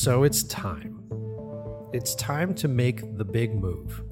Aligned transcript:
So 0.00 0.22
it's 0.22 0.44
time. 0.44 0.98
It's 1.92 2.14
time 2.14 2.54
to 2.54 2.68
make 2.68 3.18
the 3.18 3.24
big 3.24 3.54
move, 3.54 4.02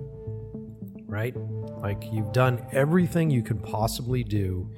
right? 1.06 1.35
Like 1.80 2.12
you've 2.12 2.30
done 2.35 2.62
everything 2.72 3.30
you 3.30 3.42
can 3.42 3.58
possibly 3.58 4.22
do 4.22 4.71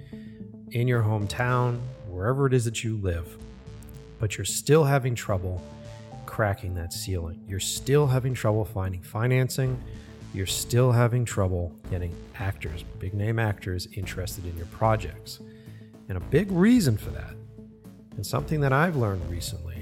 in 0.71 0.87
your 0.87 1.03
hometown, 1.03 1.81
wherever 2.07 2.47
it 2.47 2.55
is 2.55 2.65
that 2.67 2.85
you 2.85 2.97
live, 2.99 3.27
but 4.21 4.39
you're 4.39 4.45
still 4.45 4.85
having 4.85 5.17
trouble 5.17 5.61
cracking 6.27 6.77
that 6.77 6.93
ceiling. 6.93 7.43
You're 7.49 7.59
still 7.59 8.07
having 8.07 8.33
trouble 8.33 8.65
finding 8.65 9.03
financing. 9.03 9.83
You're 10.33 10.47
still 10.47 10.93
having 10.93 11.25
trouble 11.25 11.75
getting 11.91 12.15
actors, 12.39 12.85
big 13.01 13.15
name 13.15 13.41
actors, 13.41 13.89
interested 13.95 14.47
in 14.47 14.57
your 14.57 14.67
projects. 14.67 15.41
And 16.09 16.17
a 16.17 16.21
big 16.21 16.53
reason 16.53 16.97
for 16.97 17.11
that, 17.11 17.35
and 18.15 18.25
something 18.25 18.61
that 18.61 18.73
I've 18.73 18.95
learned 18.95 19.29
recently, 19.29 19.80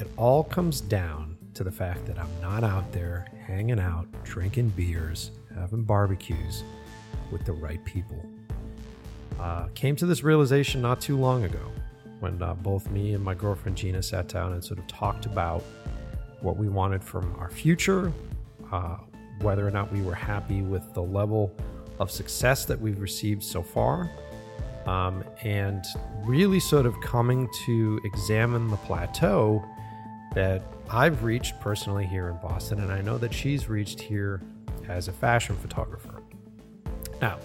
it 0.00 0.08
all 0.16 0.42
comes 0.42 0.80
down 0.80 1.36
to 1.52 1.62
the 1.62 1.70
fact 1.70 2.06
that 2.06 2.18
I'm 2.18 2.40
not 2.40 2.64
out 2.64 2.90
there 2.90 3.26
hanging 3.46 3.78
out, 3.78 4.06
drinking 4.24 4.70
beers, 4.70 5.30
having 5.54 5.82
barbecues 5.82 6.64
with 7.30 7.44
the 7.44 7.52
right 7.52 7.84
people. 7.84 8.24
Uh, 9.38 9.66
came 9.74 9.94
to 9.96 10.06
this 10.06 10.22
realization 10.22 10.80
not 10.80 11.02
too 11.02 11.18
long 11.18 11.44
ago 11.44 11.70
when 12.20 12.42
uh, 12.42 12.54
both 12.54 12.90
me 12.90 13.12
and 13.12 13.22
my 13.22 13.34
girlfriend 13.34 13.76
Gina 13.76 14.02
sat 14.02 14.28
down 14.28 14.54
and 14.54 14.64
sort 14.64 14.78
of 14.78 14.86
talked 14.86 15.26
about 15.26 15.62
what 16.40 16.56
we 16.56 16.68
wanted 16.68 17.04
from 17.04 17.34
our 17.38 17.50
future, 17.50 18.10
uh, 18.72 18.96
whether 19.42 19.66
or 19.66 19.70
not 19.70 19.92
we 19.92 20.00
were 20.00 20.14
happy 20.14 20.62
with 20.62 20.94
the 20.94 21.02
level 21.02 21.54
of 21.98 22.10
success 22.10 22.64
that 22.64 22.80
we've 22.80 23.00
received 23.00 23.42
so 23.42 23.62
far, 23.62 24.10
um, 24.86 25.22
and 25.42 25.84
really 26.24 26.60
sort 26.60 26.86
of 26.86 26.98
coming 27.02 27.48
to 27.66 28.00
examine 28.04 28.68
the 28.68 28.76
plateau 28.78 29.62
that 30.34 30.62
I've 30.90 31.22
reached 31.22 31.60
personally 31.60 32.06
here 32.06 32.28
in 32.28 32.36
Boston, 32.38 32.80
and 32.80 32.92
I 32.92 33.00
know 33.00 33.18
that 33.18 33.32
she's 33.32 33.68
reached 33.68 34.00
here 34.00 34.42
as 34.88 35.08
a 35.08 35.12
fashion 35.12 35.56
photographer. 35.56 36.22
Now, 37.20 37.38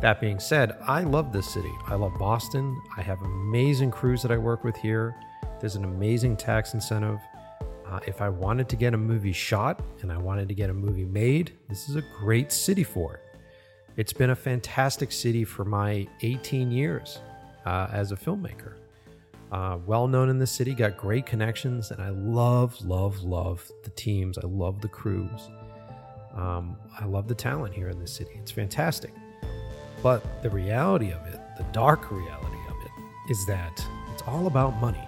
that 0.00 0.20
being 0.20 0.40
said, 0.40 0.76
I 0.82 1.02
love 1.02 1.32
this 1.32 1.52
city. 1.52 1.72
I 1.86 1.94
love 1.94 2.12
Boston. 2.18 2.80
I 2.96 3.02
have 3.02 3.22
amazing 3.22 3.90
crews 3.90 4.22
that 4.22 4.32
I 4.32 4.36
work 4.36 4.64
with 4.64 4.76
here. 4.76 5.14
There's 5.60 5.76
an 5.76 5.84
amazing 5.84 6.36
tax 6.36 6.74
incentive. 6.74 7.20
Uh, 7.86 8.00
if 8.06 8.20
I 8.20 8.28
wanted 8.28 8.68
to 8.70 8.76
get 8.76 8.94
a 8.94 8.96
movie 8.96 9.32
shot 9.32 9.80
and 10.00 10.10
I 10.10 10.16
wanted 10.16 10.48
to 10.48 10.54
get 10.54 10.70
a 10.70 10.74
movie 10.74 11.04
made, 11.04 11.52
this 11.68 11.88
is 11.88 11.96
a 11.96 12.02
great 12.18 12.50
city 12.50 12.82
for 12.82 13.14
it. 13.14 13.20
It's 13.96 14.12
been 14.12 14.30
a 14.30 14.36
fantastic 14.36 15.12
city 15.12 15.44
for 15.44 15.64
my 15.64 16.08
18 16.22 16.70
years 16.70 17.20
uh, 17.66 17.88
as 17.92 18.10
a 18.10 18.16
filmmaker. 18.16 18.74
Uh, 19.52 19.78
well 19.84 20.08
known 20.08 20.30
in 20.30 20.38
the 20.38 20.46
city, 20.46 20.72
got 20.72 20.96
great 20.96 21.26
connections, 21.26 21.90
and 21.90 22.00
I 22.00 22.08
love, 22.08 22.82
love, 22.86 23.22
love 23.22 23.70
the 23.84 23.90
teams. 23.90 24.38
I 24.38 24.46
love 24.46 24.80
the 24.80 24.88
crews. 24.88 25.50
Um, 26.34 26.78
I 26.98 27.04
love 27.04 27.28
the 27.28 27.34
talent 27.34 27.74
here 27.74 27.90
in 27.90 27.98
the 27.98 28.06
city. 28.06 28.30
It's 28.36 28.50
fantastic. 28.50 29.12
But 30.02 30.42
the 30.42 30.48
reality 30.48 31.12
of 31.12 31.26
it, 31.26 31.38
the 31.58 31.64
dark 31.64 32.10
reality 32.10 32.56
of 32.70 32.76
it, 32.82 33.30
is 33.30 33.44
that 33.44 33.84
it's 34.10 34.22
all 34.26 34.46
about 34.46 34.80
money. 34.80 35.06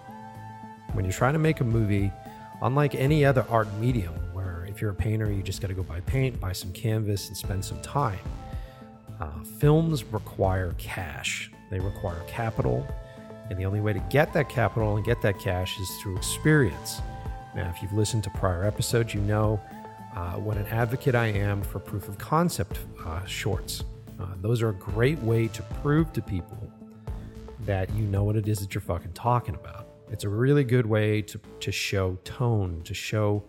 When 0.93 1.07
you're 1.07 1.13
trying 1.15 1.33
to 1.33 1.39
make 1.39 1.61
a 1.61 1.65
movie, 1.65 2.13
unlike 2.61 2.95
any 2.95 3.25
other 3.25 3.47
art 3.49 3.73
medium, 3.79 4.13
where 4.35 4.67
if 4.69 4.79
you're 4.79 4.91
a 4.91 4.95
painter, 4.95 5.33
you 5.33 5.43
just 5.43 5.63
got 5.63 5.69
to 5.69 5.75
go 5.75 5.83
buy 5.83 6.01
paint, 6.01 6.39
buy 6.39 6.53
some 6.53 6.71
canvas, 6.73 7.29
and 7.29 7.37
spend 7.37 7.65
some 7.65 7.81
time, 7.81 8.19
uh, 9.21 9.43
films 9.59 10.05
require 10.05 10.75
cash. 10.77 11.51
They 11.71 11.81
require 11.81 12.21
capital. 12.27 12.87
And 13.51 13.59
the 13.59 13.65
only 13.65 13.81
way 13.81 13.93
to 13.93 14.01
get 14.11 14.33
that 14.33 14.49
capital 14.49 14.97
and 14.97 15.05
get 15.05 15.21
that 15.23 15.39
cash 15.39 15.79
is 15.79 15.89
through 16.03 16.17
experience. 16.17 17.01
Now, 17.55 17.71
if 17.75 17.83
you've 17.83 17.93
listened 17.93 18.25
to 18.25 18.31
prior 18.31 18.65
episodes, 18.65 19.15
you 19.15 19.21
know 19.21 19.61
uh, 20.17 20.33
what 20.33 20.57
an 20.57 20.67
advocate 20.67 21.15
I 21.15 21.27
am 21.27 21.63
for 21.63 21.79
proof 21.79 22.09
of 22.09 22.19
concept 22.19 22.79
uh, 23.05 23.25
shorts. 23.27 23.85
Uh, 24.21 24.27
those 24.41 24.63
are 24.63 24.71
a 24.71 24.75
great 24.75 25.19
way 25.21 25.49
to 25.49 25.63
prove 25.83 26.13
to 26.13 26.23
people 26.23 26.59
that 27.61 27.93
you 27.95 28.05
know 28.05 28.25
what 28.25 28.37
it 28.37 28.49
is 28.49 28.59
that 28.59 28.75
you're 28.75 28.83
fucking 28.83 29.13
talking 29.13 29.55
about. 29.55 29.89
It's 30.11 30.25
a 30.25 30.29
really 30.29 30.65
good 30.65 30.87
way 30.87 31.23
to, 31.23 31.41
to 31.61 31.73
show 31.73 32.19
tone, 32.25 32.83
to 32.85 32.95
show 32.95 33.45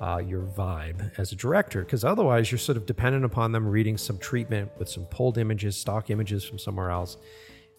uh, 0.00 0.18
your 0.18 0.42
vibe 0.42 1.10
as 1.18 1.32
a 1.32 1.36
director, 1.36 1.82
because 1.82 2.04
otherwise 2.04 2.50
you're 2.50 2.58
sort 2.58 2.76
of 2.76 2.86
dependent 2.86 3.24
upon 3.24 3.52
them 3.52 3.66
reading 3.66 3.98
some 3.98 4.18
treatment 4.18 4.70
with 4.78 4.88
some 4.88 5.04
pulled 5.06 5.36
images, 5.38 5.76
stock 5.76 6.10
images 6.10 6.42
from 6.42 6.58
somewhere 6.58 6.90
else, 6.90 7.18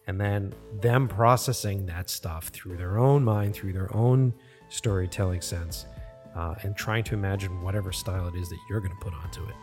and 0.08 0.20
then 0.20 0.54
them 0.82 1.08
processing 1.08 1.86
that 1.86 2.10
stuff 2.10 2.50
through 2.50 2.78
their 2.78 2.98
own 2.98 3.24
mind, 3.24 3.56
through 3.56 3.74
their 3.74 3.94
own 3.96 4.34
storytelling 4.70 5.42
sense, 5.42 5.86
uh, 6.36 6.56
and 6.64 6.76
trying 6.76 7.04
to 7.04 7.14
imagine 7.14 7.62
whatever 7.62 7.92
style 7.92 8.28
it 8.28 8.36
is 8.36 8.50
that 8.50 8.58
you're 8.70 8.80
going 8.80 8.96
to 8.98 9.04
put 9.04 9.14
onto 9.14 9.44
it. 9.46 9.56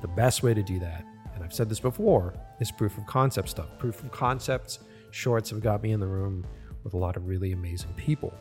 The 0.00 0.08
best 0.08 0.42
way 0.42 0.54
to 0.54 0.62
do 0.62 0.78
that 0.80 1.04
and 1.34 1.42
I've 1.42 1.52
said 1.52 1.68
this 1.68 1.80
before, 1.80 2.34
is 2.60 2.70
proof 2.70 2.96
of 2.96 3.06
concept 3.06 3.48
stuff. 3.48 3.66
Proof 3.78 4.02
of 4.02 4.10
concepts 4.10 4.78
shorts 5.10 5.50
have 5.50 5.60
got 5.60 5.82
me 5.82 5.92
in 5.92 6.00
the 6.00 6.06
room 6.06 6.44
with 6.82 6.94
a 6.94 6.96
lot 6.96 7.16
of 7.16 7.26
really 7.26 7.52
amazing 7.52 7.92
people. 7.94 8.32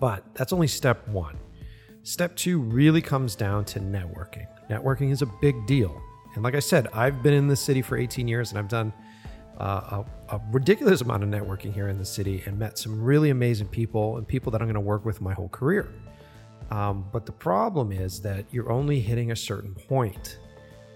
But 0.00 0.22
that's 0.34 0.52
only 0.52 0.66
step 0.66 1.06
one. 1.08 1.36
Step 2.02 2.36
two 2.36 2.60
really 2.60 3.02
comes 3.02 3.34
down 3.34 3.64
to 3.66 3.80
networking. 3.80 4.46
Networking 4.70 5.10
is 5.10 5.22
a 5.22 5.26
big 5.40 5.66
deal. 5.66 6.00
And 6.34 6.44
like 6.44 6.54
I 6.54 6.60
said, 6.60 6.88
I've 6.92 7.22
been 7.22 7.34
in 7.34 7.48
the 7.48 7.56
city 7.56 7.82
for 7.82 7.96
18 7.96 8.28
years 8.28 8.50
and 8.50 8.58
I've 8.58 8.68
done 8.68 8.92
uh, 9.58 10.04
a, 10.30 10.36
a, 10.36 10.40
ridiculous 10.52 11.00
amount 11.00 11.22
of 11.22 11.28
networking 11.28 11.72
here 11.72 11.88
in 11.88 11.98
the 11.98 12.04
city 12.04 12.42
and 12.46 12.58
met 12.58 12.78
some 12.78 13.02
really 13.02 13.30
amazing 13.30 13.66
people 13.66 14.16
and 14.16 14.26
people 14.26 14.52
that 14.52 14.60
I'm 14.60 14.68
going 14.68 14.74
to 14.74 14.80
work 14.80 15.04
with 15.04 15.20
my 15.20 15.34
whole 15.34 15.48
career. 15.48 15.92
Um, 16.70 17.06
but 17.12 17.26
the 17.26 17.32
problem 17.32 17.90
is 17.92 18.20
that 18.22 18.44
you're 18.52 18.70
only 18.70 19.00
hitting 19.00 19.32
a 19.32 19.36
certain 19.36 19.74
point. 19.74 20.38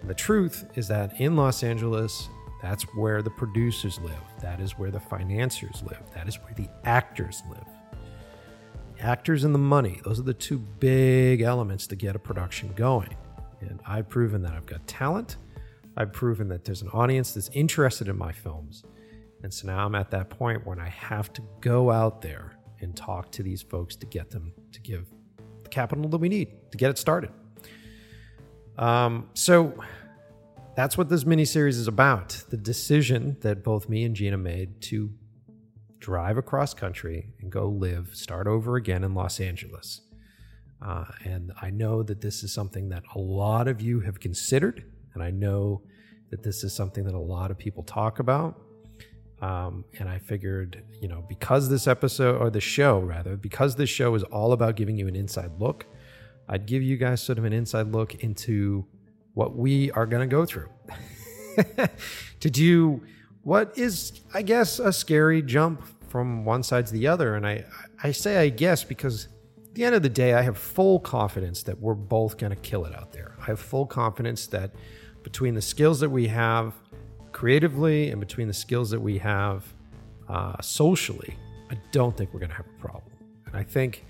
And 0.00 0.08
the 0.08 0.14
truth 0.14 0.70
is 0.76 0.86
that 0.88 1.20
in 1.20 1.34
Los 1.34 1.62
Angeles, 1.62 2.28
that's 2.60 2.84
where 2.94 3.22
the 3.22 3.30
producers 3.30 3.98
live. 4.00 4.22
That 4.40 4.60
is 4.60 4.78
where 4.78 4.90
the 4.90 5.00
financiers 5.00 5.82
live. 5.82 6.02
That 6.14 6.28
is 6.28 6.36
where 6.36 6.54
the 6.54 6.68
actors 6.84 7.42
live. 7.50 7.66
Actors 9.00 9.42
and 9.42 9.52
the 9.52 9.58
money, 9.58 10.00
those 10.04 10.20
are 10.20 10.24
the 10.24 10.34
two 10.34 10.58
big 10.58 11.40
elements 11.40 11.88
to 11.88 11.96
get 11.96 12.14
a 12.14 12.18
production 12.20 12.72
going. 12.74 13.16
And 13.60 13.80
I've 13.84 14.08
proven 14.08 14.42
that 14.42 14.52
I've 14.52 14.66
got 14.66 14.86
talent. 14.86 15.36
I've 15.96 16.12
proven 16.12 16.48
that 16.48 16.64
there's 16.64 16.82
an 16.82 16.88
audience 16.88 17.32
that's 17.32 17.50
interested 17.52 18.08
in 18.08 18.16
my 18.16 18.32
films. 18.32 18.84
And 19.42 19.52
so 19.52 19.66
now 19.66 19.84
I'm 19.84 19.94
at 19.94 20.10
that 20.12 20.30
point 20.30 20.66
when 20.66 20.78
I 20.78 20.88
have 20.88 21.32
to 21.34 21.42
go 21.60 21.90
out 21.90 22.22
there 22.22 22.56
and 22.80 22.96
talk 22.96 23.30
to 23.32 23.42
these 23.42 23.62
folks 23.62 23.96
to 23.96 24.06
get 24.06 24.30
them 24.30 24.52
to 24.72 24.80
give 24.80 25.06
the 25.62 25.68
capital 25.68 26.08
that 26.08 26.18
we 26.18 26.28
need 26.28 26.70
to 26.70 26.78
get 26.78 26.90
it 26.90 26.98
started. 26.98 27.30
Um, 28.78 29.28
so 29.34 29.74
that's 30.76 30.96
what 30.96 31.08
this 31.08 31.24
miniseries 31.24 31.76
is 31.76 31.88
about. 31.88 32.42
The 32.48 32.56
decision 32.56 33.36
that 33.40 33.62
both 33.62 33.88
me 33.88 34.04
and 34.04 34.16
Gina 34.16 34.38
made 34.38 34.80
to 34.82 35.12
drive 35.98 36.36
across 36.38 36.74
country 36.74 37.28
and 37.40 37.50
go 37.50 37.68
live, 37.68 38.10
start 38.14 38.46
over 38.46 38.76
again 38.76 39.04
in 39.04 39.14
Los 39.14 39.38
Angeles. 39.40 40.00
Uh, 40.84 41.04
and 41.24 41.52
I 41.60 41.70
know 41.70 42.02
that 42.02 42.20
this 42.20 42.42
is 42.42 42.52
something 42.52 42.88
that 42.88 43.04
a 43.14 43.18
lot 43.18 43.68
of 43.68 43.80
you 43.80 44.00
have 44.00 44.18
considered, 44.18 44.90
and 45.14 45.22
I 45.22 45.30
know 45.30 45.82
that 46.30 46.42
this 46.42 46.64
is 46.64 46.74
something 46.74 47.04
that 47.04 47.14
a 47.14 47.18
lot 47.18 47.50
of 47.50 47.58
people 47.58 47.82
talk 47.82 48.18
about. 48.18 48.60
Um, 49.40 49.84
and 49.98 50.08
I 50.08 50.18
figured, 50.18 50.82
you 51.00 51.08
know, 51.08 51.24
because 51.28 51.68
this 51.68 51.86
episode, 51.86 52.40
or 52.40 52.48
the 52.48 52.60
show 52.60 53.00
rather, 53.00 53.36
because 53.36 53.74
this 53.74 53.90
show 53.90 54.14
is 54.14 54.22
all 54.24 54.52
about 54.52 54.76
giving 54.76 54.96
you 54.96 55.08
an 55.08 55.16
inside 55.16 55.50
look, 55.58 55.84
I'd 56.48 56.66
give 56.66 56.82
you 56.82 56.96
guys 56.96 57.20
sort 57.20 57.38
of 57.38 57.44
an 57.44 57.52
inside 57.52 57.88
look 57.88 58.14
into 58.22 58.86
what 59.34 59.56
we 59.56 59.90
are 59.92 60.06
going 60.06 60.28
to 60.28 60.32
go 60.32 60.44
through. 60.44 60.68
to 62.40 62.50
do 62.50 63.02
what 63.42 63.76
is, 63.76 64.20
I 64.32 64.42
guess, 64.42 64.78
a 64.78 64.92
scary 64.92 65.42
jump 65.42 65.82
from 66.08 66.44
one 66.44 66.62
side 66.62 66.86
to 66.86 66.92
the 66.92 67.08
other. 67.08 67.34
And 67.34 67.46
I, 67.46 67.64
I 68.02 68.12
say 68.12 68.36
I 68.36 68.48
guess 68.48 68.84
because 68.84 69.26
at 69.56 69.74
the 69.74 69.84
end 69.84 69.94
of 69.94 70.02
the 70.02 70.08
day, 70.08 70.34
I 70.34 70.42
have 70.42 70.56
full 70.56 71.00
confidence 71.00 71.62
that 71.64 71.80
we're 71.80 71.94
both 71.94 72.36
going 72.36 72.50
to 72.50 72.56
kill 72.56 72.84
it 72.84 72.94
out 72.94 73.12
there. 73.12 73.34
I 73.40 73.46
have 73.46 73.58
full 73.58 73.86
confidence 73.86 74.46
that 74.48 74.72
between 75.22 75.54
the 75.54 75.62
skills 75.62 76.00
that 76.00 76.10
we 76.10 76.26
have 76.28 76.74
creatively 77.32 78.10
and 78.10 78.20
between 78.20 78.48
the 78.48 78.54
skills 78.54 78.90
that 78.90 79.00
we 79.00 79.18
have 79.18 79.64
uh, 80.28 80.60
socially, 80.60 81.36
I 81.70 81.78
don't 81.90 82.16
think 82.16 82.32
we're 82.32 82.40
going 82.40 82.50
to 82.50 82.56
have 82.56 82.66
a 82.66 82.80
problem. 82.80 83.12
And 83.46 83.56
I 83.56 83.62
think 83.62 84.04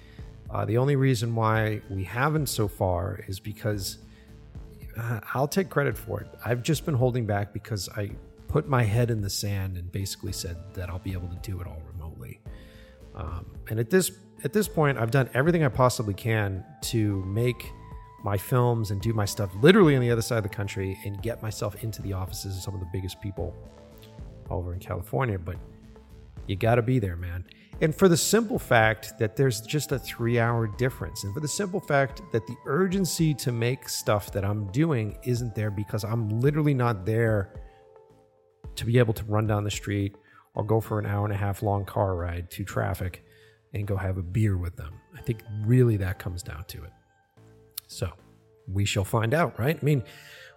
uh, 0.51 0.65
the 0.65 0.79
only 0.79 0.97
reason 0.97 1.35
why 1.35 1.81
we 1.89 2.05
haven't 2.05 2.49
so 2.49 2.69
far 2.69 3.21
is 3.27 3.41
because 3.41 3.99
uh, 4.99 5.21
I'll 5.35 5.49
take 5.49 5.71
credit 5.71 5.97
for 5.97 6.21
it. 6.21 6.29
I've 6.45 6.63
just 6.63 6.85
been 6.85 6.95
holding 6.95 7.27
back 7.27 7.53
because 7.53 7.89
I 7.97 8.11
put 8.49 8.69
my 8.69 8.83
head 8.83 9.11
in 9.11 9.23
the 9.23 9.31
sand 9.31 9.79
and 9.79 9.91
basically 9.91 10.33
said 10.33 10.57
that 10.75 10.91
I'll 10.91 10.99
be 10.99 11.13
able 11.13 11.29
to 11.29 11.37
do 11.37 11.61
it 11.61 11.67
all 11.67 11.83
remotely. 11.93 12.41
Um, 13.15 13.47
and 13.71 13.81
at 13.81 13.91
this 13.91 14.11
at 14.45 14.53
this 14.53 14.67
point, 14.67 14.99
I've 14.99 15.13
done 15.13 15.31
everything 15.35 15.65
I 15.65 15.69
possibly 15.69 16.15
can 16.15 16.65
to 16.83 17.25
make 17.25 17.71
my 18.23 18.37
films 18.37 18.91
and 18.91 19.01
do 19.01 19.13
my 19.13 19.25
stuff 19.25 19.51
literally 19.61 19.97
on 19.97 20.01
the 20.01 20.11
other 20.11 20.23
side 20.23 20.39
of 20.39 20.43
the 20.45 20.49
country 20.49 20.99
and 21.05 21.21
get 21.23 21.43
myself 21.43 21.83
into 21.83 22.01
the 22.03 22.13
offices 22.13 22.57
of 22.57 22.63
some 22.63 22.75
of 22.75 22.81
the 22.81 22.89
biggest 22.93 23.21
people 23.21 23.55
over 24.51 24.73
in 24.73 24.79
California. 24.79 25.39
But 25.39 25.57
you 26.47 26.57
got 26.57 26.77
to 26.77 26.83
be 26.83 26.99
there, 26.99 27.17
man. 27.17 27.45
And 27.81 27.95
for 27.95 28.09
the 28.09 28.17
simple 28.17 28.61
fact 28.61 29.19
that 29.19 29.35
there's 29.35 29.61
just 29.61 29.91
a 29.91 29.99
three 29.99 30.39
hour 30.39 30.69
difference. 30.69 31.25
And 31.25 31.35
for 31.35 31.41
the 31.41 31.49
simple 31.49 31.81
fact 31.81 32.23
that 32.33 32.47
the 32.47 32.55
urgency 32.67 33.35
to 33.35 33.51
make 33.51 33.89
stuff 33.89 34.31
that 34.33 34.45
I'm 34.45 34.71
doing 34.71 35.19
isn't 35.25 35.55
there 35.55 35.71
because 35.71 36.05
I'm 36.05 36.41
literally 36.41 36.75
not 36.75 37.05
there 37.05 37.53
to 38.77 38.85
be 38.85 38.99
able 38.99 39.15
to 39.15 39.25
run 39.25 39.47
down 39.47 39.65
the 39.65 39.71
street 39.71 40.17
or 40.55 40.65
go 40.65 40.81
for 40.81 40.99
an 40.99 41.07
hour 41.07 41.25
and 41.25 41.35
a 41.35 41.37
half 41.37 41.63
long 41.63 41.85
car 41.85 42.15
ride 42.15 42.51
to 42.53 42.65
traffic 42.65 43.25
and 43.75 43.87
go 43.87 43.97
have 43.97 44.19
a 44.19 44.23
beer 44.23 44.57
with 44.57 44.77
them. 44.77 45.01
I 45.17 45.21
think 45.21 45.43
really 45.65 45.97
that 45.97 46.19
comes 46.19 46.43
down 46.43 46.65
to 46.69 46.85
it. 46.85 46.91
So 47.93 48.11
we 48.67 48.85
shall 48.85 49.05
find 49.05 49.35
out, 49.35 49.59
right? 49.59 49.79
I 49.81 49.85
mean, 49.85 50.03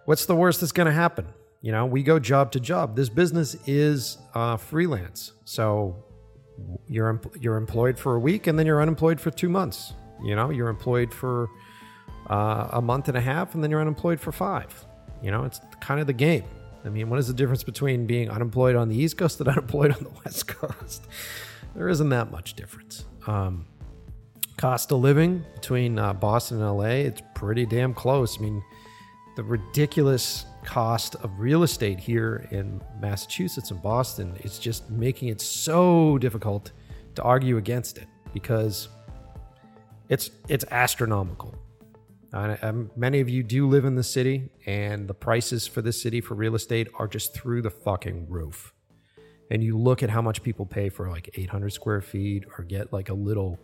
what's 0.04 0.26
the 0.26 0.34
worst 0.34 0.60
that's 0.60 0.72
going 0.72 0.86
to 0.86 0.92
happen? 0.92 1.26
You 1.60 1.72
know, 1.72 1.86
we 1.86 2.02
go 2.02 2.18
job 2.18 2.52
to 2.52 2.60
job. 2.60 2.96
This 2.96 3.08
business 3.08 3.56
is 3.66 4.18
uh, 4.34 4.56
freelance. 4.56 5.32
So 5.44 6.04
you're 6.86 7.20
you're 7.38 7.56
employed 7.56 7.98
for 7.98 8.14
a 8.14 8.18
week 8.18 8.46
and 8.46 8.58
then 8.58 8.66
you're 8.66 8.80
unemployed 8.80 9.20
for 9.20 9.30
two 9.30 9.48
months. 9.48 9.92
You 10.22 10.36
know, 10.36 10.50
you're 10.50 10.68
employed 10.68 11.12
for 11.12 11.48
uh, 12.30 12.68
a 12.72 12.82
month 12.82 13.08
and 13.08 13.16
a 13.16 13.20
half 13.20 13.54
and 13.54 13.62
then 13.62 13.70
you're 13.70 13.80
unemployed 13.80 14.20
for 14.20 14.32
five. 14.32 14.86
You 15.22 15.30
know, 15.30 15.44
it's 15.44 15.60
kind 15.80 16.00
of 16.00 16.06
the 16.06 16.12
game. 16.12 16.44
I 16.84 16.88
mean, 16.88 17.10
what 17.10 17.18
is 17.18 17.26
the 17.26 17.34
difference 17.34 17.64
between 17.64 18.06
being 18.06 18.30
unemployed 18.30 18.76
on 18.76 18.88
the 18.88 18.96
East 18.96 19.18
Coast 19.18 19.40
and 19.40 19.48
unemployed 19.56 19.92
on 19.92 20.04
the 20.04 20.12
West 20.24 20.46
Coast? 20.46 21.06
there 21.74 21.88
isn't 21.88 22.08
that 22.08 22.30
much 22.30 22.54
difference. 22.54 23.04
Um, 23.26 23.66
cost 24.56 24.90
of 24.92 25.00
living 25.00 25.44
between 25.54 25.98
uh, 25.98 26.14
Boston 26.14 26.62
and 26.62 26.78
LA, 26.78 26.84
it's 26.84 27.22
pretty 27.36 27.66
damn 27.66 27.92
close. 27.92 28.38
I 28.38 28.42
mean, 28.42 28.64
the 29.36 29.44
ridiculous 29.44 30.46
cost 30.64 31.14
of 31.16 31.38
real 31.38 31.62
estate 31.62 32.00
here 32.00 32.48
in 32.50 32.80
Massachusetts 32.98 33.70
and 33.70 33.80
Boston 33.82 34.34
is 34.42 34.58
just 34.58 34.90
making 34.90 35.28
it 35.28 35.42
so 35.42 36.16
difficult 36.16 36.72
to 37.14 37.22
argue 37.22 37.58
against 37.58 37.98
it 37.98 38.08
because 38.32 38.88
it's 40.08 40.30
it's 40.48 40.64
astronomical. 40.70 41.54
And 42.32 42.58
um, 42.62 42.90
many 42.96 43.20
of 43.20 43.28
you 43.28 43.42
do 43.42 43.68
live 43.68 43.84
in 43.84 43.94
the 43.94 44.02
city, 44.02 44.50
and 44.64 45.06
the 45.06 45.14
prices 45.14 45.66
for 45.66 45.82
the 45.82 45.92
city 45.92 46.20
for 46.22 46.34
real 46.34 46.54
estate 46.54 46.88
are 46.98 47.06
just 47.06 47.34
through 47.34 47.62
the 47.62 47.70
fucking 47.70 48.28
roof. 48.30 48.72
And 49.50 49.62
you 49.62 49.78
look 49.78 50.02
at 50.02 50.10
how 50.10 50.22
much 50.22 50.42
people 50.42 50.64
pay 50.64 50.88
for 50.88 51.08
like 51.10 51.30
800 51.34 51.70
square 51.70 52.00
feet 52.00 52.44
or 52.56 52.64
get 52.64 52.92
like 52.92 53.10
a 53.10 53.14
little, 53.14 53.60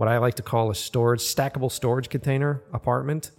what 0.00 0.08
I 0.08 0.16
like 0.16 0.32
to 0.36 0.42
call 0.42 0.70
a 0.70 0.74
storage, 0.74 1.20
stackable 1.20 1.70
storage 1.70 2.08
container 2.08 2.62
apartment 2.72 3.32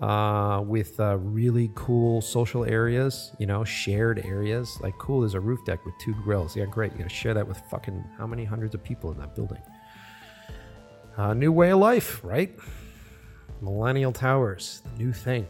uh, 0.00 0.60
with 0.66 0.98
uh, 0.98 1.18
really 1.18 1.70
cool 1.76 2.20
social 2.20 2.64
areas, 2.64 3.30
you 3.38 3.46
know, 3.46 3.62
shared 3.62 4.26
areas. 4.26 4.76
Like, 4.80 4.98
cool, 4.98 5.20
there's 5.20 5.34
a 5.34 5.40
roof 5.40 5.64
deck 5.64 5.84
with 5.86 5.94
two 6.00 6.12
grills. 6.14 6.56
Yeah, 6.56 6.64
great. 6.64 6.90
You 6.90 6.98
gotta 6.98 7.10
share 7.10 7.32
that 7.34 7.46
with 7.46 7.58
fucking 7.70 8.04
how 8.18 8.26
many 8.26 8.44
hundreds 8.44 8.74
of 8.74 8.82
people 8.82 9.12
in 9.12 9.18
that 9.18 9.36
building? 9.36 9.62
Uh, 11.16 11.32
new 11.32 11.52
way 11.52 11.70
of 11.70 11.78
life, 11.78 12.20
right? 12.24 12.58
Millennial 13.60 14.10
towers, 14.10 14.82
the 14.84 14.98
new 14.98 15.12
thing. 15.12 15.46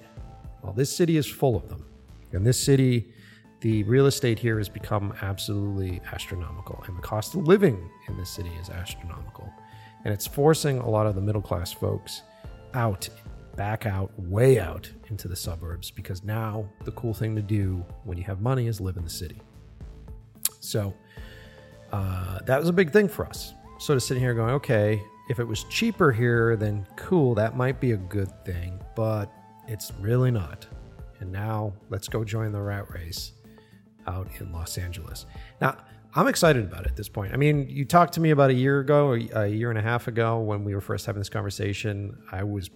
Well, 0.60 0.74
this 0.74 0.94
city 0.94 1.16
is 1.16 1.26
full 1.26 1.56
of 1.56 1.70
them. 1.70 1.86
And 2.32 2.46
this 2.46 2.62
city, 2.62 3.14
the 3.62 3.82
real 3.84 4.04
estate 4.04 4.38
here 4.38 4.58
has 4.58 4.68
become 4.68 5.14
absolutely 5.22 6.02
astronomical. 6.12 6.84
And 6.86 6.98
the 6.98 7.02
cost 7.02 7.34
of 7.34 7.48
living 7.48 7.90
in 8.08 8.18
this 8.18 8.28
city 8.28 8.52
is 8.60 8.68
astronomical. 8.68 9.50
And 10.04 10.12
it's 10.12 10.26
forcing 10.26 10.78
a 10.78 10.88
lot 10.88 11.06
of 11.06 11.14
the 11.14 11.20
middle 11.20 11.42
class 11.42 11.72
folks 11.72 12.22
out 12.74 13.08
back 13.56 13.86
out, 13.86 14.10
way 14.18 14.58
out 14.58 14.90
into 15.08 15.28
the 15.28 15.36
suburbs 15.36 15.90
because 15.90 16.24
now 16.24 16.68
the 16.84 16.90
cool 16.92 17.14
thing 17.14 17.36
to 17.36 17.42
do 17.42 17.84
when 18.04 18.18
you 18.18 18.24
have 18.24 18.40
money 18.40 18.66
is 18.66 18.80
live 18.80 18.96
in 18.96 19.04
the 19.04 19.10
city. 19.10 19.40
So 20.60 20.94
uh, 21.92 22.40
that 22.46 22.58
was 22.58 22.68
a 22.68 22.72
big 22.72 22.90
thing 22.90 23.08
for 23.08 23.26
us. 23.26 23.54
So 23.78 23.94
to 23.94 24.00
sit 24.00 24.18
here 24.18 24.34
going, 24.34 24.50
okay, 24.54 25.00
if 25.28 25.38
it 25.38 25.44
was 25.44 25.64
cheaper 25.64 26.12
here, 26.12 26.56
then 26.56 26.86
cool, 26.96 27.34
that 27.36 27.56
might 27.56 27.80
be 27.80 27.92
a 27.92 27.96
good 27.96 28.44
thing, 28.44 28.80
but 28.94 29.32
it's 29.68 29.92
really 30.00 30.30
not. 30.30 30.66
And 31.20 31.30
now 31.30 31.72
let's 31.90 32.08
go 32.08 32.24
join 32.24 32.52
the 32.52 32.60
rat 32.60 32.90
race 32.92 33.32
out 34.06 34.28
in 34.40 34.52
Los 34.52 34.76
Angeles. 34.76 35.26
Now, 35.60 35.76
I'm 36.16 36.28
excited 36.28 36.62
about 36.64 36.82
it 36.82 36.90
at 36.90 36.96
this 36.96 37.08
point. 37.08 37.32
I 37.32 37.36
mean, 37.36 37.68
you 37.68 37.84
talked 37.84 38.12
to 38.14 38.20
me 38.20 38.30
about 38.30 38.50
a 38.50 38.54
year 38.54 38.78
ago, 38.78 39.14
a 39.14 39.48
year 39.48 39.70
and 39.70 39.78
a 39.78 39.82
half 39.82 40.06
ago, 40.06 40.38
when 40.38 40.62
we 40.62 40.72
were 40.72 40.80
first 40.80 41.06
having 41.06 41.18
this 41.18 41.28
conversation. 41.28 42.16
I 42.30 42.44
was 42.44 42.70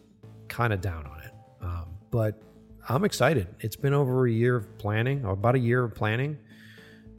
kind 0.48 0.72
of 0.72 0.80
down 0.80 1.06
on 1.06 1.20
it. 1.20 1.32
Um, 1.60 1.84
but 2.10 2.42
I'm 2.88 3.04
excited. 3.04 3.46
It's 3.60 3.76
been 3.76 3.94
over 3.94 4.26
a 4.26 4.30
year 4.30 4.56
of 4.56 4.76
planning, 4.78 5.24
or 5.24 5.34
about 5.34 5.54
a 5.54 5.58
year 5.58 5.84
of 5.84 5.94
planning, 5.94 6.36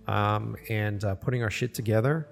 um, 0.08 0.58
and 0.68 1.02
uh, 1.06 1.16
putting 1.16 1.42
our 1.42 1.50
shit 1.50 1.74
together. 1.74 2.28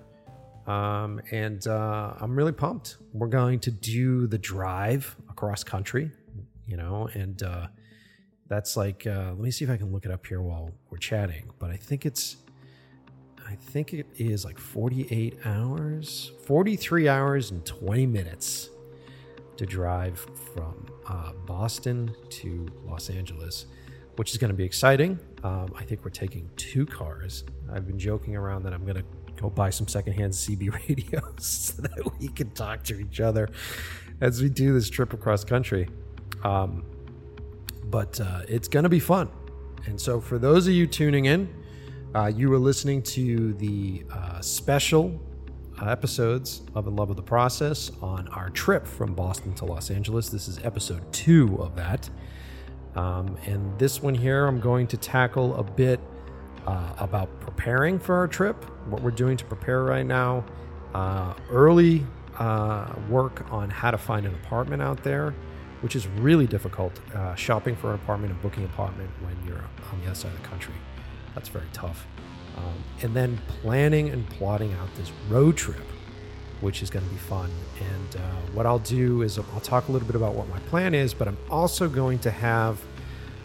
Um, 0.66 1.22
and 1.32 1.66
uh, 1.66 2.16
I'm 2.20 2.36
really 2.36 2.52
pumped. 2.52 2.98
We're 3.14 3.28
going 3.28 3.62
to 3.62 3.72
do 3.72 4.28
the 4.28 4.38
drive 4.38 5.16
across 5.30 5.64
country, 5.64 6.12
you 6.68 6.76
know, 6.76 7.08
and 7.14 7.42
uh, 7.42 7.68
that's 8.50 8.76
like, 8.76 9.08
uh, 9.08 9.30
let 9.30 9.40
me 9.40 9.52
see 9.52 9.64
if 9.64 9.72
I 9.72 9.78
can 9.78 9.94
look 9.94 10.04
it 10.04 10.12
up 10.12 10.26
here 10.26 10.42
while 10.42 10.72
we're 10.90 10.98
chatting. 10.98 11.52
But 11.58 11.72
I 11.72 11.78
think 11.78 12.06
it's, 12.06 12.36
I 13.50 13.56
think 13.56 13.94
it 13.94 14.08
is 14.18 14.44
like 14.44 14.60
48 14.60 15.40
hours, 15.46 16.34
43 16.46 17.08
hours 17.08 17.52
and 17.52 17.66
20 17.66 18.06
minutes 18.06 18.70
to 19.56 19.66
drive 19.66 20.20
from 20.54 20.86
uh, 21.08 21.32
Boston 21.46 22.14
to 22.30 22.68
Los 22.84 23.10
Angeles, 23.10 23.68
which 24.18 24.32
is 24.32 24.38
going 24.38 24.50
to 24.52 24.56
be 24.56 24.66
exciting. 24.66 25.18
Um, 25.46 25.74
I 25.78 25.86
think 25.86 26.04
we're 26.04 26.12
taking 26.12 26.50
two 26.58 26.86
cars. 26.86 27.46
I've 27.72 27.88
been 27.88 27.98
joking 27.98 28.36
around 28.36 28.64
that 28.64 28.74
I'm 28.74 28.84
going 28.84 28.98
to 28.98 29.06
go 29.42 29.50
buy 29.50 29.70
some 29.70 29.88
secondhand 29.88 30.34
CB 30.34 30.74
radios 30.90 31.46
so 31.46 31.82
that 31.84 32.20
we 32.20 32.28
can 32.28 32.52
talk 32.52 32.84
to 32.84 33.00
each 33.00 33.22
other 33.22 33.48
as 34.20 34.42
we 34.42 34.50
do 34.50 34.74
this 34.74 34.90
trip 34.90 35.14
across 35.14 35.46
country. 35.46 35.88
Um, 36.44 36.84
but 37.86 38.20
uh, 38.20 38.42
it's 38.50 38.68
going 38.68 38.84
to 38.84 38.90
be 38.90 39.00
fun. 39.00 39.30
And 39.86 40.00
so, 40.02 40.20
for 40.20 40.38
those 40.38 40.68
of 40.68 40.74
you 40.74 40.86
tuning 40.86 41.26
in, 41.26 41.48
uh, 42.16 42.32
you 42.34 42.50
were 42.50 42.58
listening 42.58 43.02
to 43.02 43.54
the 43.56 44.04
uh, 44.12 44.40
special 44.42 45.20
episodes 45.86 46.62
of 46.74 46.88
In 46.88 46.96
Love 46.96 47.10
with 47.10 47.18
the 47.18 47.24
Process 47.24 47.92
on 48.02 48.28
our 48.30 48.50
trip 48.50 48.88
from 48.88 49.14
Boston 49.14 49.54
to 49.56 49.66
Los 49.66 49.92
Angeles. 49.92 50.30
This 50.30 50.48
is 50.48 50.60
episode 50.64 51.12
two 51.14 51.58
of 51.62 51.76
that. 51.76 52.10
Um, 52.96 53.38
and 53.46 53.78
this 53.78 54.02
one 54.02 54.16
here, 54.16 54.48
I'm 54.48 54.60
going 54.60 54.88
to 54.88 54.98
tackle 54.98 55.56
a 55.56 55.64
bit 55.64 56.00
uh, 56.66 56.94
about 56.98 57.40
preparing 57.40 58.00
for 58.00 58.16
our 58.16 58.28
trip, 58.28 58.64
what 58.90 59.02
we're 59.02 59.12
doing 59.12 59.38
to 59.38 59.46
prepare 59.46 59.84
right 59.84 60.06
now, 60.06 60.44
uh, 60.96 61.34
early 61.52 62.06
uh, 62.40 62.92
work 63.10 63.46
on 63.52 63.70
how 63.70 63.92
to 63.92 63.98
find 63.98 64.26
an 64.26 64.34
apartment 64.34 64.82
out 64.82 65.04
there, 65.04 65.36
which 65.82 65.96
is 65.96 66.08
really 66.08 66.48
difficult. 66.48 67.00
Uh, 67.14 67.36
shopping 67.36 67.76
for 67.76 67.90
an 67.90 67.96
apartment 67.96 68.34
and 68.34 68.42
booking 68.42 68.64
an 68.64 68.70
apartment 68.70 69.10
when 69.22 69.36
you're 69.46 69.64
on 69.92 70.00
the 70.02 70.08
other 70.08 70.16
side 70.16 70.34
of 70.34 70.42
the 70.42 70.48
country. 70.48 70.74
That's 71.38 71.50
very 71.50 71.68
tough. 71.72 72.08
Um, 72.58 72.84
and 73.04 73.16
then 73.16 73.40
planning 73.62 74.10
and 74.10 74.28
plotting 74.28 74.74
out 74.74 74.90
this 74.96 75.12
road 75.30 75.56
trip, 75.56 75.86
which 76.62 76.82
is 76.82 76.90
going 76.90 77.06
to 77.06 77.12
be 77.12 77.20
fun. 77.20 77.52
And 77.80 78.16
uh, 78.16 78.20
what 78.54 78.66
I'll 78.66 78.80
do 78.80 79.22
is 79.22 79.38
I'll 79.38 79.60
talk 79.60 79.88
a 79.88 79.92
little 79.92 80.08
bit 80.08 80.16
about 80.16 80.34
what 80.34 80.50
my 80.50 80.58
plan 80.62 80.96
is, 80.96 81.14
but 81.14 81.28
I'm 81.28 81.38
also 81.52 81.88
going 81.88 82.18
to 82.20 82.32
have 82.32 82.82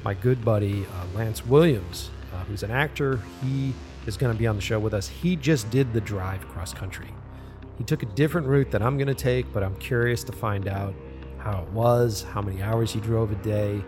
my 0.04 0.14
good 0.14 0.42
buddy 0.42 0.86
uh, 0.86 1.18
Lance 1.18 1.44
Williams, 1.44 2.08
uh, 2.32 2.42
who's 2.44 2.62
an 2.62 2.70
actor. 2.70 3.20
He 3.42 3.74
is 4.06 4.16
going 4.16 4.32
to 4.32 4.38
be 4.38 4.46
on 4.46 4.56
the 4.56 4.62
show 4.62 4.78
with 4.80 4.94
us. 4.94 5.06
He 5.06 5.36
just 5.36 5.68
did 5.68 5.92
the 5.92 6.00
drive 6.00 6.48
cross 6.48 6.72
country. 6.72 7.12
He 7.76 7.84
took 7.84 8.02
a 8.02 8.06
different 8.06 8.46
route 8.46 8.70
that 8.70 8.80
I'm 8.80 8.96
going 8.96 9.08
to 9.08 9.14
take, 9.14 9.52
but 9.52 9.62
I'm 9.62 9.76
curious 9.76 10.24
to 10.24 10.32
find 10.32 10.66
out 10.66 10.94
how 11.36 11.60
it 11.60 11.68
was, 11.72 12.22
how 12.22 12.40
many 12.40 12.62
hours 12.62 12.90
he 12.90 13.00
drove 13.00 13.32
a 13.32 13.42
day, 13.44 13.84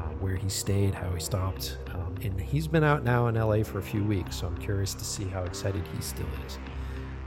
uh, 0.00 0.02
where 0.18 0.34
he 0.34 0.48
stayed, 0.48 0.94
how 0.94 1.10
he 1.10 1.20
stopped, 1.20 1.78
and 2.22 2.40
he's 2.40 2.66
been 2.66 2.84
out 2.84 3.04
now 3.04 3.26
in 3.28 3.34
LA 3.34 3.62
for 3.62 3.78
a 3.78 3.82
few 3.82 4.04
weeks, 4.04 4.36
so 4.36 4.46
I'm 4.46 4.56
curious 4.58 4.94
to 4.94 5.04
see 5.04 5.24
how 5.24 5.42
excited 5.44 5.84
he 5.94 6.02
still 6.02 6.26
is 6.46 6.58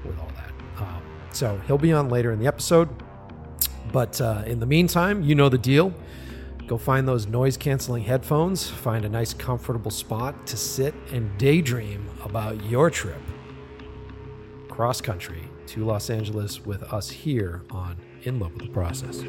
with 0.03 0.17
all 0.19 0.31
that. 0.35 0.51
Um, 0.81 1.01
so 1.31 1.61
he'll 1.67 1.77
be 1.77 1.93
on 1.93 2.09
later 2.09 2.31
in 2.31 2.39
the 2.39 2.47
episode. 2.47 2.89
But 3.91 4.19
uh, 4.21 4.43
in 4.45 4.59
the 4.59 4.65
meantime, 4.65 5.23
you 5.23 5.35
know 5.35 5.49
the 5.49 5.57
deal. 5.57 5.93
Go 6.67 6.77
find 6.77 7.07
those 7.07 7.25
noise 7.25 7.57
canceling 7.57 8.03
headphones, 8.03 8.69
find 8.69 9.03
a 9.03 9.09
nice, 9.09 9.33
comfortable 9.33 9.89
spot 9.89 10.45
to 10.47 10.57
sit 10.57 10.93
and 11.11 11.35
daydream 11.39 12.07
about 12.23 12.63
your 12.65 12.91
trip 12.91 13.21
cross 14.79 15.01
country 15.01 15.41
to 15.67 15.83
Los 15.83 16.09
Angeles 16.09 16.65
with 16.65 16.83
us 16.83 17.09
here 17.09 17.63
on 17.69 17.97
In 18.23 18.39
Love 18.39 18.53
with 18.53 18.67
the 18.67 18.69
Process. 18.69 19.25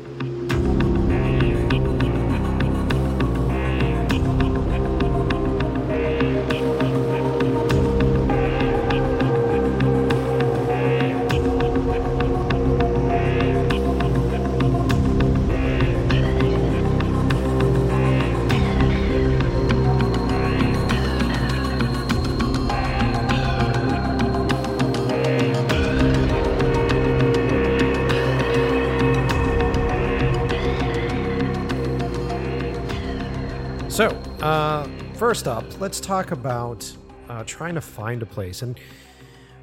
First 35.31 35.47
up, 35.47 35.81
let's 35.81 36.01
talk 36.01 36.33
about 36.33 36.93
uh, 37.29 37.45
trying 37.47 37.77
to 37.77 37.81
find 37.81 38.21
a 38.21 38.27
place. 38.27 38.63
And 38.63 38.81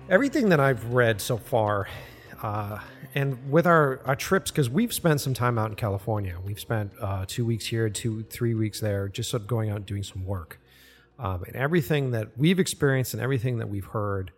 everything 0.08 0.48
that 0.48 0.62
I've 0.62 0.94
read 0.94 1.20
so 1.20 1.36
far, 1.36 1.90
uh, 2.42 2.80
and 3.16 3.52
with 3.52 3.68
our, 3.68 4.00
our 4.06 4.16
trips, 4.16 4.50
because 4.50 4.70
we've 4.70 4.94
spent 4.94 5.20
some 5.20 5.34
time 5.34 5.58
out 5.58 5.70
in 5.70 5.76
California. 5.76 6.38
We've 6.42 6.58
spent 6.58 6.94
uh, 7.02 7.26
two 7.28 7.46
weeks 7.46 7.66
here, 7.66 7.90
two, 7.90 8.24
three 8.24 8.54
weeks 8.54 8.80
there, 8.80 9.10
just 9.10 9.30
sort 9.30 9.42
of 9.42 9.50
going 9.50 9.70
out 9.70 9.76
and 9.76 9.86
doing 9.86 10.04
some 10.04 10.24
work. 10.26 10.62
Um, 11.20 11.44
and 11.44 11.54
everything 11.58 12.12
that 12.12 12.38
we've 12.38 12.60
experienced 12.60 13.14
and 13.14 13.22
everything 13.22 13.58
that 13.58 13.68
we've 13.68 13.88
heard 13.88 14.32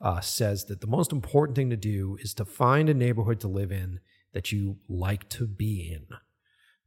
uh, 0.00 0.20
says 0.20 0.64
that 0.64 0.80
the 0.80 0.86
most 0.86 1.12
important 1.12 1.56
thing 1.56 1.68
to 1.68 1.76
do 1.76 2.16
is 2.22 2.32
to 2.32 2.46
find 2.46 2.88
a 2.88 2.94
neighborhood 2.94 3.38
to 3.40 3.48
live 3.48 3.70
in 3.70 4.00
that 4.32 4.50
you 4.50 4.78
like 4.88 5.28
to 5.28 5.46
be 5.46 5.92
in 5.92 6.06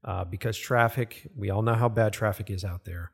uh, 0.03 0.25
because 0.25 0.57
traffic, 0.57 1.29
we 1.37 1.51
all 1.51 1.61
know 1.61 1.75
how 1.75 1.89
bad 1.89 2.11
traffic 2.11 2.49
is 2.49 2.65
out 2.65 2.85
there. 2.85 3.12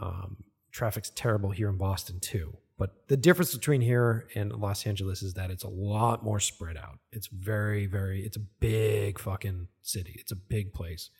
Um, 0.00 0.44
traffic's 0.72 1.10
terrible 1.10 1.50
here 1.50 1.68
in 1.68 1.76
Boston 1.76 2.20
too. 2.20 2.56
But 2.78 3.08
the 3.08 3.16
difference 3.16 3.52
between 3.52 3.80
here 3.80 4.28
and 4.36 4.52
Los 4.52 4.86
Angeles 4.86 5.22
is 5.22 5.34
that 5.34 5.50
it's 5.50 5.64
a 5.64 5.68
lot 5.68 6.22
more 6.22 6.38
spread 6.38 6.76
out. 6.76 7.00
It's 7.10 7.26
very, 7.26 7.86
very, 7.86 8.24
it's 8.24 8.36
a 8.36 8.44
big 8.60 9.18
fucking 9.18 9.66
city. 9.82 10.16
It's 10.20 10.30
a 10.30 10.36
big 10.36 10.72
place. 10.72 11.10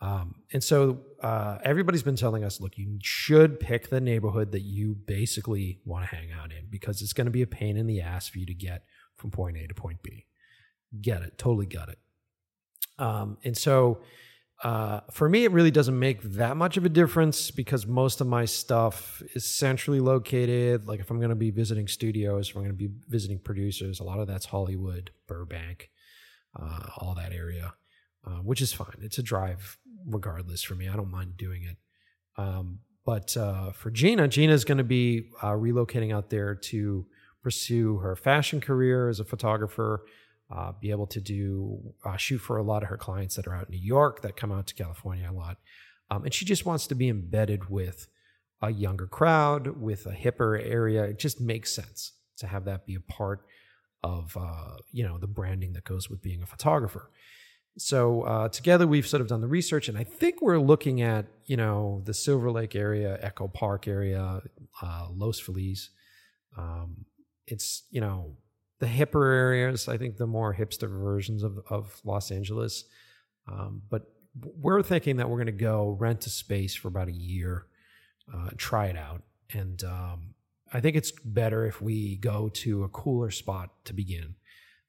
Um, 0.00 0.36
and 0.52 0.62
so 0.62 1.00
uh, 1.20 1.58
everybody's 1.64 2.04
been 2.04 2.14
telling 2.14 2.44
us, 2.44 2.60
look, 2.60 2.78
you 2.78 2.98
should 3.02 3.58
pick 3.58 3.90
the 3.90 4.00
neighborhood 4.00 4.52
that 4.52 4.62
you 4.62 4.94
basically 4.94 5.80
want 5.84 6.08
to 6.08 6.14
hang 6.14 6.30
out 6.30 6.52
in 6.52 6.68
because 6.70 7.02
it's 7.02 7.12
going 7.12 7.24
to 7.24 7.32
be 7.32 7.42
a 7.42 7.48
pain 7.48 7.76
in 7.76 7.88
the 7.88 8.00
ass 8.00 8.28
for 8.28 8.38
you 8.38 8.46
to 8.46 8.54
get 8.54 8.84
from 9.16 9.32
point 9.32 9.56
A 9.56 9.66
to 9.66 9.74
point 9.74 10.00
B. 10.04 10.26
Get 11.00 11.22
it, 11.22 11.36
totally 11.36 11.66
got 11.66 11.88
it. 11.88 11.98
Um, 13.00 13.38
and 13.42 13.56
so 13.56 14.00
uh, 14.64 15.00
for 15.12 15.28
me, 15.28 15.44
it 15.44 15.52
really 15.52 15.70
doesn't 15.70 15.98
make 15.98 16.20
that 16.22 16.56
much 16.56 16.76
of 16.76 16.84
a 16.84 16.88
difference 16.88 17.50
because 17.50 17.86
most 17.86 18.20
of 18.20 18.26
my 18.26 18.44
stuff 18.44 19.22
is 19.34 19.44
centrally 19.44 20.00
located. 20.00 20.86
Like 20.88 20.98
if 20.98 21.10
I'm 21.10 21.18
going 21.18 21.28
to 21.30 21.36
be 21.36 21.50
visiting 21.50 21.86
studios, 21.86 22.50
if 22.50 22.56
I'm 22.56 22.62
going 22.62 22.76
to 22.76 22.88
be 22.88 22.90
visiting 23.08 23.38
producers, 23.38 24.00
a 24.00 24.04
lot 24.04 24.18
of 24.18 24.26
that's 24.26 24.46
Hollywood, 24.46 25.12
Burbank, 25.28 25.90
uh, 26.60 26.88
all 26.96 27.14
that 27.14 27.32
area, 27.32 27.74
uh, 28.26 28.40
which 28.42 28.60
is 28.60 28.72
fine. 28.72 28.98
It's 29.00 29.18
a 29.18 29.22
drive 29.22 29.78
regardless 30.06 30.62
for 30.62 30.74
me. 30.74 30.88
I 30.88 30.96
don't 30.96 31.10
mind 31.10 31.36
doing 31.36 31.62
it. 31.62 31.76
Um, 32.36 32.80
but 33.06 33.36
uh, 33.36 33.70
for 33.70 33.90
Gina, 33.90 34.26
Gina's 34.26 34.64
going 34.64 34.78
to 34.78 34.84
be 34.84 35.30
uh, 35.40 35.52
relocating 35.52 36.12
out 36.12 36.30
there 36.30 36.54
to 36.54 37.06
pursue 37.42 37.98
her 37.98 38.16
fashion 38.16 38.60
career 38.60 39.08
as 39.08 39.20
a 39.20 39.24
photographer 39.24 40.04
uh, 40.50 40.72
be 40.80 40.90
able 40.90 41.06
to 41.06 41.20
do 41.20 41.78
uh, 42.04 42.16
shoot 42.16 42.38
for 42.38 42.56
a 42.56 42.62
lot 42.62 42.82
of 42.82 42.88
her 42.88 42.96
clients 42.96 43.36
that 43.36 43.46
are 43.46 43.54
out 43.54 43.66
in 43.68 43.72
New 43.72 43.84
York 43.84 44.22
that 44.22 44.36
come 44.36 44.50
out 44.50 44.66
to 44.66 44.74
California 44.74 45.28
a 45.30 45.32
lot. 45.32 45.58
Um, 46.10 46.24
and 46.24 46.32
she 46.32 46.44
just 46.44 46.64
wants 46.64 46.86
to 46.86 46.94
be 46.94 47.08
embedded 47.08 47.68
with 47.68 48.08
a 48.62 48.70
younger 48.70 49.06
crowd, 49.06 49.80
with 49.80 50.06
a 50.06 50.12
hipper 50.12 50.60
area. 50.64 51.04
It 51.04 51.18
just 51.18 51.40
makes 51.40 51.72
sense 51.72 52.12
to 52.38 52.46
have 52.46 52.64
that 52.64 52.86
be 52.86 52.94
a 52.94 53.00
part 53.00 53.44
of 54.02 54.36
uh, 54.38 54.76
you 54.92 55.04
know 55.04 55.18
the 55.18 55.26
branding 55.26 55.72
that 55.72 55.84
goes 55.84 56.08
with 56.08 56.22
being 56.22 56.42
a 56.42 56.46
photographer. 56.46 57.10
So 57.76 58.22
uh, 58.22 58.48
together 58.48 58.86
we've 58.86 59.06
sort 59.06 59.20
of 59.20 59.28
done 59.28 59.40
the 59.40 59.48
research, 59.48 59.88
and 59.88 59.96
I 59.96 60.04
think 60.04 60.40
we're 60.40 60.58
looking 60.58 61.02
at 61.02 61.26
you 61.46 61.56
know 61.56 62.02
the 62.04 62.14
Silver 62.14 62.50
Lake 62.50 62.74
area, 62.74 63.18
Echo 63.20 63.48
Park 63.48 63.86
area, 63.86 64.40
uh, 64.82 65.06
Los 65.12 65.38
Feliz. 65.38 65.90
Um, 66.56 67.04
it's 67.46 67.84
you 67.90 68.00
know 68.00 68.36
the 68.78 68.86
hipper 68.86 69.34
areas. 69.34 69.88
I 69.88 69.96
think 69.96 70.16
the 70.16 70.26
more 70.26 70.54
hipster 70.54 70.88
versions 70.88 71.42
of, 71.42 71.58
of 71.68 72.00
Los 72.04 72.30
Angeles. 72.30 72.84
Um, 73.50 73.82
but 73.88 74.02
we're 74.60 74.82
thinking 74.82 75.16
that 75.16 75.28
we're 75.28 75.36
going 75.36 75.46
to 75.46 75.52
go 75.52 75.96
rent 75.98 76.26
a 76.26 76.30
space 76.30 76.74
for 76.74 76.88
about 76.88 77.08
a 77.08 77.12
year, 77.12 77.66
uh, 78.32 78.50
try 78.56 78.86
it 78.86 78.96
out. 78.96 79.22
And 79.52 79.82
um, 79.84 80.34
I 80.72 80.80
think 80.80 80.96
it's 80.96 81.12
better 81.24 81.66
if 81.66 81.80
we 81.80 82.16
go 82.16 82.50
to 82.50 82.84
a 82.84 82.88
cooler 82.88 83.30
spot 83.30 83.70
to 83.84 83.92
begin. 83.92 84.34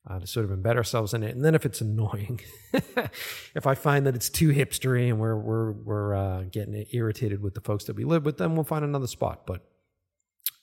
Uh, 0.08 0.17
to 0.17 0.25
sort 0.25 0.50
of 0.50 0.58
embed 0.58 0.77
ourselves 0.77 1.13
in 1.13 1.24
it, 1.24 1.36
and 1.36 1.43
then 1.43 1.53
if 1.53 1.65
it's 1.65 1.81
annoying, 1.81 2.39
if 2.74 3.67
I 3.67 3.75
find 3.75 4.08
that 4.08 4.15
it's 4.15 4.29
too 4.29 4.50
hipstery 4.50 5.10
and 5.10 5.19
we're 5.19 5.36
we're 5.36 5.72
we're 5.74 6.15
uh, 6.15 6.43
getting 6.50 6.86
irritated 6.93 7.43
with 7.43 7.53
the 7.53 7.62
folks 7.62 7.84
that 7.84 7.98
we 7.98 8.05
live 8.05 8.25
with, 8.25 8.38
then 8.38 8.55
we'll 8.55 8.63
find 8.63 8.86
another 8.86 9.08
spot. 9.08 9.46
But 9.46 9.67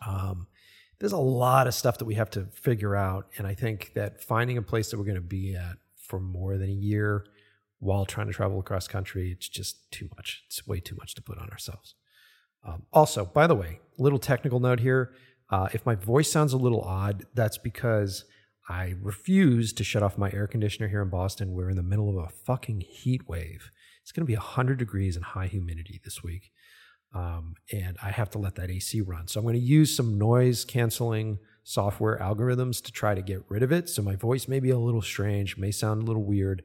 um, 0.05 0.49
there's 0.99 1.13
a 1.13 1.19
lot 1.19 1.67
of 1.67 1.75
stuff 1.75 1.99
that 1.99 2.05
we 2.05 2.15
have 2.15 2.31
to 2.31 2.47
figure 2.47 2.97
out. 2.97 3.27
And 3.37 3.47
I 3.47 3.55
think 3.55 3.93
that 3.95 4.23
finding 4.23 4.57
a 4.57 4.63
place 4.63 4.91
that 4.91 4.99
we're 4.99 5.05
going 5.05 5.17
to 5.17 5.21
be 5.21 5.55
at 5.55 5.77
for 5.97 6.21
more 6.21 6.57
than 6.57 6.69
a 6.69 6.73
year 6.73 7.27
while 7.79 8.07
trying 8.07 8.27
to 8.29 8.33
travel 8.33 8.59
across 8.59 8.89
country, 8.89 9.31
it's 9.31 9.49
just 9.49 9.91
too 9.91 10.09
much. 10.17 10.43
It's 10.47 10.67
way 10.67 10.81
too 10.81 10.97
much 10.97 11.15
to 11.17 11.23
put 11.23 11.39
on 11.39 11.51
ourselves. 11.51 11.95
Um, 12.65 12.85
also, 12.93 13.25
by 13.25 13.47
the 13.47 13.55
way, 13.55 13.81
little 13.99 14.19
technical 14.19 14.61
note 14.61 14.81
here. 14.81 15.13
Uh, 15.51 15.69
if 15.73 15.85
my 15.87 15.95
voice 15.95 16.31
sounds 16.31 16.53
a 16.53 16.57
little 16.57 16.81
odd, 16.81 17.25
that's 17.35 17.59
because 17.59 18.25
I 18.69 18.95
refuse 19.01 19.73
to 19.75 19.85
shut 19.85 20.03
off 20.03 20.19
my 20.19 20.33
air 20.33 20.47
conditioner 20.47 20.89
here 20.89 21.03
in 21.03 21.11
Boston. 21.11 21.53
We're 21.53 21.71
in 21.71 21.77
the 21.77 21.83
middle 21.83 22.09
of 22.09 22.17
a 22.17 22.29
fucking 22.29 22.81
heat 22.81 23.29
wave. 23.29 23.71
It's 24.03 24.11
going 24.11 24.23
to 24.23 24.27
be 24.27 24.35
100 24.35 24.79
degrees 24.79 25.15
and 25.15 25.25
high 25.25 25.47
humidity 25.47 26.01
this 26.03 26.23
week 26.23 26.51
um, 27.17 27.55
and 27.73 27.97
I 28.03 28.11
have 28.11 28.29
to 28.31 28.39
let 28.39 28.57
that 28.57 28.71
AC 28.71 29.01
run. 29.01 29.27
So 29.27 29.41
I'm 29.41 29.47
going 29.47 29.55
to 29.55 29.61
use 29.61 29.97
some 29.97 30.19
noise 30.19 30.67
canceling 30.67 31.39
software 31.65 32.19
algorithms 32.19 32.83
to 32.85 32.93
try 32.93 33.15
to 33.15 33.23
get 33.23 33.43
rid 33.49 33.63
of 33.63 33.73
it. 33.73 33.89
So 33.89 34.03
my 34.03 34.17
voice 34.17 34.47
may 34.49 34.61
be 34.61 34.69
a 34.69 34.79
little 34.79 35.01
strange, 35.01 35.57
may 35.57 35.71
sound 35.71 36.03
a 36.03 36.05
little 36.05 36.25
weird, 36.25 36.63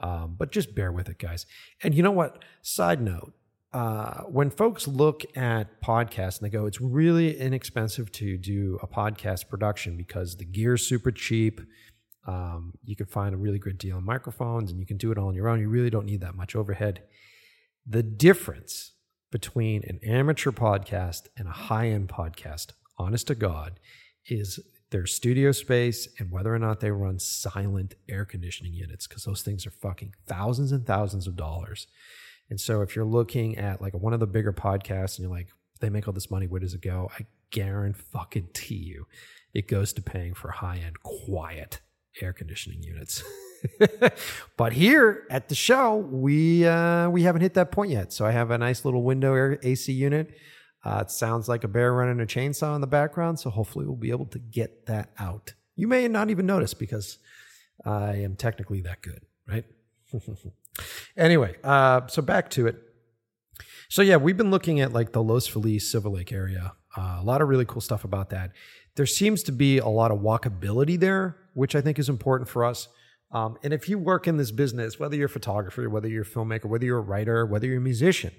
um, 0.00 0.34
but 0.36 0.50
just 0.50 0.74
bear 0.74 0.90
with 0.90 1.08
it, 1.08 1.18
guys. 1.18 1.46
And 1.82 1.94
you 1.94 2.02
know 2.02 2.10
what? 2.10 2.42
Side 2.60 3.00
note. 3.00 3.34
Uh, 3.72 4.22
when 4.22 4.50
folks 4.50 4.88
look 4.88 5.22
at 5.36 5.80
podcasts 5.80 6.40
and 6.40 6.46
they 6.46 6.50
go, 6.50 6.66
it's 6.66 6.80
really 6.80 7.38
inexpensive 7.38 8.10
to 8.12 8.36
do 8.36 8.78
a 8.82 8.88
podcast 8.88 9.48
production 9.48 9.96
because 9.96 10.36
the 10.36 10.44
gear's 10.44 10.84
super 10.84 11.12
cheap. 11.12 11.60
Um, 12.26 12.72
you 12.84 12.96
can 12.96 13.06
find 13.06 13.32
a 13.32 13.38
really 13.38 13.60
good 13.60 13.78
deal 13.78 13.96
on 13.96 14.04
microphones 14.04 14.72
and 14.72 14.80
you 14.80 14.86
can 14.86 14.96
do 14.96 15.12
it 15.12 15.18
all 15.18 15.28
on 15.28 15.34
your 15.34 15.48
own. 15.48 15.60
You 15.60 15.68
really 15.68 15.90
don't 15.90 16.06
need 16.06 16.20
that 16.22 16.34
much 16.34 16.56
overhead. 16.56 17.02
The 17.86 18.02
difference 18.02 18.93
between 19.34 19.82
an 19.88 19.98
amateur 20.04 20.52
podcast 20.52 21.22
and 21.36 21.48
a 21.48 21.50
high 21.50 21.88
end 21.88 22.08
podcast, 22.08 22.68
honest 22.98 23.26
to 23.26 23.34
God, 23.34 23.80
is 24.28 24.60
their 24.92 25.06
studio 25.06 25.50
space 25.50 26.06
and 26.20 26.30
whether 26.30 26.54
or 26.54 26.58
not 26.60 26.78
they 26.78 26.92
run 26.92 27.18
silent 27.18 27.96
air 28.08 28.24
conditioning 28.24 28.72
units, 28.72 29.08
because 29.08 29.24
those 29.24 29.42
things 29.42 29.66
are 29.66 29.72
fucking 29.72 30.14
thousands 30.28 30.70
and 30.70 30.86
thousands 30.86 31.26
of 31.26 31.34
dollars. 31.34 31.88
And 32.48 32.60
so 32.60 32.80
if 32.80 32.94
you're 32.94 33.04
looking 33.04 33.58
at 33.58 33.82
like 33.82 33.92
one 33.92 34.12
of 34.12 34.20
the 34.20 34.28
bigger 34.28 34.52
podcasts 34.52 35.18
and 35.18 35.24
you're 35.24 35.36
like, 35.36 35.48
they 35.80 35.90
make 35.90 36.06
all 36.06 36.14
this 36.14 36.30
money, 36.30 36.46
where 36.46 36.60
does 36.60 36.74
it 36.74 36.80
go? 36.80 37.10
I 37.18 37.26
guarantee 37.50 38.76
you 38.76 39.08
it 39.52 39.66
goes 39.66 39.92
to 39.94 40.00
paying 40.00 40.34
for 40.34 40.52
high 40.52 40.76
end, 40.76 41.02
quiet 41.02 41.80
air 42.22 42.32
conditioning 42.32 42.84
units. 42.84 43.24
but 44.56 44.72
here 44.72 45.26
at 45.30 45.48
the 45.48 45.54
show, 45.54 45.96
we 45.96 46.66
uh, 46.66 47.08
we 47.10 47.22
haven't 47.22 47.42
hit 47.42 47.54
that 47.54 47.70
point 47.70 47.90
yet. 47.90 48.12
So 48.12 48.24
I 48.26 48.30
have 48.30 48.50
a 48.50 48.58
nice 48.58 48.84
little 48.84 49.02
window 49.02 49.34
air 49.34 49.58
AC 49.62 49.92
unit. 49.92 50.34
Uh, 50.84 51.00
it 51.02 51.10
sounds 51.10 51.48
like 51.48 51.64
a 51.64 51.68
bear 51.68 51.94
running 51.94 52.20
a 52.20 52.26
chainsaw 52.26 52.74
in 52.74 52.80
the 52.80 52.86
background. 52.86 53.40
So 53.40 53.50
hopefully 53.50 53.86
we'll 53.86 53.96
be 53.96 54.10
able 54.10 54.26
to 54.26 54.38
get 54.38 54.86
that 54.86 55.10
out. 55.18 55.54
You 55.76 55.88
may 55.88 56.06
not 56.08 56.30
even 56.30 56.46
notice 56.46 56.74
because 56.74 57.18
I 57.84 58.16
am 58.16 58.36
technically 58.36 58.82
that 58.82 59.02
good, 59.02 59.22
right? 59.48 59.64
anyway, 61.16 61.56
uh, 61.64 62.06
so 62.06 62.22
back 62.22 62.50
to 62.50 62.66
it. 62.66 62.76
So 63.88 64.02
yeah, 64.02 64.16
we've 64.16 64.36
been 64.36 64.50
looking 64.50 64.80
at 64.80 64.92
like 64.92 65.12
the 65.12 65.22
Los 65.22 65.46
Feliz 65.46 65.90
Silver 65.90 66.08
Lake 66.08 66.32
area. 66.32 66.74
Uh, 66.96 67.18
a 67.20 67.24
lot 67.24 67.42
of 67.42 67.48
really 67.48 67.64
cool 67.64 67.80
stuff 67.80 68.04
about 68.04 68.30
that. 68.30 68.52
There 68.96 69.06
seems 69.06 69.42
to 69.44 69.52
be 69.52 69.78
a 69.78 69.88
lot 69.88 70.10
of 70.10 70.18
walkability 70.20 70.98
there, 70.98 71.36
which 71.54 71.74
I 71.74 71.80
think 71.80 71.98
is 71.98 72.08
important 72.08 72.48
for 72.48 72.64
us. 72.64 72.88
Um, 73.32 73.58
and 73.62 73.72
if 73.72 73.88
you 73.88 73.98
work 73.98 74.28
in 74.28 74.36
this 74.36 74.50
business, 74.50 74.98
whether 74.98 75.16
you're 75.16 75.26
a 75.26 75.30
photographer, 75.30 75.88
whether 75.90 76.08
you're 76.08 76.22
a 76.22 76.26
filmmaker, 76.26 76.66
whether 76.66 76.84
you're 76.84 76.98
a 76.98 77.02
writer, 77.02 77.44
whether 77.44 77.66
you're 77.66 77.78
a 77.78 77.80
musician, 77.80 78.32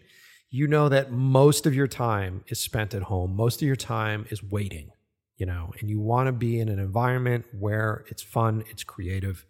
you 0.49 0.67
know 0.67 0.87
that 0.89 1.11
most 1.11 1.65
of 1.65 1.75
your 1.75 1.87
time 1.87 2.43
is 2.47 2.59
spent 2.59 2.93
at 2.93 3.03
home. 3.03 3.35
Most 3.35 3.61
of 3.61 3.67
your 3.67 3.75
time 3.75 4.25
is 4.29 4.41
waiting, 4.41 4.91
you 5.37 5.45
know, 5.45 5.73
and 5.79 5.89
you 5.89 5.99
want 5.99 6.27
to 6.27 6.31
be 6.31 6.59
in 6.59 6.69
an 6.69 6.79
environment 6.79 7.45
where 7.57 8.05
it's 8.07 8.23
fun, 8.23 8.63
it's 8.69 8.83
creative, 8.83 9.45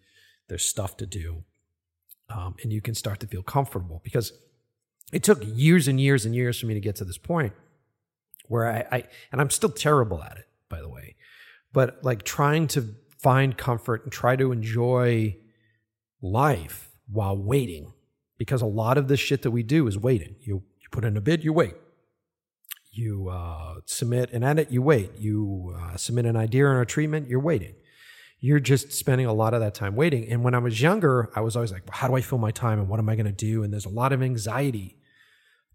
there's 0.48 0.66
stuff 0.66 0.98
to 0.98 1.06
do, 1.06 1.44
um, 2.30 2.56
and 2.64 2.74
you 2.74 2.82
can 2.82 2.96
start 2.96 3.20
to 3.20 3.28
feel 3.28 3.44
comfortable 3.44 4.02
because 4.04 4.34
it 5.14 5.22
took 5.22 5.44
years 5.44 5.88
and 5.88 6.00
years 6.00 6.26
and 6.26 6.34
years 6.34 6.60
for 6.60 6.66
me 6.66 6.74
to 6.74 6.80
get 6.80 6.96
to 6.96 7.06
this 7.06 7.18
point 7.18 7.54
where 8.48 8.68
I, 8.68 8.86
I 8.92 9.04
and 9.32 9.42
I'm 9.42 9.50
still 9.50 9.70
terrible 9.70 10.24
at 10.24 10.38
it, 10.38 10.48
by 10.70 10.82
the 10.82 10.90
way, 10.90 11.16
but 11.72 12.04
like 12.04 12.24
trying 12.24 12.68
to 12.70 12.96
find 13.26 13.58
comfort 13.58 14.04
and 14.04 14.12
try 14.12 14.36
to 14.36 14.52
enjoy 14.52 15.36
life 16.22 16.92
while 17.12 17.36
waiting 17.36 17.92
because 18.38 18.62
a 18.62 18.68
lot 18.68 19.00
of 19.00 19.08
the 19.08 19.18
shit 19.18 19.42
that 19.42 19.50
we 19.50 19.64
do 19.64 19.88
is 19.88 19.98
waiting. 19.98 20.36
You, 20.42 20.62
you 20.80 20.88
put 20.92 21.04
in 21.04 21.18
a 21.18 21.22
bid, 21.22 21.44
you 21.44 21.52
wait. 21.52 21.74
You 22.92 23.30
uh, 23.30 23.78
submit 23.88 24.32
an 24.32 24.44
edit, 24.44 24.70
you 24.70 24.84
wait. 24.84 25.18
You 25.18 25.76
uh, 25.76 25.98
submit 25.98 26.28
an 26.28 26.36
idea 26.36 26.66
or 26.66 26.82
a 26.82 26.86
treatment, 26.86 27.28
you're 27.28 27.40
waiting. 27.40 27.74
You're 28.42 28.60
just 28.60 28.92
spending 28.92 29.26
a 29.26 29.34
lot 29.34 29.56
of 29.56 29.60
that 29.60 29.74
time 29.74 29.96
waiting. 29.96 30.30
And 30.30 30.44
when 30.44 30.54
I 30.54 30.60
was 30.60 30.80
younger, 30.80 31.32
I 31.36 31.42
was 31.42 31.56
always 31.56 31.72
like, 31.72 31.82
well, 31.88 31.98
how 31.98 32.08
do 32.08 32.14
I 32.14 32.22
fill 32.22 32.38
my 32.38 32.52
time 32.52 32.78
and 32.78 32.88
what 32.88 33.00
am 33.00 33.10
I 33.10 33.16
going 33.16 33.26
to 33.26 33.32
do? 33.32 33.64
And 33.64 33.74
there's 33.74 33.86
a 33.86 33.90
lot 33.90 34.14
of 34.14 34.22
anxiety 34.22 34.98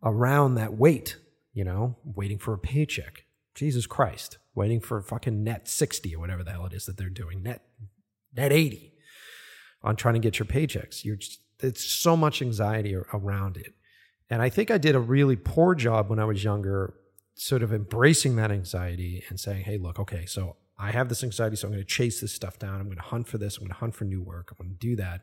around 0.05 0.55
that 0.55 0.75
wait, 0.75 1.17
you 1.53 1.65
know, 1.65 1.97
waiting 2.05 2.39
for 2.39 2.55
a 2.55 2.59
paycheck. 2.59 3.25
Jesus 3.55 3.87
Christ, 3.87 4.39
waiting 4.55 4.81
for 4.81 5.01
fucking 5.03 5.43
net 5.43 5.69
60 5.69 6.15
or 6.15 6.19
whatever 6.19 6.45
the 6.45 6.53
hell 6.53 6.67
it 6.67 6.73
is 6.73 6.87
that 6.87 6.97
they're 6.97 7.09
doing, 7.09 7.43
net 7.43 7.63
net 8.37 8.53
80 8.53 8.93
on 9.83 9.97
trying 9.97 10.15
to 10.15 10.21
get 10.21 10.39
your 10.39 10.47
paychecks. 10.47 11.05
You're 11.05 11.17
just, 11.17 11.41
it's 11.61 11.85
so 11.85 12.17
much 12.17 12.43
anxiety 12.43 12.95
around 12.95 13.57
it. 13.57 13.75
And 14.29 14.41
I 14.41 14.49
think 14.49 14.71
I 14.71 14.79
did 14.79 14.95
a 14.95 15.01
really 15.01 15.37
poor 15.37 15.75
job 15.75 16.09
when 16.09 16.19
I 16.19 16.25
was 16.25 16.45
younger, 16.45 16.95
sort 17.35 17.63
of 17.63 17.73
embracing 17.73 18.37
that 18.37 18.53
anxiety 18.53 19.25
and 19.29 19.41
saying, 19.41 19.65
hey, 19.65 19.79
look, 19.79 19.99
okay, 19.99 20.27
so 20.27 20.57
I 20.79 20.93
have 20.93 21.09
this 21.09 21.25
anxiety, 21.25 21.57
so 21.57 21.67
I'm 21.67 21.75
going 21.75 21.83
to 21.83 21.89
chase 21.89 22.21
this 22.21 22.33
stuff 22.33 22.59
down. 22.59 22.81
I'm 22.81 22.87
going 22.87 22.97
to 22.97 23.03
hunt 23.03 23.27
for 23.27 23.39
this. 23.39 23.57
I'm 23.57 23.65
going 23.65 23.73
to 23.73 23.79
hunt 23.79 23.95
for 23.95 24.05
new 24.05 24.23
work. 24.23 24.51
I'm 24.51 24.65
going 24.65 24.77
to 24.79 24.79
do 24.79 24.97
that. 24.97 25.23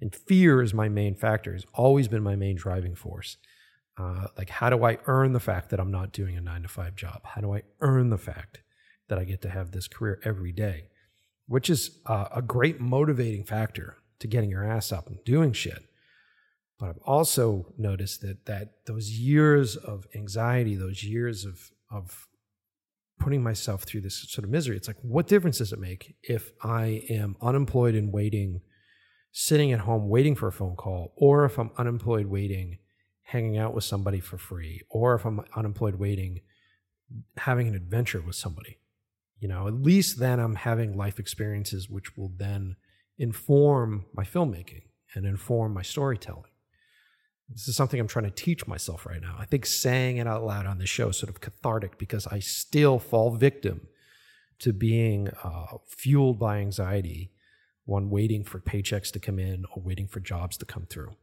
And 0.00 0.14
fear 0.14 0.62
is 0.62 0.72
my 0.72 0.88
main 0.88 1.14
factor, 1.14 1.52
has 1.52 1.66
always 1.74 2.08
been 2.08 2.22
my 2.22 2.34
main 2.34 2.56
driving 2.56 2.94
force. 2.94 3.36
Uh, 4.00 4.28
like, 4.38 4.48
how 4.48 4.70
do 4.70 4.84
I 4.84 4.98
earn 5.06 5.32
the 5.32 5.40
fact 5.40 5.68
that 5.70 5.80
I'm 5.80 5.90
not 5.90 6.12
doing 6.12 6.36
a 6.36 6.40
nine 6.40 6.62
to 6.62 6.68
five 6.68 6.94
job? 6.96 7.20
How 7.24 7.40
do 7.40 7.54
I 7.54 7.62
earn 7.80 8.08
the 8.08 8.18
fact 8.18 8.62
that 9.08 9.18
I 9.18 9.24
get 9.24 9.42
to 9.42 9.50
have 9.50 9.72
this 9.72 9.88
career 9.88 10.20
every 10.24 10.52
day? 10.52 10.88
Which 11.46 11.68
is 11.68 11.98
uh, 12.06 12.28
a 12.34 12.40
great 12.40 12.80
motivating 12.80 13.44
factor 13.44 13.96
to 14.20 14.26
getting 14.26 14.50
your 14.50 14.64
ass 14.64 14.92
up 14.92 15.06
and 15.08 15.22
doing 15.24 15.52
shit. 15.52 15.84
But 16.78 16.88
I've 16.88 17.02
also 17.04 17.74
noticed 17.76 18.22
that 18.22 18.46
that 18.46 18.86
those 18.86 19.10
years 19.10 19.76
of 19.76 20.06
anxiety, 20.14 20.76
those 20.76 21.04
years 21.04 21.44
of 21.44 21.70
of 21.90 22.28
putting 23.18 23.42
myself 23.42 23.82
through 23.82 24.00
this 24.00 24.16
sort 24.30 24.44
of 24.44 24.50
misery, 24.50 24.76
it's 24.76 24.88
like, 24.88 24.96
what 25.02 25.26
difference 25.26 25.58
does 25.58 25.74
it 25.74 25.78
make 25.78 26.14
if 26.22 26.52
I 26.62 27.02
am 27.10 27.36
unemployed 27.42 27.94
and 27.94 28.10
waiting, 28.10 28.62
sitting 29.30 29.72
at 29.72 29.80
home 29.80 30.08
waiting 30.08 30.34
for 30.34 30.48
a 30.48 30.52
phone 30.52 30.76
call, 30.76 31.12
or 31.16 31.44
if 31.44 31.58
I'm 31.58 31.70
unemployed 31.76 32.26
waiting, 32.26 32.78
hanging 33.30 33.58
out 33.58 33.74
with 33.74 33.84
somebody 33.84 34.20
for 34.20 34.38
free, 34.38 34.82
or 34.90 35.14
if 35.14 35.24
I'm 35.24 35.40
unemployed 35.54 35.96
waiting, 35.96 36.40
having 37.36 37.68
an 37.68 37.74
adventure 37.74 38.20
with 38.20 38.36
somebody? 38.36 38.78
You 39.38 39.48
know, 39.48 39.68
at 39.68 39.74
least 39.74 40.18
then 40.18 40.40
I'm 40.40 40.56
having 40.56 40.96
life 40.96 41.18
experiences 41.18 41.88
which 41.88 42.16
will 42.16 42.32
then 42.36 42.76
inform 43.18 44.06
my 44.12 44.24
filmmaking 44.24 44.82
and 45.14 45.24
inform 45.24 45.72
my 45.72 45.82
storytelling. 45.82 46.50
This 47.48 47.68
is 47.68 47.76
something 47.76 47.98
I'm 47.98 48.08
trying 48.08 48.26
to 48.26 48.30
teach 48.30 48.66
myself 48.66 49.06
right 49.06 49.20
now. 49.20 49.36
I 49.38 49.44
think 49.44 49.66
saying 49.66 50.18
it 50.18 50.26
out 50.26 50.44
loud 50.44 50.66
on 50.66 50.78
the 50.78 50.86
show 50.86 51.08
is 51.08 51.18
sort 51.18 51.30
of 51.30 51.40
cathartic 51.40 51.98
because 51.98 52.26
I 52.26 52.38
still 52.38 52.98
fall 52.98 53.30
victim 53.34 53.88
to 54.60 54.72
being 54.72 55.28
uh, 55.42 55.78
fueled 55.86 56.38
by 56.38 56.58
anxiety 56.58 57.32
when 57.84 58.10
waiting 58.10 58.44
for 58.44 58.60
paychecks 58.60 59.10
to 59.12 59.18
come 59.18 59.38
in 59.38 59.64
or 59.74 59.82
waiting 59.82 60.06
for 60.06 60.20
jobs 60.20 60.56
to 60.58 60.64
come 60.64 60.86
through. 60.86 61.16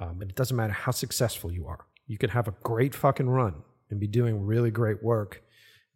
Um, 0.00 0.20
and 0.20 0.30
it 0.30 0.36
doesn't 0.36 0.56
matter 0.56 0.72
how 0.72 0.92
successful 0.92 1.52
you 1.52 1.66
are. 1.66 1.86
You 2.06 2.18
could 2.18 2.30
have 2.30 2.48
a 2.48 2.54
great 2.62 2.94
fucking 2.94 3.28
run 3.28 3.62
and 3.90 4.00
be 4.00 4.06
doing 4.06 4.44
really 4.44 4.70
great 4.70 5.02
work, 5.02 5.42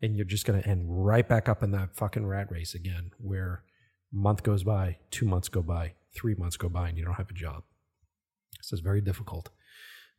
and 0.01 0.17
you're 0.17 0.25
just 0.25 0.47
going 0.47 0.61
to 0.61 0.69
end 0.69 0.85
right 0.87 1.27
back 1.27 1.49
up 1.49 1.63
in 1.63 1.73
that 1.73 1.97
fucking 1.97 2.27
rat 2.27 2.51
race 2.51 2.75
again, 2.75 3.11
where 3.19 3.65
month 4.13 4.43
goes 4.43 4.63
by, 4.63 4.99
two 5.11 5.27
months 5.27 5.49
go 5.49 5.63
by, 5.63 5.95
three 6.15 6.35
months 6.35 6.57
go 6.57 6.69
by, 6.69 6.89
and 6.89 6.97
you 6.97 7.05
don't 7.05 7.15
have 7.15 7.31
a 7.31 7.35
job. 7.35 7.65
So 8.63 8.75
it's 8.75 8.83
very 8.83 9.01
difficult. 9.01 9.51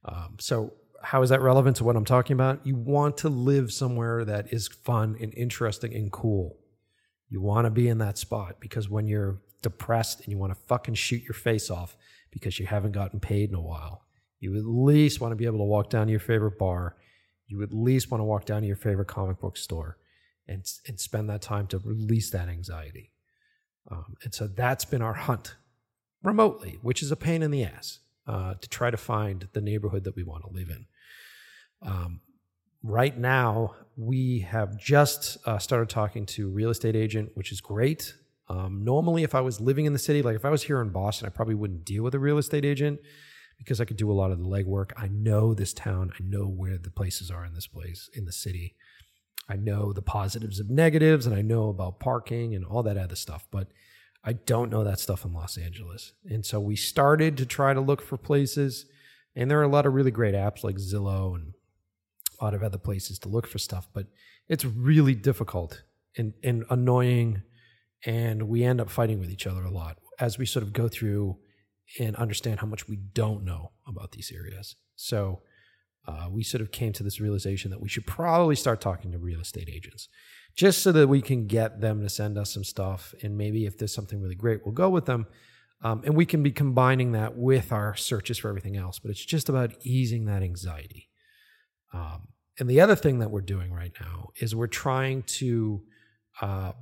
Um, 0.05 0.37
so, 0.39 0.73
how 1.01 1.21
is 1.21 1.29
that 1.29 1.41
relevant 1.41 1.77
to 1.77 1.85
what 1.85 1.95
I'm 1.95 2.05
talking 2.05 2.33
about? 2.33 2.65
You 2.65 2.75
want 2.75 3.17
to 3.17 3.29
live 3.29 3.71
somewhere 3.71 4.25
that 4.25 4.51
is 4.51 4.67
fun 4.67 5.15
and 5.21 5.33
interesting 5.33 5.93
and 5.93 6.11
cool. 6.11 6.57
You 7.29 7.41
want 7.41 7.65
to 7.65 7.71
be 7.71 7.87
in 7.87 7.99
that 7.99 8.17
spot 8.17 8.57
because 8.59 8.89
when 8.89 9.07
you're 9.07 9.39
depressed 9.61 10.21
and 10.21 10.29
you 10.29 10.37
want 10.37 10.53
to 10.53 10.59
fucking 10.67 10.95
shoot 10.95 11.23
your 11.23 11.33
face 11.33 11.69
off 11.69 11.95
because 12.31 12.59
you 12.59 12.65
haven't 12.65 12.91
gotten 12.91 13.19
paid 13.19 13.49
in 13.49 13.55
a 13.55 13.61
while, 13.61 14.05
you 14.39 14.55
at 14.57 14.65
least 14.65 15.19
want 15.21 15.31
to 15.31 15.35
be 15.35 15.45
able 15.45 15.57
to 15.59 15.63
walk 15.63 15.89
down 15.89 16.07
to 16.07 16.11
your 16.11 16.19
favorite 16.19 16.57
bar. 16.57 16.95
You 17.47 17.63
at 17.63 17.73
least 17.73 18.11
want 18.11 18.21
to 18.21 18.25
walk 18.25 18.45
down 18.45 18.61
to 18.61 18.67
your 18.67 18.75
favorite 18.75 19.07
comic 19.07 19.39
book 19.39 19.57
store 19.57 19.97
and, 20.47 20.63
and 20.87 20.99
spend 20.99 21.29
that 21.29 21.41
time 21.41 21.67
to 21.67 21.79
release 21.79 22.31
that 22.31 22.47
anxiety. 22.47 23.11
Um, 23.89 24.15
and 24.23 24.33
so 24.33 24.47
that's 24.47 24.85
been 24.85 25.01
our 25.01 25.13
hunt 25.13 25.55
remotely, 26.23 26.79
which 26.81 27.01
is 27.01 27.11
a 27.11 27.15
pain 27.15 27.41
in 27.41 27.51
the 27.51 27.63
ass 27.63 27.99
uh, 28.27 28.53
to 28.55 28.69
try 28.69 28.91
to 28.91 28.97
find 28.97 29.47
the 29.53 29.61
neighborhood 29.61 30.03
that 30.03 30.15
we 30.15 30.23
want 30.23 30.43
to 30.43 30.51
live 30.51 30.69
in. 30.69 30.85
Um, 31.81 32.21
right 32.83 33.17
now, 33.17 33.75
we 33.97 34.39
have 34.39 34.77
just 34.77 35.37
uh, 35.45 35.57
started 35.57 35.89
talking 35.89 36.25
to 36.27 36.49
real 36.49 36.69
estate 36.69 36.95
agent, 36.95 37.31
which 37.33 37.51
is 37.51 37.61
great. 37.61 38.13
Um, 38.49 38.83
normally, 38.83 39.23
if 39.23 39.35
I 39.35 39.41
was 39.41 39.61
living 39.61 39.85
in 39.85 39.93
the 39.93 39.99
city, 39.99 40.21
like 40.21 40.35
if 40.35 40.45
I 40.45 40.49
was 40.49 40.63
here 40.63 40.81
in 40.81 40.89
Boston, 40.89 41.27
I 41.27 41.29
probably 41.29 41.55
wouldn't 41.55 41.85
deal 41.85 42.03
with 42.03 42.15
a 42.15 42.19
real 42.19 42.37
estate 42.37 42.65
agent 42.65 42.99
because 43.57 43.79
I 43.79 43.85
could 43.85 43.97
do 43.97 44.11
a 44.11 44.13
lot 44.13 44.31
of 44.31 44.39
the 44.39 44.45
legwork. 44.45 44.91
I 44.97 45.07
know 45.07 45.53
this 45.53 45.73
town. 45.73 46.11
I 46.19 46.23
know 46.23 46.45
where 46.45 46.77
the 46.77 46.89
places 46.89 47.29
are 47.29 47.45
in 47.45 47.53
this 47.53 47.67
place, 47.67 48.09
in 48.13 48.25
the 48.25 48.31
city. 48.31 48.75
I 49.47 49.55
know 49.55 49.93
the 49.93 50.01
positives 50.01 50.59
and 50.59 50.69
negatives, 50.69 51.25
and 51.25 51.35
I 51.35 51.41
know 51.41 51.69
about 51.69 51.99
parking 51.99 52.55
and 52.55 52.65
all 52.65 52.83
that 52.83 52.97
other 52.97 53.15
stuff. 53.15 53.47
But 53.51 53.67
I 54.23 54.33
don't 54.33 54.71
know 54.71 54.83
that 54.83 54.99
stuff 54.99 55.25
in 55.25 55.33
Los 55.33 55.57
Angeles. 55.57 56.13
And 56.25 56.45
so 56.45 56.59
we 56.59 56.75
started 56.75 57.37
to 57.37 57.45
try 57.45 57.73
to 57.73 57.81
look 57.81 58.01
for 58.01 58.17
places. 58.17 58.85
And 59.35 59.49
there 59.49 59.59
are 59.59 59.63
a 59.63 59.69
lot 59.69 59.85
of 59.85 59.93
really 59.93 60.11
great 60.11 60.35
apps 60.35 60.63
like 60.63 60.75
Zillow 60.75 61.35
and 61.35 61.53
a 62.39 62.43
lot 62.43 62.53
of 62.53 62.63
other 62.63 62.77
places 62.77 63.19
to 63.19 63.29
look 63.29 63.47
for 63.47 63.57
stuff, 63.57 63.87
but 63.93 64.07
it's 64.47 64.65
really 64.65 65.15
difficult 65.15 65.83
and, 66.17 66.33
and 66.43 66.65
annoying. 66.69 67.43
And 68.05 68.43
we 68.47 68.63
end 68.63 68.79
up 68.79 68.89
fighting 68.89 69.19
with 69.19 69.29
each 69.29 69.45
other 69.47 69.63
a 69.63 69.71
lot 69.71 69.97
as 70.19 70.37
we 70.37 70.45
sort 70.45 70.63
of 70.63 70.73
go 70.73 70.87
through 70.87 71.37
and 71.99 72.15
understand 72.15 72.59
how 72.59 72.67
much 72.67 72.87
we 72.87 72.95
don't 72.95 73.43
know 73.43 73.71
about 73.87 74.11
these 74.11 74.31
areas. 74.33 74.75
So 74.95 75.41
uh, 76.07 76.27
we 76.29 76.43
sort 76.43 76.61
of 76.61 76.71
came 76.71 76.93
to 76.93 77.03
this 77.03 77.19
realization 77.19 77.71
that 77.71 77.81
we 77.81 77.89
should 77.89 78.05
probably 78.05 78.55
start 78.55 78.81
talking 78.81 79.11
to 79.11 79.17
real 79.17 79.41
estate 79.41 79.69
agents 79.69 80.07
just 80.55 80.81
so 80.81 80.91
that 80.91 81.07
we 81.07 81.21
can 81.21 81.47
get 81.47 81.81
them 81.81 82.01
to 82.01 82.09
send 82.09 82.37
us 82.37 82.53
some 82.53 82.63
stuff. 82.63 83.13
And 83.21 83.37
maybe 83.37 83.65
if 83.65 83.77
there's 83.77 83.93
something 83.93 84.21
really 84.21 84.35
great, 84.35 84.65
we'll 84.65 84.73
go 84.73 84.89
with 84.89 85.05
them. 85.05 85.27
Um, 85.81 86.01
and 86.03 86.15
we 86.15 86.25
can 86.25 86.43
be 86.43 86.51
combining 86.51 87.13
that 87.13 87.37
with 87.37 87.71
our 87.71 87.95
searches 87.95 88.37
for 88.37 88.49
everything 88.49 88.75
else. 88.75 88.99
But 88.99 89.11
it's 89.11 89.23
just 89.23 89.49
about 89.49 89.73
easing 89.83 90.25
that 90.25 90.43
anxiety. 90.43 91.09
Um, 91.93 92.29
and 92.59 92.69
the 92.69 92.81
other 92.81 92.95
thing 92.95 93.19
that 93.19 93.31
we're 93.31 93.41
doing 93.41 93.71
right 93.71 93.93
now 94.01 94.29
is 94.37 94.55
we're 94.55 94.67
trying 94.67 95.23
to 95.23 95.81
uh, 96.41 96.73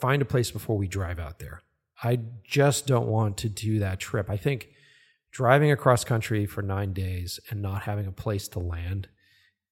find 0.00 0.22
a 0.22 0.26
place 0.26 0.50
before 0.50 0.76
we 0.76 0.86
drive 0.86 1.18
out 1.18 1.38
there. 1.38 1.62
I 2.02 2.18
just 2.44 2.86
don't 2.86 3.06
want 3.06 3.36
to 3.38 3.48
do 3.48 3.78
that 3.78 4.00
trip. 4.00 4.28
I 4.28 4.36
think 4.36 4.68
driving 5.30 5.70
across 5.70 6.04
country 6.04 6.46
for 6.46 6.62
nine 6.62 6.92
days 6.92 7.40
and 7.48 7.62
not 7.62 7.82
having 7.82 8.06
a 8.06 8.12
place 8.12 8.48
to 8.48 8.58
land 8.58 9.08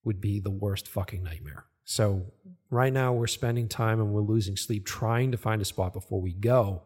would 0.04 0.20
be 0.20 0.40
the 0.40 0.50
worst 0.50 0.88
fucking 0.88 1.22
nightmare. 1.22 1.64
So 1.85 2.33
right 2.70 2.92
now 2.92 3.12
we're 3.12 3.26
spending 3.26 3.68
time 3.68 4.00
and 4.00 4.12
we're 4.12 4.22
losing 4.22 4.56
sleep 4.56 4.87
trying 4.87 5.33
to 5.33 5.37
find 5.37 5.61
a 5.61 5.64
spot 5.64 5.92
before 5.92 6.20
we 6.20 6.33
go. 6.33 6.83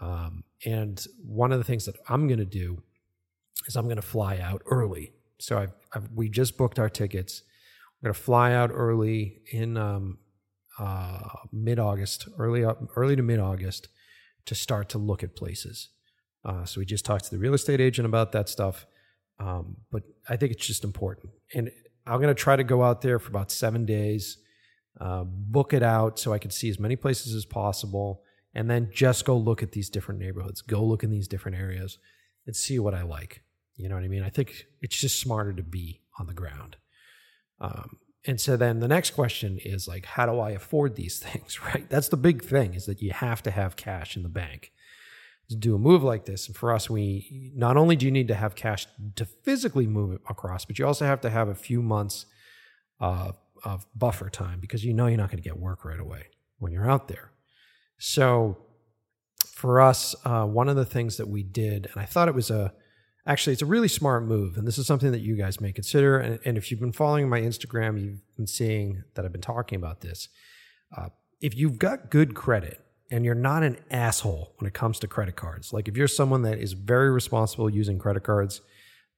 Um, 0.00 0.44
and 0.66 1.04
one 1.24 1.52
of 1.52 1.58
the 1.58 1.64
things 1.64 1.86
that 1.86 1.96
I'm 2.08 2.26
going 2.26 2.38
to 2.38 2.44
do 2.44 2.82
is 3.66 3.76
I'm 3.76 3.84
going 3.84 3.96
to 3.96 4.02
fly 4.02 4.38
out 4.38 4.62
early. 4.66 5.12
So 5.38 5.58
I've, 5.58 5.72
I've, 5.92 6.10
we 6.14 6.28
just 6.28 6.56
booked 6.56 6.78
our 6.78 6.88
tickets. 6.88 7.42
We're 8.00 8.08
going 8.08 8.14
to 8.14 8.20
fly 8.20 8.52
out 8.52 8.70
early 8.72 9.42
in 9.52 9.76
um, 9.76 10.18
uh, 10.78 11.28
mid 11.52 11.78
August, 11.78 12.28
early 12.38 12.64
early 12.96 13.16
to 13.16 13.22
mid 13.22 13.40
August, 13.40 13.88
to 14.46 14.54
start 14.54 14.88
to 14.90 14.98
look 14.98 15.22
at 15.22 15.36
places. 15.36 15.88
Uh, 16.44 16.64
so 16.64 16.80
we 16.80 16.86
just 16.86 17.04
talked 17.04 17.24
to 17.24 17.30
the 17.30 17.38
real 17.38 17.54
estate 17.54 17.80
agent 17.80 18.06
about 18.06 18.32
that 18.32 18.48
stuff. 18.48 18.86
Um, 19.38 19.76
but 19.90 20.02
I 20.28 20.36
think 20.36 20.52
it's 20.52 20.66
just 20.66 20.84
important. 20.84 21.30
And 21.54 21.70
I'm 22.06 22.20
going 22.20 22.34
to 22.34 22.40
try 22.40 22.56
to 22.56 22.64
go 22.64 22.82
out 22.82 23.00
there 23.00 23.18
for 23.18 23.28
about 23.28 23.50
seven 23.50 23.84
days, 23.84 24.38
uh, 25.00 25.24
book 25.24 25.72
it 25.72 25.82
out 25.82 26.18
so 26.18 26.32
I 26.32 26.38
can 26.38 26.50
see 26.50 26.68
as 26.68 26.78
many 26.78 26.96
places 26.96 27.34
as 27.34 27.44
possible, 27.44 28.22
and 28.54 28.68
then 28.68 28.90
just 28.92 29.24
go 29.24 29.36
look 29.36 29.62
at 29.62 29.72
these 29.72 29.88
different 29.88 30.20
neighborhoods, 30.20 30.62
go 30.62 30.84
look 30.84 31.02
in 31.02 31.10
these 31.10 31.28
different 31.28 31.56
areas, 31.56 31.98
and 32.46 32.54
see 32.54 32.78
what 32.78 32.94
I 32.94 33.02
like. 33.02 33.42
You 33.76 33.88
know 33.88 33.94
what 33.94 34.04
I 34.04 34.08
mean? 34.08 34.22
I 34.22 34.30
think 34.30 34.66
it's 34.80 34.98
just 34.98 35.20
smarter 35.20 35.52
to 35.52 35.62
be 35.62 36.02
on 36.18 36.26
the 36.26 36.34
ground. 36.34 36.76
Um, 37.60 37.98
and 38.24 38.40
so 38.40 38.56
then 38.56 38.80
the 38.80 38.88
next 38.88 39.10
question 39.10 39.58
is 39.64 39.88
like, 39.88 40.06
how 40.06 40.26
do 40.26 40.38
I 40.38 40.50
afford 40.50 40.94
these 40.96 41.18
things? 41.22 41.60
Right? 41.62 41.88
That's 41.88 42.08
the 42.08 42.16
big 42.16 42.42
thing 42.42 42.74
is 42.74 42.86
that 42.86 43.02
you 43.02 43.12
have 43.12 43.42
to 43.44 43.50
have 43.50 43.76
cash 43.76 44.16
in 44.16 44.22
the 44.22 44.28
bank 44.28 44.72
to 45.48 45.56
do 45.56 45.74
a 45.74 45.78
move 45.78 46.02
like 46.02 46.24
this. 46.24 46.46
And 46.46 46.56
for 46.56 46.72
us, 46.72 46.88
we 46.88 47.52
not 47.54 47.76
only 47.76 47.96
do 47.96 48.06
you 48.06 48.12
need 48.12 48.28
to 48.28 48.34
have 48.34 48.54
cash 48.54 48.86
to 49.16 49.24
physically 49.24 49.86
move 49.86 50.12
it 50.12 50.20
across, 50.28 50.64
but 50.64 50.78
you 50.78 50.86
also 50.86 51.04
have 51.04 51.20
to 51.22 51.30
have 51.30 51.48
a 51.48 51.54
few 51.54 51.82
months 51.82 52.26
uh, 53.00 53.32
of 53.64 53.86
buffer 53.94 54.30
time 54.30 54.60
because 54.60 54.84
you 54.84 54.94
know 54.94 55.06
you're 55.06 55.18
not 55.18 55.30
going 55.30 55.42
to 55.42 55.48
get 55.48 55.58
work 55.58 55.84
right 55.84 56.00
away 56.00 56.26
when 56.58 56.72
you're 56.72 56.90
out 56.90 57.08
there. 57.08 57.32
So 57.98 58.56
for 59.46 59.80
us, 59.80 60.14
uh, 60.24 60.44
one 60.46 60.68
of 60.68 60.76
the 60.76 60.84
things 60.84 61.16
that 61.16 61.28
we 61.28 61.42
did, 61.42 61.88
and 61.92 62.00
I 62.00 62.04
thought 62.04 62.28
it 62.28 62.34
was 62.34 62.50
a 62.50 62.72
actually 63.26 63.52
it's 63.52 63.62
a 63.62 63.66
really 63.66 63.88
smart 63.88 64.24
move, 64.24 64.56
and 64.56 64.66
this 64.66 64.78
is 64.78 64.86
something 64.86 65.12
that 65.12 65.20
you 65.20 65.36
guys 65.36 65.60
may 65.60 65.72
consider. 65.72 66.18
And, 66.18 66.38
and 66.44 66.58
if 66.58 66.70
you've 66.70 66.80
been 66.80 66.92
following 66.92 67.28
my 67.28 67.40
Instagram, 67.40 68.00
you've 68.00 68.36
been 68.36 68.46
seeing 68.46 69.04
that 69.14 69.24
I've 69.24 69.32
been 69.32 69.40
talking 69.40 69.76
about 69.76 70.00
this. 70.00 70.28
Uh, 70.96 71.08
if 71.40 71.56
you've 71.56 71.78
got 71.78 72.10
good 72.10 72.34
credit 72.34 72.80
and 73.10 73.24
you're 73.24 73.34
not 73.34 73.62
an 73.62 73.76
asshole 73.90 74.54
when 74.58 74.66
it 74.66 74.74
comes 74.74 74.98
to 75.00 75.06
credit 75.06 75.36
cards. 75.36 75.72
Like 75.72 75.88
if 75.88 75.96
you're 75.96 76.08
someone 76.08 76.42
that 76.42 76.58
is 76.58 76.72
very 76.72 77.10
responsible 77.10 77.68
using 77.70 77.98
credit 77.98 78.22
cards, 78.22 78.60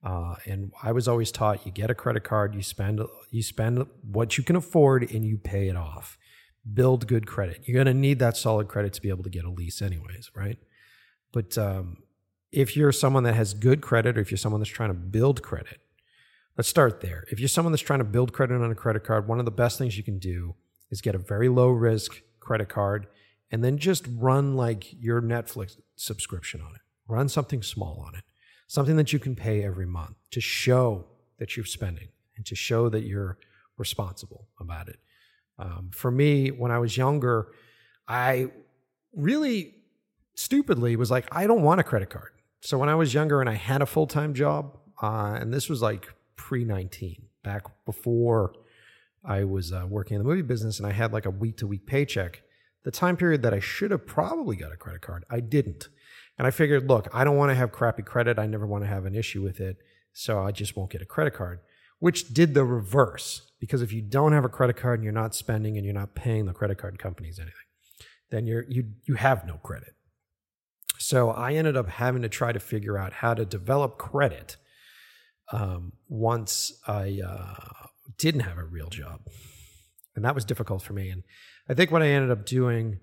Uh, 0.04 0.36
and 0.44 0.70
I 0.82 0.92
was 0.92 1.08
always 1.08 1.32
taught 1.32 1.64
you 1.64 1.72
get 1.72 1.90
a 1.90 1.94
credit 1.94 2.24
card, 2.24 2.54
you 2.54 2.62
spend 2.62 3.00
you 3.30 3.42
spend 3.42 3.86
what 4.02 4.36
you 4.36 4.44
can 4.44 4.56
afford, 4.56 5.10
and 5.14 5.24
you 5.24 5.38
pay 5.38 5.68
it 5.68 5.76
off. 5.76 6.18
Build 6.62 7.06
good 7.06 7.26
credit. 7.26 7.62
You're 7.64 7.82
going 7.82 7.94
to 7.94 8.00
need 8.06 8.18
that 8.18 8.36
solid 8.36 8.68
credit 8.68 8.92
to 8.94 9.00
be 9.00 9.08
able 9.08 9.24
to 9.24 9.30
get 9.30 9.44
a 9.44 9.50
lease, 9.50 9.80
anyways, 9.80 10.30
right? 10.34 10.58
But 11.32 11.56
um, 11.56 12.03
if 12.54 12.76
you're 12.76 12.92
someone 12.92 13.24
that 13.24 13.34
has 13.34 13.54
good 13.54 13.80
credit, 13.80 14.16
or 14.16 14.20
if 14.20 14.30
you're 14.30 14.38
someone 14.38 14.60
that's 14.60 14.70
trying 14.70 14.90
to 14.90 14.94
build 14.94 15.42
credit, 15.42 15.80
let's 16.56 16.68
start 16.68 17.00
there. 17.00 17.24
If 17.30 17.40
you're 17.40 17.48
someone 17.48 17.72
that's 17.72 17.82
trying 17.82 18.00
to 18.00 18.04
build 18.04 18.32
credit 18.32 18.60
on 18.60 18.70
a 18.70 18.74
credit 18.74 19.04
card, 19.04 19.28
one 19.28 19.38
of 19.38 19.44
the 19.44 19.50
best 19.50 19.78
things 19.78 19.96
you 19.96 20.02
can 20.02 20.18
do 20.18 20.54
is 20.90 21.00
get 21.00 21.14
a 21.14 21.18
very 21.18 21.48
low 21.48 21.68
risk 21.68 22.22
credit 22.40 22.68
card 22.68 23.06
and 23.50 23.64
then 23.64 23.78
just 23.78 24.06
run 24.16 24.56
like 24.56 24.92
your 24.92 25.20
Netflix 25.20 25.76
subscription 25.96 26.60
on 26.60 26.74
it. 26.74 26.80
Run 27.06 27.28
something 27.28 27.62
small 27.62 28.02
on 28.06 28.14
it 28.14 28.24
something 28.66 28.96
that 28.96 29.12
you 29.12 29.18
can 29.18 29.36
pay 29.36 29.62
every 29.62 29.86
month 29.86 30.16
to 30.30 30.40
show 30.40 31.04
that 31.38 31.56
you're 31.56 31.66
spending 31.66 32.08
and 32.36 32.44
to 32.46 32.54
show 32.54 32.88
that 32.88 33.02
you're 33.02 33.38
responsible 33.76 34.48
about 34.60 34.88
it. 34.88 34.98
Um, 35.58 35.90
for 35.92 36.10
me, 36.10 36.48
when 36.48 36.70
I 36.70 36.78
was 36.78 36.96
younger, 36.96 37.52
I 38.08 38.48
really 39.14 39.74
stupidly 40.34 40.96
was 40.96 41.10
like, 41.10 41.28
I 41.30 41.46
don't 41.46 41.62
want 41.62 41.80
a 41.80 41.84
credit 41.84 42.10
card. 42.10 42.30
So 42.64 42.78
when 42.78 42.88
I 42.88 42.94
was 42.94 43.12
younger 43.12 43.42
and 43.42 43.50
I 43.50 43.54
had 43.54 43.82
a 43.82 43.86
full 43.86 44.06
time 44.06 44.32
job, 44.32 44.78
uh, 45.02 45.36
and 45.38 45.52
this 45.52 45.68
was 45.68 45.82
like 45.82 46.08
pre 46.34 46.64
19, 46.64 47.26
back 47.42 47.66
before 47.84 48.54
I 49.22 49.44
was 49.44 49.70
uh, 49.70 49.84
working 49.86 50.14
in 50.14 50.22
the 50.22 50.28
movie 50.28 50.40
business 50.40 50.78
and 50.78 50.86
I 50.86 50.92
had 50.92 51.12
like 51.12 51.26
a 51.26 51.30
week 51.30 51.58
to 51.58 51.66
week 51.66 51.86
paycheck, 51.86 52.42
the 52.82 52.90
time 52.90 53.18
period 53.18 53.42
that 53.42 53.52
I 53.52 53.60
should 53.60 53.90
have 53.90 54.06
probably 54.06 54.56
got 54.56 54.72
a 54.72 54.78
credit 54.78 55.02
card, 55.02 55.24
I 55.28 55.40
didn't. 55.40 55.88
And 56.38 56.46
I 56.46 56.50
figured, 56.50 56.88
look, 56.88 57.06
I 57.12 57.22
don't 57.22 57.36
want 57.36 57.50
to 57.50 57.54
have 57.54 57.70
crappy 57.70 58.02
credit. 58.02 58.38
I 58.38 58.46
never 58.46 58.66
want 58.66 58.82
to 58.84 58.88
have 58.88 59.04
an 59.04 59.14
issue 59.14 59.42
with 59.42 59.60
it. 59.60 59.76
So 60.14 60.40
I 60.40 60.50
just 60.50 60.74
won't 60.74 60.90
get 60.90 61.02
a 61.02 61.06
credit 61.06 61.34
card, 61.34 61.60
which 61.98 62.32
did 62.32 62.54
the 62.54 62.64
reverse. 62.64 63.50
Because 63.60 63.82
if 63.82 63.92
you 63.92 64.00
don't 64.00 64.32
have 64.32 64.44
a 64.46 64.48
credit 64.48 64.76
card 64.76 65.00
and 65.00 65.04
you're 65.04 65.12
not 65.12 65.34
spending 65.34 65.76
and 65.76 65.84
you're 65.84 65.92
not 65.92 66.14
paying 66.14 66.46
the 66.46 66.54
credit 66.54 66.78
card 66.78 66.98
companies 66.98 67.38
anything, 67.38 67.54
then 68.30 68.46
you're, 68.46 68.64
you, 68.70 68.86
you 69.04 69.16
have 69.16 69.46
no 69.46 69.58
credit. 69.58 69.94
So 71.06 71.32
I 71.32 71.52
ended 71.52 71.76
up 71.76 71.86
having 71.86 72.22
to 72.22 72.30
try 72.30 72.52
to 72.52 72.58
figure 72.58 72.96
out 72.96 73.12
how 73.12 73.34
to 73.34 73.44
develop 73.44 73.98
credit 73.98 74.56
um, 75.52 75.92
once 76.08 76.72
I 76.88 77.20
uh, 77.22 77.88
didn't 78.16 78.40
have 78.40 78.56
a 78.56 78.64
real 78.64 78.88
job. 78.88 79.20
And 80.16 80.24
that 80.24 80.34
was 80.34 80.46
difficult 80.46 80.80
for 80.80 80.94
me. 80.94 81.10
And 81.10 81.22
I 81.68 81.74
think 81.74 81.90
what 81.90 82.00
I 82.00 82.06
ended 82.06 82.30
up 82.30 82.46
doing 82.46 83.00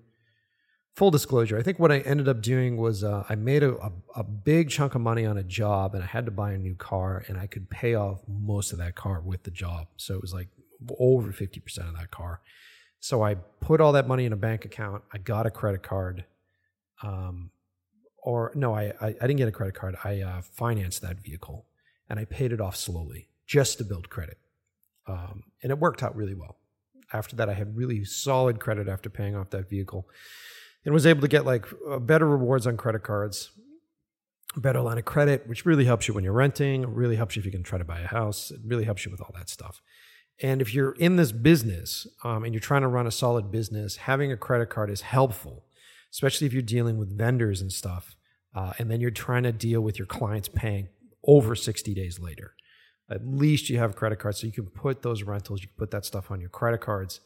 full 0.96 1.12
disclosure, 1.12 1.56
I 1.56 1.62
think 1.62 1.78
what 1.78 1.92
I 1.92 2.00
ended 2.00 2.26
up 2.26 2.42
doing 2.42 2.76
was 2.76 3.04
uh, 3.04 3.22
I 3.28 3.36
made 3.36 3.62
a, 3.62 3.76
a, 3.76 3.92
a, 4.16 4.24
big 4.24 4.68
chunk 4.68 4.96
of 4.96 5.00
money 5.00 5.24
on 5.24 5.38
a 5.38 5.44
job 5.44 5.94
and 5.94 6.02
I 6.02 6.06
had 6.06 6.24
to 6.24 6.32
buy 6.32 6.54
a 6.54 6.58
new 6.58 6.74
car 6.74 7.22
and 7.28 7.38
I 7.38 7.46
could 7.46 7.70
pay 7.70 7.94
off 7.94 8.20
most 8.26 8.72
of 8.72 8.78
that 8.78 8.96
car 8.96 9.20
with 9.20 9.44
the 9.44 9.52
job. 9.52 9.86
So 9.96 10.14
it 10.14 10.20
was 10.20 10.34
like 10.34 10.48
over 10.98 11.32
50% 11.32 11.78
of 11.88 11.96
that 11.96 12.10
car. 12.10 12.40
So 12.98 13.22
I 13.22 13.36
put 13.36 13.80
all 13.80 13.92
that 13.92 14.08
money 14.08 14.24
in 14.24 14.32
a 14.32 14.36
bank 14.36 14.64
account. 14.64 15.04
I 15.12 15.18
got 15.18 15.46
a 15.46 15.52
credit 15.52 15.84
card. 15.84 16.24
Um, 17.04 17.52
or 18.22 18.52
no, 18.54 18.74
I, 18.74 18.92
I, 19.00 19.08
I, 19.08 19.26
didn't 19.26 19.36
get 19.36 19.48
a 19.48 19.52
credit 19.52 19.74
card. 19.74 19.96
I 20.04 20.20
uh, 20.20 20.42
financed 20.42 21.02
that 21.02 21.18
vehicle 21.18 21.66
and 22.08 22.20
I 22.20 22.24
paid 22.24 22.52
it 22.52 22.60
off 22.60 22.76
slowly 22.76 23.28
just 23.46 23.78
to 23.78 23.84
build 23.84 24.08
credit. 24.08 24.38
Um, 25.06 25.44
and 25.62 25.70
it 25.70 25.78
worked 25.78 26.02
out 26.02 26.14
really 26.14 26.34
well. 26.34 26.56
After 27.12 27.36
that, 27.36 27.48
I 27.48 27.54
had 27.54 27.76
really 27.76 28.04
solid 28.04 28.60
credit 28.60 28.88
after 28.88 29.10
paying 29.10 29.36
off 29.36 29.50
that 29.50 29.68
vehicle 29.68 30.08
and 30.84 30.94
was 30.94 31.06
able 31.06 31.20
to 31.20 31.28
get 31.28 31.44
like 31.44 31.66
uh, 31.88 31.98
better 31.98 32.26
rewards 32.26 32.66
on 32.66 32.76
credit 32.76 33.02
cards, 33.02 33.50
better 34.56 34.80
line 34.80 34.98
of 34.98 35.04
credit, 35.04 35.46
which 35.46 35.66
really 35.66 35.84
helps 35.84 36.08
you 36.08 36.14
when 36.14 36.24
you're 36.24 36.32
renting, 36.32 36.86
really 36.94 37.16
helps 37.16 37.36
you 37.36 37.40
if 37.40 37.46
you 37.46 37.52
can 37.52 37.62
try 37.62 37.78
to 37.78 37.84
buy 37.84 38.00
a 38.00 38.06
house, 38.06 38.50
it 38.50 38.60
really 38.64 38.84
helps 38.84 39.04
you 39.04 39.10
with 39.10 39.20
all 39.20 39.34
that 39.34 39.48
stuff. 39.48 39.82
And 40.40 40.60
if 40.60 40.74
you're 40.74 40.92
in 40.92 41.16
this 41.16 41.32
business 41.32 42.06
um, 42.24 42.44
and 42.44 42.54
you're 42.54 42.60
trying 42.60 42.82
to 42.82 42.88
run 42.88 43.06
a 43.06 43.10
solid 43.10 43.50
business, 43.50 43.96
having 43.96 44.32
a 44.32 44.36
credit 44.36 44.70
card 44.70 44.90
is 44.90 45.02
helpful, 45.02 45.64
especially 46.12 46.46
if 46.46 46.52
you're 46.52 46.62
dealing 46.62 46.98
with 46.98 47.16
vendors 47.16 47.60
and 47.60 47.72
stuff. 47.72 48.16
Uh, 48.54 48.72
and 48.78 48.90
then 48.90 49.00
you're 49.00 49.10
trying 49.10 49.42
to 49.44 49.52
deal 49.52 49.80
with 49.80 49.98
your 49.98 50.06
clients 50.06 50.48
paying 50.48 50.88
over 51.24 51.54
60 51.54 51.94
days 51.94 52.20
later. 52.20 52.54
At 53.10 53.26
least 53.26 53.70
you 53.70 53.78
have 53.78 53.96
credit 53.96 54.18
card 54.18 54.36
so 54.36 54.46
you 54.46 54.52
can 54.52 54.66
put 54.66 55.02
those 55.02 55.22
rentals, 55.22 55.62
you 55.62 55.68
can 55.68 55.76
put 55.76 55.90
that 55.90 56.04
stuff 56.04 56.30
on 56.30 56.40
your 56.40 56.50
credit 56.50 56.80
cards. 56.80 57.20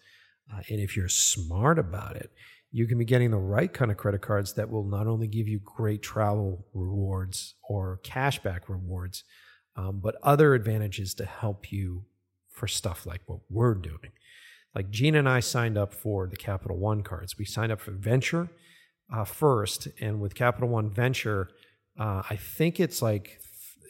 Uh, 0.52 0.60
and 0.68 0.80
if 0.80 0.96
you're 0.96 1.08
smart 1.08 1.78
about 1.78 2.16
it, 2.16 2.30
you 2.70 2.86
can 2.86 2.98
be 2.98 3.04
getting 3.04 3.30
the 3.30 3.38
right 3.38 3.72
kind 3.72 3.90
of 3.90 3.96
credit 3.96 4.20
cards 4.20 4.52
that 4.54 4.70
will 4.70 4.84
not 4.84 5.06
only 5.06 5.26
give 5.26 5.48
you 5.48 5.58
great 5.64 6.02
travel 6.02 6.66
rewards 6.74 7.54
or 7.68 8.00
cashback 8.04 8.68
rewards, 8.68 9.24
um, 9.76 10.00
but 10.02 10.16
other 10.22 10.54
advantages 10.54 11.14
to 11.14 11.24
help 11.24 11.72
you 11.72 12.04
for 12.50 12.66
stuff 12.66 13.06
like 13.06 13.20
what 13.26 13.40
we're 13.50 13.74
doing. 13.74 14.12
Like 14.74 14.90
Gina 14.90 15.18
and 15.18 15.28
I 15.28 15.40
signed 15.40 15.78
up 15.78 15.94
for 15.94 16.26
the 16.26 16.36
Capital 16.36 16.76
One 16.76 17.02
cards. 17.02 17.38
We 17.38 17.44
signed 17.44 17.72
up 17.72 17.80
for 17.80 17.92
Venture 17.92 18.48
uh, 19.12 19.24
first, 19.24 19.88
and 20.00 20.20
with 20.20 20.34
Capital 20.34 20.68
One 20.68 20.90
Venture, 20.90 21.48
uh, 21.98 22.22
I 22.28 22.36
think 22.36 22.80
it's 22.80 23.00
like, 23.00 23.40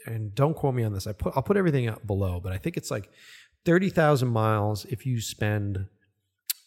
and 0.06 0.34
don't 0.34 0.54
quote 0.54 0.74
me 0.74 0.84
on 0.84 0.92
this. 0.92 1.06
I 1.06 1.12
put 1.12 1.32
I'll 1.36 1.42
put 1.42 1.56
everything 1.56 1.88
up 1.88 2.06
below, 2.06 2.40
but 2.40 2.52
I 2.52 2.58
think 2.58 2.76
it's 2.76 2.90
like 2.90 3.10
thirty 3.64 3.90
thousand 3.90 4.28
miles 4.28 4.84
if 4.86 5.04
you 5.06 5.20
spend 5.20 5.86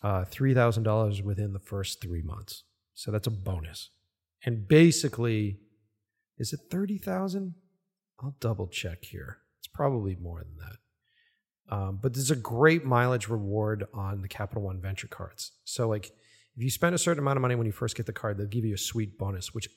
uh, 0.02 0.26
$3,000 0.26 1.24
within 1.24 1.54
the 1.54 1.60
first 1.60 2.02
three 2.02 2.22
months. 2.22 2.64
So 2.94 3.12
that's 3.12 3.28
a 3.28 3.32
bonus. 3.32 3.90
And 4.46 4.68
basically, 4.68 5.60
is 6.38 6.54
it 6.54 6.62
30,000? 6.70 7.56
I'll 8.22 8.36
double 8.40 8.68
check 8.68 9.06
here. 9.06 9.40
It's 9.60 9.68
probably 9.68 10.16
more 10.16 10.44
than 10.44 10.58
that. 10.58 11.76
Um, 11.76 12.00
but 12.02 12.14
there's 12.14 12.32
a 12.32 12.36
great 12.36 12.84
mileage 12.86 13.28
reward 13.28 13.86
on 13.94 14.22
the 14.22 14.28
Capital 14.28 14.64
One 14.64 14.82
Venture 14.82 15.08
cards. 15.08 15.52
So, 15.66 15.88
like, 15.88 16.12
if 16.56 16.64
you 16.64 16.70
spend 16.70 16.96
a 16.96 16.98
certain 16.98 17.20
amount 17.20 17.38
of 17.38 17.42
money 17.42 17.56
when 17.56 17.66
you 17.66 17.72
first 17.72 17.96
get 17.96 18.06
the 18.06 18.14
card, 18.14 18.38
they'll 18.38 18.48
give 18.48 18.66
you 18.66 18.76
a 18.76 18.78
sweet 18.78 19.18
bonus, 19.18 19.54
which 19.54 19.70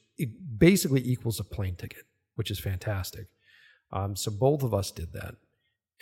basically 0.59 1.03
equals 1.05 1.39
a 1.39 1.45
plane 1.45 1.77
ticket, 1.77 2.05
which 2.35 2.51
is 2.51 2.59
fantastic. 2.59 3.27
Um, 3.93 4.17
so, 4.17 4.31
both 4.31 4.63
of 4.63 4.73
us 4.73 4.91
did 4.91 5.13
that. 5.13 5.35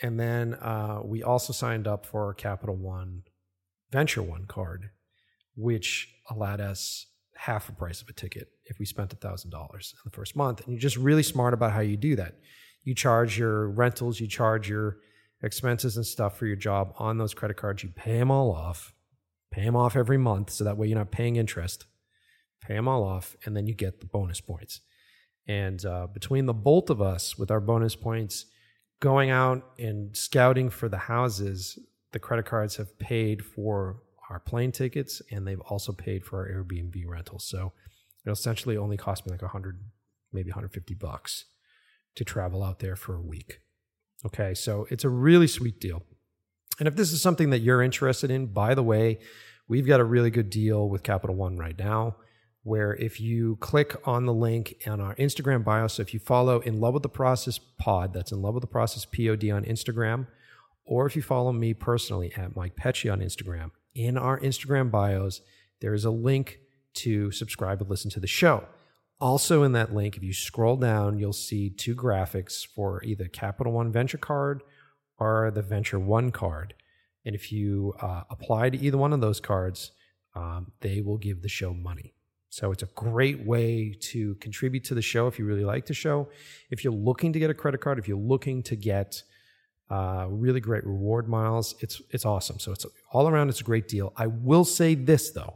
And 0.01 0.19
then 0.19 0.55
uh, 0.55 1.01
we 1.03 1.21
also 1.21 1.53
signed 1.53 1.87
up 1.87 2.05
for 2.05 2.33
Capital 2.33 2.75
One 2.75 3.23
Venture 3.91 4.23
One 4.23 4.45
card, 4.45 4.89
which 5.55 6.15
allowed 6.29 6.61
us 6.61 7.07
half 7.35 7.67
the 7.67 7.73
price 7.73 8.01
of 8.01 8.09
a 8.09 8.13
ticket 8.13 8.49
if 8.65 8.79
we 8.79 8.85
spent 8.85 9.19
$1,000 9.19 9.45
in 9.45 9.79
the 10.05 10.11
first 10.11 10.35
month. 10.35 10.61
And 10.61 10.69
you're 10.69 10.79
just 10.79 10.97
really 10.97 11.23
smart 11.23 11.53
about 11.53 11.71
how 11.71 11.79
you 11.81 11.97
do 11.97 12.15
that. 12.15 12.35
You 12.83 12.95
charge 12.95 13.37
your 13.37 13.69
rentals, 13.69 14.19
you 14.19 14.27
charge 14.27 14.69
your 14.69 14.97
expenses 15.43 15.97
and 15.97 16.05
stuff 16.05 16.37
for 16.37 16.45
your 16.45 16.55
job 16.55 16.93
on 16.97 17.17
those 17.17 17.33
credit 17.33 17.57
cards. 17.57 17.83
You 17.83 17.89
pay 17.89 18.17
them 18.17 18.31
all 18.31 18.51
off, 18.51 18.93
pay 19.51 19.63
them 19.63 19.75
off 19.75 19.95
every 19.95 20.17
month 20.17 20.49
so 20.49 20.63
that 20.63 20.77
way 20.77 20.87
you're 20.87 20.97
not 20.97 21.11
paying 21.11 21.35
interest. 21.35 21.85
Pay 22.61 22.75
them 22.75 22.87
all 22.87 23.03
off, 23.03 23.35
and 23.45 23.55
then 23.55 23.67
you 23.67 23.73
get 23.73 23.99
the 23.99 24.05
bonus 24.05 24.39
points. 24.39 24.81
And 25.47 25.83
uh, 25.85 26.07
between 26.07 26.45
the 26.45 26.53
both 26.53 26.89
of 26.89 27.01
us 27.01 27.37
with 27.37 27.51
our 27.51 27.59
bonus 27.59 27.95
points, 27.95 28.45
going 28.99 29.31
out 29.31 29.63
and 29.79 30.15
scouting 30.15 30.69
for 30.69 30.87
the 30.87 30.97
houses 30.97 31.77
the 32.11 32.19
credit 32.19 32.45
cards 32.45 32.75
have 32.75 32.97
paid 32.99 33.43
for 33.43 34.01
our 34.29 34.39
plane 34.39 34.71
tickets 34.71 35.21
and 35.31 35.47
they've 35.47 35.61
also 35.61 35.91
paid 35.91 36.23
for 36.23 36.39
our 36.39 36.63
Airbnb 36.63 37.03
rentals. 37.07 37.45
So 37.45 37.73
it 38.25 38.29
essentially 38.29 38.77
only 38.77 38.97
cost 38.97 39.25
me 39.25 39.31
like 39.31 39.41
100, 39.41 39.79
maybe 40.31 40.49
150 40.49 40.93
bucks 40.95 41.45
to 42.15 42.25
travel 42.25 42.63
out 42.63 42.79
there 42.79 42.95
for 42.95 43.15
a 43.15 43.21
week. 43.21 43.59
Okay, 44.25 44.53
so 44.53 44.87
it's 44.89 45.03
a 45.03 45.09
really 45.09 45.47
sweet 45.47 45.79
deal. 45.79 46.03
And 46.79 46.87
if 46.87 46.95
this 46.95 47.11
is 47.11 47.21
something 47.21 47.49
that 47.51 47.59
you're 47.59 47.81
interested 47.81 48.31
in, 48.31 48.47
by 48.47 48.73
the 48.75 48.83
way, 48.83 49.19
we've 49.67 49.87
got 49.87 49.99
a 49.99 50.03
really 50.03 50.31
good 50.31 50.49
deal 50.49 50.89
with 50.89 51.03
Capital 51.03 51.35
One 51.35 51.57
right 51.57 51.77
now. 51.77 52.17
Where 52.63 52.93
if 52.95 53.19
you 53.19 53.55
click 53.55 53.95
on 54.07 54.27
the 54.27 54.33
link 54.33 54.83
on 54.85 55.01
our 55.01 55.15
Instagram 55.15 55.63
bio, 55.63 55.87
so 55.87 56.01
if 56.01 56.13
you 56.13 56.19
follow 56.19 56.59
In 56.59 56.79
Love 56.79 56.93
with 56.93 57.03
the 57.03 57.09
Process 57.09 57.57
Pod, 57.57 58.13
that's 58.13 58.31
In 58.31 58.43
Love 58.43 58.53
with 58.53 58.61
the 58.61 58.67
Process 58.67 59.03
POD 59.03 59.49
on 59.49 59.65
Instagram, 59.65 60.27
or 60.85 61.07
if 61.07 61.15
you 61.15 61.23
follow 61.23 61.51
me 61.51 61.73
personally 61.73 62.31
at 62.35 62.55
Mike 62.55 62.75
Pecci 62.75 63.11
on 63.11 63.19
Instagram, 63.19 63.71
in 63.95 64.15
our 64.15 64.39
Instagram 64.39 64.91
bios, 64.91 65.41
there 65.79 65.95
is 65.95 66.05
a 66.05 66.11
link 66.11 66.59
to 66.93 67.31
subscribe 67.31 67.81
and 67.81 67.89
listen 67.89 68.11
to 68.11 68.19
the 68.19 68.27
show. 68.27 68.65
Also, 69.19 69.63
in 69.63 69.71
that 69.73 69.93
link, 69.93 70.17
if 70.17 70.23
you 70.23 70.33
scroll 70.33 70.75
down, 70.75 71.17
you'll 71.17 71.33
see 71.33 71.69
two 71.69 71.95
graphics 71.95 72.65
for 72.65 73.03
either 73.03 73.27
Capital 73.27 73.73
One 73.73 73.91
Venture 73.91 74.17
card 74.17 74.61
or 75.21 75.51
the 75.51 75.61
Venture 75.61 75.99
One 75.99 76.31
card. 76.31 76.73
And 77.25 77.35
if 77.35 77.51
you 77.51 77.93
uh, 78.01 78.23
apply 78.29 78.71
to 78.71 78.77
either 78.77 78.97
one 78.97 79.13
of 79.13 79.21
those 79.21 79.39
cards, 79.39 79.91
um, 80.35 80.71
they 80.81 81.01
will 81.01 81.17
give 81.17 81.41
the 81.41 81.49
show 81.49 81.73
money. 81.73 82.15
So 82.49 82.71
it's 82.71 82.83
a 82.83 82.87
great 82.87 83.45
way 83.45 83.95
to 84.11 84.35
contribute 84.35 84.83
to 84.85 84.95
the 84.95 85.01
show 85.01 85.27
if 85.27 85.39
you 85.39 85.45
really 85.45 85.63
like 85.63 85.85
the 85.85 85.93
show. 85.93 86.29
If 86.69 86.83
you're 86.83 86.93
looking 86.93 87.31
to 87.33 87.39
get 87.39 87.49
a 87.49 87.53
credit 87.53 87.79
card, 87.79 87.99
if 87.99 88.07
you're 88.07 88.17
looking 88.17 88.63
to 88.63 88.75
get 88.75 89.23
uh, 89.91 90.25
really 90.29 90.61
great 90.61 90.85
reward 90.85 91.27
miles. 91.27 91.75
It's 91.81 92.01
it's 92.11 92.25
awesome. 92.25 92.59
So 92.59 92.71
it's 92.71 92.85
all 93.11 93.27
around. 93.27 93.49
It's 93.49 93.59
a 93.59 93.65
great 93.65 93.89
deal. 93.89 94.13
I 94.15 94.27
will 94.27 94.63
say 94.63 94.95
this 94.95 95.31
though, 95.31 95.55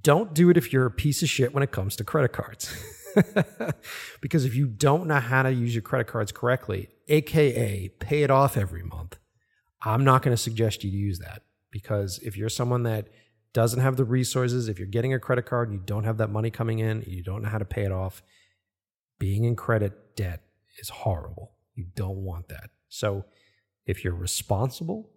don't 0.00 0.32
do 0.32 0.48
it 0.48 0.56
if 0.56 0.72
you're 0.72 0.86
a 0.86 0.90
piece 0.90 1.22
of 1.22 1.28
shit 1.28 1.52
when 1.52 1.62
it 1.62 1.70
comes 1.70 1.94
to 1.96 2.04
credit 2.04 2.32
cards. 2.32 2.74
because 4.20 4.44
if 4.44 4.54
you 4.54 4.66
don't 4.66 5.06
know 5.06 5.20
how 5.20 5.42
to 5.42 5.52
use 5.52 5.74
your 5.74 5.82
credit 5.82 6.06
cards 6.06 6.32
correctly, 6.32 6.88
aka 7.08 7.88
pay 8.00 8.22
it 8.22 8.30
off 8.30 8.56
every 8.56 8.82
month, 8.82 9.18
I'm 9.82 10.04
not 10.04 10.22
going 10.22 10.34
to 10.34 10.42
suggest 10.42 10.84
you 10.84 10.90
use 10.90 11.18
that 11.18 11.42
because 11.70 12.18
if 12.22 12.36
you're 12.36 12.48
someone 12.48 12.84
that 12.84 13.08
doesn't 13.52 13.80
have 13.80 13.96
the 13.96 14.04
resources, 14.04 14.68
if 14.68 14.78
you're 14.78 14.88
getting 14.88 15.14
a 15.14 15.20
credit 15.20 15.46
card 15.46 15.68
and 15.68 15.78
you 15.78 15.84
don't 15.84 16.04
have 16.04 16.18
that 16.18 16.30
money 16.30 16.50
coming 16.50 16.80
in, 16.80 17.04
you 17.06 17.22
don't 17.22 17.42
know 17.42 17.48
how 17.48 17.58
to 17.58 17.64
pay 17.64 17.84
it 17.84 17.92
off, 17.92 18.22
being 19.18 19.44
in 19.44 19.56
credit 19.56 20.16
debt 20.16 20.42
is 20.78 20.88
horrible. 20.88 21.52
You 21.74 21.86
don't 21.94 22.24
want 22.24 22.48
that. 22.48 22.70
So 22.88 23.24
if 23.86 24.04
you're 24.04 24.14
responsible, 24.14 25.10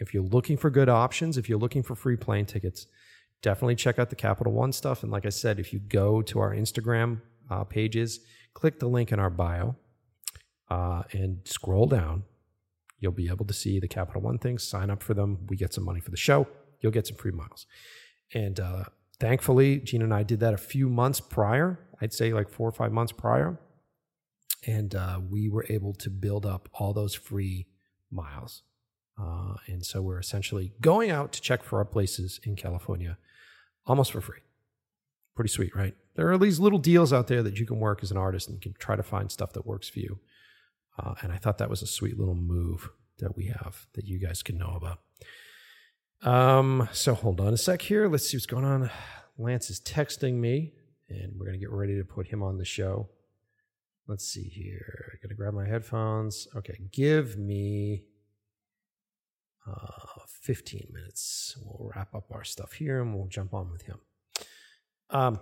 if 0.00 0.14
you're 0.14 0.22
looking 0.22 0.56
for 0.56 0.70
good 0.70 0.88
options, 0.88 1.36
if 1.36 1.48
you're 1.48 1.58
looking 1.58 1.82
for 1.82 1.94
free 1.94 2.16
plane 2.16 2.46
tickets, 2.46 2.86
definitely 3.42 3.74
check 3.74 3.98
out 3.98 4.08
the 4.08 4.16
Capital 4.16 4.52
One 4.52 4.72
stuff. 4.72 5.02
And 5.02 5.12
like 5.12 5.26
I 5.26 5.30
said, 5.30 5.58
if 5.58 5.72
you 5.72 5.80
go 5.80 6.22
to 6.22 6.38
our 6.38 6.54
Instagram 6.54 7.20
uh, 7.50 7.64
pages, 7.64 8.20
click 8.54 8.78
the 8.78 8.86
link 8.86 9.12
in 9.12 9.18
our 9.18 9.30
bio 9.30 9.76
uh, 10.70 11.02
and 11.12 11.40
scroll 11.44 11.86
down. 11.86 12.22
You'll 13.00 13.12
be 13.12 13.28
able 13.28 13.44
to 13.46 13.54
see 13.54 13.80
the 13.80 13.88
Capital 13.88 14.22
One 14.22 14.38
things. 14.38 14.62
Sign 14.62 14.88
up 14.88 15.02
for 15.02 15.12
them. 15.12 15.46
We 15.48 15.56
get 15.56 15.74
some 15.74 15.84
money 15.84 16.00
for 16.00 16.10
the 16.10 16.16
show. 16.16 16.46
You'll 16.80 16.92
get 16.92 17.06
some 17.06 17.16
free 17.16 17.32
miles. 17.32 17.66
And 18.32 18.58
uh, 18.60 18.84
thankfully, 19.18 19.80
Gina 19.80 20.04
and 20.04 20.14
I 20.14 20.22
did 20.22 20.40
that 20.40 20.54
a 20.54 20.58
few 20.58 20.88
months 20.88 21.20
prior. 21.20 21.80
I'd 22.00 22.12
say 22.12 22.32
like 22.32 22.48
four 22.48 22.68
or 22.68 22.72
five 22.72 22.92
months 22.92 23.12
prior. 23.12 23.58
And 24.66 24.94
uh, 24.94 25.20
we 25.28 25.48
were 25.48 25.66
able 25.68 25.92
to 25.94 26.10
build 26.10 26.46
up 26.46 26.68
all 26.74 26.92
those 26.92 27.14
free 27.14 27.66
miles. 28.12 28.62
Uh, 29.20 29.54
and 29.66 29.84
so 29.84 30.00
we're 30.00 30.20
essentially 30.20 30.72
going 30.80 31.10
out 31.10 31.32
to 31.32 31.40
check 31.40 31.64
for 31.64 31.78
our 31.78 31.84
places 31.84 32.40
in 32.44 32.54
California 32.54 33.18
almost 33.86 34.12
for 34.12 34.20
free. 34.20 34.40
Pretty 35.34 35.50
sweet, 35.50 35.74
right? 35.74 35.94
There 36.14 36.30
are 36.30 36.38
these 36.38 36.60
little 36.60 36.78
deals 36.78 37.12
out 37.12 37.26
there 37.26 37.42
that 37.42 37.58
you 37.58 37.66
can 37.66 37.80
work 37.80 38.02
as 38.02 38.10
an 38.10 38.16
artist 38.16 38.48
and 38.48 38.56
you 38.56 38.60
can 38.60 38.74
try 38.78 38.96
to 38.96 39.02
find 39.02 39.30
stuff 39.30 39.52
that 39.54 39.66
works 39.66 39.88
for 39.88 40.00
you. 40.00 40.20
Uh, 40.98 41.14
and 41.22 41.32
I 41.32 41.36
thought 41.36 41.58
that 41.58 41.70
was 41.70 41.82
a 41.82 41.86
sweet 41.86 42.18
little 42.18 42.34
move 42.34 42.90
that 43.18 43.36
we 43.36 43.46
have 43.46 43.86
that 43.94 44.06
you 44.06 44.18
guys 44.18 44.42
can 44.42 44.58
know 44.58 44.76
about. 44.76 45.00
Um, 46.22 46.88
so 46.92 47.14
hold 47.14 47.40
on 47.40 47.54
a 47.54 47.56
sec 47.56 47.82
here. 47.82 48.08
Let's 48.08 48.28
see 48.28 48.36
what's 48.36 48.46
going 48.46 48.64
on. 48.64 48.90
Lance 49.38 49.70
is 49.70 49.80
texting 49.80 50.34
me, 50.34 50.72
and 51.08 51.32
we're 51.36 51.46
gonna 51.46 51.58
get 51.58 51.70
ready 51.70 51.96
to 51.96 52.04
put 52.04 52.26
him 52.26 52.42
on 52.42 52.58
the 52.58 52.64
show. 52.64 53.08
Let's 54.06 54.26
see 54.26 54.44
here. 54.44 55.12
I 55.12 55.16
gotta 55.22 55.34
grab 55.34 55.54
my 55.54 55.66
headphones. 55.66 56.46
Okay, 56.54 56.78
give 56.92 57.38
me 57.38 58.04
uh, 59.70 60.22
15 60.42 60.88
minutes. 60.92 61.56
We'll 61.64 61.90
wrap 61.94 62.14
up 62.14 62.26
our 62.32 62.44
stuff 62.44 62.72
here 62.72 63.00
and 63.00 63.14
we'll 63.14 63.28
jump 63.28 63.54
on 63.54 63.70
with 63.70 63.82
him. 63.82 64.00
Um, 65.10 65.40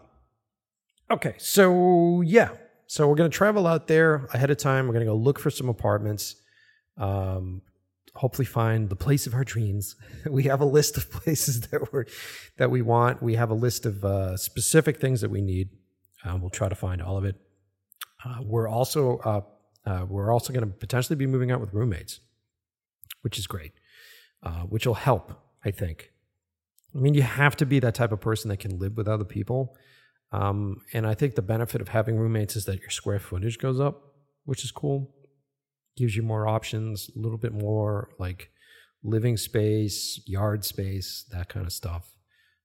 okay, 1.11 1.35
so 1.39 2.21
yeah, 2.21 2.51
so 2.87 3.09
we're 3.09 3.15
going 3.15 3.31
to 3.31 3.37
travel 3.37 3.67
out 3.67 3.87
there 3.87 4.29
ahead 4.35 4.51
of 4.51 4.59
time. 4.59 4.87
We're 4.87 4.95
going 4.95 5.07
to 5.07 5.13
go 5.13 5.17
look 5.17 5.39
for 5.39 5.51
some 5.51 5.69
apartments. 5.69 6.37
Um, 6.99 7.63
hopefully 8.15 8.45
find 8.45 8.89
the 8.91 8.97
place 8.97 9.27
of 9.27 9.35
our 9.35 9.45
dreams. 9.45 9.97
we 10.29 10.45
have 10.45 10.61
a 10.61 10.67
list 10.67 10.97
of 10.97 11.11
places 11.11 11.63
that 11.63 11.93
we 11.93 12.05
that 12.59 12.71
we 12.71 12.83
want. 12.83 13.23
We 13.23 13.37
have 13.37 13.51
a 13.51 13.55
list 13.55 13.87
of 13.87 14.05
uh, 14.05 14.37
specific 14.37 15.01
things 15.01 15.21
that 15.23 15.31
we 15.31 15.41
need. 15.41 15.71
Um, 16.25 16.43
we'll 16.43 16.51
try 16.51 16.69
to 16.69 16.75
find 16.75 17.01
all 17.01 17.17
of 17.17 17.25
it. 17.25 17.37
Uh, 18.23 18.41
we're 18.43 18.69
also 18.69 19.19
uh, 19.19 19.41
uh 19.87 20.05
we're 20.07 20.31
also 20.31 20.53
going 20.53 20.67
to 20.67 20.73
potentially 20.73 21.17
be 21.17 21.27
moving 21.27 21.51
out 21.51 21.61
with 21.61 21.73
roommates, 21.73 22.21
which 23.23 23.39
is 23.39 23.47
great 23.47 23.73
uh, 24.43 24.63
which 24.63 24.87
will 24.87 24.95
help, 24.95 25.33
I 25.65 25.71
think. 25.71 26.13
I 26.95 26.99
mean, 26.99 27.15
you 27.15 27.23
have 27.23 27.57
to 27.57 27.67
be 27.67 27.79
that 27.81 27.95
type 27.95 28.13
of 28.13 28.21
person 28.21 28.49
that 28.49 28.59
can 28.59 28.79
live 28.79 28.97
with 28.97 29.07
other 29.07 29.25
people. 29.25 29.77
Um, 30.33 30.81
and 30.93 31.07
I 31.07 31.15
think 31.15 31.35
the 31.35 31.43
benefit 31.43 31.81
of 31.81 31.89
having 31.89 32.17
roommates 32.17 32.57
is 32.57 32.65
that 32.65 32.81
your 32.81 32.91
square 32.91 33.19
footage 33.19 33.59
goes 33.59 33.81
up, 33.81 34.03
which 34.45 34.65
is 34.65 34.71
cool. 34.71 35.15
Gives 35.97 36.17
you 36.17 36.23
more 36.23 36.49
options, 36.49 37.11
a 37.15 37.19
little 37.19 37.39
bit 37.39 37.53
more 37.53 38.11
like 38.19 38.51
living 39.03 39.37
space, 39.37 40.21
yard 40.27 40.65
space, 40.65 41.25
that 41.31 41.49
kind 41.49 41.67
of 41.67 41.73
stuff. 41.73 42.17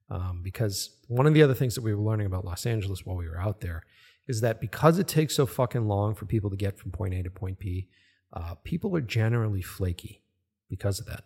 Um, 0.09 0.41
because 0.43 0.97
one 1.07 1.25
of 1.25 1.33
the 1.33 1.41
other 1.41 1.55
things 1.55 1.75
that 1.75 1.83
we 1.83 1.93
were 1.93 2.03
learning 2.03 2.27
about 2.27 2.45
Los 2.45 2.65
Angeles 2.65 3.05
while 3.05 3.17
we 3.17 3.27
were 3.27 3.39
out 3.39 3.61
there 3.61 3.83
is 4.27 4.41
that 4.41 4.61
because 4.61 4.99
it 4.99 5.07
takes 5.07 5.35
so 5.35 5.45
fucking 5.45 5.87
long 5.87 6.13
for 6.13 6.25
people 6.25 6.49
to 6.49 6.55
get 6.55 6.77
from 6.77 6.91
point 6.91 7.13
A 7.13 7.23
to 7.23 7.29
point 7.29 7.59
B, 7.59 7.87
uh, 8.33 8.55
people 8.63 8.95
are 8.95 9.01
generally 9.01 9.61
flaky 9.61 10.23
because 10.69 10.99
of 10.99 11.05
that 11.07 11.23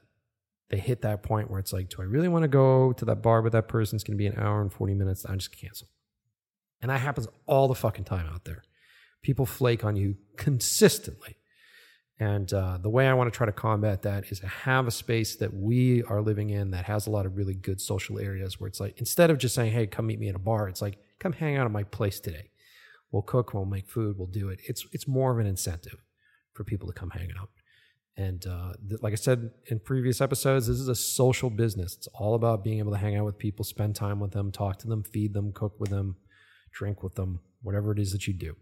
they 0.69 0.77
hit 0.77 1.01
that 1.01 1.23
point 1.23 1.49
where 1.49 1.59
it's 1.59 1.73
like, 1.73 1.89
do 1.89 2.01
I 2.01 2.05
really 2.05 2.27
want 2.27 2.43
to 2.43 2.47
go 2.47 2.93
to 2.93 3.05
that 3.05 3.21
bar 3.21 3.41
with 3.41 3.53
that 3.53 3.67
person? 3.67 3.95
It's 3.95 4.03
going 4.03 4.17
to 4.17 4.21
be 4.21 4.27
an 4.27 4.37
hour 4.37 4.61
and 4.61 4.71
40 4.71 4.93
minutes. 4.93 5.25
I 5.25 5.35
just 5.35 5.55
cancel. 5.55 5.87
And 6.81 6.91
that 6.91 6.99
happens 6.99 7.27
all 7.45 7.67
the 7.67 7.75
fucking 7.75 8.05
time 8.05 8.27
out 8.27 8.45
there. 8.45 8.63
People 9.21 9.45
flake 9.45 9.83
on 9.83 9.95
you 9.95 10.15
consistently. 10.37 11.37
And 12.19 12.51
uh, 12.53 12.77
the 12.77 12.89
way 12.89 13.07
I 13.07 13.13
want 13.13 13.31
to 13.31 13.35
try 13.35 13.45
to 13.45 13.51
combat 13.51 14.01
that 14.01 14.25
is 14.25 14.41
to 14.41 14.47
have 14.47 14.87
a 14.87 14.91
space 14.91 15.37
that 15.37 15.53
we 15.53 16.03
are 16.03 16.21
living 16.21 16.49
in 16.49 16.71
that 16.71 16.85
has 16.85 17.07
a 17.07 17.09
lot 17.09 17.25
of 17.25 17.37
really 17.37 17.53
good 17.53 17.79
social 17.79 18.19
areas 18.19 18.59
where 18.59 18.67
it's 18.67 18.79
like, 18.79 18.97
instead 18.97 19.31
of 19.31 19.37
just 19.37 19.55
saying, 19.55 19.71
hey, 19.71 19.87
come 19.87 20.07
meet 20.07 20.19
me 20.19 20.27
in 20.27 20.35
a 20.35 20.39
bar, 20.39 20.67
it's 20.67 20.81
like, 20.81 20.97
come 21.19 21.31
hang 21.31 21.55
out 21.55 21.65
at 21.65 21.71
my 21.71 21.83
place 21.83 22.19
today. 22.19 22.51
We'll 23.11 23.21
cook, 23.21 23.53
we'll 23.53 23.65
make 23.65 23.87
food, 23.87 24.17
we'll 24.17 24.27
do 24.27 24.49
it. 24.49 24.59
It's, 24.67 24.85
it's 24.91 25.07
more 25.07 25.31
of 25.31 25.39
an 25.39 25.47
incentive 25.47 26.03
for 26.53 26.63
people 26.63 26.87
to 26.87 26.93
come 26.93 27.09
hang 27.11 27.29
out. 27.39 27.49
And 28.17 28.45
uh, 28.45 28.73
th- 28.87 29.01
like 29.01 29.13
I 29.13 29.15
said 29.15 29.51
in 29.67 29.79
previous 29.79 30.19
episodes, 30.19 30.67
this 30.67 30.79
is 30.79 30.89
a 30.89 30.95
social 30.95 31.49
business. 31.49 31.95
It's 31.95 32.07
all 32.07 32.35
about 32.35 32.63
being 32.63 32.79
able 32.79 32.91
to 32.91 32.97
hang 32.97 33.15
out 33.15 33.25
with 33.25 33.37
people, 33.37 33.63
spend 33.63 33.95
time 33.95 34.19
with 34.19 34.31
them, 34.31 34.51
talk 34.51 34.77
to 34.79 34.87
them, 34.87 35.03
feed 35.03 35.33
them, 35.33 35.53
cook 35.53 35.79
with 35.79 35.89
them, 35.89 36.17
drink 36.71 37.01
with 37.01 37.15
them, 37.15 37.39
whatever 37.61 37.91
it 37.91 37.99
is 37.99 38.11
that 38.11 38.27
you 38.27 38.33
do. 38.33 38.55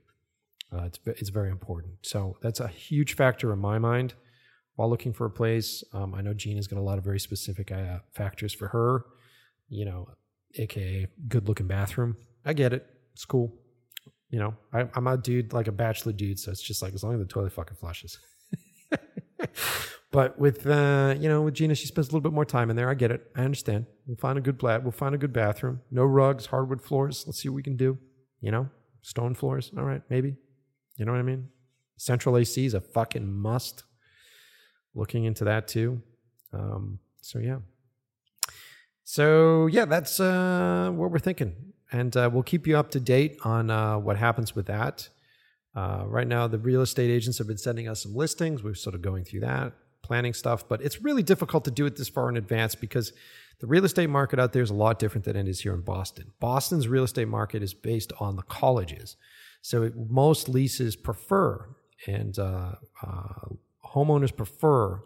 Uh, 0.71 0.83
it's 0.83 0.99
it's 1.05 1.29
very 1.29 1.49
important. 1.49 1.93
So 2.01 2.37
that's 2.41 2.59
a 2.59 2.67
huge 2.67 3.15
factor 3.15 3.53
in 3.53 3.59
my 3.59 3.79
mind 3.79 4.13
while 4.75 4.89
looking 4.89 5.13
for 5.13 5.25
a 5.25 5.31
place. 5.31 5.83
Um, 5.93 6.13
I 6.13 6.21
know 6.21 6.33
Gina's 6.33 6.67
got 6.67 6.77
a 6.77 6.81
lot 6.81 6.97
of 6.97 7.03
very 7.03 7.19
specific 7.19 7.71
uh, 7.71 7.99
factors 8.13 8.53
for 8.53 8.67
her. 8.67 9.05
You 9.69 9.85
know, 9.85 10.09
aka 10.55 11.07
good 11.27 11.47
looking 11.47 11.67
bathroom. 11.67 12.17
I 12.45 12.53
get 12.53 12.73
it. 12.73 12.85
It's 13.13 13.25
cool. 13.25 13.53
You 14.29 14.39
know, 14.39 14.55
I, 14.73 14.87
I'm 14.93 15.07
a 15.07 15.17
dude 15.17 15.53
like 15.53 15.67
a 15.67 15.71
bachelor 15.71 16.11
dude, 16.11 16.39
so 16.39 16.51
it's 16.51 16.61
just 16.61 16.81
like 16.81 16.93
as 16.93 17.03
long 17.03 17.13
as 17.13 17.19
the 17.19 17.25
toilet 17.25 17.53
fucking 17.53 17.77
flushes. 17.77 18.19
But 20.11 20.39
with 20.39 20.65
uh, 20.65 21.15
you 21.19 21.29
know, 21.29 21.41
with 21.41 21.53
Gina, 21.53 21.75
she 21.75 21.87
spends 21.87 22.07
a 22.07 22.11
little 22.11 22.21
bit 22.21 22.33
more 22.33 22.45
time 22.45 22.69
in 22.69 22.75
there. 22.75 22.89
I 22.89 22.93
get 22.93 23.11
it. 23.11 23.29
I 23.35 23.43
understand. 23.43 23.85
We'll 24.05 24.17
find 24.17 24.37
a 24.37 24.41
good 24.41 24.57
blat. 24.57 24.83
We'll 24.83 24.91
find 24.91 25.13
a 25.13 25.17
good 25.17 25.33
bathroom. 25.33 25.81
No 25.91 26.03
rugs, 26.03 26.47
hardwood 26.47 26.81
floors. 26.81 27.23
Let's 27.27 27.39
see 27.39 27.49
what 27.49 27.55
we 27.55 27.63
can 27.63 27.77
do. 27.77 27.97
You 28.41 28.51
know, 28.51 28.69
stone 29.01 29.35
floors. 29.35 29.71
All 29.77 29.83
right, 29.83 30.01
maybe. 30.09 30.35
You 30.95 31.05
know 31.05 31.11
what 31.11 31.19
I 31.19 31.23
mean? 31.23 31.49
Central 31.97 32.37
AC 32.37 32.65
is 32.65 32.73
a 32.73 32.81
fucking 32.81 33.31
must. 33.31 33.83
Looking 34.95 35.25
into 35.25 35.43
that 35.43 35.67
too. 35.67 36.01
Um, 36.53 36.99
so 37.21 37.39
yeah. 37.39 37.57
So 39.03 39.67
yeah, 39.67 39.85
that's 39.85 40.19
uh, 40.19 40.91
what 40.93 41.11
we're 41.11 41.19
thinking, 41.19 41.55
and 41.91 42.15
uh, 42.17 42.29
we'll 42.31 42.43
keep 42.43 42.67
you 42.67 42.77
up 42.77 42.91
to 42.91 42.99
date 42.99 43.37
on 43.43 43.69
uh, 43.69 43.97
what 43.97 44.17
happens 44.17 44.55
with 44.55 44.65
that. 44.65 45.09
Uh, 45.77 46.03
right 46.07 46.27
now, 46.27 46.47
the 46.47 46.57
real 46.57 46.81
estate 46.81 47.11
agents 47.11 47.37
have 47.37 47.45
been 47.45 47.57
sending 47.57 47.87
us 47.87 48.01
some 48.01 48.15
listings. 48.15 48.63
We're 48.63 48.73
sort 48.73 48.95
of 48.95 49.03
going 49.03 49.23
through 49.23 49.41
that, 49.41 49.73
planning 50.01 50.33
stuff, 50.33 50.67
but 50.67 50.81
it's 50.81 51.03
really 51.03 51.21
difficult 51.21 51.65
to 51.65 51.71
do 51.71 51.85
it 51.85 51.95
this 51.95 52.09
far 52.09 52.29
in 52.29 52.35
advance 52.35 52.73
because 52.73 53.13
the 53.59 53.67
real 53.67 53.85
estate 53.85 54.09
market 54.09 54.39
out 54.39 54.53
there 54.53 54.63
is 54.63 54.71
a 54.71 54.73
lot 54.73 54.97
different 54.97 55.25
than 55.25 55.35
it 55.35 55.47
is 55.47 55.59
here 55.59 55.75
in 55.75 55.81
Boston. 55.81 56.31
Boston's 56.39 56.87
real 56.87 57.03
estate 57.03 57.27
market 57.27 57.61
is 57.61 57.75
based 57.75 58.11
on 58.19 58.37
the 58.37 58.41
colleges. 58.41 59.17
So 59.61 59.83
it, 59.83 59.93
most 59.95 60.49
leases 60.49 60.95
prefer 60.95 61.69
and 62.07 62.39
uh, 62.39 62.71
uh, 63.03 63.33
homeowners 63.93 64.35
prefer 64.35 65.03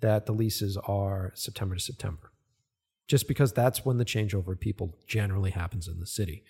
that 0.00 0.26
the 0.26 0.32
leases 0.32 0.76
are 0.78 1.30
September 1.36 1.76
to 1.76 1.80
September, 1.80 2.32
just 3.06 3.28
because 3.28 3.52
that's 3.52 3.84
when 3.84 3.98
the 3.98 4.04
changeover 4.04 4.52
of 4.52 4.58
people 4.58 4.96
generally 5.06 5.52
happens 5.52 5.86
in 5.86 6.00
the 6.00 6.06
city. 6.06 6.42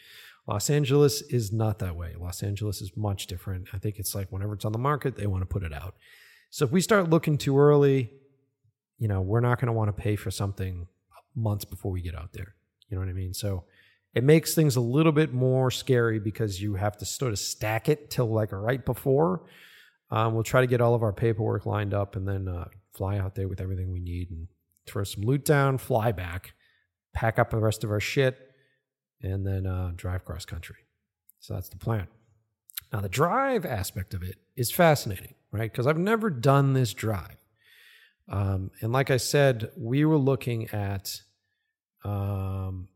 Los 0.48 0.70
Angeles 0.70 1.20
is 1.20 1.52
not 1.52 1.78
that 1.80 1.94
way. 1.94 2.14
Los 2.18 2.42
Angeles 2.42 2.80
is 2.80 2.96
much 2.96 3.26
different. 3.26 3.68
I 3.74 3.78
think 3.78 3.98
it's 3.98 4.14
like 4.14 4.32
whenever 4.32 4.54
it's 4.54 4.64
on 4.64 4.72
the 4.72 4.78
market, 4.78 5.14
they 5.14 5.26
want 5.26 5.42
to 5.42 5.46
put 5.46 5.62
it 5.62 5.74
out. 5.74 5.94
So 6.48 6.64
if 6.64 6.72
we 6.72 6.80
start 6.80 7.11
looking 7.11 7.37
too 7.37 7.58
early, 7.58 8.11
you 8.98 9.08
know, 9.08 9.20
we're 9.20 9.40
not 9.40 9.61
going 9.61 9.66
to 9.66 9.74
want 9.74 9.94
to 9.94 10.02
pay 10.02 10.16
for 10.16 10.30
something 10.30 10.88
months 11.37 11.66
before 11.66 11.92
we 11.92 12.00
get 12.00 12.14
out 12.14 12.32
there. 12.32 12.54
You 12.88 12.96
know 12.96 13.02
what 13.02 13.11
I 13.11 13.12
mean? 13.12 13.34
So 13.34 13.64
it 14.14 14.24
makes 14.24 14.54
things 14.54 14.76
a 14.76 14.80
little 14.80 15.12
bit 15.12 15.34
more 15.34 15.70
scary 15.70 16.18
because 16.18 16.62
you 16.62 16.76
have 16.76 16.96
to 16.96 17.04
sort 17.04 17.32
of 17.32 17.38
stack 17.38 17.90
it 17.90 18.11
till 18.11 18.26
like 18.26 18.50
right 18.50 18.82
before. 18.82 19.42
Um, 20.11 20.32
we'll 20.32 20.44
try 20.44 20.62
to 20.62 20.66
get 20.66 20.80
all 20.80 20.94
of 20.94 21.02
our 21.02 21.12
paperwork 21.12 21.66
lined 21.66 21.92
up 21.92 22.16
and 22.16 22.26
then 22.26 22.48
uh, 22.48 22.68
fly 22.94 23.18
out 23.18 23.34
there 23.34 23.48
with 23.48 23.61
everything 23.61 23.92
we 23.92 24.00
need 24.00 24.30
and 24.30 24.48
throw 24.87 25.04
some 25.04 25.24
loot 25.24 25.44
down, 25.44 25.76
fly 25.76 26.11
back, 26.11 26.54
pack 27.12 27.38
up 27.38 27.50
the 27.50 27.58
rest 27.58 27.84
of 27.84 27.90
our 27.90 28.00
shit, 28.00 28.47
and 29.22 29.46
then 29.46 29.66
uh, 29.66 29.92
drive 29.96 30.24
cross 30.24 30.44
country. 30.44 30.76
So 31.40 31.54
that's 31.54 31.68
the 31.68 31.76
plan. 31.76 32.09
Now, 32.92 33.00
the 33.00 33.09
drive 33.09 33.66
aspect 33.66 34.14
of 34.14 34.22
it 34.22 34.37
is 34.57 34.70
fascinating, 34.70 35.35
right? 35.52 35.70
Because 35.70 35.87
I've 35.87 35.98
never 35.98 36.31
done 36.31 36.72
this 36.72 36.94
drive. 36.94 37.37
Um, 38.28 38.70
and 38.81 38.92
like 38.92 39.11
I 39.11 39.16
said, 39.16 39.70
we 39.76 40.04
were 40.04 40.18
looking 40.18 40.68
at 40.70 41.22
um, 42.04 42.88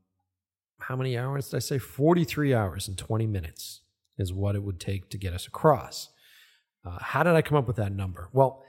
how 0.79 0.97
many 0.97 1.17
hours 1.17 1.49
did 1.51 1.57
I 1.57 1.61
say? 1.61 1.79
43 1.79 2.55
hours 2.55 2.89
and 2.89 2.97
20 2.97 3.27
minutes 3.27 3.81
is 4.19 4.33
what 4.33 4.55
it 4.55 4.63
would 4.63 4.81
take 4.81 5.11
to 5.11 5.19
get 5.19 5.33
us 5.33 5.47
across. 5.47 6.09
Uh, 6.85 6.99
how 7.01 7.23
did 7.23 7.35
I 7.35 7.43
come 7.43 7.57
up 7.57 7.67
with 7.67 7.77
that 7.77 7.93
number? 7.93 8.29
Well, 8.33 8.65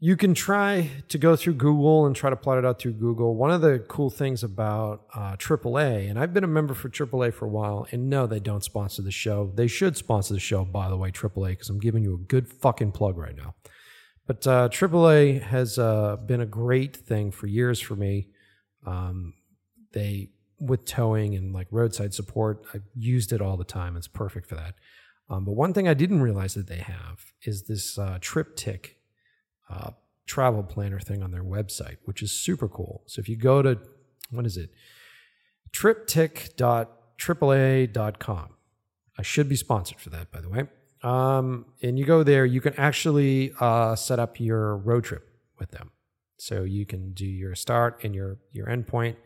you 0.00 0.16
can 0.16 0.32
try 0.32 0.90
to 1.08 1.18
go 1.18 1.34
through 1.34 1.54
Google 1.54 2.06
and 2.06 2.14
try 2.14 2.30
to 2.30 2.36
plot 2.36 2.58
it 2.58 2.64
out 2.64 2.78
through 2.78 2.92
Google. 2.92 3.34
One 3.34 3.50
of 3.50 3.62
the 3.62 3.80
cool 3.88 4.10
things 4.10 4.44
about 4.44 5.06
uh, 5.12 5.36
AAA, 5.36 6.08
and 6.08 6.18
I've 6.18 6.32
been 6.32 6.44
a 6.44 6.48
member 6.48 6.72
for 6.72 6.88
AAA 6.88 7.34
for 7.34 7.46
a 7.46 7.48
while, 7.48 7.86
and 7.90 8.08
no, 8.08 8.26
they 8.26 8.38
don't 8.38 8.62
sponsor 8.62 9.02
the 9.02 9.10
show. 9.10 9.50
They 9.54 9.66
should 9.66 9.96
sponsor 9.96 10.34
the 10.34 10.40
show, 10.40 10.64
by 10.64 10.88
the 10.88 10.96
way, 10.96 11.10
AAA, 11.10 11.50
because 11.50 11.68
I'm 11.68 11.80
giving 11.80 12.04
you 12.04 12.14
a 12.14 12.18
good 12.18 12.48
fucking 12.48 12.92
plug 12.92 13.18
right 13.18 13.36
now. 13.36 13.56
But 14.26 14.46
uh, 14.46 14.68
AAA 14.68 15.42
has 15.42 15.78
uh, 15.78 16.16
been 16.16 16.40
a 16.40 16.46
great 16.46 16.96
thing 16.96 17.32
for 17.32 17.48
years 17.48 17.80
for 17.80 17.96
me. 17.96 18.28
Um, 18.86 19.34
they 19.92 20.30
with 20.60 20.84
towing 20.84 21.34
and 21.34 21.52
like 21.52 21.66
roadside 21.70 22.14
support, 22.14 22.64
I've 22.74 22.82
used 22.94 23.32
it 23.32 23.40
all 23.40 23.56
the 23.56 23.64
time. 23.64 23.96
It's 23.96 24.08
perfect 24.08 24.48
for 24.48 24.56
that. 24.56 24.74
Um, 25.30 25.44
but 25.44 25.52
one 25.52 25.72
thing 25.72 25.88
I 25.88 25.94
didn't 25.94 26.20
realize 26.20 26.54
that 26.54 26.68
they 26.68 26.78
have 26.78 27.32
is 27.42 27.64
this 27.64 27.98
uh, 27.98 28.18
TripTik 28.20 28.90
uh, 29.70 29.90
travel 30.26 30.62
planner 30.62 31.00
thing 31.00 31.22
on 31.22 31.30
their 31.30 31.44
website, 31.44 31.96
which 32.04 32.22
is 32.22 32.32
super 32.32 32.68
cool. 32.68 33.02
So 33.06 33.20
if 33.20 33.28
you 33.28 33.36
go 33.36 33.62
to, 33.62 33.78
what 34.30 34.46
is 34.46 34.56
it? 34.56 34.70
triptik.aaa.com. 35.72 38.48
I 39.18 39.22
should 39.22 39.48
be 39.48 39.56
sponsored 39.56 39.98
for 39.98 40.10
that, 40.10 40.30
by 40.30 40.40
the 40.40 40.48
way. 40.48 40.68
Um, 41.02 41.66
and 41.82 41.98
you 41.98 42.04
go 42.04 42.22
there, 42.22 42.46
you 42.46 42.60
can 42.60 42.74
actually 42.74 43.52
uh, 43.60 43.96
set 43.96 44.18
up 44.18 44.40
your 44.40 44.76
road 44.76 45.04
trip 45.04 45.28
with 45.58 45.70
them. 45.70 45.90
So 46.38 46.62
you 46.62 46.86
can 46.86 47.12
do 47.12 47.26
your 47.26 47.54
start 47.56 48.04
and 48.04 48.14
your 48.14 48.38
your 48.52 48.66
endpoint, 48.66 49.16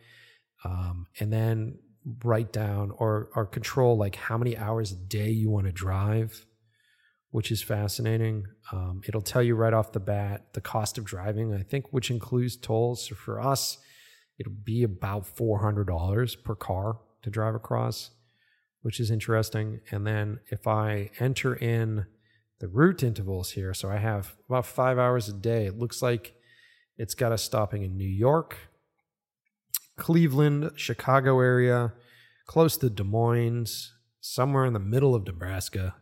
um, 0.65 1.05
and 1.19 1.31
then 1.31 1.77
write 2.23 2.51
down 2.51 2.91
or 2.97 3.29
or 3.35 3.45
control 3.45 3.97
like 3.97 4.15
how 4.15 4.37
many 4.37 4.57
hours 4.57 4.91
a 4.91 4.95
day 4.95 5.29
you 5.29 5.49
want 5.49 5.67
to 5.67 5.71
drive 5.71 6.45
which 7.33 7.51
is 7.51 7.63
fascinating. 7.63 8.45
Um, 8.71 9.01
it'll 9.07 9.19
tell 9.19 9.41
you 9.41 9.55
right 9.55 9.73
off 9.73 9.91
the 9.91 9.99
bat 9.99 10.53
the 10.53 10.61
cost 10.61 10.99
of 10.99 11.03
driving, 11.03 11.51
I 11.51 11.63
think, 11.63 11.87
which 11.89 12.11
includes 12.11 12.55
tolls. 12.55 13.07
So 13.07 13.15
for 13.15 13.41
us, 13.41 13.79
it'll 14.37 14.53
be 14.53 14.83
about 14.83 15.25
$400 15.35 16.43
per 16.43 16.53
car 16.53 16.99
to 17.23 17.31
drive 17.31 17.55
across, 17.55 18.11
which 18.83 18.99
is 18.99 19.09
interesting. 19.09 19.79
And 19.89 20.05
then 20.05 20.41
if 20.51 20.67
I 20.67 21.09
enter 21.19 21.55
in 21.55 22.05
the 22.59 22.67
route 22.67 23.01
intervals 23.01 23.49
here, 23.53 23.73
so 23.73 23.89
I 23.89 23.97
have 23.97 24.35
about 24.47 24.67
five 24.67 24.99
hours 24.99 25.27
a 25.27 25.33
day, 25.33 25.65
it 25.65 25.79
looks 25.79 26.03
like 26.03 26.35
it's 26.99 27.15
got 27.15 27.31
us 27.31 27.41
stopping 27.41 27.81
in 27.81 27.97
New 27.97 28.07
York, 28.07 28.55
Cleveland, 29.97 30.69
Chicago 30.75 31.39
area, 31.39 31.93
close 32.45 32.77
to 32.77 32.91
Des 32.91 33.03
Moines, 33.03 33.91
somewhere 34.21 34.65
in 34.65 34.73
the 34.73 34.79
middle 34.79 35.15
of 35.15 35.25
Nebraska 35.25 35.95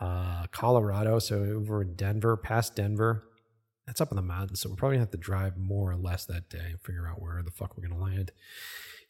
uh, 0.00 0.46
Colorado, 0.50 1.18
so 1.18 1.36
over 1.36 1.84
Denver, 1.84 2.36
past 2.36 2.76
Denver. 2.76 3.24
That's 3.86 4.00
up 4.00 4.12
in 4.12 4.16
the 4.16 4.22
mountains, 4.22 4.60
so 4.60 4.70
we're 4.70 4.76
probably 4.76 4.96
gonna 4.96 5.06
have 5.06 5.10
to 5.10 5.18
drive 5.18 5.56
more 5.56 5.90
or 5.90 5.96
less 5.96 6.24
that 6.26 6.48
day 6.48 6.66
and 6.70 6.80
figure 6.80 7.08
out 7.08 7.20
where 7.20 7.42
the 7.42 7.50
fuck 7.50 7.76
we're 7.76 7.88
gonna 7.88 8.00
land. 8.00 8.32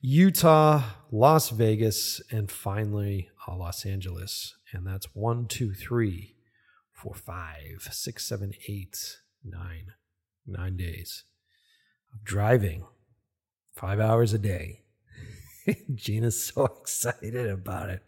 Utah, 0.00 0.82
Las 1.12 1.50
Vegas, 1.50 2.20
and 2.30 2.50
finally 2.50 3.28
uh, 3.46 3.54
Los 3.54 3.86
Angeles. 3.86 4.56
And 4.72 4.84
that's 4.84 5.14
one, 5.14 5.46
two, 5.46 5.74
three, 5.74 6.34
four, 6.90 7.14
five, 7.14 7.88
six, 7.92 8.26
seven, 8.26 8.52
eight, 8.66 9.18
nine, 9.44 9.92
nine 10.44 10.76
days 10.76 11.22
of 12.12 12.24
driving, 12.24 12.84
five 13.76 14.00
hours 14.00 14.32
a 14.32 14.38
day. 14.38 14.82
Gina's 15.94 16.44
so 16.44 16.64
excited 16.80 17.48
about 17.48 17.90
it. 17.90 18.02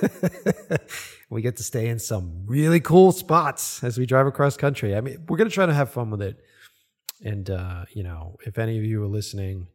we 1.30 1.42
get 1.42 1.56
to 1.56 1.62
stay 1.62 1.88
in 1.88 1.98
some 1.98 2.44
really 2.46 2.80
cool 2.80 3.12
spots 3.12 3.82
as 3.84 3.98
we 3.98 4.06
drive 4.06 4.26
across 4.26 4.56
country. 4.56 4.94
I 4.96 5.00
mean, 5.00 5.24
we're 5.28 5.36
going 5.36 5.48
to 5.48 5.54
try 5.54 5.66
to 5.66 5.74
have 5.74 5.90
fun 5.90 6.10
with 6.10 6.22
it. 6.22 6.38
And, 7.24 7.50
uh, 7.50 7.84
you 7.92 8.02
know, 8.02 8.36
if 8.46 8.58
any 8.58 8.78
of 8.78 8.84
you 8.84 9.02
are 9.02 9.08
listening 9.08 9.68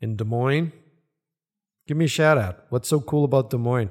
in 0.00 0.16
Des 0.16 0.24
Moines, 0.24 0.72
give 1.86 1.96
me 1.96 2.04
a 2.04 2.08
shout 2.08 2.38
out. 2.38 2.64
What's 2.68 2.88
so 2.88 3.00
cool 3.00 3.24
about 3.24 3.50
Des 3.50 3.56
Moines? 3.56 3.90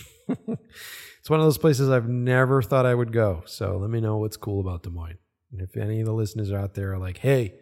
it's 0.28 1.30
one 1.30 1.40
of 1.40 1.46
those 1.46 1.58
places 1.58 1.90
I've 1.90 2.08
never 2.08 2.62
thought 2.62 2.86
I 2.86 2.94
would 2.94 3.12
go. 3.12 3.42
So 3.46 3.76
let 3.76 3.90
me 3.90 4.00
know 4.00 4.18
what's 4.18 4.36
cool 4.36 4.60
about 4.60 4.82
Des 4.82 4.90
Moines. 4.90 5.18
And 5.52 5.60
if 5.60 5.76
any 5.76 6.00
of 6.00 6.06
the 6.06 6.12
listeners 6.12 6.52
out 6.52 6.74
there 6.74 6.92
are 6.92 6.98
like, 6.98 7.18
hey, 7.18 7.54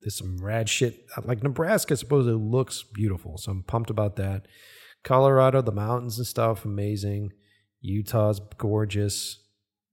there's 0.00 0.16
some 0.16 0.38
rad 0.42 0.68
shit, 0.68 1.06
like 1.24 1.42
Nebraska, 1.42 1.94
I 1.94 1.96
suppose 1.96 2.26
it 2.26 2.32
looks 2.32 2.82
beautiful. 2.82 3.38
So 3.38 3.52
I'm 3.52 3.62
pumped 3.62 3.90
about 3.90 4.16
that. 4.16 4.46
Colorado, 5.04 5.62
the 5.62 5.72
mountains 5.72 6.18
and 6.18 6.26
stuff, 6.26 6.64
amazing. 6.64 7.32
Utah's 7.80 8.40
gorgeous. 8.58 9.40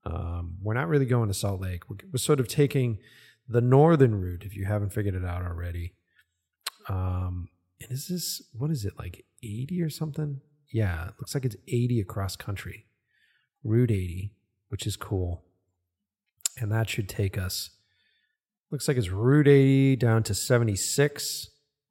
Um, 0.06 0.58
we're 0.62 0.76
not 0.76 0.88
really 0.88 1.06
going 1.06 1.28
to 1.28 1.34
Salt 1.34 1.62
Lake. 1.62 1.90
We're, 1.90 1.98
we're, 2.12 2.18
sort 2.18 2.40
of 2.40 2.48
taking 2.48 3.00
the 3.48 3.62
northern 3.62 4.16
route, 4.22 4.44
if 4.46 4.56
you 4.56 4.66
haven't 4.66 4.94
figured 4.94 5.16
it 5.16 5.26
out 5.26 5.44
already. 5.44 5.94
Um, 6.88 7.50
and 7.82 7.92
is 7.92 8.08
this, 8.08 8.42
what 8.54 8.72
is 8.72 8.86
it, 8.86 8.94
like 8.98 9.26
80 9.44 9.82
or 9.82 9.90
something? 9.90 10.42
Yeah, 10.72 11.08
it 11.08 11.14
looks 11.20 11.34
like 11.34 11.46
it's 11.46 11.56
80 11.68 12.00
across 12.00 12.36
country. 12.36 12.86
Route 13.64 13.92
80, 13.92 14.34
which 14.70 14.86
is 14.86 14.96
cool. 14.96 15.44
And 16.58 16.72
that 16.72 16.90
should 16.90 17.10
take 17.10 17.38
us, 17.38 17.72
looks 18.72 18.88
like 18.88 18.98
it's 18.98 19.10
Route 19.10 19.48
80 19.48 19.96
down 19.96 20.24
to 20.24 20.34
76. 20.34 21.48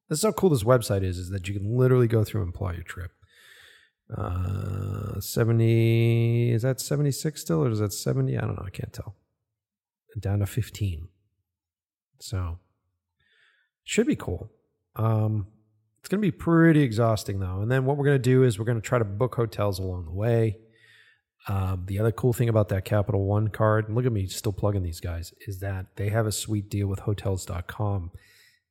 This 0.08 0.18
is 0.18 0.24
how 0.24 0.32
cool 0.32 0.50
this 0.50 0.64
website 0.64 1.02
is, 1.02 1.18
is 1.18 1.30
that 1.30 1.48
you 1.48 1.54
can 1.54 1.76
literally 1.76 2.08
go 2.08 2.24
through 2.24 2.42
and 2.42 2.54
plot 2.54 2.74
your 2.74 2.84
trip. 2.84 3.12
Uh, 4.16 5.20
70, 5.20 6.52
is 6.52 6.62
that 6.62 6.80
76 6.80 7.40
still, 7.40 7.64
or 7.64 7.70
is 7.70 7.80
that 7.80 7.92
70? 7.92 8.36
I 8.36 8.40
don't 8.40 8.56
know. 8.56 8.64
I 8.66 8.70
can't 8.70 8.92
tell. 8.92 9.16
Down 10.18 10.40
to 10.40 10.46
15. 10.46 11.08
So, 12.20 12.58
should 13.84 14.06
be 14.06 14.16
cool. 14.16 14.50
Um, 14.96 15.46
it's 16.00 16.08
going 16.08 16.20
to 16.20 16.26
be 16.26 16.32
pretty 16.32 16.82
exhausting, 16.82 17.38
though. 17.38 17.60
And 17.60 17.70
then 17.70 17.84
what 17.84 17.96
we're 17.96 18.06
going 18.06 18.16
to 18.16 18.22
do 18.22 18.42
is 18.42 18.58
we're 18.58 18.64
going 18.64 18.80
to 18.80 18.86
try 18.86 18.98
to 18.98 19.04
book 19.04 19.34
hotels 19.34 19.78
along 19.78 20.06
the 20.06 20.12
way. 20.12 20.58
Um, 21.46 21.84
the 21.86 21.98
other 21.98 22.10
cool 22.10 22.32
thing 22.32 22.48
about 22.48 22.68
that 22.70 22.84
Capital 22.84 23.24
One 23.26 23.48
card, 23.48 23.86
and 23.86 23.94
look 23.94 24.06
at 24.06 24.12
me 24.12 24.26
still 24.26 24.52
plugging 24.52 24.82
these 24.82 25.00
guys, 25.00 25.32
is 25.46 25.60
that 25.60 25.96
they 25.96 26.08
have 26.08 26.26
a 26.26 26.32
sweet 26.32 26.68
deal 26.68 26.88
with 26.88 27.00
hotels.com 27.00 28.10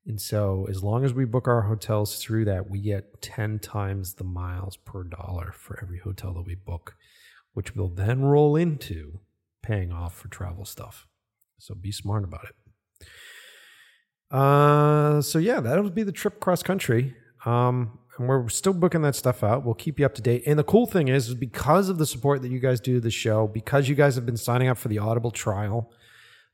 and 0.08 0.22
so, 0.22 0.66
as 0.70 0.82
long 0.84 1.04
as 1.04 1.14
we 1.14 1.26
book 1.26 1.50
our 1.50 1.64
hotels 1.64 2.24
through 2.24 2.46
that, 2.46 2.70
we 2.70 2.80
get 2.80 3.22
10 3.22 3.60
times 3.60 4.14
the 4.14 4.24
miles 4.24 4.78
per 4.78 5.04
dollar 5.04 5.52
for 5.52 5.78
every 5.82 6.00
hotel 6.00 6.34
that 6.36 6.46
we 6.46 6.56
book, 6.56 6.96
which 7.54 7.76
will 7.76 7.90
then 7.90 8.22
roll 8.22 8.56
into 8.56 9.20
paying 9.62 9.92
off 9.92 10.18
for 10.18 10.30
travel 10.30 10.64
stuff. 10.64 11.08
So, 11.60 11.76
be 11.76 11.92
smart 11.92 12.24
about 12.24 12.46
it. 12.46 13.08
Uh, 14.32 15.22
so, 15.22 15.40
yeah, 15.40 15.60
that'll 15.60 15.90
be 15.90 16.04
the 16.04 16.14
trip 16.14 16.40
cross 16.40 16.64
country. 16.64 17.14
Um, 17.46 18.00
and 18.18 18.30
we're 18.30 18.48
still 18.48 18.74
booking 18.74 19.02
that 19.02 19.16
stuff 19.16 19.44
out. 19.44 19.66
We'll 19.66 19.76
keep 19.76 20.00
you 20.00 20.06
up 20.06 20.16
to 20.16 20.22
date. 20.22 20.44
And 20.48 20.58
the 20.58 20.64
cool 20.64 20.86
thing 20.86 21.10
is, 21.10 21.28
is 21.28 21.36
because 21.36 21.90
of 21.90 21.98
the 21.98 22.06
support 22.06 22.42
that 22.44 22.50
you 22.50 22.60
guys 22.60 22.80
do 22.80 22.96
to 22.96 23.02
the 23.02 23.12
show, 23.12 23.46
because 23.46 23.90
you 23.90 23.96
guys 23.96 24.16
have 24.16 24.26
been 24.26 24.38
signing 24.38 24.70
up 24.70 24.78
for 24.78 24.88
the 24.88 25.00
Audible 25.00 25.32
trial, 25.32 25.92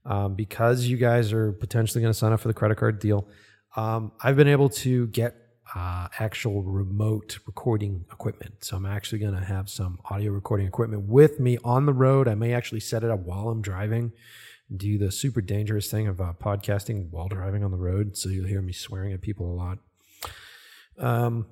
um, 0.05 0.35
because 0.35 0.85
you 0.85 0.97
guys 0.97 1.31
are 1.33 1.51
potentially 1.51 2.01
going 2.01 2.13
to 2.13 2.17
sign 2.17 2.33
up 2.33 2.39
for 2.39 2.47
the 2.47 2.53
credit 2.53 2.77
card 2.77 2.99
deal, 2.99 3.27
um, 3.75 4.11
I've 4.21 4.35
been 4.35 4.47
able 4.47 4.69
to 4.69 5.07
get 5.07 5.35
uh, 5.75 6.07
actual 6.19 6.61
remote 6.61 7.39
recording 7.45 8.05
equipment. 8.11 8.63
So 8.63 8.77
I'm 8.77 8.85
actually 8.85 9.19
going 9.19 9.33
to 9.33 9.43
have 9.43 9.69
some 9.69 9.99
audio 10.05 10.31
recording 10.31 10.67
equipment 10.67 11.03
with 11.07 11.39
me 11.39 11.57
on 11.63 11.85
the 11.85 11.93
road. 11.93 12.27
I 12.27 12.35
may 12.35 12.53
actually 12.53 12.82
set 12.82 13.03
it 13.03 13.09
up 13.09 13.21
while 13.21 13.49
I'm 13.49 13.61
driving, 13.61 14.11
do 14.75 14.97
the 14.97 15.11
super 15.11 15.41
dangerous 15.41 15.89
thing 15.89 16.07
of 16.07 16.21
uh, 16.21 16.34
podcasting 16.39 17.09
while 17.09 17.28
driving 17.28 17.63
on 17.63 17.71
the 17.71 17.78
road. 17.78 18.17
So 18.17 18.30
you'll 18.30 18.47
hear 18.47 18.61
me 18.61 18.73
swearing 18.73 19.13
at 19.13 19.21
people 19.21 19.51
a 19.51 19.55
lot. 19.55 19.80
Um, 20.99 21.47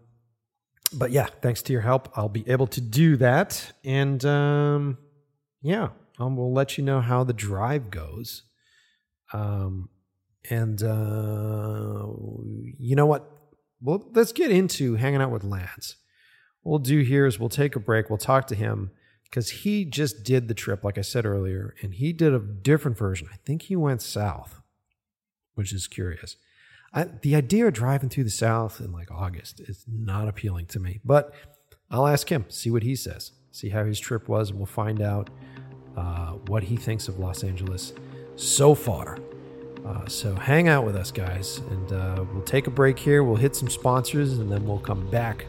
but 0.93 1.11
yeah, 1.11 1.28
thanks 1.41 1.61
to 1.63 1.73
your 1.73 1.82
help, 1.82 2.11
I'll 2.15 2.30
be 2.30 2.47
able 2.47 2.67
to 2.67 2.82
do 2.82 3.15
that. 3.17 3.71
And 3.84 4.23
um, 4.26 4.97
yeah, 5.61 5.89
um, 6.20 6.36
we'll 6.36 6.53
let 6.53 6.78
you 6.78 6.84
know 6.84 7.01
how 7.01 7.24
the 7.24 7.34
drive 7.34 7.89
goes. 7.89 8.43
Um, 9.34 9.89
and 10.49 10.82
uh, 10.84 12.05
you 12.78 12.95
know 12.95 13.05
what? 13.05 13.30
Well, 13.82 14.09
let's 14.14 14.32
get 14.32 14.51
into 14.51 14.95
hanging 14.95 15.22
out 15.22 15.32
with 15.32 15.43
Lance. 15.43 15.95
What 16.62 16.72
we'll 16.72 16.80
do 16.80 16.99
here 16.99 17.26
is 17.26 17.39
we'll 17.39 17.49
take 17.49 17.76
a 17.76 17.80
break. 17.80 18.09
We'll 18.09 18.18
talk 18.18 18.47
to 18.47 18.55
him 18.55 18.91
because 19.24 19.49
he 19.49 19.86
just 19.86 20.24
did 20.24 20.47
the 20.47 20.53
trip, 20.53 20.84
like 20.84 20.97
I 20.97 21.01
said 21.01 21.26
earlier, 21.26 21.74
and 21.82 21.93
he 21.93 22.14
did 22.14 22.34
a 22.34 22.39
different 22.39 22.97
version. 22.97 23.30
I 23.32 23.38
think 23.45 23.64
he 23.64 23.76
went 23.76 24.01
south, 24.01 24.62
which 25.55 25.74
is 25.74 25.88
curious. 25.88 26.36
I, 26.93 27.05
the 27.05 27.36
idea 27.36 27.68
of 27.68 27.74
driving 27.74 28.09
through 28.09 28.26
the 28.26 28.30
South 28.30 28.82
in 28.82 28.91
like 28.91 29.09
August 29.09 29.62
is 29.62 29.86
not 29.88 30.28
appealing 30.28 30.66
to 30.68 30.80
me, 30.80 30.99
but 31.05 31.34
I'll 31.89 32.07
ask 32.07 32.30
him, 32.30 32.45
see 32.49 32.70
what 32.70 32.84
he 32.84 32.95
says, 32.95 33.32
see 33.51 33.70
how 33.70 33.86
his 33.86 33.99
trip 33.99 34.28
was, 34.28 34.49
and 34.49 34.59
we'll 34.59 34.66
find 34.66 35.01
out 35.01 35.30
uh, 35.97 36.31
what 36.47 36.63
he 36.63 36.75
thinks 36.75 37.07
of 37.07 37.19
Los 37.19 37.43
Angeles 37.43 37.93
so 38.35 38.73
far. 38.73 39.17
Uh, 39.85 40.07
so 40.07 40.35
hang 40.35 40.67
out 40.67 40.85
with 40.85 40.95
us, 40.95 41.11
guys, 41.11 41.57
and 41.71 41.93
uh, 41.93 42.23
we'll 42.33 42.43
take 42.43 42.67
a 42.67 42.71
break 42.71 42.99
here. 42.99 43.23
We'll 43.23 43.35
hit 43.35 43.55
some 43.55 43.69
sponsors, 43.69 44.37
and 44.37 44.51
then 44.51 44.65
we'll 44.65 44.79
come 44.79 45.09
back 45.09 45.45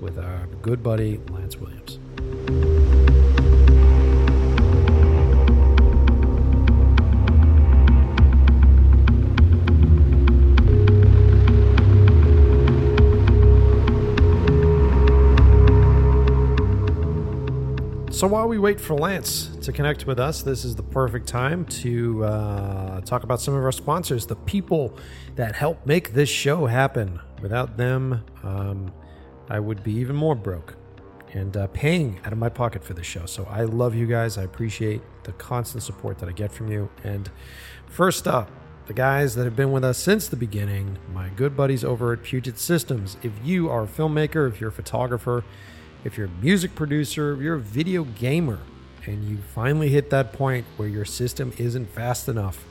with 0.00 0.18
our 0.18 0.46
good 0.62 0.82
buddy 0.82 1.20
Lance 1.30 1.58
Williams. 1.58 2.81
So 18.22 18.28
while 18.28 18.46
we 18.46 18.56
wait 18.56 18.80
for 18.80 18.94
Lance 18.94 19.48
to 19.62 19.72
connect 19.72 20.06
with 20.06 20.20
us, 20.20 20.42
this 20.42 20.64
is 20.64 20.76
the 20.76 20.82
perfect 20.84 21.26
time 21.26 21.64
to 21.64 22.24
uh, 22.24 23.00
talk 23.00 23.24
about 23.24 23.40
some 23.40 23.52
of 23.52 23.64
our 23.64 23.72
sponsors, 23.72 24.26
the 24.26 24.36
people 24.36 24.96
that 25.34 25.56
help 25.56 25.84
make 25.84 26.12
this 26.12 26.28
show 26.28 26.66
happen. 26.66 27.18
Without 27.40 27.76
them, 27.76 28.24
um, 28.44 28.92
I 29.50 29.58
would 29.58 29.82
be 29.82 29.94
even 29.94 30.14
more 30.14 30.36
broke 30.36 30.76
and 31.32 31.56
uh, 31.56 31.66
paying 31.72 32.20
out 32.24 32.32
of 32.32 32.38
my 32.38 32.48
pocket 32.48 32.84
for 32.84 32.94
this 32.94 33.06
show. 33.06 33.26
So 33.26 33.44
I 33.50 33.64
love 33.64 33.96
you 33.96 34.06
guys. 34.06 34.38
I 34.38 34.44
appreciate 34.44 35.02
the 35.24 35.32
constant 35.32 35.82
support 35.82 36.20
that 36.20 36.28
I 36.28 36.32
get 36.32 36.52
from 36.52 36.70
you. 36.70 36.88
And 37.02 37.28
first 37.88 38.28
up, 38.28 38.52
the 38.86 38.94
guys 38.94 39.34
that 39.34 39.46
have 39.46 39.56
been 39.56 39.72
with 39.72 39.82
us 39.82 39.98
since 39.98 40.28
the 40.28 40.36
beginning, 40.36 40.96
my 41.12 41.28
good 41.30 41.56
buddies 41.56 41.82
over 41.82 42.12
at 42.12 42.22
Puget 42.22 42.60
Systems. 42.60 43.16
If 43.24 43.32
you 43.42 43.68
are 43.68 43.82
a 43.82 43.88
filmmaker, 43.88 44.48
if 44.48 44.60
you're 44.60 44.70
a 44.70 44.72
photographer, 44.72 45.42
if 46.04 46.16
you're 46.16 46.26
a 46.26 46.42
music 46.42 46.74
producer, 46.74 47.32
if 47.32 47.40
you're 47.40 47.56
a 47.56 47.60
video 47.60 48.04
gamer, 48.04 48.58
and 49.06 49.24
you 49.24 49.36
finally 49.54 49.88
hit 49.88 50.10
that 50.10 50.32
point 50.32 50.64
where 50.76 50.88
your 50.88 51.04
system 51.04 51.52
isn't 51.58 51.86
fast 51.86 52.28
enough, 52.28 52.64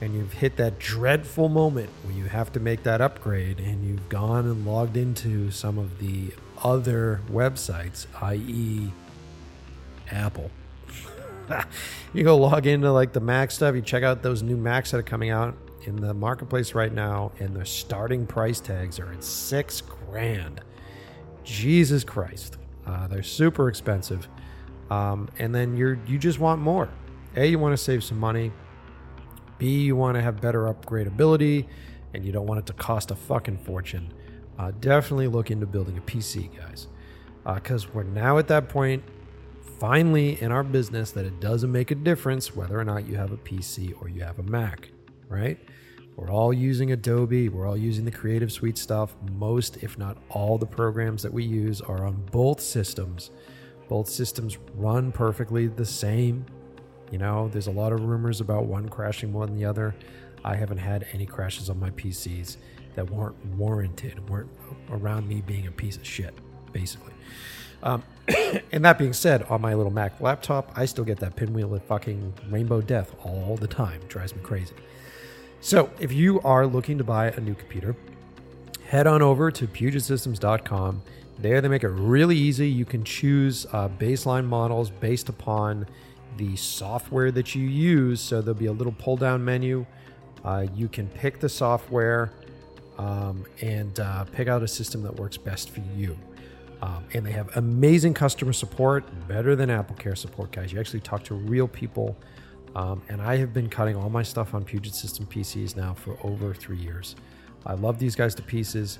and 0.00 0.14
you've 0.14 0.32
hit 0.32 0.56
that 0.56 0.78
dreadful 0.78 1.48
moment 1.48 1.88
where 2.02 2.14
you 2.14 2.24
have 2.24 2.52
to 2.52 2.60
make 2.60 2.82
that 2.82 3.00
upgrade, 3.00 3.60
and 3.60 3.84
you've 3.84 4.08
gone 4.08 4.46
and 4.46 4.66
logged 4.66 4.96
into 4.96 5.50
some 5.50 5.78
of 5.78 5.98
the 5.98 6.32
other 6.62 7.20
websites, 7.30 8.06
i.e., 8.22 8.92
Apple. 10.10 10.50
you 12.12 12.24
go 12.24 12.36
log 12.36 12.66
into 12.66 12.90
like 12.90 13.12
the 13.12 13.20
Mac 13.20 13.50
stuff, 13.50 13.74
you 13.74 13.82
check 13.82 14.02
out 14.02 14.22
those 14.22 14.42
new 14.42 14.56
Macs 14.56 14.90
that 14.90 14.98
are 14.98 15.02
coming 15.02 15.30
out 15.30 15.56
in 15.84 15.96
the 15.96 16.14
marketplace 16.14 16.74
right 16.74 16.92
now, 16.92 17.32
and 17.38 17.54
their 17.54 17.64
starting 17.64 18.26
price 18.26 18.60
tags 18.60 18.98
are 18.98 19.12
at 19.12 19.22
six 19.22 19.80
grand. 19.80 20.60
Jesus 21.44 22.04
Christ, 22.04 22.58
uh, 22.86 23.06
they're 23.08 23.22
super 23.22 23.68
expensive. 23.68 24.28
Um, 24.90 25.28
and 25.38 25.54
then 25.54 25.76
you're 25.76 25.98
you 26.06 26.18
just 26.18 26.38
want 26.38 26.60
more. 26.60 26.88
A, 27.36 27.46
you 27.46 27.58
want 27.58 27.72
to 27.72 27.82
save 27.82 28.04
some 28.04 28.18
money. 28.18 28.52
B, 29.58 29.82
you 29.84 29.96
want 29.96 30.16
to 30.16 30.20
have 30.20 30.40
better 30.40 30.62
upgradability, 30.64 31.66
and 32.12 32.24
you 32.24 32.32
don't 32.32 32.46
want 32.46 32.58
it 32.58 32.66
to 32.66 32.72
cost 32.74 33.10
a 33.10 33.14
fucking 33.14 33.58
fortune. 33.58 34.12
Uh, 34.58 34.72
definitely 34.80 35.28
look 35.28 35.50
into 35.50 35.66
building 35.66 35.96
a 35.96 36.00
PC, 36.02 36.54
guys, 36.54 36.88
because 37.54 37.86
uh, 37.86 37.90
we're 37.94 38.02
now 38.02 38.38
at 38.38 38.48
that 38.48 38.68
point, 38.68 39.02
finally 39.78 40.40
in 40.42 40.52
our 40.52 40.62
business, 40.62 41.10
that 41.12 41.24
it 41.24 41.40
doesn't 41.40 41.72
make 41.72 41.90
a 41.90 41.94
difference 41.94 42.54
whether 42.54 42.78
or 42.78 42.84
not 42.84 43.06
you 43.06 43.16
have 43.16 43.32
a 43.32 43.36
PC 43.38 43.94
or 44.02 44.08
you 44.08 44.22
have 44.22 44.38
a 44.38 44.42
Mac, 44.42 44.90
right? 45.28 45.58
We're 46.16 46.30
all 46.30 46.52
using 46.52 46.92
Adobe. 46.92 47.48
We're 47.48 47.66
all 47.66 47.76
using 47.76 48.04
the 48.04 48.10
Creative 48.10 48.52
Suite 48.52 48.76
stuff. 48.76 49.14
Most, 49.32 49.78
if 49.78 49.96
not 49.98 50.18
all, 50.28 50.58
the 50.58 50.66
programs 50.66 51.22
that 51.22 51.32
we 51.32 51.44
use 51.44 51.80
are 51.80 52.04
on 52.04 52.22
both 52.30 52.60
systems. 52.60 53.30
Both 53.88 54.08
systems 54.08 54.58
run 54.74 55.12
perfectly 55.12 55.68
the 55.68 55.86
same. 55.86 56.44
You 57.10 57.18
know, 57.18 57.48
there's 57.48 57.66
a 57.66 57.72
lot 57.72 57.92
of 57.92 58.02
rumors 58.02 58.40
about 58.40 58.64
one 58.64 58.88
crashing 58.88 59.32
more 59.32 59.46
than 59.46 59.56
the 59.56 59.64
other. 59.64 59.94
I 60.44 60.56
haven't 60.56 60.78
had 60.78 61.06
any 61.12 61.26
crashes 61.26 61.70
on 61.70 61.78
my 61.78 61.90
PCs 61.90 62.56
that 62.94 63.08
weren't 63.10 63.36
warranted, 63.56 64.28
weren't 64.28 64.50
around 64.90 65.28
me 65.28 65.40
being 65.40 65.66
a 65.66 65.70
piece 65.70 65.96
of 65.96 66.06
shit, 66.06 66.34
basically. 66.72 67.12
Um, 67.82 68.02
and 68.72 68.84
that 68.84 68.98
being 68.98 69.12
said, 69.12 69.44
on 69.44 69.60
my 69.60 69.74
little 69.74 69.92
Mac 69.92 70.20
laptop, 70.20 70.72
I 70.76 70.84
still 70.84 71.04
get 71.04 71.18
that 71.20 71.36
pinwheel 71.36 71.74
of 71.74 71.82
fucking 71.84 72.34
Rainbow 72.50 72.80
Death 72.80 73.14
all 73.24 73.56
the 73.56 73.66
time. 73.66 74.00
Drives 74.08 74.34
me 74.34 74.42
crazy. 74.42 74.74
So, 75.64 75.90
if 76.00 76.10
you 76.12 76.40
are 76.40 76.66
looking 76.66 76.98
to 76.98 77.04
buy 77.04 77.30
a 77.30 77.38
new 77.38 77.54
computer, 77.54 77.94
head 78.84 79.06
on 79.06 79.22
over 79.22 79.48
to 79.52 79.68
PugetSystems.com. 79.68 81.02
There, 81.38 81.60
they 81.60 81.68
make 81.68 81.84
it 81.84 81.88
really 81.90 82.36
easy. 82.36 82.68
You 82.68 82.84
can 82.84 83.04
choose 83.04 83.64
uh, 83.72 83.88
baseline 83.88 84.44
models 84.44 84.90
based 84.90 85.28
upon 85.28 85.86
the 86.36 86.56
software 86.56 87.30
that 87.30 87.54
you 87.54 87.64
use. 87.64 88.20
So, 88.20 88.42
there'll 88.42 88.58
be 88.58 88.66
a 88.66 88.72
little 88.72 88.92
pull 88.98 89.16
down 89.16 89.44
menu. 89.44 89.86
Uh, 90.44 90.66
you 90.74 90.88
can 90.88 91.06
pick 91.10 91.38
the 91.38 91.48
software 91.48 92.32
um, 92.98 93.44
and 93.60 94.00
uh, 94.00 94.24
pick 94.24 94.48
out 94.48 94.64
a 94.64 94.68
system 94.68 95.04
that 95.04 95.14
works 95.14 95.36
best 95.36 95.70
for 95.70 95.80
you. 95.96 96.18
Um, 96.82 97.04
and 97.14 97.24
they 97.24 97.30
have 97.30 97.56
amazing 97.56 98.14
customer 98.14 98.52
support, 98.52 99.04
better 99.28 99.54
than 99.54 99.70
Apple 99.70 99.94
Care 99.94 100.16
support, 100.16 100.50
guys. 100.50 100.72
You 100.72 100.80
actually 100.80 101.02
talk 101.02 101.22
to 101.26 101.34
real 101.34 101.68
people 101.68 102.16
um, 102.74 103.02
and 103.08 103.20
I 103.20 103.36
have 103.36 103.52
been 103.52 103.68
cutting 103.68 103.96
all 103.96 104.10
my 104.10 104.22
stuff 104.22 104.54
on 104.54 104.64
Puget 104.64 104.94
System 104.94 105.26
PCs 105.26 105.76
now 105.76 105.94
for 105.94 106.16
over 106.22 106.54
three 106.54 106.78
years. 106.78 107.16
I 107.66 107.74
love 107.74 107.98
these 107.98 108.16
guys 108.16 108.34
to 108.36 108.42
pieces. 108.42 108.98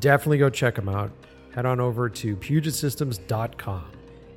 Definitely 0.00 0.38
go 0.38 0.50
check 0.50 0.76
them 0.76 0.88
out. 0.88 1.10
Head 1.54 1.66
on 1.66 1.80
over 1.80 2.08
to 2.08 2.36
PugetSystems.com. 2.36 3.84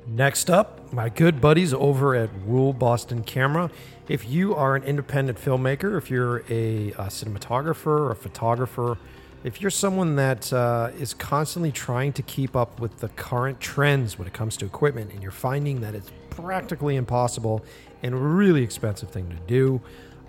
Next 0.08 0.50
up, 0.50 0.92
my 0.92 1.08
good 1.08 1.40
buddies 1.40 1.72
over 1.72 2.16
at 2.16 2.28
Rule 2.44 2.72
Boston 2.72 3.22
Camera. 3.22 3.70
If 4.08 4.28
you 4.28 4.54
are 4.54 4.74
an 4.74 4.82
independent 4.82 5.38
filmmaker, 5.38 5.96
if 5.96 6.10
you're 6.10 6.38
a, 6.50 6.90
a 6.92 7.06
cinematographer 7.06 7.86
or 7.86 8.10
a 8.10 8.16
photographer, 8.16 8.98
if 9.44 9.60
you're 9.60 9.70
someone 9.70 10.16
that 10.16 10.52
uh, 10.52 10.90
is 10.98 11.14
constantly 11.14 11.70
trying 11.70 12.12
to 12.14 12.22
keep 12.22 12.56
up 12.56 12.80
with 12.80 12.98
the 12.98 13.08
current 13.10 13.60
trends 13.60 14.18
when 14.18 14.26
it 14.26 14.34
comes 14.34 14.56
to 14.58 14.66
equipment 14.66 15.12
and 15.12 15.22
you're 15.22 15.30
finding 15.30 15.80
that 15.82 15.94
it's 15.94 16.10
practically 16.30 16.96
impossible 16.96 17.64
and 18.02 18.14
a 18.14 18.18
really 18.18 18.62
expensive 18.62 19.10
thing 19.10 19.28
to 19.30 19.36
do, 19.46 19.80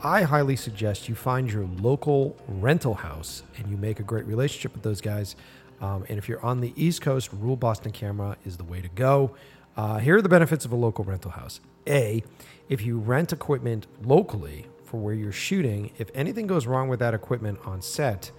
I 0.03 0.23
highly 0.23 0.55
suggest 0.55 1.07
you 1.07 1.15
find 1.15 1.51
your 1.51 1.67
local 1.81 2.35
rental 2.47 2.93
house 2.93 3.43
and 3.57 3.67
you 3.67 3.77
make 3.77 3.99
a 3.99 4.03
great 4.03 4.25
relationship 4.25 4.73
with 4.73 4.83
those 4.83 5.01
guys. 5.01 5.35
Um, 5.81 6.05
and 6.09 6.17
if 6.17 6.27
you're 6.27 6.43
on 6.45 6.61
the 6.61 6.73
East 6.75 7.01
Coast, 7.01 7.29
Rule 7.31 7.55
Boston 7.55 7.91
Camera 7.91 8.37
is 8.45 8.57
the 8.57 8.63
way 8.63 8.81
to 8.81 8.89
go. 8.89 9.35
Uh, 9.75 9.97
here 9.97 10.17
are 10.17 10.21
the 10.21 10.29
benefits 10.29 10.65
of 10.65 10.71
a 10.71 10.75
local 10.75 11.03
rental 11.03 11.31
house. 11.31 11.61
A, 11.87 12.23
if 12.69 12.85
you 12.85 12.99
rent 12.99 13.33
equipment 13.33 13.87
locally 14.03 14.65
for 14.83 14.97
where 14.97 15.13
you're 15.13 15.31
shooting, 15.31 15.91
if 15.97 16.09
anything 16.13 16.47
goes 16.47 16.67
wrong 16.67 16.89
with 16.89 16.99
that 16.99 17.13
equipment 17.13 17.59
on 17.65 17.81
set, 17.81 18.31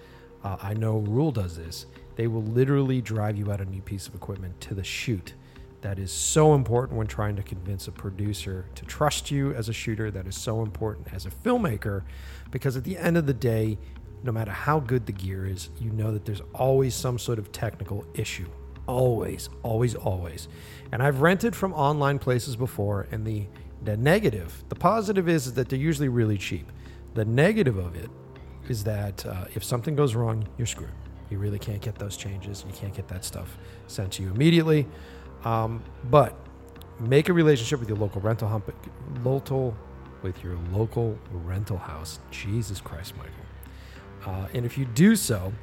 uh, 0.43 0.57
I 0.61 0.73
know 0.75 0.99
Rule 0.99 1.31
does 1.31 1.57
this. 1.57 1.87
They 2.15 2.27
will 2.27 2.43
literally 2.43 3.01
drive 3.01 3.37
you 3.37 3.51
out 3.51 3.59
a 3.59 3.65
new 3.65 3.81
piece 3.81 4.07
of 4.07 4.15
equipment 4.15 4.61
to 4.61 4.73
the 4.73 4.83
shoot 4.83 5.33
that 5.81 5.99
is 5.99 6.11
so 6.11 6.55
important 6.55 6.97
when 6.97 7.07
trying 7.07 7.35
to 7.35 7.43
convince 7.43 7.87
a 7.87 7.91
producer 7.91 8.65
to 8.75 8.85
trust 8.85 9.29
you 9.29 9.53
as 9.53 9.69
a 9.69 9.73
shooter. 9.73 10.09
That 10.09 10.27
is 10.27 10.35
so 10.35 10.61
important 10.61 11.13
as 11.13 11.25
a 11.25 11.29
filmmaker 11.29 12.03
because 12.51 12.75
at 12.75 12.83
the 12.83 12.97
end 12.97 13.17
of 13.17 13.27
the 13.27 13.33
day, 13.33 13.77
no 14.23 14.31
matter 14.31 14.51
how 14.51 14.79
good 14.79 15.05
the 15.05 15.11
gear 15.11 15.45
is, 15.45 15.69
you 15.79 15.91
know 15.91 16.11
that 16.11 16.25
there's 16.25 16.41
always 16.53 16.95
some 16.95 17.19
sort 17.19 17.37
of 17.37 17.51
technical 17.51 18.05
issue. 18.15 18.49
Always, 18.87 19.49
always, 19.61 19.95
always. 19.95 20.47
And 20.91 21.03
I've 21.03 21.21
rented 21.21 21.55
from 21.55 21.73
online 21.73 22.19
places 22.19 22.55
before, 22.55 23.07
and 23.11 23.25
the, 23.25 23.45
the 23.83 23.97
negative, 23.97 24.63
the 24.69 24.75
positive 24.75 25.29
is, 25.29 25.53
that 25.53 25.69
they're 25.69 25.79
usually 25.79 26.09
really 26.09 26.37
cheap. 26.37 26.71
The 27.13 27.25
negative 27.25 27.77
of 27.77 27.95
it 27.95 28.09
is 28.67 28.83
that 28.83 29.25
uh, 29.25 29.45
if 29.53 29.63
something 29.63 29.95
goes 29.95 30.15
wrong, 30.15 30.47
you're 30.57 30.67
screwed. 30.67 30.89
You 31.29 31.37
really 31.39 31.59
can't 31.59 31.81
get 31.81 31.95
those 31.95 32.17
changes. 32.17 32.63
You 32.67 32.73
can't 32.73 32.93
get 32.93 33.07
that 33.07 33.25
stuff 33.25 33.57
sent 33.87 34.13
to 34.13 34.23
you 34.23 34.29
immediately. 34.29 34.87
Um, 35.45 35.83
but 36.09 36.35
make 36.99 37.29
a 37.29 37.33
relationship 37.33 37.79
with 37.79 37.87
your 37.87 37.97
local 37.97 38.19
rental 38.19 38.47
hump, 38.47 38.73
local 39.23 39.75
with 40.21 40.43
your 40.43 40.57
local 40.71 41.17
rental 41.31 41.77
house. 41.77 42.19
Jesus 42.31 42.81
Christ, 42.81 43.13
Michael. 43.15 43.31
Uh, 44.25 44.47
and 44.53 44.65
if 44.65 44.77
you 44.77 44.85
do 44.85 45.15
so, 45.15 45.53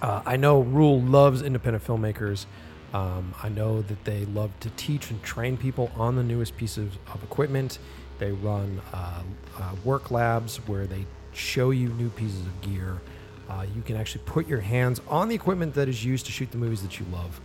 uh, 0.00 0.22
I 0.24 0.36
know 0.36 0.60
Rule 0.60 1.00
loves 1.00 1.42
independent 1.42 1.84
filmmakers. 1.84 2.46
Um, 2.94 3.34
I 3.42 3.50
know 3.50 3.82
that 3.82 4.04
they 4.04 4.24
love 4.26 4.50
to 4.60 4.70
teach 4.70 5.10
and 5.10 5.22
train 5.22 5.56
people 5.56 5.90
on 5.96 6.16
the 6.16 6.22
newest 6.22 6.56
pieces 6.56 6.92
of 7.12 7.22
equipment. 7.22 7.78
They 8.18 8.32
run 8.32 8.80
uh, 8.94 9.22
uh 9.58 9.74
work 9.84 10.10
labs 10.10 10.56
where 10.66 10.86
they 10.86 11.04
show 11.32 11.70
you 11.70 11.88
new 11.90 12.08
pieces 12.10 12.40
of 12.40 12.60
gear. 12.62 13.00
Uh, 13.48 13.66
you 13.74 13.82
can 13.82 13.96
actually 13.96 14.22
put 14.24 14.48
your 14.48 14.60
hands 14.60 15.00
on 15.08 15.28
the 15.28 15.34
equipment 15.34 15.74
that 15.74 15.88
is 15.88 16.04
used 16.04 16.26
to 16.26 16.32
shoot 16.32 16.50
the 16.50 16.58
movies 16.58 16.82
that 16.82 16.98
you 16.98 17.06
love. 17.12 17.40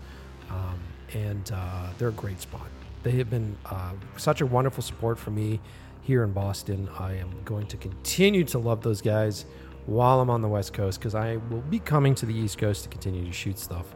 Um, 0.49 0.79
and 1.13 1.51
uh, 1.53 1.87
they're 1.97 2.09
a 2.09 2.13
great 2.13 2.41
spot. 2.41 2.67
They 3.03 3.11
have 3.11 3.29
been 3.29 3.57
uh, 3.65 3.93
such 4.17 4.41
a 4.41 4.45
wonderful 4.45 4.83
support 4.83 5.17
for 5.17 5.31
me 5.31 5.59
here 6.01 6.23
in 6.23 6.31
Boston. 6.33 6.89
I 6.99 7.13
am 7.15 7.31
going 7.45 7.67
to 7.67 7.77
continue 7.77 8.43
to 8.45 8.59
love 8.59 8.81
those 8.81 9.01
guys 9.01 9.45
while 9.85 10.19
I'm 10.19 10.29
on 10.29 10.41
the 10.41 10.47
West 10.47 10.73
Coast 10.73 10.99
because 10.99 11.15
I 11.15 11.37
will 11.49 11.61
be 11.61 11.79
coming 11.79 12.15
to 12.15 12.25
the 12.25 12.33
East 12.33 12.57
Coast 12.57 12.83
to 12.83 12.89
continue 12.89 13.25
to 13.25 13.31
shoot 13.31 13.57
stuff. 13.57 13.95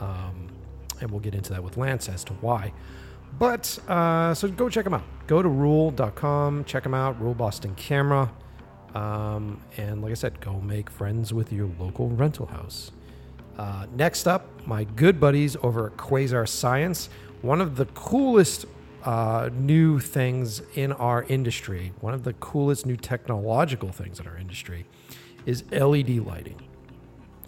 Um, 0.00 0.48
and 1.00 1.10
we'll 1.10 1.20
get 1.20 1.34
into 1.34 1.52
that 1.52 1.62
with 1.62 1.76
Lance 1.76 2.08
as 2.08 2.24
to 2.24 2.32
why. 2.34 2.72
But 3.38 3.78
uh, 3.88 4.34
so 4.34 4.48
go 4.48 4.68
check 4.68 4.84
them 4.84 4.94
out. 4.94 5.04
Go 5.26 5.42
to 5.42 5.48
rule.com, 5.48 6.64
check 6.64 6.82
them 6.82 6.94
out, 6.94 7.20
Rule 7.20 7.34
Boston 7.34 7.74
Camera. 7.74 8.32
Um, 8.94 9.60
and 9.76 10.02
like 10.02 10.12
I 10.12 10.14
said, 10.14 10.40
go 10.40 10.60
make 10.60 10.88
friends 10.88 11.32
with 11.32 11.52
your 11.52 11.70
local 11.78 12.08
rental 12.08 12.46
house. 12.46 12.90
Uh, 13.58 13.86
next 13.96 14.28
up, 14.28 14.46
my 14.66 14.84
good 14.84 15.18
buddies 15.18 15.56
over 15.62 15.88
at 15.88 15.96
Quasar 15.96 16.48
Science. 16.48 17.08
one 17.42 17.60
of 17.60 17.76
the 17.76 17.86
coolest 17.86 18.66
uh, 19.04 19.48
new 19.52 19.98
things 19.98 20.60
in 20.74 20.92
our 20.92 21.24
industry, 21.24 21.92
one 22.00 22.14
of 22.14 22.24
the 22.24 22.32
coolest 22.34 22.84
new 22.86 22.96
technological 22.96 23.90
things 23.90 24.20
in 24.20 24.26
our 24.26 24.36
industry, 24.36 24.86
is 25.46 25.64
LED 25.72 26.10
lighting. 26.26 26.60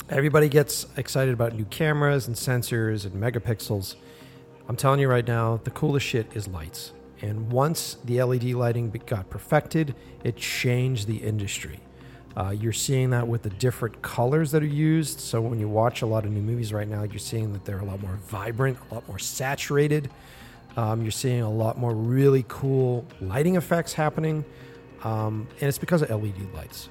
Everybody 0.09 0.49
gets 0.49 0.87
excited 0.97 1.35
about 1.35 1.55
new 1.55 1.65
cameras 1.67 2.27
and 2.27 2.37
sensors 2.37 3.05
and 3.05 3.15
megapixels. 3.15 3.97
I'm 4.69 4.77
telling 4.77 5.01
you 5.01 5.09
right 5.09 5.27
now, 5.27 5.61
the 5.63 5.71
coolest 5.71 6.07
shit 6.07 6.27
is 6.35 6.49
lights. 6.49 6.93
And 7.21 7.53
once 7.53 7.97
the 8.05 8.23
LED 8.23 8.45
lighting 8.45 8.91
got 9.07 9.29
perfected, 9.31 9.95
it 10.25 10.37
changed 10.37 11.07
the 11.07 11.19
industry. 11.19 11.81
Uh, 12.37 12.51
you're 12.51 12.73
seeing 12.73 13.11
that 13.11 13.27
with 13.27 13.43
the 13.43 13.51
different 13.51 14.01
colors 14.03 14.53
that 14.53 14.63
are 14.63 14.67
used. 14.67 15.21
So 15.21 15.41
when 15.41 15.59
you 15.59 15.69
watch 15.69 16.03
a 16.03 16.07
lot 16.07 16.25
of 16.25 16.31
new 16.31 16.41
movies 16.41 16.73
right 16.73 16.89
now, 16.89 17.03
you're 17.03 17.19
seeing 17.19 17.53
that 17.53 17.65
they're 17.65 17.81
a 17.81 17.85
lot 17.85 18.01
more 18.01 18.19
vibrant, 18.29 18.79
a 18.91 18.95
lot 18.95 19.07
more 19.09 19.19
saturated. 19.19 20.11
Um, 20.77 21.03
you're 21.03 21.11
seeing 21.11 21.43
a 21.43 21.51
lot 21.51 21.79
more 21.79 21.95
really 21.95 22.45
cool 22.47 23.05
lighting 23.21 23.57
effects 23.57 23.93
happening. 23.93 24.45
Um, 25.03 25.49
and 25.61 25.69
it's 25.69 25.79
because 25.79 26.03
of 26.03 26.11
LED 26.11 26.55
lights. 26.55 26.89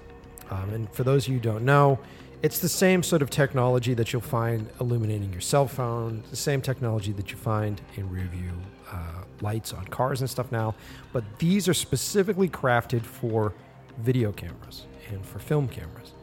Um, 0.49 0.73
and 0.73 0.91
for 0.93 1.03
those 1.03 1.25
of 1.25 1.29
you 1.29 1.35
who 1.35 1.43
don't 1.43 1.63
know, 1.63 1.99
it's 2.41 2.59
the 2.59 2.69
same 2.69 3.03
sort 3.03 3.21
of 3.21 3.29
technology 3.29 3.93
that 3.93 4.11
you'll 4.11 4.21
find 4.21 4.69
illuminating 4.79 5.31
your 5.31 5.41
cell 5.41 5.67
phone, 5.67 6.23
the 6.29 6.35
same 6.35 6.61
technology 6.61 7.11
that 7.13 7.31
you 7.31 7.37
find 7.37 7.81
in 7.95 8.09
rear 8.09 8.25
view 8.25 8.51
uh, 8.91 9.23
lights 9.41 9.73
on 9.73 9.85
cars 9.85 10.21
and 10.21 10.29
stuff 10.29 10.51
now. 10.51 10.73
But 11.13 11.23
these 11.37 11.67
are 11.67 11.73
specifically 11.73 12.49
crafted 12.49 13.03
for 13.03 13.53
video 13.99 14.31
cameras 14.31 14.85
and 15.09 15.25
for 15.25 15.39
film 15.39 15.67
cameras. 15.67 16.13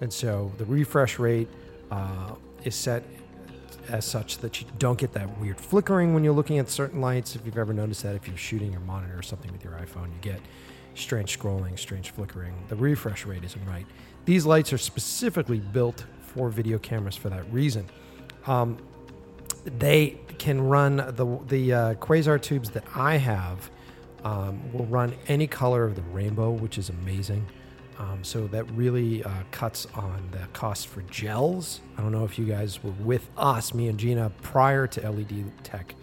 And 0.00 0.12
so 0.12 0.52
the 0.58 0.64
refresh 0.64 1.18
rate 1.18 1.48
uh, 1.90 2.34
is 2.64 2.74
set 2.74 3.02
as 3.88 4.04
such 4.04 4.38
that 4.38 4.60
you 4.60 4.66
don't 4.78 4.98
get 4.98 5.12
that 5.14 5.38
weird 5.38 5.58
flickering 5.58 6.14
when 6.14 6.22
you're 6.22 6.34
looking 6.34 6.58
at 6.58 6.68
certain 6.68 7.00
lights. 7.00 7.34
If 7.34 7.44
you've 7.46 7.58
ever 7.58 7.72
noticed 7.72 8.02
that, 8.02 8.14
if 8.14 8.28
you're 8.28 8.36
shooting 8.36 8.70
your 8.70 8.80
monitor 8.82 9.18
or 9.18 9.22
something 9.22 9.50
with 9.50 9.64
your 9.64 9.72
iPhone, 9.74 10.08
you 10.08 10.18
get 10.20 10.40
strange 10.94 11.38
scrolling, 11.38 11.78
strange 11.78 12.10
flickering. 12.10 12.54
The 12.68 12.76
refresh 12.76 13.24
rate 13.24 13.44
isn't 13.44 13.64
right. 13.66 13.86
These 14.24 14.44
lights 14.44 14.72
are 14.72 14.78
specifically 14.78 15.58
built 15.58 16.04
for 16.20 16.50
video 16.50 16.78
cameras 16.78 17.16
for 17.16 17.30
that 17.30 17.50
reason. 17.52 17.86
Um, 18.46 18.78
they 19.64 20.18
can 20.38 20.60
run 20.60 20.96
the 20.96 21.38
the 21.48 21.72
uh, 21.72 21.94
quasar 21.94 22.40
tubes 22.40 22.70
that 22.70 22.84
I 22.94 23.16
have 23.16 23.70
um, 24.24 24.72
will 24.72 24.86
run 24.86 25.14
any 25.26 25.46
color 25.46 25.84
of 25.84 25.94
the 25.94 26.02
rainbow, 26.02 26.50
which 26.50 26.78
is 26.78 26.90
amazing. 26.90 27.46
Um, 27.98 28.22
so 28.22 28.46
that 28.48 28.70
really 28.70 29.24
uh, 29.24 29.30
cuts 29.50 29.86
on 29.94 30.28
the 30.30 30.46
cost 30.52 30.86
for 30.86 31.02
gels. 31.02 31.80
I 31.96 32.02
don't 32.02 32.12
know 32.12 32.24
if 32.24 32.38
you 32.38 32.44
guys 32.44 32.82
were 32.82 32.92
with 32.92 33.28
us, 33.36 33.74
me 33.74 33.88
and 33.88 33.98
Gina, 33.98 34.30
prior 34.40 34.86
to 34.86 35.10
LED 35.10 35.50
tech. 35.64 35.94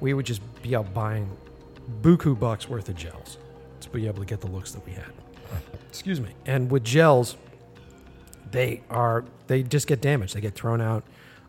We 0.00 0.12
would 0.12 0.26
just 0.26 0.40
be 0.62 0.74
out 0.74 0.92
buying 0.92 1.30
buku 2.02 2.38
bucks 2.38 2.68
worth 2.68 2.88
of 2.88 2.96
gels 2.96 3.38
to 3.80 3.90
be 3.90 4.06
able 4.06 4.18
to 4.18 4.26
get 4.26 4.40
the 4.40 4.48
looks 4.48 4.72
that 4.72 4.84
we 4.84 4.92
had. 4.92 5.12
Excuse 5.88 6.20
me. 6.20 6.30
And 6.44 6.70
with 6.70 6.84
gels, 6.84 7.36
they 8.50 8.82
are 8.90 9.24
they 9.46 9.62
just 9.62 9.86
get 9.86 10.00
damaged. 10.00 10.34
They 10.34 10.40
get 10.40 10.54
thrown 10.54 10.80
out. 10.80 11.04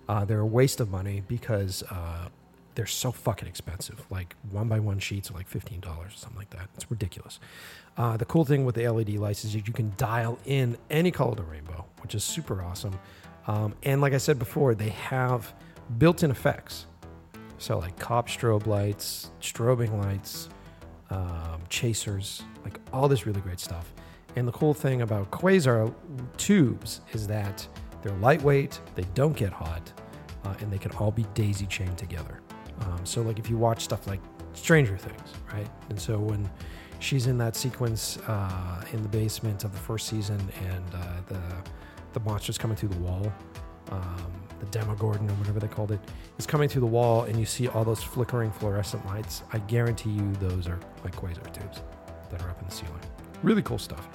Uh, 0.08 0.24
they're 0.24 0.40
a 0.40 0.46
waste 0.46 0.80
of 0.80 0.90
money 0.90 1.24
because 1.28 1.84
uh, 1.90 2.30
they're 2.76 2.86
so 2.86 3.12
fucking 3.12 3.48
expensive. 3.48 4.06
Like 4.10 4.36
one 4.52 4.68
by 4.68 4.80
one 4.80 5.00
sheets 5.00 5.32
are 5.32 5.34
like 5.34 5.48
fifteen 5.48 5.80
dollars 5.80 6.14
or 6.14 6.18
something 6.18 6.38
like 6.38 6.52
that. 6.52 6.70
It's 6.76 6.90
ridiculous. 6.90 7.40
Uh, 7.98 8.16
the 8.16 8.26
cool 8.26 8.46
thing 8.46 8.64
with 8.64 8.76
the 8.76 8.88
LED 8.88 9.10
lights 9.16 9.44
is 9.44 9.56
you 9.56 9.62
can 9.62 9.92
dial 9.98 10.38
in 10.46 10.78
any 10.90 11.10
color 11.10 11.32
of 11.32 11.38
the 11.38 11.44
rainbow, 11.44 11.84
which 12.02 12.14
is 12.14 12.24
super 12.24 12.62
awesome. 12.62 12.98
Um, 13.48 13.74
and 13.84 14.02
like 14.02 14.14
I 14.14 14.18
said 14.18 14.38
before, 14.38 14.76
they 14.76 14.90
have 14.90 15.54
built-in 15.98 16.30
effects. 16.30 16.86
So 17.58 17.80
like 17.80 17.98
cop 17.98 18.28
strobe 18.28 18.68
lights, 18.68 19.32
strobing 19.42 19.98
lights, 20.04 20.50
um, 21.10 21.62
chasers, 21.70 22.44
like 22.64 22.80
all 22.94 23.08
this 23.08 23.26
really 23.26 23.42
great 23.42 23.60
stuff. 23.60 23.92
And 24.36 24.48
the 24.48 24.52
cool 24.52 24.76
thing 24.76 25.02
about 25.02 25.32
quasar 25.32 25.92
tubes 26.38 27.02
is 27.14 27.26
that 27.28 27.68
they're 28.04 28.16
lightweight, 28.18 28.80
they 28.94 29.06
don't 29.16 29.36
get 29.36 29.52
hot, 29.52 29.92
uh, 30.44 30.54
and 30.60 30.72
they 30.72 30.78
can 30.78 30.92
all 30.92 31.12
be 31.12 31.26
daisy 31.34 31.66
chained 31.66 31.98
together. 31.98 32.42
Um, 32.82 33.04
so 33.04 33.24
like 33.24 33.40
if 33.40 33.50
you 33.50 33.58
watch 33.58 33.84
stuff 33.84 34.06
like 34.06 34.20
Stranger 34.54 34.98
Things, 34.98 35.34
right? 35.52 35.68
And 35.90 36.00
so 36.00 36.20
when 36.20 36.48
she's 37.00 37.28
in 37.28 37.38
that 37.38 37.56
sequence 37.56 38.18
uh, 38.28 38.84
in 38.92 39.02
the 39.02 39.10
basement 39.10 39.64
of 39.64 39.72
the 39.72 39.80
first 39.80 40.08
season, 40.08 40.40
and 40.66 40.96
uh, 40.96 41.08
the 41.28 41.42
the 42.14 42.20
monster's 42.22 42.58
coming 42.58 42.76
through 42.76 42.90
the 42.90 43.00
wall. 43.00 43.32
Um, 43.92 44.32
the 44.60 44.66
Demogorgon 44.68 45.30
or 45.30 45.34
whatever 45.34 45.60
they 45.60 45.68
called 45.68 45.92
it 45.92 46.00
is 46.38 46.48
coming 46.48 46.68
through 46.68 46.82
the 46.82 46.88
wall, 46.88 47.24
and 47.24 47.40
you 47.40 47.46
see 47.46 47.68
all 47.68 47.84
those 47.84 48.02
flickering 48.04 48.52
fluorescent 48.52 49.06
lights. 49.06 49.44
I 49.54 49.60
guarantee 49.60 50.10
you, 50.10 50.32
those 50.40 50.68
are 50.68 50.80
like 51.04 51.16
quasar 51.16 51.52
tubes 51.54 51.82
that 52.32 52.42
are 52.42 52.50
up 52.50 52.60
in 52.60 52.68
the 52.68 52.74
ceiling. 52.74 53.00
Really 53.44 53.62
cool 53.62 53.78
stuff. 53.78 54.10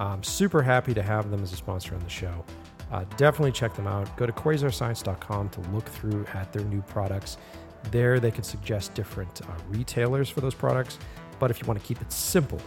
I'm 0.00 0.22
super 0.22 0.62
happy 0.62 0.94
to 0.94 1.02
have 1.02 1.30
them 1.30 1.42
as 1.42 1.52
a 1.52 1.56
sponsor 1.56 1.94
on 1.94 2.00
the 2.00 2.08
show. 2.08 2.44
Uh, 2.90 3.04
definitely 3.16 3.52
check 3.52 3.74
them 3.74 3.86
out. 3.86 4.14
Go 4.16 4.26
to 4.26 4.32
quasarscience.com 4.32 5.48
to 5.50 5.60
look 5.72 5.88
through 5.88 6.26
at 6.34 6.52
their 6.52 6.64
new 6.64 6.82
products. 6.82 7.36
There, 7.90 8.20
they 8.20 8.30
can 8.30 8.44
suggest 8.44 8.94
different 8.94 9.42
uh, 9.42 9.52
retailers 9.68 10.28
for 10.28 10.40
those 10.40 10.54
products. 10.54 10.98
But 11.42 11.50
if 11.50 11.60
you 11.60 11.66
want 11.66 11.80
to 11.80 11.84
keep 11.84 12.00
it 12.00 12.12
simple, 12.12 12.60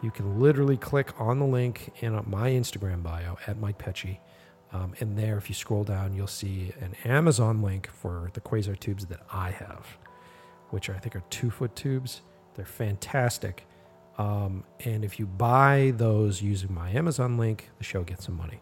you 0.00 0.10
can 0.10 0.40
literally 0.40 0.78
click 0.78 1.12
on 1.20 1.38
the 1.38 1.44
link 1.44 1.92
in 2.00 2.14
my 2.26 2.48
Instagram 2.48 3.02
bio 3.02 3.36
at 3.46 3.58
Mike 3.58 3.76
Pecci. 3.76 4.20
Um, 4.72 4.94
and 5.00 5.18
there, 5.18 5.36
if 5.36 5.50
you 5.50 5.54
scroll 5.54 5.84
down, 5.84 6.14
you'll 6.14 6.26
see 6.26 6.72
an 6.80 6.96
Amazon 7.04 7.60
link 7.60 7.90
for 7.90 8.30
the 8.32 8.40
quasar 8.40 8.80
tubes 8.80 9.04
that 9.04 9.20
I 9.30 9.50
have, 9.50 9.98
which 10.70 10.88
I 10.88 10.94
think 10.94 11.14
are 11.14 11.24
two 11.28 11.50
foot 11.50 11.76
tubes. 11.76 12.22
They're 12.54 12.64
fantastic. 12.64 13.66
Um, 14.16 14.64
and 14.86 15.04
if 15.04 15.18
you 15.18 15.26
buy 15.26 15.92
those 15.98 16.40
using 16.40 16.72
my 16.72 16.88
Amazon 16.92 17.36
link, 17.36 17.68
the 17.76 17.84
show 17.84 18.02
gets 18.02 18.24
some 18.24 18.38
money. 18.38 18.60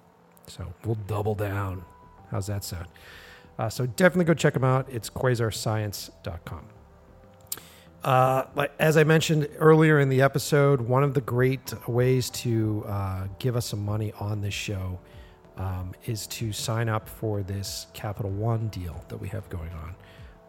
So 0.49 0.67
we'll 0.85 0.99
double 1.07 1.37
down. 1.37 1.85
How's 2.33 2.49
that 2.49 2.65
sound? 2.65 2.89
Uh, 3.57 3.69
so 3.69 3.87
definitely 3.87 4.25
go 4.25 4.35
check 4.35 4.55
them 4.55 4.65
out. 4.65 4.89
It's 4.91 5.09
quasarscience.com. 5.09 6.74
Uh, 8.05 8.67
as 8.79 8.99
I 8.99 9.05
mentioned 9.05 9.49
earlier 9.59 9.99
in 9.99 10.11
the 10.11 10.21
episode, 10.21 10.83
one 10.83 11.03
of 11.03 11.15
the 11.15 11.23
great 11.23 11.73
ways 11.89 12.29
to 12.31 12.85
uh, 12.87 13.27
give 13.39 13.57
us 13.57 13.65
some 13.65 13.83
money 13.83 14.13
on 14.21 14.43
this 14.43 14.53
show 14.53 15.01
um, 15.57 15.95
is 16.05 16.27
to 16.27 16.53
sign 16.53 16.91
up 16.91 17.09
for 17.09 17.43
this 17.43 17.87
Capital 17.95 18.31
One 18.31 18.69
deal 18.69 19.03
that 19.09 19.17
we 19.17 19.29
have 19.29 19.49
going 19.49 19.71
on. 19.71 19.95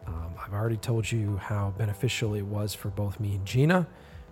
Um, 0.06 0.34
I've 0.44 0.52
already 0.52 0.76
told 0.76 1.10
you 1.10 1.38
how 1.38 1.72
beneficial 1.78 2.34
it 2.34 2.42
was 2.42 2.74
for 2.74 2.90
both 2.90 3.18
me 3.18 3.36
and 3.36 3.46
Gina 3.46 3.86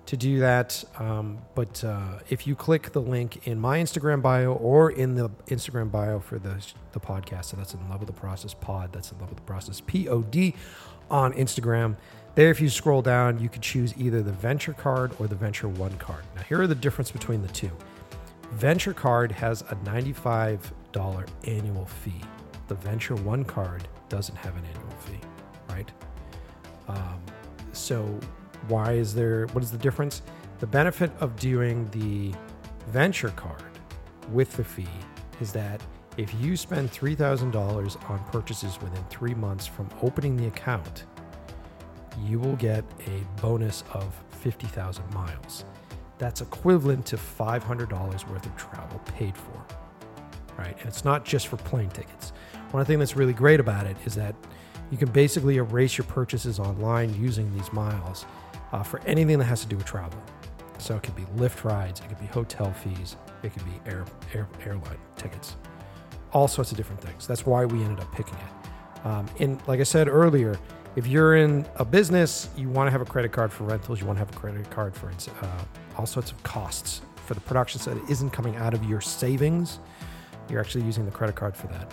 to 0.04 0.16
do 0.18 0.40
that. 0.40 0.84
Um, 0.98 1.38
but 1.54 1.82
uh, 1.82 2.18
if 2.28 2.46
you 2.46 2.54
click 2.54 2.92
the 2.92 3.00
link 3.00 3.46
in 3.46 3.58
my 3.58 3.78
Instagram 3.78 4.20
bio 4.20 4.52
or 4.52 4.90
in 4.90 5.14
the 5.14 5.30
Instagram 5.46 5.90
bio 5.90 6.20
for 6.20 6.38
the, 6.38 6.62
the 6.92 7.00
podcast, 7.00 7.46
so 7.46 7.56
that's 7.56 7.72
in 7.72 7.88
Love 7.88 8.00
with 8.00 8.08
the 8.08 8.20
Process 8.20 8.52
Pod, 8.52 8.92
that's 8.92 9.12
in 9.12 9.18
Love 9.18 9.30
with 9.30 9.38
the 9.38 9.44
Process 9.44 9.80
P 9.80 10.08
O 10.10 10.20
D 10.20 10.54
on 11.10 11.32
Instagram 11.32 11.96
there, 12.34 12.50
if 12.50 12.60
you 12.60 12.68
scroll 12.68 13.00
down, 13.00 13.38
you 13.38 13.48
could 13.48 13.62
choose 13.62 13.94
either 13.96 14.22
the 14.22 14.32
Venture 14.32 14.72
card 14.72 15.14
or 15.20 15.28
the 15.28 15.36
Venture 15.36 15.68
One 15.68 15.96
card. 15.98 16.24
Now, 16.34 16.42
here 16.42 16.60
are 16.60 16.66
the 16.66 16.74
difference 16.74 17.10
between 17.10 17.42
the 17.42 17.48
two. 17.48 17.70
Venture 18.52 18.92
card 18.92 19.30
has 19.32 19.62
a 19.62 19.76
$95 19.84 21.28
annual 21.46 21.86
fee. 21.86 22.20
The 22.66 22.74
Venture 22.74 23.14
One 23.16 23.44
card 23.44 23.86
doesn't 24.08 24.34
have 24.36 24.56
an 24.56 24.64
annual 24.64 24.96
fee, 24.98 25.20
right? 25.68 25.90
Um, 26.88 27.22
so, 27.72 28.18
why 28.68 28.92
is 28.92 29.14
there, 29.14 29.46
what 29.48 29.62
is 29.62 29.70
the 29.70 29.78
difference? 29.78 30.22
The 30.58 30.66
benefit 30.66 31.12
of 31.20 31.36
doing 31.36 31.88
the 31.90 32.34
Venture 32.88 33.30
card 33.30 33.62
with 34.32 34.56
the 34.56 34.64
fee 34.64 34.88
is 35.40 35.52
that 35.52 35.80
if 36.16 36.32
you 36.40 36.56
spend 36.56 36.90
$3,000 36.90 38.10
on 38.10 38.24
purchases 38.26 38.80
within 38.80 39.04
three 39.04 39.34
months 39.34 39.66
from 39.66 39.88
opening 40.02 40.36
the 40.36 40.46
account, 40.46 41.04
you 42.22 42.38
will 42.38 42.56
get 42.56 42.84
a 43.06 43.40
bonus 43.40 43.84
of 43.92 44.14
50,000 44.30 45.12
miles. 45.14 45.64
That's 46.18 46.40
equivalent 46.40 47.06
to 47.06 47.16
$500 47.16 48.28
worth 48.28 48.46
of 48.46 48.56
travel 48.56 48.98
paid 49.16 49.36
for. 49.36 49.64
Right? 50.56 50.76
And 50.78 50.86
it's 50.86 51.04
not 51.04 51.24
just 51.24 51.48
for 51.48 51.56
plane 51.56 51.90
tickets. 51.90 52.32
One 52.70 52.84
thing 52.84 52.98
that's 52.98 53.16
really 53.16 53.32
great 53.32 53.60
about 53.60 53.86
it 53.86 53.96
is 54.04 54.14
that 54.14 54.34
you 54.90 54.98
can 54.98 55.10
basically 55.10 55.56
erase 55.56 55.98
your 55.98 56.06
purchases 56.06 56.58
online 56.58 57.14
using 57.20 57.52
these 57.54 57.72
miles 57.72 58.26
uh, 58.72 58.82
for 58.82 59.00
anything 59.00 59.38
that 59.38 59.46
has 59.46 59.60
to 59.62 59.66
do 59.66 59.76
with 59.76 59.86
travel. 59.86 60.20
So 60.78 60.96
it 60.96 61.02
could 61.02 61.16
be 61.16 61.24
Lyft 61.36 61.64
rides, 61.64 62.00
it 62.00 62.08
could 62.08 62.20
be 62.20 62.26
hotel 62.26 62.72
fees, 62.72 63.16
it 63.42 63.52
could 63.52 63.64
be 63.64 63.80
air, 63.86 64.04
air 64.34 64.48
airline 64.64 64.98
tickets, 65.16 65.56
all 66.32 66.48
sorts 66.48 66.70
of 66.70 66.76
different 66.76 67.00
things. 67.00 67.26
That's 67.26 67.46
why 67.46 67.64
we 67.64 67.82
ended 67.82 68.00
up 68.00 68.12
picking 68.12 68.34
it. 68.34 69.06
Um, 69.06 69.26
and 69.38 69.60
like 69.66 69.80
I 69.80 69.84
said 69.84 70.08
earlier, 70.08 70.58
if 70.96 71.06
you're 71.06 71.36
in 71.36 71.66
a 71.76 71.84
business, 71.84 72.48
you 72.56 72.68
want 72.68 72.86
to 72.86 72.90
have 72.92 73.00
a 73.00 73.04
credit 73.04 73.32
card 73.32 73.52
for 73.52 73.64
rentals, 73.64 74.00
you 74.00 74.06
want 74.06 74.16
to 74.16 74.24
have 74.24 74.34
a 74.34 74.38
credit 74.38 74.70
card 74.70 74.94
for 74.94 75.10
uh, 75.10 75.64
all 75.96 76.06
sorts 76.06 76.30
of 76.30 76.42
costs 76.42 77.00
for 77.16 77.34
the 77.34 77.40
production 77.40 77.80
so 77.80 77.92
it 77.92 77.98
isn't 78.08 78.30
coming 78.30 78.54
out 78.56 78.74
of 78.74 78.84
your 78.84 79.00
savings. 79.00 79.80
You're 80.48 80.60
actually 80.60 80.84
using 80.84 81.04
the 81.04 81.10
credit 81.10 81.34
card 81.34 81.56
for 81.56 81.66
that. 81.68 81.92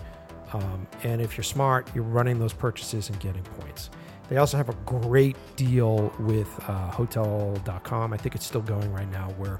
Um, 0.53 0.87
and 1.03 1.21
if 1.21 1.37
you're 1.37 1.43
smart, 1.43 1.89
you're 1.95 2.03
running 2.03 2.37
those 2.37 2.53
purchases 2.53 3.09
and 3.09 3.19
getting 3.19 3.43
points. 3.43 3.89
They 4.29 4.37
also 4.37 4.57
have 4.57 4.69
a 4.69 4.75
great 4.85 5.35
deal 5.55 6.13
with 6.19 6.47
uh, 6.67 6.91
Hotel.com. 6.91 8.13
I 8.13 8.17
think 8.17 8.35
it's 8.35 8.45
still 8.45 8.61
going 8.61 8.91
right 8.93 9.09
now, 9.11 9.29
where 9.37 9.59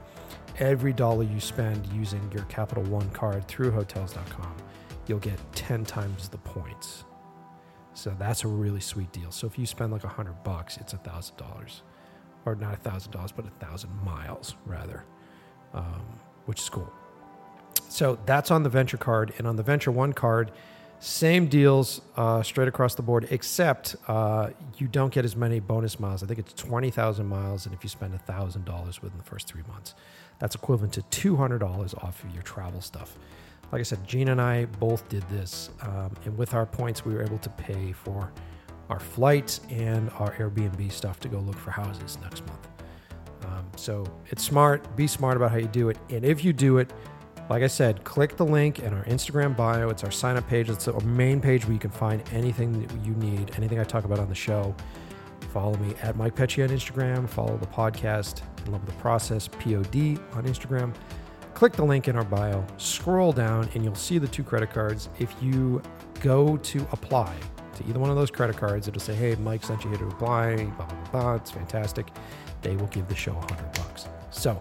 every 0.60 0.94
dollar 0.94 1.24
you 1.24 1.40
spend 1.40 1.86
using 1.88 2.32
your 2.32 2.44
Capital 2.44 2.84
One 2.84 3.10
card 3.10 3.48
through 3.48 3.72
Hotels.com, 3.72 4.56
you'll 5.08 5.20
get 5.20 5.40
10 5.56 5.86
times 5.86 6.30
the 6.30 6.38
points. 6.38 7.06
So 7.94 8.16
that's 8.18 8.44
a 8.44 8.48
really 8.48 8.80
sweet 8.80 9.12
deal. 9.12 9.32
So 9.32 9.48
if 9.48 9.60
you 9.60 9.66
spend 9.66 9.92
like 9.92 10.04
a 10.04 10.08
hundred 10.08 10.44
bucks, 10.44 10.78
it's 10.78 10.94
a 10.94 10.98
thousand 10.98 11.38
dollars, 11.38 11.82
or 12.46 12.56
not 12.56 12.74
a 12.74 12.78
thousand 12.78 13.12
dollars, 13.12 13.32
but 13.32 13.46
a 13.46 13.66
thousand 13.66 13.92
miles 14.04 14.56
rather, 14.66 15.04
um, 15.74 16.02
which 16.46 16.60
is 16.60 16.70
cool. 16.70 16.92
So 17.90 18.18
that's 18.26 18.52
on 18.52 18.64
the 18.64 18.70
Venture 18.70 18.98
card, 18.98 19.34
and 19.38 19.46
on 19.46 19.58
the 19.58 19.64
Venture 19.64 19.92
One 19.92 20.14
card, 20.14 20.52
same 21.00 21.48
deals 21.48 22.00
uh, 22.16 22.44
straight 22.44 22.68
across 22.68 22.96
the 22.96 23.02
board, 23.02 23.28
except 23.32 23.96
uh, 24.08 24.52
you 24.78 24.88
don't 24.88 25.14
get 25.14 25.26
as 25.26 25.36
many 25.36 25.60
bonus 25.60 26.00
miles. 26.00 26.24
I 26.24 26.28
think 26.28 26.40
it's 26.40 26.54
twenty 26.54 26.92
thousand 26.92 27.28
miles, 27.28 27.66
and 27.66 27.76
if 27.76 27.84
you 27.84 27.90
spend 27.90 28.14
a 28.14 28.20
thousand 28.20 28.66
dollars 28.66 29.02
within 29.02 29.18
the 29.18 29.24
first 29.24 29.48
three 29.48 29.64
months, 29.68 29.96
that's 30.40 30.56
equivalent 30.56 30.94
to 30.94 31.02
two 31.04 31.36
hundred 31.36 31.60
dollars 31.60 31.94
off 31.96 32.24
of 32.24 32.34
your 32.34 32.44
travel 32.44 32.82
stuff 32.82 33.18
like 33.72 33.80
I 33.80 33.84
said, 33.84 34.06
Gina 34.06 34.32
and 34.32 34.42
I 34.42 34.66
both 34.66 35.08
did 35.08 35.24
this, 35.30 35.70
um, 35.82 36.12
and 36.26 36.38
with 36.38 36.54
our 36.54 36.66
points, 36.66 37.06
we 37.06 37.14
were 37.14 37.24
able 37.24 37.38
to 37.40 37.50
pay 37.52 37.94
for 37.94 38.32
our 38.90 39.00
flights 39.00 39.62
and 39.70 40.10
our 40.20 40.34
Airbnb 40.36 40.92
stuff 40.92 41.20
to 41.22 41.30
go 41.30 41.40
look 41.40 41.58
for 41.58 41.72
houses 41.72 42.18
next 42.22 42.46
month. 42.46 42.68
Um, 43.46 43.66
so 43.78 44.06
it's 44.30 44.44
smart. 44.44 44.96
Be 44.98 45.08
smart 45.08 45.38
about 45.38 45.52
how 45.52 45.58
you 45.58 45.68
do 45.68 45.90
it, 45.90 45.98
and 46.10 46.26
if 46.26 46.44
you 46.44 46.52
do 46.52 46.80
it, 46.80 46.92
like 47.50 47.64
I 47.64 47.68
said, 47.68 48.04
click 48.04 48.38
the 48.38 48.46
link 48.46 48.80
in 48.80 48.94
our 48.94 49.04
Instagram 49.06 49.56
bio. 49.56 49.90
It's 49.90 50.04
our 50.04 50.12
sign 50.12 50.38
up 50.38 50.48
page. 50.48 50.70
It's 50.70 50.88
our 50.88 51.00
main 51.02 51.42
page 51.42 51.66
where 51.66 51.74
you 51.74 51.80
can 51.80 51.92
find 51.92 52.24
anything 52.32 52.82
that 52.82 53.06
you 53.06 53.14
need, 53.16 53.52
anything 53.58 53.80
I 53.80 53.84
talk 53.84 54.06
about 54.06 54.20
on 54.20 54.30
the 54.30 54.36
show. 54.36 54.76
Follow 55.52 55.76
me 55.78 55.94
at 56.02 56.16
Mike 56.16 56.36
Pecci 56.36 56.64
on 56.64 56.70
Instagram. 56.70 57.28
Follow 57.28 57.58
the 57.58 57.68
podcast, 57.68 58.42
Love 58.70 58.86
the 58.86 58.94
Process, 58.94 59.50
POD 59.50 60.18
on 60.34 60.46
Instagram 60.46 60.94
click 61.62 61.74
the 61.74 61.86
link 61.86 62.08
in 62.08 62.16
our 62.16 62.24
bio, 62.24 62.66
scroll 62.78 63.32
down, 63.32 63.70
and 63.76 63.84
you'll 63.84 63.94
see 63.94 64.18
the 64.18 64.28
two 64.28 64.44
credit 64.44 64.72
cards. 64.72 65.10
If 65.20 65.32
you 65.44 65.80
go 66.20 66.58
to 66.58 66.88
apply 66.92 67.36
to 67.76 67.88
either 67.88 68.00
one 68.00 68.10
of 68.10 68.16
those 68.16 68.32
credit 68.32 68.58
cards, 68.58 68.88
it'll 68.88 69.00
say, 69.00 69.14
"Hey, 69.14 69.36
Mike 69.36 69.64
sent 69.64 69.84
you 69.84 69.92
here 69.92 70.00
to 70.00 70.08
apply." 70.08 70.56
Blah 70.56 70.88
blah 70.88 71.10
blah. 71.12 71.36
It's 71.36 71.52
fantastic. 71.52 72.08
They 72.64 72.76
will 72.78 72.88
give 72.88 73.08
the 73.08 73.14
show 73.14 73.34
a 73.34 73.42
hundred 73.42 73.72
bucks. 73.74 74.08
So, 74.32 74.60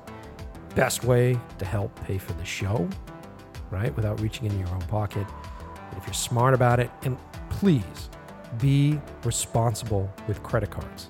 best 0.75 1.03
way 1.03 1.39
to 1.57 1.65
help 1.65 1.99
pay 2.05 2.19
for 2.19 2.35
the 2.35 2.45
show, 2.45 2.87
right, 3.71 3.97
without 3.97 4.21
reaching 4.21 4.45
into 4.45 4.59
your 4.59 4.69
own 4.69 4.83
pocket. 4.83 5.27
But 5.89 5.97
if 5.97 6.07
you're 6.07 6.13
smart 6.13 6.53
about 6.53 6.81
it, 6.81 6.91
and 7.05 7.17
please 7.49 8.11
be 8.59 9.01
responsible 9.25 10.13
with 10.29 10.43
credit 10.43 10.69
cards. 10.69 11.09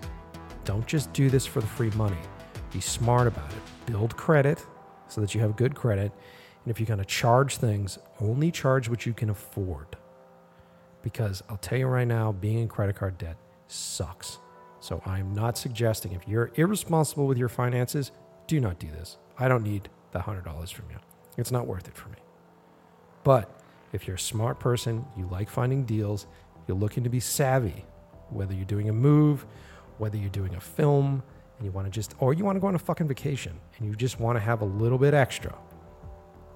Don't 0.65 0.87
just 0.87 1.13
do 1.13 1.29
this 1.31 1.47
for 1.47 1.61
the 1.61 1.67
free 1.67 1.91
money. 1.97 2.23
Be 2.73 2.79
smart 2.79 3.27
about 3.27 3.51
it. 3.51 3.87
Build 3.87 4.17
credit 4.17 4.65
so 5.11 5.21
that 5.21 5.35
you 5.35 5.41
have 5.41 5.57
good 5.57 5.75
credit. 5.75 6.13
And 6.65 6.71
if 6.71 6.79
you're 6.79 6.87
going 6.87 6.99
to 6.99 7.05
charge 7.05 7.57
things, 7.57 7.99
only 8.21 8.51
charge 8.51 8.89
what 8.89 9.05
you 9.07 9.13
can 9.13 9.31
afford. 9.31 9.97
Because 11.03 11.43
I'll 11.49 11.57
tell 11.57 11.79
you 11.79 11.87
right 11.87 12.07
now, 12.07 12.33
being 12.33 12.59
in 12.59 12.69
credit 12.69 12.97
card 12.97 13.19
debt 13.19 13.37
sucks. 13.67 14.39
So 14.81 15.03
I'm 15.05 15.35
not 15.35 15.59
suggesting 15.59 16.13
if 16.13 16.27
you're 16.27 16.51
irresponsible 16.55 17.27
with 17.27 17.39
your 17.39 17.49
finances, 17.49 18.13
do 18.47 18.61
not 18.61 18.79
do 18.79 18.89
this. 18.89 19.19
I 19.39 19.49
don't 19.49 19.63
need 19.63 19.89
the 20.13 20.21
$100 20.21 20.73
from 20.73 20.91
you. 20.91 20.97
It's 21.37 21.51
not 21.51 21.67
worth 21.67 21.89
it 21.89 21.97
for 21.97 22.09
me. 22.09 22.17
But 23.25 23.61
if 23.93 24.07
you're 24.07 24.17
a 24.17 24.21
smart 24.21 24.61
person, 24.61 25.05
you 25.17 25.29
like 25.31 25.49
finding 25.49 25.85
deals, 25.85 26.27
you're 26.67 26.77
looking 26.77 27.05
to 27.05 27.11
be 27.11 27.21
savvy, 27.21 27.85
whether 28.31 28.55
you're 28.55 28.65
doing 28.65 28.89
a 28.89 28.93
move, 28.93 29.47
whether 29.99 30.17
you're 30.17 30.31
doing 30.31 30.55
a 30.55 30.61
film, 30.61 31.23
and 31.61 31.67
you 31.67 31.73
want 31.73 31.87
to 31.87 31.91
just, 31.91 32.15
or 32.21 32.33
you 32.33 32.43
want 32.43 32.57
to 32.57 32.61
go 32.61 32.69
on 32.69 32.75
a 32.75 32.79
fucking 32.79 33.07
vacation 33.07 33.53
and 33.77 33.87
you 33.87 33.95
just 33.95 34.19
want 34.19 34.35
to 34.35 34.41
have 34.41 34.63
a 34.63 34.65
little 34.65 34.97
bit 34.97 35.13
extra, 35.13 35.55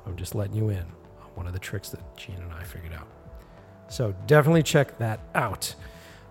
I'm 0.07 0.17
just 0.17 0.35
letting 0.35 0.57
you 0.57 0.71
in 0.71 0.79
on 0.79 1.29
one 1.35 1.47
of 1.47 1.53
the 1.53 1.59
tricks 1.59 1.91
that 1.91 2.17
Gina 2.17 2.41
and 2.41 2.53
I 2.55 2.65
figured 2.65 2.95
out. 2.95 3.07
So 3.89 4.15
definitely 4.27 4.63
check 4.63 4.97
that 4.97 5.21
out. 5.35 5.75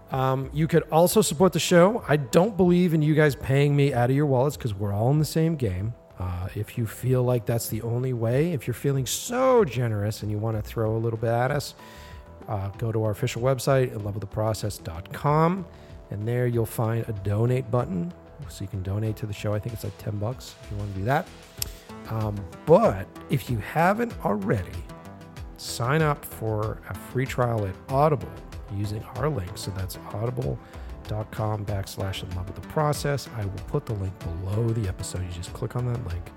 Um, 0.10 0.50
you 0.54 0.68
could 0.68 0.84
also 0.92 1.22
support 1.22 1.54
the 1.54 1.60
show. 1.60 2.04
I 2.08 2.18
don't 2.18 2.58
believe 2.58 2.96
in 2.96 3.04
you 3.04 3.14
guys 3.14 3.36
paying 3.36 3.76
me 3.76 3.94
out 3.94 4.10
of 4.10 4.16
your 4.16 4.26
wallets 4.26 4.58
because 4.58 4.74
we're 4.74 4.92
all 4.92 5.12
in 5.12 5.20
the 5.20 5.26
same 5.26 5.56
game. 5.56 5.94
Uh, 6.18 6.48
if 6.56 6.76
you 6.76 6.88
feel 6.88 7.22
like 7.22 7.46
that's 7.46 7.70
the 7.70 7.84
only 7.84 8.14
way, 8.14 8.54
if 8.54 8.66
you're 8.66 8.74
feeling 8.74 9.06
so 9.06 9.64
generous 9.64 10.24
and 10.24 10.32
you 10.32 10.40
want 10.40 10.58
to 10.58 10.64
throw 10.64 10.96
a 10.96 10.98
little 10.98 11.20
bit 11.20 11.30
at 11.30 11.52
us, 11.52 11.76
uh, 12.48 12.70
go 12.80 12.92
to 12.92 13.04
our 13.04 13.12
official 13.12 13.44
website 13.44 13.92
at 13.94 14.00
loveoftheprocess.com 14.00 15.64
and 16.10 16.28
there 16.28 16.48
you'll 16.48 16.66
find 16.66 17.08
a 17.08 17.14
donate 17.24 17.70
button 17.70 18.12
so 18.50 18.64
you 18.64 18.68
can 18.68 18.84
donate 18.84 19.16
to 19.18 19.26
the 19.26 19.34
show. 19.34 19.54
I 19.54 19.60
think 19.60 19.74
it's 19.74 19.84
like 19.84 19.98
10 19.98 20.18
bucks 20.18 20.56
if 20.64 20.72
you 20.72 20.78
want 20.78 20.94
to 20.94 21.00
do 21.00 21.06
that. 21.06 21.28
Um, 22.10 22.36
but 22.66 23.08
if 23.30 23.50
you 23.50 23.58
haven't 23.58 24.14
already, 24.26 24.72
sign 25.58 26.02
up 26.02 26.24
for 26.24 26.82
a 26.90 26.94
free 26.94 27.26
trial 27.26 27.66
at 27.66 27.76
Audible 27.90 28.32
using 28.76 29.04
our 29.16 29.30
link. 29.30 29.58
So 29.58 29.72
that's 29.72 29.98
audible.com 30.14 31.66
backslash 31.66 32.24
in 32.24 32.36
love 32.36 32.48
with 32.48 32.62
the 32.62 32.68
process. 32.70 33.30
I 33.36 33.46
will 33.46 33.64
put 33.68 33.86
the 33.86 33.94
link 33.94 34.14
below 34.20 34.68
the 34.70 34.88
episode. 34.88 35.22
You 35.22 35.32
just 35.32 35.54
click 35.54 35.76
on 35.76 35.86
that 35.92 36.06
link. 36.08 36.30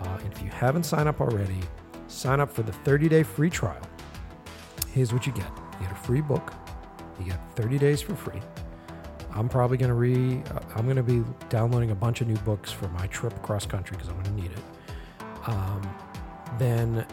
Uh, 0.00 0.18
and 0.22 0.32
if 0.32 0.42
you 0.42 0.48
haven't 0.48 0.84
signed 0.84 1.08
up 1.08 1.20
already, 1.20 1.60
sign 2.08 2.40
up 2.40 2.50
for 2.50 2.62
the 2.62 2.72
30 2.72 3.08
day 3.08 3.22
free 3.22 3.50
trial. 3.50 3.82
Here's 4.92 5.12
what 5.12 5.26
you 5.26 5.32
get 5.32 5.48
you 5.80 5.86
get 5.86 5.92
a 5.92 5.94
free 5.94 6.20
book, 6.20 6.52
you 7.18 7.24
get 7.24 7.40
30 7.56 7.78
days 7.78 8.02
for 8.02 8.14
free. 8.14 8.40
I'm 9.34 9.48
probably 9.48 9.76
going 9.76 9.88
to 9.88 9.94
re. 9.94 10.42
Uh, 10.50 10.60
I'm 10.76 10.84
going 10.84 10.96
to 10.96 11.02
be 11.02 11.24
downloading 11.48 11.90
a 11.90 11.94
bunch 11.94 12.20
of 12.20 12.28
new 12.28 12.36
books 12.38 12.70
for 12.70 12.88
my 12.88 13.06
trip 13.08 13.34
across 13.36 13.66
country 13.66 13.96
because 13.96 14.10
I'm 14.10 14.22
going 14.22 14.36
to 14.36 14.42
need 14.42 14.52
it. 14.52 14.64
Um, 15.46 15.94
then, 16.58 17.06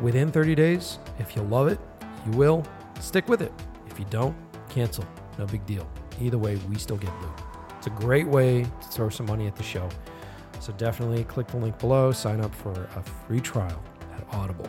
within 0.00 0.30
30 0.30 0.54
days, 0.54 0.98
if 1.18 1.34
you 1.34 1.42
love 1.42 1.68
it, 1.68 1.80
you 2.26 2.32
will 2.32 2.64
stick 3.00 3.28
with 3.28 3.40
it. 3.40 3.52
If 3.88 3.98
you 3.98 4.06
don't, 4.10 4.36
cancel. 4.68 5.04
No 5.38 5.46
big 5.46 5.64
deal. 5.66 5.88
Either 6.20 6.38
way, 6.38 6.56
we 6.68 6.76
still 6.76 6.96
get 6.98 7.10
loot. 7.20 7.30
It's 7.78 7.86
a 7.86 7.90
great 7.90 8.26
way 8.26 8.64
to 8.64 8.88
throw 8.88 9.08
some 9.08 9.26
money 9.26 9.46
at 9.46 9.56
the 9.56 9.62
show. 9.62 9.88
So 10.60 10.72
definitely 10.72 11.24
click 11.24 11.46
the 11.46 11.56
link 11.56 11.78
below. 11.78 12.12
Sign 12.12 12.40
up 12.40 12.54
for 12.54 12.88
a 12.96 13.02
free 13.02 13.40
trial 13.40 13.82
at 14.14 14.34
Audible 14.34 14.68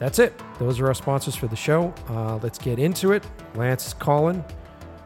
that's 0.00 0.18
it. 0.18 0.32
Those 0.58 0.80
are 0.80 0.88
our 0.88 0.94
sponsors 0.94 1.36
for 1.36 1.46
the 1.46 1.54
show. 1.54 1.94
Uh, 2.08 2.40
let's 2.42 2.58
get 2.58 2.80
into 2.80 3.12
it. 3.12 3.24
Lance 3.54 3.88
is 3.88 3.94
calling. 3.94 4.42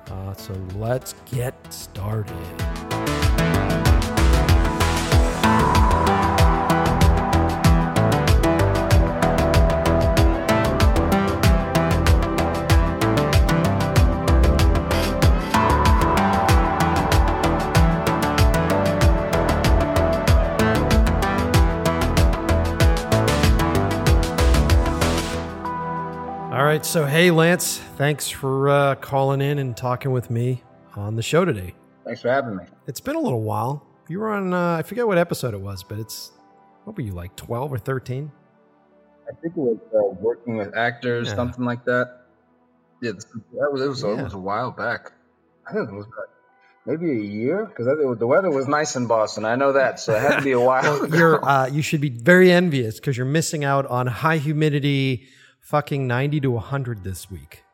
Uh, 0.09 0.33
so 0.35 0.55
let's 0.77 1.15
get 1.27 1.55
started. 1.73 2.94
Right. 26.85 26.93
So, 26.93 27.07
hey, 27.07 27.31
Lance, 27.31 27.79
thanks 27.97 28.29
for 28.29 28.69
uh, 28.69 28.95
calling 28.97 29.41
in 29.41 29.59
and 29.59 29.77
talking 29.77 30.13
with 30.13 30.31
me 30.31 30.63
on 30.97 31.17
the 31.17 31.23
show 31.23 31.45
today. 31.45 31.75
Thanks 32.05 32.21
for 32.21 32.29
having 32.29 32.57
me. 32.57 32.65
It's 32.87 33.01
been 33.01 33.17
a 33.17 33.21
little 33.21 33.43
while. 33.43 33.87
You 34.09 34.21
were 34.21 34.33
on, 34.33 34.53
uh, 34.53 34.77
I 34.77 34.83
forget 34.83 35.07
what 35.07 35.17
episode 35.17 35.55
it 35.55 35.61
was, 35.61 35.83
but 35.83 35.99
it's, 35.99 36.33
what 36.85 36.97
were 36.97 37.03
you, 37.03 37.13
like 37.13 37.35
12 37.37 37.73
or 37.73 37.79
13? 37.79 38.31
I 39.27 39.33
think 39.41 39.57
it 39.57 39.61
was 39.61 39.79
uh, 39.95 40.15
working 40.21 40.59
with 40.59 40.77
actors, 40.77 41.29
yeah. 41.29 41.35
something 41.35 41.65
like 41.65 41.87
that. 41.87 42.27
Yeah, 43.01 43.13
that 43.13 43.73
was, 43.73 43.81
it, 43.81 43.89
was, 43.89 44.03
yeah. 44.03 44.21
it 44.21 44.25
was 44.25 44.35
a 44.35 44.39
while 44.39 44.71
back. 44.71 45.13
I 45.67 45.73
think 45.73 45.89
it 45.89 45.95
was 45.95 46.07
maybe 46.85 47.11
a 47.11 47.15
year 47.15 47.65
because 47.65 47.87
the 48.19 48.27
weather 48.27 48.51
was 48.51 48.69
nice 48.69 48.95
in 48.95 49.07
Boston. 49.07 49.47
I 49.47 49.57
know 49.57 49.73
that, 49.73 49.99
so 49.99 50.15
it 50.15 50.21
had 50.21 50.37
to 50.37 50.43
be 50.43 50.53
a 50.53 50.61
while. 50.71 50.83
well, 50.83 51.09
you're, 51.09 51.43
uh, 51.49 51.67
you 51.67 51.81
should 51.81 52.03
be 52.03 52.11
very 52.11 52.53
envious 52.53 53.01
because 53.01 53.17
you're 53.17 53.25
missing 53.25 53.65
out 53.65 53.87
on 53.87 54.07
high 54.07 54.37
humidity 54.37 55.27
fucking 55.65 56.07
90 56.07 56.41
to 56.41 56.51
100 56.53 57.03
this 57.03 57.31
week. 57.31 57.65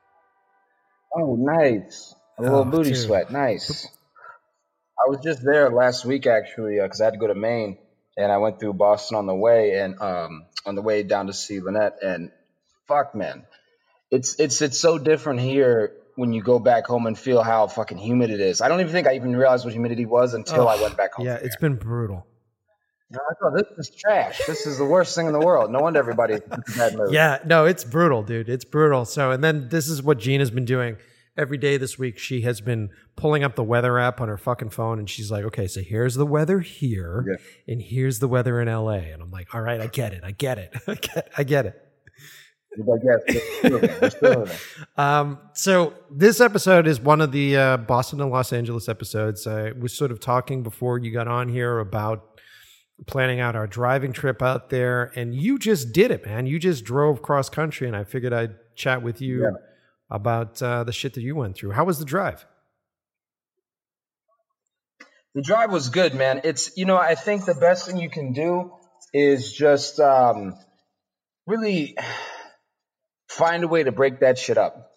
Oh, 1.14 1.36
nice. 1.36 2.14
A 2.38 2.42
little 2.42 2.60
oh, 2.60 2.64
booty 2.64 2.90
dude. 2.90 2.98
sweat. 2.98 3.30
Nice. 3.30 3.86
I 5.04 5.08
was 5.08 5.20
just 5.22 5.42
there 5.44 5.70
last 5.70 6.04
week 6.04 6.26
actually 6.26 6.78
because 6.80 7.00
uh, 7.00 7.04
I 7.04 7.06
had 7.06 7.14
to 7.14 7.18
go 7.18 7.26
to 7.26 7.34
Maine 7.34 7.78
and 8.16 8.30
I 8.30 8.38
went 8.38 8.60
through 8.60 8.74
Boston 8.74 9.16
on 9.16 9.26
the 9.26 9.34
way 9.34 9.78
and 9.78 10.00
um, 10.00 10.46
on 10.66 10.74
the 10.74 10.82
way 10.82 11.02
down 11.02 11.26
to 11.26 11.32
see 11.32 11.60
Lynette 11.60 11.98
and 12.02 12.30
fuck 12.86 13.14
man, 13.14 13.44
it's 14.10 14.38
it's 14.38 14.60
it's 14.60 14.78
so 14.78 14.98
different 14.98 15.40
here 15.40 15.92
when 16.16 16.32
you 16.32 16.42
go 16.42 16.58
back 16.58 16.86
home 16.86 17.06
and 17.06 17.18
feel 17.18 17.42
how 17.42 17.66
fucking 17.66 17.98
humid 17.98 18.30
it 18.30 18.40
is. 18.40 18.60
I 18.60 18.68
don't 18.68 18.80
even 18.80 18.92
think 18.92 19.06
I 19.06 19.14
even 19.14 19.34
realized 19.34 19.64
what 19.64 19.72
humidity 19.72 20.04
was 20.04 20.34
until 20.34 20.62
oh, 20.62 20.66
I 20.66 20.80
went 20.80 20.96
back 20.96 21.14
home. 21.14 21.26
Yeah, 21.26 21.38
it's 21.40 21.56
been 21.56 21.76
brutal. 21.76 22.26
No, 23.12 23.18
I 23.28 23.34
thought 23.34 23.56
this 23.56 23.88
is 23.88 23.96
trash. 23.96 24.40
This 24.46 24.66
is 24.66 24.78
the 24.78 24.84
worst 24.84 25.16
thing 25.16 25.26
in 25.26 25.32
the 25.32 25.44
world. 25.44 25.72
No 25.72 25.80
wonder 25.80 25.98
everybody's 25.98 26.40
in 26.40 26.62
bad 26.76 26.96
mood. 26.96 27.12
Yeah, 27.12 27.38
no, 27.44 27.64
it's 27.64 27.82
brutal, 27.82 28.22
dude. 28.22 28.48
It's 28.48 28.64
brutal. 28.64 29.04
So, 29.04 29.32
and 29.32 29.42
then 29.42 29.68
this 29.68 29.88
is 29.88 30.02
what 30.02 30.18
Gina's 30.18 30.50
been 30.50 30.64
doing. 30.64 30.96
every 31.36 31.58
day 31.58 31.76
this 31.76 31.98
week 31.98 32.18
she 32.18 32.42
has 32.42 32.60
been 32.60 32.90
pulling 33.16 33.42
up 33.42 33.54
the 33.54 33.64
weather 33.64 33.98
app 33.98 34.20
on 34.20 34.28
her 34.28 34.36
fucking 34.36 34.70
phone 34.70 34.98
and 34.98 35.08
she's 35.08 35.30
like, 35.30 35.44
okay, 35.44 35.66
so 35.66 35.80
here's 35.80 36.14
the 36.14 36.26
weather 36.26 36.60
here 36.60 37.24
yeah. 37.26 37.72
and 37.72 37.82
here's 37.82 38.18
the 38.18 38.28
weather 38.28 38.60
in 38.60 38.68
LA. 38.68 38.94
And 38.94 39.22
I'm 39.22 39.30
like, 39.30 39.54
all 39.54 39.60
right, 39.60 39.80
I 39.80 39.86
get 39.86 40.12
it. 40.12 40.22
I 40.24 40.32
get 40.32 40.58
it. 40.58 40.74
I 40.86 40.94
get, 40.94 41.32
I 41.38 41.44
get 41.44 41.66
it. 41.66 41.86
um, 44.96 45.38
so 45.54 45.94
this 46.10 46.40
episode 46.40 46.86
is 46.86 47.00
one 47.00 47.20
of 47.20 47.32
the 47.32 47.56
uh, 47.56 47.76
Boston 47.78 48.20
and 48.20 48.30
Los 48.30 48.52
Angeles 48.52 48.88
episodes. 48.88 49.46
I 49.46 49.72
was 49.72 49.92
sort 49.92 50.12
of 50.12 50.20
talking 50.20 50.62
before 50.62 50.98
you 50.98 51.10
got 51.10 51.26
on 51.26 51.48
here 51.48 51.80
about 51.80 52.29
planning 53.06 53.40
out 53.40 53.56
our 53.56 53.66
driving 53.66 54.12
trip 54.12 54.42
out 54.42 54.70
there, 54.70 55.12
and 55.16 55.34
you 55.34 55.58
just 55.58 55.92
did 55.92 56.10
it, 56.10 56.26
man. 56.26 56.46
You 56.46 56.58
just 56.58 56.84
drove 56.84 57.22
cross 57.22 57.48
country, 57.48 57.86
and 57.86 57.96
I 57.96 58.04
figured 58.04 58.32
I'd 58.32 58.54
chat 58.74 59.02
with 59.02 59.20
you 59.20 59.42
yeah. 59.42 59.50
about 60.10 60.62
uh, 60.62 60.84
the 60.84 60.92
shit 60.92 61.14
that 61.14 61.22
you 61.22 61.36
went 61.36 61.56
through. 61.56 61.72
How 61.72 61.84
was 61.84 61.98
the 61.98 62.04
drive? 62.04 62.46
The 65.34 65.42
drive 65.42 65.70
was 65.70 65.90
good, 65.90 66.14
man. 66.14 66.40
It's 66.44 66.76
you 66.76 66.86
know 66.86 66.96
I 66.96 67.14
think 67.14 67.44
the 67.44 67.54
best 67.54 67.86
thing 67.86 67.98
you 67.98 68.10
can 68.10 68.32
do 68.32 68.72
is 69.14 69.52
just 69.52 70.00
um, 70.00 70.56
really 71.46 71.96
find 73.28 73.62
a 73.62 73.68
way 73.68 73.84
to 73.84 73.92
break 73.92 74.20
that 74.20 74.38
shit 74.38 74.58
up. 74.58 74.88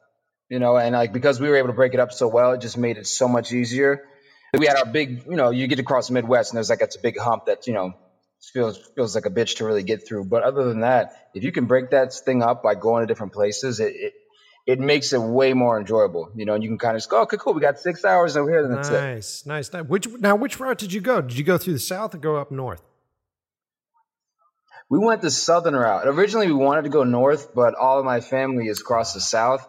You 0.49 0.59
know, 0.59 0.77
and 0.77 0.93
like 0.93 1.13
because 1.13 1.39
we 1.39 1.49
were 1.49 1.57
able 1.57 1.69
to 1.69 1.73
break 1.73 1.93
it 1.93 1.99
up 1.99 2.11
so 2.11 2.27
well, 2.27 2.53
it 2.53 2.61
just 2.61 2.77
made 2.77 2.97
it 2.97 3.07
so 3.07 3.27
much 3.27 3.53
easier. 3.53 4.05
We 4.57 4.67
had 4.67 4.77
our 4.77 4.85
big, 4.85 5.25
you 5.25 5.35
know, 5.35 5.49
you 5.49 5.67
get 5.67 5.79
across 5.79 6.07
the 6.07 6.13
Midwest 6.13 6.51
and 6.51 6.57
there's 6.57 6.69
like 6.69 6.81
it's 6.81 6.95
a 6.95 7.01
big 7.01 7.17
hump 7.17 7.45
that, 7.45 7.65
you 7.67 7.73
know, 7.73 7.93
feels 8.51 8.77
feels 8.95 9.15
like 9.15 9.25
a 9.25 9.29
bitch 9.29 9.57
to 9.57 9.65
really 9.65 9.83
get 9.83 10.07
through. 10.07 10.25
But 10.25 10.43
other 10.43 10.65
than 10.65 10.81
that, 10.81 11.29
if 11.33 11.43
you 11.43 11.51
can 11.51 11.65
break 11.65 11.91
that 11.91 12.13
thing 12.13 12.43
up 12.43 12.61
by 12.63 12.75
going 12.75 13.01
to 13.01 13.07
different 13.07 13.33
places, 13.33 13.79
it, 13.79 13.93
it 13.95 14.13
it 14.65 14.79
makes 14.79 15.11
it 15.11 15.19
way 15.19 15.53
more 15.53 15.77
enjoyable, 15.77 16.31
you 16.35 16.45
know. 16.45 16.53
And 16.53 16.63
you 16.63 16.69
can 16.69 16.77
kind 16.77 16.95
of 16.95 17.01
just 17.01 17.09
go, 17.09 17.23
okay, 17.23 17.37
cool, 17.37 17.53
we 17.53 17.61
got 17.61 17.79
six 17.79 18.05
hours 18.05 18.37
over 18.37 18.49
here. 18.49 18.61
Then 18.61 18.75
that's 18.75 18.89
nice, 18.89 19.41
it. 19.41 19.47
nice, 19.47 19.73
nice. 19.73 19.85
Which 19.85 20.07
now, 20.19 20.35
which 20.35 20.59
route 20.59 20.77
did 20.77 20.93
you 20.93 21.01
go? 21.01 21.21
Did 21.21 21.37
you 21.37 21.43
go 21.43 21.57
through 21.57 21.73
the 21.73 21.79
south 21.79 22.15
or 22.15 22.17
go 22.17 22.37
up 22.37 22.51
north? 22.51 22.81
We 24.89 24.99
went 24.99 25.21
the 25.21 25.31
southern 25.31 25.75
route. 25.75 26.07
Originally, 26.07 26.47
we 26.47 26.53
wanted 26.53 26.83
to 26.83 26.89
go 26.89 27.03
north, 27.03 27.53
but 27.55 27.73
all 27.75 27.99
of 27.99 28.05
my 28.05 28.21
family 28.21 28.67
is 28.67 28.81
across 28.81 29.13
the 29.13 29.21
south, 29.21 29.67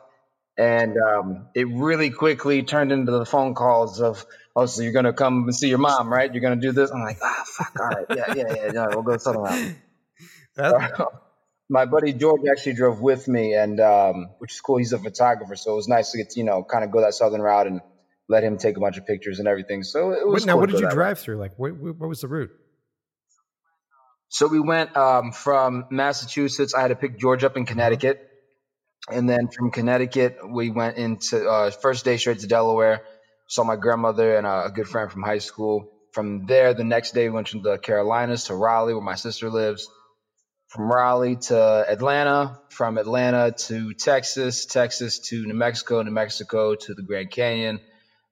and 0.59 0.97
um, 0.99 1.49
it 1.55 1.67
really 1.69 2.11
quickly 2.11 2.63
turned 2.63 2.93
into 2.93 3.11
the 3.11 3.25
phone 3.25 3.55
calls 3.55 4.01
of, 4.01 4.27
"Oh, 4.57 4.67
so 4.67 4.83
you're 4.83 4.93
gonna 4.93 5.13
come 5.13 5.45
and 5.45 5.55
see 5.55 5.69
your 5.69 5.79
mom, 5.79 6.13
right? 6.13 6.33
You're 6.33 6.43
gonna 6.43 6.61
do 6.61 6.73
this?" 6.73 6.91
I'm 6.91 7.01
like, 7.01 7.19
"Ah, 7.23 7.45
fuck, 7.47 7.73
all 7.81 7.87
right, 7.87 8.07
yeah, 8.11 8.35
yeah, 8.35 8.55
yeah, 8.55 8.71
no, 8.73 8.87
we'll 8.91 9.03
go 9.03 9.17
southern 9.17 9.43
route." 10.57 10.97
my 11.69 11.87
buddy 11.87 12.13
George 12.13 12.43
actually 12.51 12.75
drove 12.75 13.01
with 13.01 13.27
me, 13.29 13.55
and 13.55 13.81
um, 13.81 14.31
which 14.39 14.53
is 14.53 14.61
cool. 14.61 14.79
He's 14.79 14.93
a 14.93 14.99
photographer, 14.99 15.57
so 15.57 15.73
it 15.73 15.77
was 15.77 15.89
nice 15.89 16.13
to 16.13 16.19
get 16.19 16.31
to, 16.31 16.41
you 16.41 16.45
know 16.45 16.65
kind 16.65 16.85
of 16.85 16.91
go 16.91 17.01
that 17.01 17.15
southern 17.15 17.41
route 17.41 17.67
and 17.67 17.81
let 18.29 18.45
him 18.45 18.59
take 18.59 18.77
a 18.77 18.81
bunch 18.81 18.97
of 18.97 19.07
pictures 19.07 19.39
and 19.39 19.49
everything. 19.49 19.83
So 19.83 20.13
it 20.13 20.27
was. 20.27 20.43
Wait, 20.43 20.47
now, 20.47 20.55
cool 20.55 20.61
what 20.61 20.71
did 20.71 20.81
you 20.81 20.91
drive 20.91 21.19
through? 21.19 21.37
Like, 21.37 21.59
what, 21.59 21.73
what 21.77 22.09
was 22.09 22.21
the 22.21 22.29
route? 22.29 22.51
So 24.29 24.49
we 24.49 24.59
went 24.59 24.97
um, 24.97 25.31
from 25.31 25.87
Massachusetts. 25.91 26.75
I 26.75 26.81
had 26.83 26.89
to 26.89 26.97
pick 26.97 27.19
George 27.19 27.45
up 27.45 27.57
in 27.57 27.67
Connecticut. 27.67 28.31
And 29.09 29.29
then 29.29 29.49
from 29.49 29.71
Connecticut, 29.71 30.39
we 30.49 30.71
went 30.71 30.97
into 30.97 31.47
uh, 31.49 31.71
first 31.71 32.05
day 32.05 32.17
straight 32.17 32.41
to 32.41 32.47
Delaware. 32.47 33.03
Saw 33.49 33.65
my 33.65 33.77
grandmother 33.77 34.37
and 34.37 34.47
a, 34.47 34.67
a 34.67 34.71
good 34.71 34.89
friend 34.89 35.11
from 35.11 35.23
high 35.23 35.39
school. 35.39 35.91
From 36.13 36.47
there, 36.47 36.75
the 36.75 36.85
next 36.85 37.13
day, 37.13 37.29
we 37.29 37.35
went 37.35 37.49
to 37.49 37.61
the 37.61 37.79
Carolinas 37.79 38.45
to 38.45 38.55
Raleigh, 38.55 38.95
where 38.95 39.03
my 39.03 39.17
sister 39.17 39.51
lives. 39.51 39.89
From 40.69 40.91
Raleigh 40.91 41.37
to 41.37 41.85
Atlanta, 41.89 42.59
from 42.71 42.99
Atlanta 42.99 43.53
to 43.53 43.95
Texas, 43.95 44.67
Texas 44.67 45.21
to 45.29 45.47
New 45.47 45.55
Mexico, 45.55 46.03
New 46.03 46.11
Mexico 46.11 46.75
to 46.75 46.95
the 46.95 47.03
Grand 47.03 47.31
Canyon, 47.31 47.81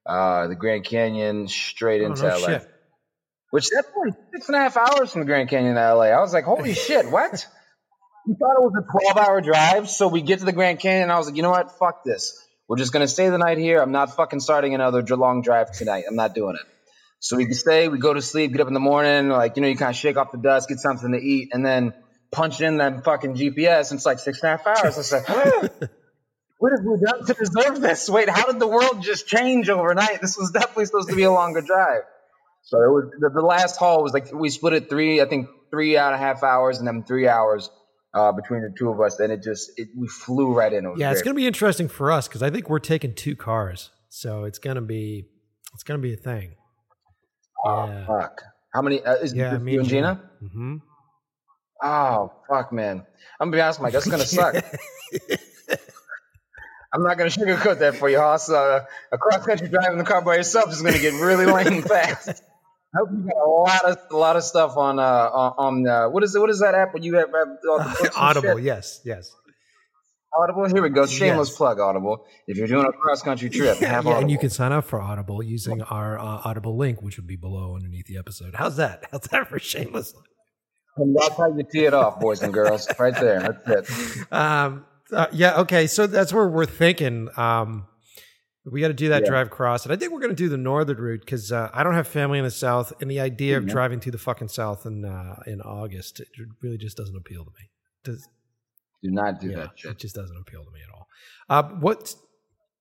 uh, 0.05 0.47
the 0.47 0.55
Grand 0.55 0.83
Canyon 0.83 1.47
straight 1.47 2.01
oh, 2.01 2.07
into 2.07 2.23
no 2.23 2.39
LA. 2.39 2.47
Shit 2.47 2.69
which 3.53 3.69
that's 3.69 3.87
only 3.95 4.13
six 4.33 4.47
and 4.47 4.55
a 4.55 4.59
half 4.59 4.75
hours 4.75 5.11
from 5.11 5.21
the 5.21 5.27
Grand 5.27 5.47
Canyon 5.47 5.75
to 5.75 5.93
LA. 5.93 6.05
I 6.05 6.19
was 6.21 6.33
like, 6.33 6.43
holy 6.43 6.73
shit, 6.87 7.11
what? 7.11 7.45
We 8.25 8.33
thought 8.33 8.55
it 8.55 8.63
was 8.63 8.83
a 8.83 9.13
12 9.13 9.27
hour 9.27 9.41
drive. 9.41 9.87
So 9.89 10.07
we 10.07 10.23
get 10.23 10.39
to 10.39 10.45
the 10.45 10.51
Grand 10.51 10.79
Canyon 10.79 11.03
and 11.03 11.11
I 11.11 11.19
was 11.19 11.27
like, 11.27 11.35
you 11.35 11.43
know 11.43 11.51
what? 11.51 11.77
Fuck 11.77 12.03
this. 12.03 12.42
We're 12.73 12.77
just 12.77 12.91
going 12.91 13.05
to 13.05 13.07
stay 13.07 13.29
the 13.29 13.37
night 13.37 13.59
here. 13.59 13.79
I'm 13.79 13.91
not 13.91 14.15
fucking 14.15 14.39
starting 14.39 14.73
another 14.73 15.03
long 15.15 15.43
drive 15.43 15.71
tonight. 15.71 16.05
I'm 16.09 16.15
not 16.15 16.33
doing 16.33 16.55
it. 16.55 16.65
So 17.19 17.37
we 17.37 17.45
can 17.45 17.53
stay, 17.53 17.87
we 17.87 17.99
go 17.99 18.15
to 18.15 18.19
sleep, 18.19 18.51
get 18.51 18.61
up 18.61 18.67
in 18.67 18.73
the 18.73 18.79
morning, 18.79 19.29
like, 19.29 19.57
you 19.57 19.61
know, 19.61 19.67
you 19.67 19.77
kind 19.77 19.91
of 19.91 19.95
shake 19.95 20.17
off 20.17 20.31
the 20.31 20.39
dust, 20.39 20.69
get 20.69 20.79
something 20.79 21.11
to 21.11 21.19
eat, 21.19 21.49
and 21.53 21.63
then 21.63 21.93
punch 22.31 22.61
in 22.61 22.77
that 22.77 23.03
fucking 23.03 23.35
GPS. 23.35 23.91
And 23.91 23.99
it's 23.99 24.07
like 24.07 24.17
six 24.17 24.41
and 24.41 24.53
a 24.53 24.57
half 24.57 24.65
hours. 24.65 24.97
I 24.97 25.01
said, 25.03 25.23
what 26.57 26.71
have 26.71 26.83
we 26.83 26.97
done 26.99 27.23
to 27.27 27.33
deserve 27.35 27.79
this? 27.79 28.09
Wait, 28.09 28.27
how 28.27 28.47
did 28.47 28.59
the 28.59 28.67
world 28.67 29.03
just 29.03 29.27
change 29.27 29.69
overnight? 29.69 30.19
This 30.19 30.35
was 30.35 30.49
definitely 30.49 30.85
supposed 30.85 31.09
to 31.09 31.15
be 31.15 31.25
a 31.25 31.31
longer 31.31 31.61
drive. 31.61 32.01
So 32.63 32.77
it 32.81 32.89
was 32.89 33.11
the, 33.19 33.29
the, 33.29 33.45
last 33.45 33.77
haul 33.77 34.01
was 34.01 34.13
like 34.13 34.33
we 34.33 34.49
split 34.49 34.73
it 34.73 34.89
three, 34.89 35.21
I 35.21 35.25
think 35.25 35.47
three 35.69 35.95
and 35.95 36.15
a 36.15 36.17
half 36.17 36.41
hours, 36.41 36.79
and 36.79 36.87
then 36.87 37.03
three 37.03 37.27
hours 37.27 37.69
uh, 38.13 38.31
between 38.31 38.61
the 38.61 38.73
two 38.77 38.89
of 38.89 38.99
us. 39.01 39.19
And 39.19 39.31
it 39.31 39.43
just 39.43 39.71
it, 39.77 39.89
we 39.95 40.07
flew 40.07 40.53
right 40.53 40.71
in. 40.71 40.85
It 40.85 40.91
yeah, 40.97 41.07
great. 41.07 41.11
it's 41.13 41.21
gonna 41.21 41.35
be 41.35 41.47
interesting 41.47 41.87
for 41.87 42.11
us 42.11 42.27
because 42.27 42.43
I 42.43 42.49
think 42.49 42.69
we're 42.69 42.79
taking 42.79 43.13
two 43.13 43.35
cars, 43.35 43.91
so 44.09 44.43
it's 44.43 44.59
gonna 44.59 44.81
be 44.81 45.25
it's 45.73 45.83
gonna 45.83 45.99
be 45.99 46.13
a 46.13 46.17
thing. 46.17 46.55
Oh 47.65 47.87
yeah. 47.87 48.05
fuck! 48.05 48.41
How 48.73 48.81
many? 48.81 49.03
Uh, 49.03 49.15
is 49.15 49.33
yeah, 49.33 49.57
me 49.57 49.77
and 49.77 49.87
Gina? 49.87 50.21
Mm-hmm. 50.43 50.77
Oh 51.81 52.33
fuck, 52.49 52.71
man! 52.71 53.05
I'm 53.39 53.47
gonna 53.47 53.57
be 53.57 53.61
honest, 53.61 53.81
Mike. 53.81 53.93
That's 53.93 54.07
gonna 54.07 54.25
suck. 54.25 54.55
I'm 56.93 57.01
not 57.01 57.17
going 57.17 57.29
to 57.29 57.39
sugarcoat 57.39 57.79
that 57.79 57.95
for 57.95 58.07
you, 58.07 58.19
Hoss. 58.19 58.51
Uh, 58.51 58.85
a 59.11 59.17
cross 59.17 59.43
country 59.43 59.67
drive 59.67 59.91
in 59.93 59.97
the 59.97 60.03
car 60.03 60.21
by 60.21 60.35
yourself 60.35 60.71
is 60.71 60.81
going 60.83 60.93
to 60.93 60.99
get 60.99 61.13
really 61.19 61.47
lame 61.47 61.81
fast. 61.81 62.43
I 62.93 62.99
hope 62.99 63.09
you 63.11 63.23
got 63.23 63.43
a 63.43 63.49
lot 63.49 63.85
of 63.85 63.97
a 64.11 64.17
lot 64.17 64.35
of 64.35 64.43
stuff 64.43 64.77
on 64.77 64.99
uh 64.99 65.03
on 65.03 65.87
uh, 65.87 66.09
what 66.09 66.23
is 66.23 66.35
it? 66.35 66.39
What 66.39 66.51
is 66.51 66.59
that 66.59 66.75
app? 66.75 66.93
When 66.93 67.01
you 67.01 67.15
have, 67.15 67.29
have 67.31 68.11
Audible? 68.15 68.59
Yes, 68.59 69.01
yes. 69.03 69.31
Audible. 70.35 70.65
Here 70.67 70.81
we 70.81 70.89
go. 70.89 71.05
Shameless 71.05 71.49
yes. 71.49 71.57
plug. 71.57 71.79
Audible. 71.79 72.25
If 72.47 72.57
you're 72.57 72.67
doing 72.67 72.85
a 72.85 72.91
cross 72.91 73.21
country 73.21 73.49
trip, 73.49 73.79
yeah, 73.81 74.01
yeah 74.03 74.19
and 74.19 74.29
you 74.29 74.37
can 74.37 74.49
sign 74.49 74.71
up 74.71 74.85
for 74.85 75.01
Audible 75.01 75.41
using 75.43 75.81
our 75.81 76.19
uh, 76.19 76.41
Audible 76.43 76.77
link, 76.77 77.01
which 77.01 77.17
would 77.17 77.27
be 77.27 77.35
below 77.35 77.75
underneath 77.75 78.05
the 78.07 78.17
episode. 78.17 78.55
How's 78.55 78.77
that? 78.77 79.05
How's 79.11 79.21
that 79.21 79.47
for 79.47 79.59
shameless? 79.59 80.13
And 80.97 81.15
that's 81.15 81.35
how 81.35 81.55
you 81.55 81.63
tee 81.71 81.85
it 81.85 81.93
off, 81.93 82.19
boys 82.19 82.43
and 82.43 82.53
girls. 82.53 82.87
Right 82.99 83.15
there. 83.15 83.59
That's 83.65 83.89
it. 83.89 84.27
Um, 84.31 84.85
uh, 85.11 85.27
yeah. 85.31 85.61
Okay. 85.61 85.87
So 85.87 86.07
that's 86.07 86.31
where 86.31 86.47
we're 86.47 86.65
thinking. 86.65 87.29
Um, 87.37 87.87
we 88.65 88.79
got 88.79 88.87
to 88.87 88.93
do 88.93 89.09
that 89.09 89.23
yeah. 89.23 89.29
drive 89.29 89.49
cross, 89.49 89.85
and 89.85 89.93
I 89.93 89.97
think 89.97 90.13
we're 90.13 90.19
going 90.19 90.31
to 90.31 90.35
do 90.35 90.49
the 90.49 90.57
northern 90.57 90.97
route 90.97 91.19
because 91.19 91.51
uh, 91.51 91.69
I 91.73 91.83
don't 91.83 91.95
have 91.95 92.07
family 92.07 92.39
in 92.39 92.45
the 92.45 92.51
south, 92.51 92.93
and 93.01 93.11
the 93.11 93.19
idea 93.19 93.57
of 93.57 93.67
driving 93.67 93.99
to 94.01 94.11
the 94.11 94.17
fucking 94.17 94.47
south 94.47 94.85
in 94.85 95.03
uh, 95.03 95.41
in 95.45 95.61
August 95.61 96.19
it 96.21 96.29
really 96.61 96.77
just 96.77 96.95
doesn't 96.95 97.15
appeal 97.15 97.43
to 97.43 97.51
me. 97.51 97.69
Does, 98.03 98.27
do 99.01 99.11
not 99.11 99.41
do 99.41 99.49
yeah, 99.49 99.57
that 99.57 99.71
shit. 99.75 99.91
It 99.91 99.99
just 99.99 100.15
doesn't 100.15 100.37
appeal 100.37 100.63
to 100.63 100.71
me 100.71 100.79
at 100.81 100.93
all. 100.93 101.07
Uh, 101.49 101.63
what? 101.79 102.15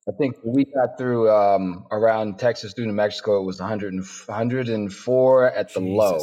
I 0.09 0.13
think 0.19 0.37
we 0.45 0.65
got 0.65 0.99
through 0.99 1.31
um, 1.31 1.87
around 1.91 2.39
Texas 2.39 2.75
through 2.75 2.87
New 2.87 2.93
Mexico. 2.93 3.41
It 3.41 3.45
was 3.45 3.61
100 3.61 3.93
and, 3.93 4.03
104 4.03 5.47
at 5.47 5.75
the 5.75 5.81
Jesus 5.81 5.97
low. 5.97 6.19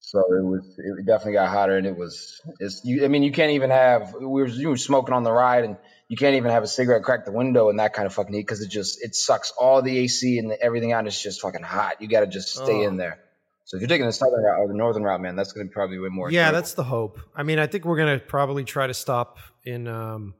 So 0.00 0.18
it 0.18 0.44
was 0.44 0.78
it 0.78 1.06
definitely 1.06 1.34
got 1.34 1.48
hotter, 1.48 1.76
and 1.76 1.86
it 1.86 1.96
was 1.96 2.40
it's 2.60 2.82
you. 2.84 3.04
I 3.04 3.08
mean, 3.08 3.22
you 3.22 3.32
can't 3.32 3.52
even 3.52 3.70
have 3.70 4.14
we 4.14 4.26
were 4.26 4.46
you 4.46 4.68
were 4.68 4.76
smoking 4.76 5.14
on 5.14 5.22
the 5.24 5.32
ride, 5.32 5.64
and 5.64 5.76
you 6.12 6.16
can't 6.18 6.34
even 6.34 6.50
have 6.50 6.62
a 6.62 6.66
cigarette 6.66 7.02
crack 7.04 7.24
the 7.24 7.32
window 7.32 7.70
and 7.70 7.78
that 7.78 7.94
kind 7.94 8.04
of 8.04 8.12
fucking 8.12 8.34
heat 8.34 8.42
because 8.42 8.60
it 8.60 8.68
just 8.68 9.02
it 9.02 9.14
sucks 9.14 9.50
all 9.58 9.80
the 9.80 9.96
AC 9.96 10.36
and 10.36 10.50
the, 10.50 10.62
everything 10.62 10.92
out. 10.92 11.06
It's 11.06 11.22
just 11.22 11.40
fucking 11.40 11.62
hot. 11.62 12.02
You 12.02 12.06
got 12.06 12.20
to 12.20 12.26
just 12.26 12.50
stay 12.54 12.84
oh. 12.84 12.88
in 12.88 12.98
there. 12.98 13.18
So 13.64 13.78
if 13.78 13.80
you're 13.80 13.88
taking 13.88 14.04
the 14.04 14.12
southern 14.12 14.42
route 14.42 14.58
or 14.58 14.68
the 14.68 14.74
northern 14.74 15.04
route, 15.04 15.22
man, 15.22 15.36
that's 15.36 15.52
going 15.52 15.66
to 15.66 15.70
be 15.70 15.72
probably 15.72 15.98
way 15.98 16.10
more. 16.10 16.30
Yeah, 16.30 16.50
that's 16.50 16.74
the 16.74 16.84
hope. 16.84 17.18
I 17.34 17.44
mean, 17.44 17.58
I 17.58 17.66
think 17.66 17.86
we're 17.86 17.96
going 17.96 18.20
to 18.20 18.22
probably 18.22 18.62
try 18.64 18.86
to 18.86 18.92
stop 18.92 19.38
in 19.64 19.88
um, 19.88 20.34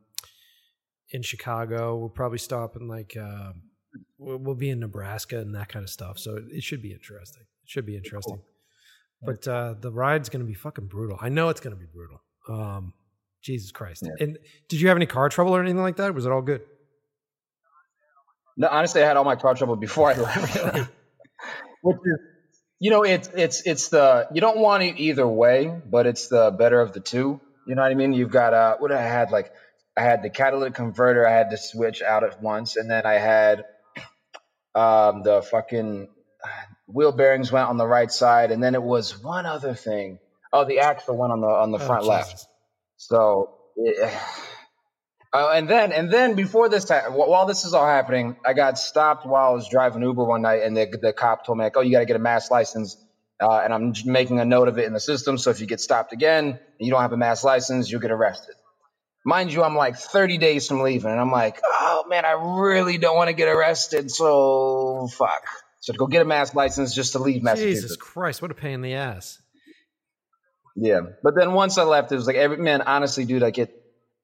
in 1.09 1.23
Chicago. 1.23 1.97
We'll 1.97 2.11
probably 2.11 2.37
stop 2.37 2.77
in 2.77 2.87
like 2.87 3.17
uh, 3.17 3.53
we'll 4.19 4.55
be 4.55 4.69
in 4.69 4.79
Nebraska 4.79 5.39
and 5.39 5.55
that 5.55 5.71
kind 5.71 5.85
of 5.85 5.89
stuff. 5.89 6.19
So 6.19 6.39
it 6.51 6.63
should 6.63 6.83
be 6.83 6.93
interesting. 6.93 7.45
It 7.65 7.71
should 7.71 7.87
be 7.87 7.97
interesting. 7.97 8.43
Cool. 8.43 8.45
But 9.23 9.49
uh, 9.49 9.75
the 9.81 9.91
ride's 9.91 10.29
going 10.29 10.45
to 10.45 10.47
be 10.47 10.53
fucking 10.53 10.89
brutal. 10.89 11.17
I 11.19 11.31
know 11.31 11.49
it's 11.49 11.61
going 11.61 11.75
to 11.75 11.81
be 11.81 11.89
brutal. 11.91 12.21
Um, 12.47 12.93
Jesus 13.43 13.73
Christ. 13.73 14.05
Yeah. 14.05 14.25
And 14.25 14.39
did 14.69 14.81
you 14.81 14.89
have 14.89 14.97
any 14.97 15.07
car 15.07 15.29
trouble 15.29 15.55
or 15.55 15.61
anything 15.61 15.83
like 15.83 15.97
that? 15.97 16.15
Was 16.15 16.27
it 16.27 16.33
all 16.33 16.43
good? 16.43 16.63
No, 18.57 18.69
honestly, 18.69 19.03
I 19.03 19.07
had 19.07 19.17
all 19.17 19.25
my 19.25 19.37
car 19.37 19.55
trouble 19.55 19.77
before 19.77 20.11
I 20.11 20.15
left. 20.19 20.91
Which 21.83 21.97
is, 21.97 22.19
you 22.79 22.91
know, 22.91 23.03
it's 23.03 23.29
it's 23.35 23.67
it's 23.67 23.89
the 23.89 24.29
you 24.33 24.41
don't 24.41 24.59
want 24.59 24.83
it 24.83 24.99
either 24.99 25.27
way, 25.27 25.73
but 25.89 26.07
it's 26.07 26.29
the 26.29 26.51
better 26.51 26.81
of 26.81 26.93
the 26.93 27.01
two. 27.01 27.41
You 27.67 27.75
know 27.75 27.83
what 27.83 27.91
I 27.91 27.95
mean? 27.95 28.13
You've 28.13 28.31
got 28.31 28.55
uh, 28.55 28.77
what 28.79 28.93
I 28.93 29.03
had 29.03 29.31
like 29.31 29.53
I 29.97 30.03
had 30.03 30.23
the 30.23 30.31
catalytic 30.31 30.75
converter. 30.75 31.27
I 31.27 31.33
had 31.33 31.51
to 31.51 31.57
switch 31.57 32.03
out 32.03 32.25
at 32.25 32.43
once, 32.43 32.77
and 32.77 32.91
then 32.91 33.05
I 33.05 33.15
had 33.15 33.65
um, 34.75 35.23
the 35.23 35.43
fucking 35.43 36.09
wheel 36.87 37.13
bearings 37.13 37.51
went 37.51 37.69
on 37.69 37.77
the 37.77 37.87
right 37.87 38.11
side, 38.11 38.51
and 38.51 38.63
then 38.63 38.75
it 38.75 38.83
was 38.83 39.23
one 39.23 39.47
other 39.47 39.75
thing. 39.75 40.19
Oh, 40.53 40.65
the 40.65 40.81
axle 40.81 41.17
went 41.17 41.33
on 41.33 41.41
the 41.41 41.49
on 41.49 41.73
the 41.73 41.79
oh, 41.79 41.87
front 41.87 42.05
left. 42.05 42.47
So 43.03 43.55
it, 43.77 44.13
Uh, 45.33 45.51
and 45.55 45.69
then, 45.69 45.93
and 45.93 46.11
then 46.11 46.35
before 46.35 46.69
this 46.69 46.85
time, 46.85 47.15
while 47.15 47.47
this 47.47 47.65
is 47.65 47.75
all 47.75 47.87
happening, 47.87 48.37
I 48.47 48.53
got 48.53 48.79
stopped 48.79 49.27
while 49.27 49.51
I 49.51 49.55
was 49.55 49.69
driving 49.69 50.03
Uber 50.03 50.25
one 50.25 50.43
night, 50.43 50.63
and 50.63 50.77
the, 50.77 50.87
the 51.01 51.13
cop 51.13 51.45
told 51.45 51.59
me 51.59 51.65
like, 51.65 51.77
"Oh, 51.77 51.81
you 51.81 51.91
got 51.91 52.01
to 52.01 52.07
get 52.07 52.17
a 52.17 52.21
mass 52.21 52.51
license." 52.51 52.97
Uh, 53.41 53.61
and 53.65 53.75
I'm 53.75 53.93
making 54.05 54.39
a 54.39 54.45
note 54.45 54.69
of 54.69 54.79
it 54.79 54.85
in 54.85 54.93
the 54.93 55.01
system. 55.01 55.37
So 55.37 55.51
if 55.51 55.61
you 55.61 55.67
get 55.67 55.81
stopped 55.81 56.13
again 56.13 56.45
and 56.47 56.59
you 56.79 56.91
don't 56.93 57.01
have 57.01 57.13
a 57.13 57.17
mass 57.17 57.43
license, 57.43 57.91
you'll 57.91 58.01
get 58.01 58.13
arrested. 58.13 58.55
Mind 59.25 59.53
you, 59.53 59.65
I'm 59.65 59.75
like 59.75 59.97
30 59.97 60.39
days 60.39 60.69
from 60.69 60.81
leaving, 60.83 61.11
and 61.11 61.21
I'm 61.21 61.33
like, 61.33 61.61
oh 61.65 62.05
man, 62.09 62.25
I 62.25 62.33
really 62.63 62.99
don't 62.99 63.17
want 63.17 63.29
to 63.29 63.35
get 63.35 63.49
arrested. 63.49 64.13
So 64.13 65.09
fuck. 65.09 65.43
So 65.81 65.93
to 65.93 65.99
go 65.99 66.07
get 66.07 66.23
a 66.23 66.25
mass 66.25 66.55
license 66.55 66.95
just 66.95 67.13
to 67.13 67.19
leave 67.19 67.43
Massachusetts. 67.43 67.83
Jesus 67.83 67.97
Christ, 67.97 68.43
what 68.43 68.53
a 68.53 68.55
pain 68.55 68.75
in 68.75 68.83
the 68.83 68.95
ass. 68.95 69.39
Yeah, 70.77 71.01
but 71.23 71.35
then 71.37 71.53
once 71.53 71.79
I 71.79 71.85
left, 71.85 72.13
it 72.13 72.17
was 72.17 72.27
like 72.27 72.37
every 72.37 72.57
man. 72.59 72.83
Honestly, 72.83 73.25
dude, 73.25 73.43
like 73.43 73.59
it, 73.59 73.71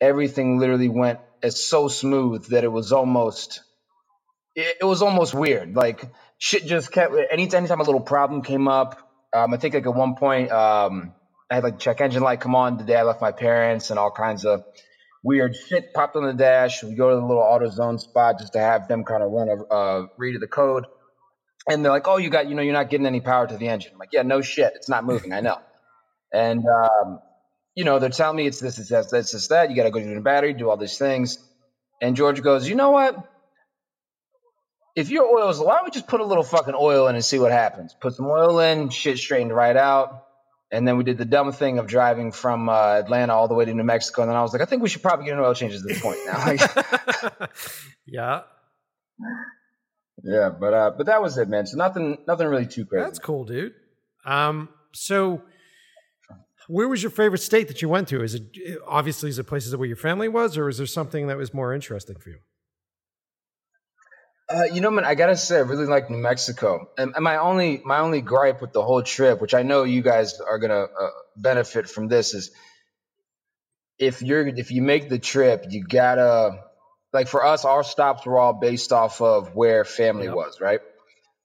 everything 0.01 0.59
literally 0.59 0.89
went 0.89 1.21
as 1.43 1.61
so 1.63 1.89
smooth 1.89 2.47
that 2.51 2.65
it 2.65 2.69
was 2.73 2.93
almost, 2.93 3.63
it, 4.57 4.77
it 4.81 4.85
was 4.85 5.03
almost 5.03 5.35
weird. 5.35 5.77
Like 5.77 6.05
shit 6.39 6.67
just 6.67 6.93
kept. 6.93 7.15
Anytime, 7.31 7.59
anytime 7.59 7.81
a 7.81 7.85
little 7.85 8.01
problem 8.03 8.43
came 8.43 8.69
up, 8.69 8.97
um, 9.35 9.55
I 9.55 9.59
think 9.59 9.75
like 9.75 9.87
at 9.87 9.95
one 9.95 10.15
point, 10.17 10.51
um, 10.53 11.15
I 11.51 11.57
had 11.57 11.65
like 11.65 11.79
check 11.79 12.01
engine 12.01 12.23
light 12.23 12.41
come 12.41 12.55
on 12.57 12.79
the 12.79 12.85
day 12.85 12.97
I 12.97 13.03
left 13.05 13.21
my 13.21 13.33
parents 13.33 13.91
and 13.91 13.99
all 13.99 14.11
kinds 14.13 14.45
of 14.45 14.63
weird 15.25 15.55
shit 15.69 15.85
popped 15.95 16.17
on 16.17 16.25
the 16.25 16.35
dash. 16.35 16.83
We 16.83 16.97
go 16.97 17.11
to 17.11 17.17
the 17.17 17.27
little 17.27 17.43
AutoZone 17.43 18.01
spot 18.01 18.39
just 18.39 18.55
to 18.55 18.61
have 18.61 18.89
them 18.89 19.05
kind 19.05 19.23
of 19.23 19.31
run 19.31 19.49
a 19.51 19.75
uh, 19.75 20.07
read 20.19 20.37
of 20.37 20.41
the 20.43 20.49
code. 20.49 20.87
And 21.69 21.85
they're 21.85 21.93
like, 21.93 22.09
"Oh, 22.09 22.19
you 22.19 22.31
got, 22.31 22.49
you 22.49 22.55
know, 22.57 22.63
you're 22.63 22.73
not 22.75 22.91
getting 22.91 23.07
any 23.07 23.21
power 23.21 23.47
to 23.47 23.57
the 23.57 23.69
engine." 23.69 23.93
I'm 23.95 23.99
like, 23.99 24.11
"Yeah, 24.13 24.23
no 24.23 24.43
shit, 24.43 24.73
it's 24.77 24.89
not 24.89 25.05
moving. 25.05 25.33
I 25.33 25.41
know." 25.41 25.57
And 26.33 26.65
um, 26.67 27.21
you 27.75 27.85
know, 27.85 27.99
they're 27.99 28.11
telling 28.11 28.37
me 28.37 28.47
it's 28.47 28.61
this, 28.61 28.79
it's 28.79 28.91
that, 28.91 29.13
it's 29.13 29.33
this, 29.33 29.49
that. 29.49 29.71
You 29.71 29.77
got 29.77 29.85
to 29.85 29.91
go 29.91 30.01
to 30.01 30.15
the 30.15 30.21
battery, 30.21 30.53
do 30.53 30.69
all 30.69 30.77
these 30.77 30.99
things. 30.99 31.39
And 32.01 32.17
George 32.17 32.43
goes, 32.43 32.69
"You 32.69 32.75
know 32.75 32.91
what? 32.91 33.17
If 34.97 35.11
your 35.11 35.27
oil's, 35.27 35.61
why 35.61 35.77
don't 35.77 35.85
we 35.85 35.91
just 35.91 36.09
put 36.09 36.21
a 36.21 36.25
little 36.25 36.43
fucking 36.43 36.75
oil 36.77 37.07
in 37.09 37.15
and 37.15 37.25
see 37.25 37.39
what 37.39 37.53
happens? 37.53 37.95
Put 38.01 38.15
some 38.15 38.27
oil 38.27 38.59
in, 38.61 38.91
shit 38.91 39.19
straightened 39.19 39.55
right 39.55 39.77
out." 39.77 40.25
And 40.71 40.87
then 40.87 40.99
we 40.99 41.05
did 41.05 41.17
the 41.17 41.25
dumb 41.25 41.53
thing 41.53 41.79
of 41.79 41.87
driving 41.87 42.31
from 42.31 42.69
uh, 42.69 42.99
Atlanta 42.99 43.35
all 43.35 43.49
the 43.49 43.55
way 43.55 43.65
to 43.65 43.73
New 43.73 43.85
Mexico. 43.85 44.23
And 44.23 44.31
then 44.31 44.37
I 44.37 44.43
was 44.43 44.53
like, 44.53 44.61
I 44.61 44.67
think 44.67 44.83
we 44.83 44.89
should 44.91 45.03
probably 45.03 45.25
get 45.25 45.35
an 45.35 45.41
oil 45.41 45.55
change 45.55 45.75
at 45.75 45.83
this 45.83 46.01
point 46.01 46.19
now. 46.27 46.45
yeah. 48.07 48.41
Yeah, 50.23 50.51
but 50.51 50.75
uh, 50.75 50.91
but 50.97 51.07
that 51.07 51.23
was 51.23 51.39
it, 51.39 51.49
man. 51.49 51.67
So 51.67 51.79
nothing, 51.79 52.19
nothing 52.27 52.49
really 52.49 52.67
too 52.67 52.85
crazy. 52.85 53.05
That's 53.05 53.19
cool, 53.19 53.45
dude. 53.45 53.73
Um, 54.27 54.69
so 54.93 55.43
where 56.69 56.87
was 56.87 57.03
your 57.03 57.11
favorite 57.11 57.41
state 57.41 57.67
that 57.69 57.83
you 57.83 57.89
went 57.89 58.09
to? 58.09 58.23
Is 58.23 58.35
it 58.35 58.43
obviously 58.87 59.31
is 59.31 59.39
it 59.39 59.45
places 59.45 59.75
where 59.75 59.89
your 59.89 59.97
family 59.97 60.29
was, 60.29 60.57
or 60.57 60.69
is 60.69 60.79
there 60.79 60.87
something 60.87 61.27
that 61.27 61.37
was 61.37 61.53
more 61.53 61.75
interesting 61.75 62.17
for 62.17 62.31
you? 62.31 62.39
Uh, 64.51 64.65
you 64.65 64.81
know, 64.81 64.91
man, 64.91 65.05
I 65.05 65.15
gotta 65.15 65.37
say, 65.37 65.57
I 65.57 65.61
really 65.61 65.87
like 65.87 66.09
New 66.09 66.19
Mexico, 66.19 66.89
and, 66.97 67.15
and, 67.15 67.25
my 67.25 67.37
only 67.37 67.83
my 67.85 67.99
only 67.99 68.21
gripe 68.21 68.63
with 68.63 68.73
the 68.73 68.83
whole 68.83 69.03
trip, 69.03 69.41
which 69.41 69.55
I 69.55 69.63
know 69.63 69.83
you 69.83 70.03
guys 70.03 70.41
are 70.41 70.59
gonna 70.59 70.85
uh, 70.85 71.09
benefit 71.37 71.89
from 71.89 72.09
this, 72.09 72.35
is 72.35 72.51
if 73.99 74.23
you're 74.23 74.47
if 74.47 74.71
you 74.71 74.83
make 74.83 75.09
the 75.09 75.19
trip, 75.19 75.67
you 75.69 75.85
gotta 75.85 76.61
like 77.13 77.29
for 77.29 77.45
us, 77.45 77.65
our 77.65 77.83
stops 77.83 78.27
were 78.27 78.39
all 78.39 78.55
based 78.55 78.93
off 78.93 79.21
of 79.21 79.55
where 79.55 79.85
family 79.85 80.27
yep. 80.27 80.35
was, 80.35 80.61
right? 80.61 80.81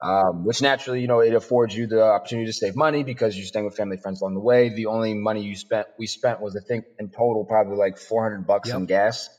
Um, 0.04 0.44
which 0.44 0.62
naturally, 0.62 1.00
you 1.00 1.08
know, 1.08 1.22
it 1.22 1.34
affords 1.34 1.74
you 1.74 1.88
the 1.88 2.04
opportunity 2.04 2.48
to 2.48 2.54
save 2.54 2.76
money 2.76 3.06
because 3.06 3.38
you're 3.38 3.46
staying 3.46 3.64
with 3.64 3.78
family 3.78 3.96
friends 3.96 4.20
along 4.22 4.34
the 4.34 4.42
way. 4.42 4.68
The 4.68 4.88
only 4.88 5.14
money 5.14 5.44
you 5.44 5.56
spent, 5.56 5.88
we 5.98 6.08
spent 6.08 6.42
was, 6.42 6.58
I 6.58 6.68
think, 6.68 6.84
in 7.00 7.10
total, 7.10 7.46
probably 7.46 7.78
like 7.78 7.98
400 7.98 8.46
bucks 8.46 8.68
yep. 8.68 8.80
in 8.80 8.86
gas, 8.86 9.30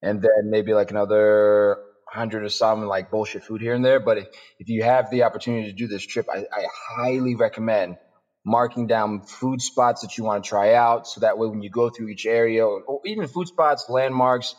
and 0.00 0.22
then 0.22 0.50
maybe 0.50 0.72
like 0.72 0.90
another 0.90 1.76
hundred 2.08 2.44
or 2.44 2.48
some 2.48 2.86
like 2.86 3.10
bullshit 3.10 3.44
food 3.44 3.60
here 3.60 3.74
and 3.74 3.84
there. 3.84 4.00
But 4.00 4.16
if, 4.16 4.28
if 4.58 4.68
you 4.70 4.84
have 4.84 5.10
the 5.10 5.24
opportunity 5.24 5.66
to 5.66 5.76
do 5.76 5.86
this 5.86 6.06
trip, 6.06 6.26
I, 6.32 6.46
I 6.50 6.64
highly 6.96 7.34
recommend 7.34 7.98
marking 8.42 8.86
down 8.86 9.22
food 9.22 9.60
spots 9.60 10.00
that 10.00 10.16
you 10.16 10.24
want 10.24 10.44
to 10.44 10.48
try 10.48 10.72
out. 10.72 11.06
So 11.06 11.20
that 11.20 11.36
way, 11.36 11.46
when 11.48 11.60
you 11.60 11.68
go 11.68 11.90
through 11.90 12.08
each 12.08 12.24
area 12.24 12.64
or, 12.64 12.80
or 12.82 13.00
even 13.04 13.26
food 13.26 13.48
spots, 13.48 13.86
landmarks, 13.90 14.54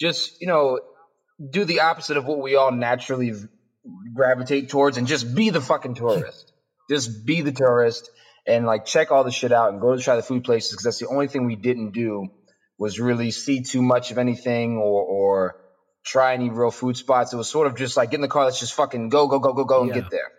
just, 0.00 0.40
you 0.40 0.48
know, 0.48 0.80
do 1.50 1.64
the 1.64 1.80
opposite 1.80 2.16
of 2.16 2.24
what 2.24 2.40
we 2.40 2.56
all 2.56 2.72
naturally 2.72 3.32
gravitate 4.14 4.68
towards 4.68 4.96
and 4.96 5.06
just 5.06 5.34
be 5.34 5.50
the 5.50 5.60
fucking 5.60 5.94
tourist. 5.94 6.52
just 6.90 7.26
be 7.26 7.42
the 7.42 7.52
tourist 7.52 8.10
and 8.46 8.64
like 8.64 8.84
check 8.84 9.10
all 9.10 9.24
the 9.24 9.30
shit 9.30 9.52
out 9.52 9.72
and 9.72 9.80
go 9.80 9.94
to 9.94 10.02
try 10.02 10.16
the 10.16 10.22
food 10.22 10.44
places 10.44 10.72
because 10.72 10.84
that's 10.84 10.98
the 10.98 11.08
only 11.08 11.26
thing 11.26 11.46
we 11.46 11.56
didn't 11.56 11.92
do 11.92 12.28
was 12.78 13.00
really 13.00 13.30
see 13.30 13.62
too 13.62 13.82
much 13.82 14.10
of 14.10 14.18
anything 14.18 14.76
or, 14.76 15.02
or 15.02 15.56
try 16.04 16.34
any 16.34 16.50
real 16.50 16.70
food 16.70 16.96
spots. 16.96 17.32
It 17.32 17.36
was 17.36 17.48
sort 17.48 17.66
of 17.66 17.76
just 17.76 17.96
like 17.96 18.10
get 18.10 18.16
in 18.16 18.20
the 18.20 18.28
car, 18.28 18.44
let's 18.44 18.60
just 18.60 18.74
fucking 18.74 19.08
go, 19.08 19.26
go, 19.26 19.38
go, 19.38 19.52
go, 19.52 19.64
go, 19.64 19.80
and 19.82 19.88
yeah. 19.88 20.00
get 20.00 20.10
there. 20.10 20.30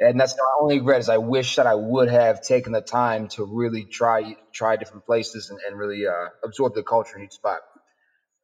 And 0.00 0.20
that's 0.20 0.36
my 0.36 0.62
only 0.62 0.78
regret 0.78 1.00
is 1.00 1.08
I 1.08 1.16
wish 1.16 1.56
that 1.56 1.66
I 1.66 1.74
would 1.74 2.08
have 2.08 2.40
taken 2.40 2.72
the 2.72 2.80
time 2.80 3.28
to 3.30 3.44
really 3.44 3.84
try 3.84 4.36
try 4.52 4.76
different 4.76 5.06
places 5.06 5.50
and, 5.50 5.58
and 5.66 5.76
really 5.76 6.06
uh, 6.06 6.28
absorb 6.44 6.74
the 6.74 6.84
culture 6.84 7.16
in 7.16 7.24
each 7.24 7.32
spot. 7.32 7.58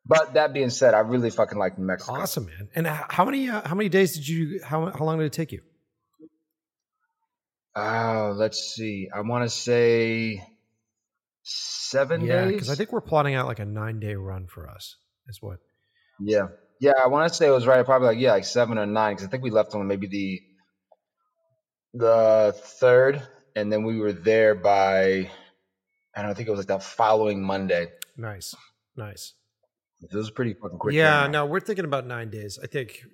But 0.06 0.34
that 0.34 0.52
being 0.52 0.70
said, 0.70 0.92
I 0.94 1.00
really 1.00 1.30
fucking 1.30 1.58
like 1.58 1.78
New 1.78 1.86
Mexico. 1.86 2.14
Awesome, 2.14 2.46
man. 2.46 2.68
And 2.74 2.86
how 2.86 3.24
many 3.24 3.48
uh, 3.48 3.66
how 3.66 3.74
many 3.74 3.88
days 3.88 4.14
did 4.14 4.28
you 4.28 4.60
how 4.62 4.90
how 4.90 5.04
long 5.04 5.18
did 5.18 5.26
it 5.26 5.32
take 5.32 5.52
you? 5.52 5.62
Oh, 7.74 8.34
let's 8.36 8.74
see. 8.74 9.08
I 9.12 9.22
want 9.22 9.44
to 9.44 9.50
say 9.50 10.46
seven 11.42 12.24
yeah, 12.24 12.44
days. 12.44 12.52
because 12.52 12.70
I 12.70 12.74
think 12.74 12.92
we're 12.92 13.00
plotting 13.00 13.34
out 13.34 13.46
like 13.46 13.58
a 13.58 13.64
nine 13.64 13.98
day 13.98 14.14
run 14.14 14.46
for 14.46 14.68
us. 14.68 14.96
Is 15.28 15.40
what? 15.40 15.58
Yeah. 16.20 16.48
Yeah, 16.80 16.92
I 17.02 17.08
want 17.08 17.30
to 17.30 17.34
say 17.34 17.46
it 17.46 17.50
was 17.50 17.66
right. 17.66 17.84
Probably 17.84 18.08
like 18.08 18.18
yeah, 18.18 18.32
like 18.32 18.44
seven 18.44 18.78
or 18.78 18.84
nine. 18.84 19.14
Because 19.14 19.26
I 19.26 19.30
think 19.30 19.42
we 19.42 19.50
left 19.50 19.74
on 19.74 19.86
maybe 19.86 20.06
the 20.06 20.42
the 21.94 22.54
third, 22.54 23.22
and 23.56 23.72
then 23.72 23.84
we 23.84 23.98
were 23.98 24.12
there 24.12 24.54
by 24.54 25.30
I 26.14 26.22
don't 26.22 26.26
know, 26.26 26.30
I 26.30 26.34
think 26.34 26.48
it 26.48 26.50
was 26.50 26.58
like 26.58 26.68
that 26.68 26.82
following 26.82 27.42
Monday. 27.42 27.88
Nice, 28.16 28.54
nice. 28.96 29.32
This 30.10 30.18
was 30.18 30.30
pretty 30.30 30.54
fucking 30.54 30.78
quick. 30.78 30.94
Yeah, 30.94 31.26
no, 31.26 31.46
we're 31.46 31.60
thinking 31.60 31.84
about 31.84 32.06
nine 32.06 32.30
days. 32.30 32.58
I 32.62 32.66
think. 32.66 33.04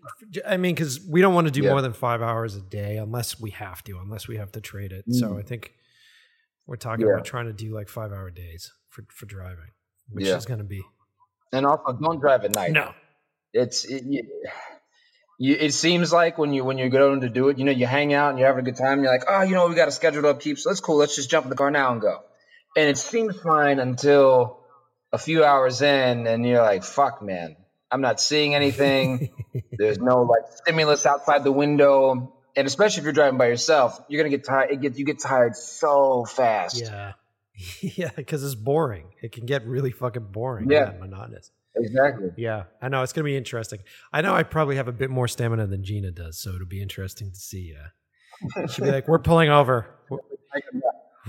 I 0.47 0.57
mean, 0.57 0.75
because 0.75 1.01
we 1.01 1.21
don't 1.21 1.35
want 1.35 1.47
to 1.47 1.51
do 1.51 1.63
yeah. 1.63 1.71
more 1.71 1.83
than 1.83 1.93
five 1.93 2.23
hours 2.23 2.57
a 2.57 2.61
day 2.61 2.97
unless 2.97 3.41
we 3.41 3.51
have 3.51 3.83
to, 3.85 3.99
unless 3.99 4.29
we 4.29 4.37
have 4.37 4.53
to 4.53 4.61
trade 4.61 4.93
it. 4.93 5.09
Mm. 5.09 5.15
So 5.15 5.39
I 5.39 5.43
think 5.43 5.75
we're 6.67 6.77
talking 6.77 7.07
yeah. 7.07 7.15
about 7.15 7.25
trying 7.25 7.47
to 7.47 7.53
do 7.53 7.75
like 7.75 7.89
five 7.89 8.13
hour 8.13 8.31
days 8.31 8.73
for 8.89 9.05
for 9.09 9.27
driving, 9.27 9.71
which 10.11 10.27
yeah. 10.27 10.37
is 10.37 10.47
going 10.47 10.59
to 10.59 10.65
be. 10.65 10.83
And 11.53 11.67
also, 11.67 11.93
don't 11.93 12.21
drive 12.21 12.45
at 12.45 12.55
night. 12.55 12.73
No, 12.73 12.93
it's 13.53 13.85
it, 13.85 14.05
you, 15.39 15.57
it 15.59 15.73
seems 15.73 16.13
like 16.13 16.37
when 16.37 16.53
you 16.53 16.65
when 16.65 16.79
you're 16.79 16.91
going 16.91 17.23
to 17.23 17.29
do 17.29 17.49
it, 17.49 17.59
you 17.59 17.65
know, 17.65 17.73
you 17.73 17.87
hang 17.87 18.13
out 18.13 18.31
and 18.31 18.39
you're 18.39 18.47
having 18.47 18.63
a 18.63 18.71
good 18.71 18.77
time. 18.77 19.03
You're 19.03 19.11
like, 19.11 19.25
oh, 19.27 19.43
you 19.43 19.55
know, 19.55 19.67
we 19.69 19.75
got 19.75 19.89
a 19.89 19.93
scheduled 19.93 20.27
upkeep, 20.27 20.59
so 20.59 20.69
that's 20.71 20.81
cool. 20.81 20.97
Let's 20.97 21.17
just 21.17 21.31
jump 21.31 21.47
in 21.47 21.51
the 21.51 21.57
car 21.57 21.71
now 21.71 21.93
and 21.93 22.01
go. 22.01 22.21
And 22.77 22.89
it 22.89 22.99
seems 22.99 23.41
fine 23.41 23.81
until 23.81 24.60
a 25.13 25.19
few 25.19 25.45
hours 25.45 25.83
in, 25.83 26.27
and 26.27 26.47
you're 26.47 26.63
like, 26.63 26.85
fuck, 26.85 27.23
man, 27.23 27.57
I'm 27.91 28.01
not 28.01 28.21
seeing 28.21 28.55
anything. 28.55 29.31
There's 29.73 29.99
no 29.99 30.23
like 30.23 30.43
stimulus 30.55 31.07
outside 31.07 31.45
the 31.45 31.53
window, 31.53 32.35
and 32.57 32.67
especially 32.67 33.01
if 33.01 33.05
you're 33.05 33.13
driving 33.13 33.39
by 33.39 33.47
yourself, 33.47 34.01
you're 34.09 34.23
gonna 34.23 34.37
get 34.37 34.45
tired. 34.45 34.71
It 34.71 34.81
gets 34.81 34.99
you 34.99 35.05
get 35.05 35.21
tired 35.21 35.57
so 35.57 36.25
fast. 36.25 36.81
Yeah, 36.81 37.13
yeah, 37.81 38.11
because 38.15 38.45
it's 38.45 38.55
boring. 38.55 39.13
It 39.23 39.33
can 39.33 39.47
get 39.47 39.67
really 39.67 39.91
fucking 39.91 40.29
boring. 40.31 40.71
Yeah, 40.71 40.93
monotonous. 40.99 41.51
Exactly. 41.77 42.31
Yeah, 42.37 42.65
I 42.83 42.89
know 42.89 43.03
it's 43.03 43.13
going 43.13 43.25
to 43.25 43.31
be 43.31 43.37
interesting. 43.37 43.81
I 44.13 44.23
know 44.23 44.35
I 44.35 44.43
probably 44.43 44.77
have 44.77 44.89
a 44.89 44.93
bit 44.93 45.09
more 45.09 45.29
stamina 45.29 45.69
than 45.69 45.85
Gina 45.85 46.11
does, 46.11 46.39
so 46.39 46.51
it'll 46.51 46.67
be 46.67 46.83
interesting 46.83 47.31
to 47.31 47.39
see. 47.39 47.75
Uh, 47.77 48.67
she'll 48.67 48.87
be 48.87 48.91
like, 48.91 49.07
"We're 49.07 49.21
pulling 49.21 49.51
over. 49.51 49.87
We're, 50.11 50.19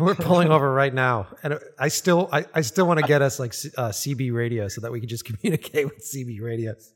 we're, 0.02 0.16
pulling 0.16 0.50
over 0.50 0.72
right 0.72 0.94
now," 0.94 1.28
and 1.44 1.60
I 1.80 1.88
still, 1.88 2.30
I, 2.32 2.46
I 2.54 2.62
still 2.62 2.88
want 2.88 3.00
to 3.00 3.06
get 3.06 3.22
us 3.22 3.40
like 3.40 3.54
uh, 3.78 3.90
CB 3.90 4.34
radio 4.34 4.68
so 4.68 4.82
that 4.82 4.92
we 4.92 5.00
can 5.00 5.10
just 5.10 5.26
communicate 5.26 5.86
with 5.86 6.00
CB 6.00 6.42
radios. 6.42 6.94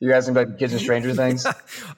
You 0.00 0.10
guys 0.10 0.26
think 0.26 0.36
like 0.36 0.58
kids 0.58 0.72
and 0.72 0.82
stranger 0.82 1.14
things? 1.14 1.46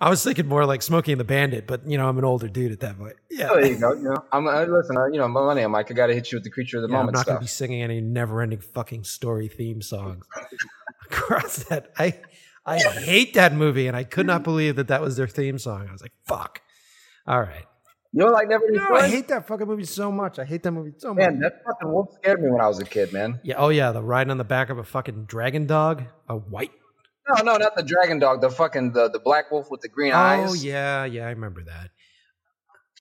I 0.01 0.09
was 0.09 0.23
thinking 0.23 0.47
more 0.47 0.65
like 0.65 0.83
Smokey 0.83 1.13
and 1.13 1.21
the 1.21 1.25
Bandit, 1.25 1.67
but 1.67 1.87
you 1.87 1.99
know 1.99 2.09
I'm 2.09 2.19
an 2.19 2.25
older 2.25 2.49
dude 2.49 2.73
at 2.73 2.81
that 2.81 2.99
point. 2.99 3.17
Yeah, 3.31 3.49
oh, 3.51 3.61
there 3.61 3.73
you 3.73 3.79
go. 3.79 3.93
You 3.95 4.05
know, 4.05 4.25
I'm 4.33 4.47
uh, 4.47 4.65
listen. 4.65 4.97
Uh, 4.97 5.07
you 5.07 5.19
know, 5.19 5.29
millennium. 5.29 5.73
Mike, 5.73 5.91
I 5.91 5.95
got 5.95 6.07
to 6.07 6.15
hit 6.15 6.31
you 6.31 6.37
with 6.37 6.45
the 6.45 6.51
creature 6.51 6.77
of 6.79 6.83
the 6.83 6.89
yeah, 6.89 6.99
moment. 6.99 7.17
I'm 7.17 7.21
not 7.21 7.27
going 7.27 7.39
to 7.39 7.43
be 7.43 7.49
singing 7.49 7.83
any 7.83 8.01
never-ending 8.01 8.61
fucking 8.61 9.05
story 9.05 9.49
theme 9.49 9.83
songs 9.83 10.25
across 11.11 11.65
that. 11.65 11.93
I 11.99 12.21
I 12.65 12.79
hate 12.79 13.35
that 13.35 13.55
movie, 13.55 13.87
and 13.87 13.97
I 13.97 14.05
could 14.05 14.27
not 14.27 14.45
believe 14.45 14.77
that 14.77 14.89
that 14.89 15.01
was 15.01 15.17
their 15.17 15.27
theme 15.27 15.59
song. 15.59 15.87
I 15.89 15.93
was 15.93 16.03
like, 16.03 16.13
fuck. 16.27 16.61
All 17.27 17.41
right. 17.41 17.65
You 18.13 18.25
know, 18.25 18.33
like 18.33 18.49
never. 18.49 18.65
No, 18.71 18.95
I 18.95 19.09
hate 19.09 19.29
that 19.29 19.47
fucking 19.47 19.67
movie 19.67 19.85
so 19.85 20.11
much. 20.11 20.39
I 20.39 20.45
hate 20.45 20.63
that 20.63 20.73
movie 20.73 20.93
so 20.97 21.13
much. 21.13 21.19
Man, 21.19 21.41
that 21.41 21.63
fucking 21.65 21.93
wolf 21.93 22.09
scared 22.15 22.41
me 22.41 22.51
when 22.51 22.61
I 22.61 22.69
was 22.69 22.79
a 22.79 22.85
kid, 22.85 23.13
man. 23.13 23.41
Yeah. 23.45 23.57
Oh 23.59 23.69
yeah, 23.69 23.93
the 23.93 24.03
riding 24.03 24.31
on 24.31 24.39
the 24.39 24.45
back 24.45 24.71
of 24.71 24.79
a 24.79 24.85
fucking 24.85 25.25
dragon 25.27 25.67
dog, 25.67 26.05
a 26.29 26.35
white 26.35 26.71
no, 27.29 27.43
no, 27.43 27.57
not 27.59 27.77
the 27.77 27.83
dragon 27.83 28.19
dog. 28.19 28.41
The 28.41 28.51
fucking 28.51 28.93
the, 28.93 29.11
the 29.11 29.19
black 29.19 29.51
wolf 29.51 29.71
with 29.71 29.81
the 29.81 29.89
green 29.89 30.13
oh, 30.13 30.17
eyes. 30.17 30.51
Oh 30.51 30.55
yeah, 30.55 31.05
yeah, 31.05 31.27
I 31.27 31.31
remember 31.31 31.63
that. 31.65 31.91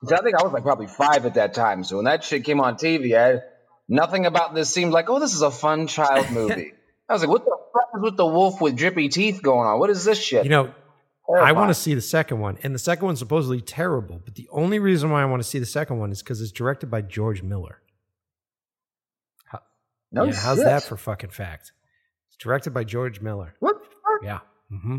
I 0.03 0.21
think 0.21 0.35
I 0.35 0.43
was 0.43 0.53
like 0.53 0.63
probably 0.63 0.87
five 0.87 1.25
at 1.25 1.35
that 1.35 1.53
time. 1.53 1.83
So 1.83 1.95
when 1.95 2.05
that 2.05 2.23
shit 2.23 2.43
came 2.43 2.59
on 2.59 2.75
TV, 2.75 3.17
I 3.17 3.41
nothing 3.87 4.25
about 4.25 4.53
this 4.53 4.69
seemed 4.69 4.91
like, 4.91 5.09
oh, 5.09 5.19
this 5.19 5.33
is 5.33 5.41
a 5.41 5.51
fun 5.51 5.87
child 5.87 6.29
movie. 6.31 6.73
I 7.09 7.13
was 7.13 7.21
like, 7.21 7.31
what 7.31 7.45
the 7.45 7.57
fuck 7.73 7.89
is 7.95 8.03
with 8.03 8.17
the 8.17 8.25
wolf 8.25 8.59
with 8.59 8.75
drippy 8.75 9.09
teeth 9.09 9.41
going 9.41 9.65
on? 9.65 9.79
What 9.79 9.89
is 9.89 10.03
this 10.03 10.21
shit? 10.21 10.43
You 10.43 10.49
know, 10.49 10.73
I 11.29 11.51
want 11.51 11.69
to 11.69 11.73
see 11.73 11.93
the 11.93 12.01
second 12.01 12.39
one, 12.39 12.57
and 12.63 12.73
the 12.73 12.79
second 12.79 13.05
one's 13.05 13.19
supposedly 13.19 13.61
terrible. 13.61 14.21
But 14.23 14.35
the 14.35 14.47
only 14.51 14.79
reason 14.79 15.09
why 15.09 15.21
I 15.21 15.25
want 15.25 15.41
to 15.43 15.47
see 15.47 15.59
the 15.59 15.65
second 15.65 15.99
one 15.99 16.11
is 16.11 16.23
because 16.23 16.41
it's 16.41 16.51
directed 16.51 16.89
by 16.89 17.01
George 17.01 17.43
Miller. 17.43 17.81
How, 19.45 19.59
no 20.11 20.25
yeah, 20.25 20.35
how's 20.35 20.63
that 20.63 20.83
for 20.83 20.95
fucking 20.95 21.31
fact? 21.31 21.73
It's 22.29 22.37
directed 22.37 22.73
by 22.73 22.85
George 22.85 23.19
Miller. 23.19 23.55
What? 23.59 23.75
Yeah. 24.23 24.39
Mm-hmm. 24.71 24.97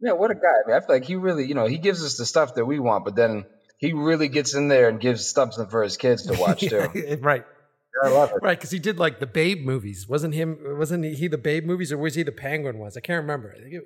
Yeah, 0.00 0.12
what 0.12 0.30
a 0.30 0.34
guy. 0.34 0.40
I, 0.40 0.68
mean, 0.68 0.76
I 0.76 0.80
feel 0.80 0.96
like 0.96 1.04
he 1.04 1.16
really, 1.16 1.46
you 1.46 1.54
know, 1.54 1.66
he 1.66 1.78
gives 1.78 2.04
us 2.04 2.16
the 2.16 2.26
stuff 2.26 2.56
that 2.56 2.64
we 2.64 2.78
want, 2.78 3.04
but 3.04 3.14
then 3.14 3.46
he 3.78 3.92
really 3.92 4.28
gets 4.28 4.54
in 4.54 4.68
there 4.68 4.88
and 4.88 5.00
gives 5.00 5.26
something 5.30 5.66
for 5.68 5.82
his 5.82 5.96
kids 5.96 6.26
to 6.26 6.34
watch 6.40 6.60
too. 6.60 7.18
right. 7.20 7.44
I 8.02 8.08
love 8.08 8.32
it. 8.32 8.38
Right, 8.42 8.58
because 8.58 8.72
he 8.72 8.80
did 8.80 8.98
like 8.98 9.20
the 9.20 9.26
Babe 9.26 9.64
movies. 9.64 10.08
Wasn't 10.08 10.34
him? 10.34 10.58
Wasn't 10.78 11.04
he 11.04 11.28
the 11.28 11.38
Babe 11.38 11.64
movies, 11.64 11.92
or 11.92 11.96
was 11.96 12.16
he 12.16 12.24
the 12.24 12.32
Penguin 12.32 12.78
ones? 12.78 12.96
I 12.96 13.00
can't 13.00 13.22
remember. 13.22 13.54
I 13.56 13.60
think 13.60 13.74
it, 13.74 13.84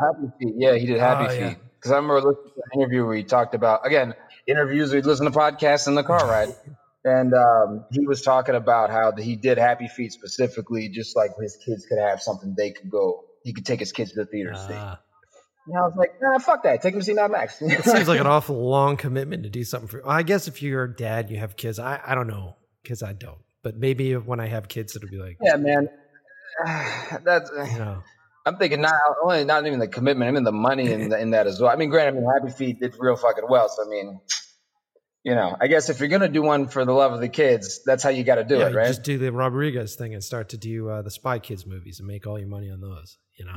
Happy 0.00 0.32
Feet. 0.38 0.54
Yeah, 0.56 0.74
he 0.76 0.86
did 0.86 0.98
Happy 0.98 1.26
oh, 1.26 1.28
Feet. 1.28 1.58
Because 1.76 1.90
yeah. 1.90 1.92
I 1.92 1.96
remember 1.96 2.16
listening 2.16 2.52
to 2.54 2.62
an 2.72 2.80
interview 2.80 3.06
where 3.06 3.16
he 3.16 3.24
talked 3.24 3.54
about 3.54 3.86
again 3.86 4.14
interviews. 4.46 4.92
We'd 4.92 5.06
listen 5.06 5.26
to 5.26 5.32
podcasts 5.32 5.88
in 5.88 5.94
the 5.94 6.02
car 6.02 6.26
ride, 6.26 6.54
and 7.04 7.34
um, 7.34 7.84
he 7.92 8.06
was 8.06 8.22
talking 8.22 8.54
about 8.54 8.90
how 8.90 9.12
he 9.12 9.36
did 9.36 9.58
Happy 9.58 9.88
Feet 9.88 10.12
specifically, 10.12 10.88
just 10.88 11.16
like 11.16 11.32
his 11.40 11.56
kids 11.64 11.86
could 11.86 11.98
have 11.98 12.20
something 12.20 12.54
they 12.56 12.70
could 12.70 12.90
go. 12.90 13.24
He 13.44 13.52
could 13.52 13.66
take 13.66 13.80
his 13.80 13.92
kids 13.92 14.12
to 14.12 14.20
the 14.20 14.26
theater 14.26 14.52
uh. 14.54 14.68
see. 14.68 14.98
And 15.68 15.76
I 15.76 15.82
was 15.82 15.94
like, 15.98 16.14
nah, 16.20 16.38
fuck 16.38 16.62
that. 16.62 16.80
Take 16.80 16.94
him 16.94 17.00
to 17.00 17.04
see 17.04 17.12
Mad 17.12 17.30
Max. 17.30 17.60
it 17.60 17.84
seems 17.84 18.08
like 18.08 18.20
an 18.20 18.26
awful 18.26 18.56
long 18.56 18.96
commitment 18.96 19.42
to 19.42 19.50
do 19.50 19.64
something 19.64 19.88
for. 19.88 20.00
Well, 20.00 20.10
I 20.10 20.22
guess 20.22 20.48
if 20.48 20.62
you're 20.62 20.84
a 20.84 20.96
dad, 20.96 21.30
you 21.30 21.36
have 21.36 21.56
kids. 21.56 21.78
I, 21.78 22.00
I 22.04 22.14
don't 22.14 22.26
know 22.26 22.56
because 22.82 23.02
I 23.02 23.12
don't. 23.12 23.38
But 23.62 23.76
maybe 23.76 24.16
when 24.16 24.40
I 24.40 24.46
have 24.46 24.68
kids, 24.68 24.96
it'll 24.96 25.10
be 25.10 25.18
like, 25.18 25.36
yeah, 25.42 25.56
man. 25.56 25.90
That's 27.22 27.50
you 27.50 27.78
know. 27.78 28.02
I'm 28.48 28.56
thinking 28.56 28.80
not 28.80 28.94
only 29.22 29.44
not 29.44 29.66
even 29.66 29.78
the 29.78 29.88
commitment, 29.88 30.28
I 30.28 30.32
mean 30.32 30.44
the 30.44 30.52
money 30.52 30.90
in, 30.90 31.10
the, 31.10 31.20
in 31.20 31.30
that 31.30 31.46
as 31.46 31.60
well. 31.60 31.70
I 31.70 31.76
mean, 31.76 31.90
granted, 31.90 32.16
I 32.16 32.20
mean 32.20 32.30
Happy 32.32 32.50
Feet 32.50 32.80
did 32.80 32.94
real 32.98 33.14
fucking 33.14 33.44
well. 33.48 33.68
So 33.68 33.84
I 33.84 33.88
mean, 33.88 34.20
you 35.22 35.34
know, 35.34 35.54
I 35.60 35.66
guess 35.66 35.90
if 35.90 36.00
you're 36.00 36.08
gonna 36.08 36.28
do 36.28 36.42
one 36.42 36.66
for 36.68 36.84
the 36.86 36.92
love 36.92 37.12
of 37.12 37.20
the 37.20 37.28
kids, 37.28 37.82
that's 37.84 38.02
how 38.02 38.08
you 38.08 38.24
got 38.24 38.36
to 38.36 38.44
do 38.44 38.56
yeah, 38.58 38.68
it, 38.68 38.74
right? 38.74 38.86
Just 38.86 39.02
do 39.02 39.18
the 39.18 39.30
Rodriguez 39.30 39.96
thing 39.96 40.14
and 40.14 40.24
start 40.24 40.48
to 40.50 40.56
do 40.56 40.88
uh, 40.88 41.02
the 41.02 41.10
Spy 41.10 41.38
Kids 41.38 41.66
movies 41.66 41.98
and 41.98 42.08
make 42.08 42.26
all 42.26 42.38
your 42.38 42.48
money 42.48 42.70
on 42.70 42.80
those. 42.80 43.18
You 43.38 43.44
know, 43.44 43.54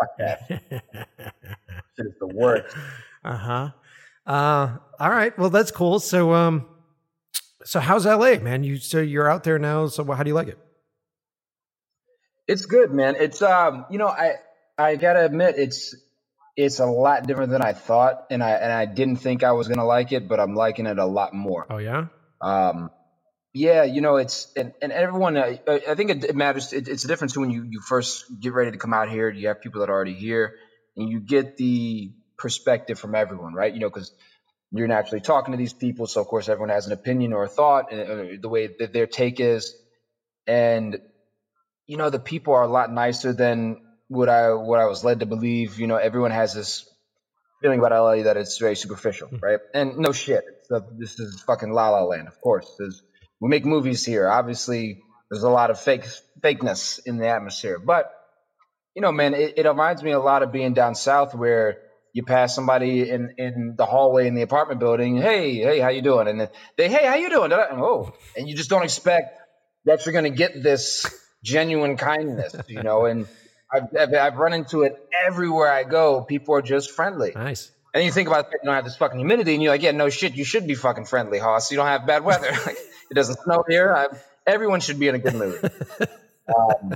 fuck 0.00 0.08
that. 0.18 0.62
it's 1.98 2.18
the 2.18 2.26
worst. 2.26 2.74
Uh-huh. 3.22 3.70
Uh 4.26 4.76
All 4.98 5.10
right. 5.10 5.38
Well, 5.38 5.50
that's 5.50 5.70
cool. 5.70 6.00
So, 6.00 6.32
um, 6.32 6.66
so 7.64 7.80
how's 7.80 8.06
LA, 8.06 8.36
man? 8.36 8.64
You 8.64 8.78
so 8.78 9.00
you're 9.00 9.30
out 9.30 9.44
there 9.44 9.58
now. 9.58 9.88
So 9.88 10.04
how 10.10 10.22
do 10.22 10.28
you 10.28 10.34
like 10.34 10.48
it? 10.48 10.58
It's 12.50 12.66
good, 12.66 12.90
man. 12.90 13.14
It's 13.16 13.42
um, 13.42 13.86
you 13.90 13.98
know, 13.98 14.08
I 14.08 14.34
I 14.76 14.96
gotta 14.96 15.24
admit, 15.24 15.54
it's 15.56 15.94
it's 16.56 16.80
a 16.80 16.86
lot 16.86 17.24
different 17.24 17.52
than 17.52 17.62
I 17.62 17.74
thought, 17.74 18.26
and 18.28 18.42
I 18.42 18.50
and 18.50 18.72
I 18.72 18.86
didn't 18.86 19.18
think 19.18 19.44
I 19.44 19.52
was 19.52 19.68
gonna 19.68 19.84
like 19.84 20.10
it, 20.10 20.26
but 20.26 20.40
I'm 20.40 20.56
liking 20.56 20.86
it 20.86 20.98
a 20.98 21.06
lot 21.06 21.32
more. 21.32 21.64
Oh 21.70 21.78
yeah. 21.78 22.06
Um, 22.40 22.90
yeah, 23.54 23.84
you 23.84 24.00
know, 24.00 24.16
it's 24.16 24.48
and, 24.56 24.72
and 24.82 24.90
everyone. 24.90 25.38
I, 25.38 25.60
I 25.68 25.94
think 25.94 26.10
it, 26.10 26.24
it 26.24 26.34
matters. 26.34 26.72
It, 26.72 26.88
it's 26.88 27.04
a 27.04 27.08
difference 27.08 27.36
when 27.36 27.50
you 27.50 27.62
you 27.62 27.80
first 27.80 28.24
get 28.40 28.52
ready 28.52 28.72
to 28.72 28.78
come 28.78 28.94
out 28.94 29.10
here. 29.10 29.30
You 29.30 29.46
have 29.46 29.60
people 29.60 29.82
that 29.82 29.88
are 29.88 29.94
already 29.94 30.14
here, 30.14 30.56
and 30.96 31.08
you 31.08 31.20
get 31.20 31.56
the 31.56 32.10
perspective 32.36 32.98
from 32.98 33.14
everyone, 33.14 33.54
right? 33.54 33.72
You 33.72 33.78
know, 33.78 33.90
because 33.90 34.10
you're 34.72 34.88
naturally 34.88 35.20
talking 35.20 35.52
to 35.52 35.58
these 35.58 35.72
people, 35.72 36.08
so 36.08 36.20
of 36.20 36.26
course 36.26 36.48
everyone 36.48 36.70
has 36.70 36.88
an 36.88 36.92
opinion 36.92 37.32
or 37.32 37.44
a 37.44 37.48
thought, 37.48 37.92
and 37.92 38.10
uh, 38.10 38.24
the 38.42 38.48
way 38.48 38.70
that 38.80 38.92
their 38.92 39.06
take 39.06 39.38
is, 39.38 39.72
and 40.48 40.98
you 41.90 41.96
know, 41.96 42.08
the 42.08 42.20
people 42.20 42.54
are 42.54 42.62
a 42.62 42.68
lot 42.68 42.92
nicer 42.92 43.32
than 43.32 43.82
what 44.06 44.28
I 44.28 44.52
what 44.52 44.78
I 44.78 44.86
was 44.86 45.02
led 45.02 45.20
to 45.20 45.26
believe. 45.26 45.80
You 45.80 45.88
know, 45.88 45.96
everyone 45.96 46.30
has 46.30 46.54
this 46.54 46.88
feeling 47.60 47.80
about 47.80 47.90
LA 47.90 48.22
that 48.22 48.36
it's 48.36 48.58
very 48.58 48.76
superficial, 48.76 49.26
hmm. 49.26 49.38
right? 49.42 49.58
And 49.74 49.98
no 49.98 50.12
shit, 50.12 50.44
a, 50.70 50.82
this 50.96 51.18
is 51.18 51.42
fucking 51.42 51.72
La 51.72 51.90
La 51.90 52.04
Land, 52.04 52.28
of 52.28 52.40
course. 52.40 52.72
There's, 52.78 53.02
we 53.40 53.48
make 53.48 53.66
movies 53.66 54.06
here. 54.06 54.28
Obviously, 54.28 55.02
there's 55.32 55.42
a 55.42 55.50
lot 55.50 55.70
of 55.70 55.80
fake 55.80 56.04
fakeness 56.40 57.00
in 57.04 57.18
the 57.18 57.26
atmosphere, 57.26 57.80
but 57.80 58.14
you 58.94 59.02
know, 59.02 59.10
man, 59.10 59.34
it, 59.34 59.54
it 59.56 59.66
reminds 59.66 60.00
me 60.04 60.12
a 60.12 60.20
lot 60.20 60.44
of 60.44 60.52
being 60.52 60.74
down 60.74 60.94
south 60.94 61.34
where 61.34 61.78
you 62.12 62.22
pass 62.22 62.54
somebody 62.54 63.10
in, 63.10 63.34
in 63.36 63.74
the 63.76 63.84
hallway 63.84 64.28
in 64.28 64.36
the 64.36 64.42
apartment 64.42 64.78
building. 64.78 65.16
Hey, 65.16 65.56
hey, 65.56 65.80
how 65.80 65.88
you 65.88 66.02
doing? 66.02 66.28
And 66.28 66.48
they, 66.76 66.88
hey, 66.88 67.04
how 67.04 67.16
you 67.16 67.30
doing? 67.30 67.52
oh, 67.52 68.12
and 68.36 68.48
you 68.48 68.54
just 68.54 68.70
don't 68.70 68.84
expect 68.84 69.40
that 69.86 70.06
you're 70.06 70.12
going 70.12 70.30
to 70.30 70.30
get 70.30 70.62
this 70.62 71.04
genuine 71.42 71.96
kindness, 71.96 72.54
you 72.68 72.82
know, 72.82 73.06
and 73.06 73.26
I've, 73.72 73.84
I've, 73.98 74.14
I've, 74.14 74.36
run 74.36 74.52
into 74.52 74.82
it 74.82 74.96
everywhere 75.26 75.70
I 75.70 75.84
go. 75.84 76.22
People 76.22 76.54
are 76.54 76.62
just 76.62 76.90
friendly. 76.90 77.32
Nice. 77.34 77.70
And 77.94 78.04
you 78.04 78.12
think 78.12 78.28
about 78.28 78.46
it, 78.46 78.52
you 78.62 78.66
don't 78.66 78.74
have 78.74 78.84
this 78.84 78.96
fucking 78.96 79.18
humidity, 79.18 79.54
and 79.54 79.62
you're 79.62 79.72
like, 79.72 79.82
yeah, 79.82 79.90
no 79.90 80.10
shit, 80.10 80.34
you 80.34 80.44
should 80.44 80.66
be 80.66 80.74
fucking 80.74 81.06
friendly, 81.06 81.38
Hoss. 81.38 81.70
You 81.70 81.76
don't 81.76 81.86
have 81.86 82.06
bad 82.06 82.24
weather. 82.24 82.50
like, 82.66 82.76
it 83.10 83.14
doesn't 83.14 83.40
snow 83.40 83.64
here. 83.68 83.92
I, 83.92 84.06
everyone 84.46 84.80
should 84.80 84.98
be 84.98 85.08
in 85.08 85.14
a 85.14 85.18
good 85.18 85.34
mood. 85.34 85.72
Um, 86.50 86.94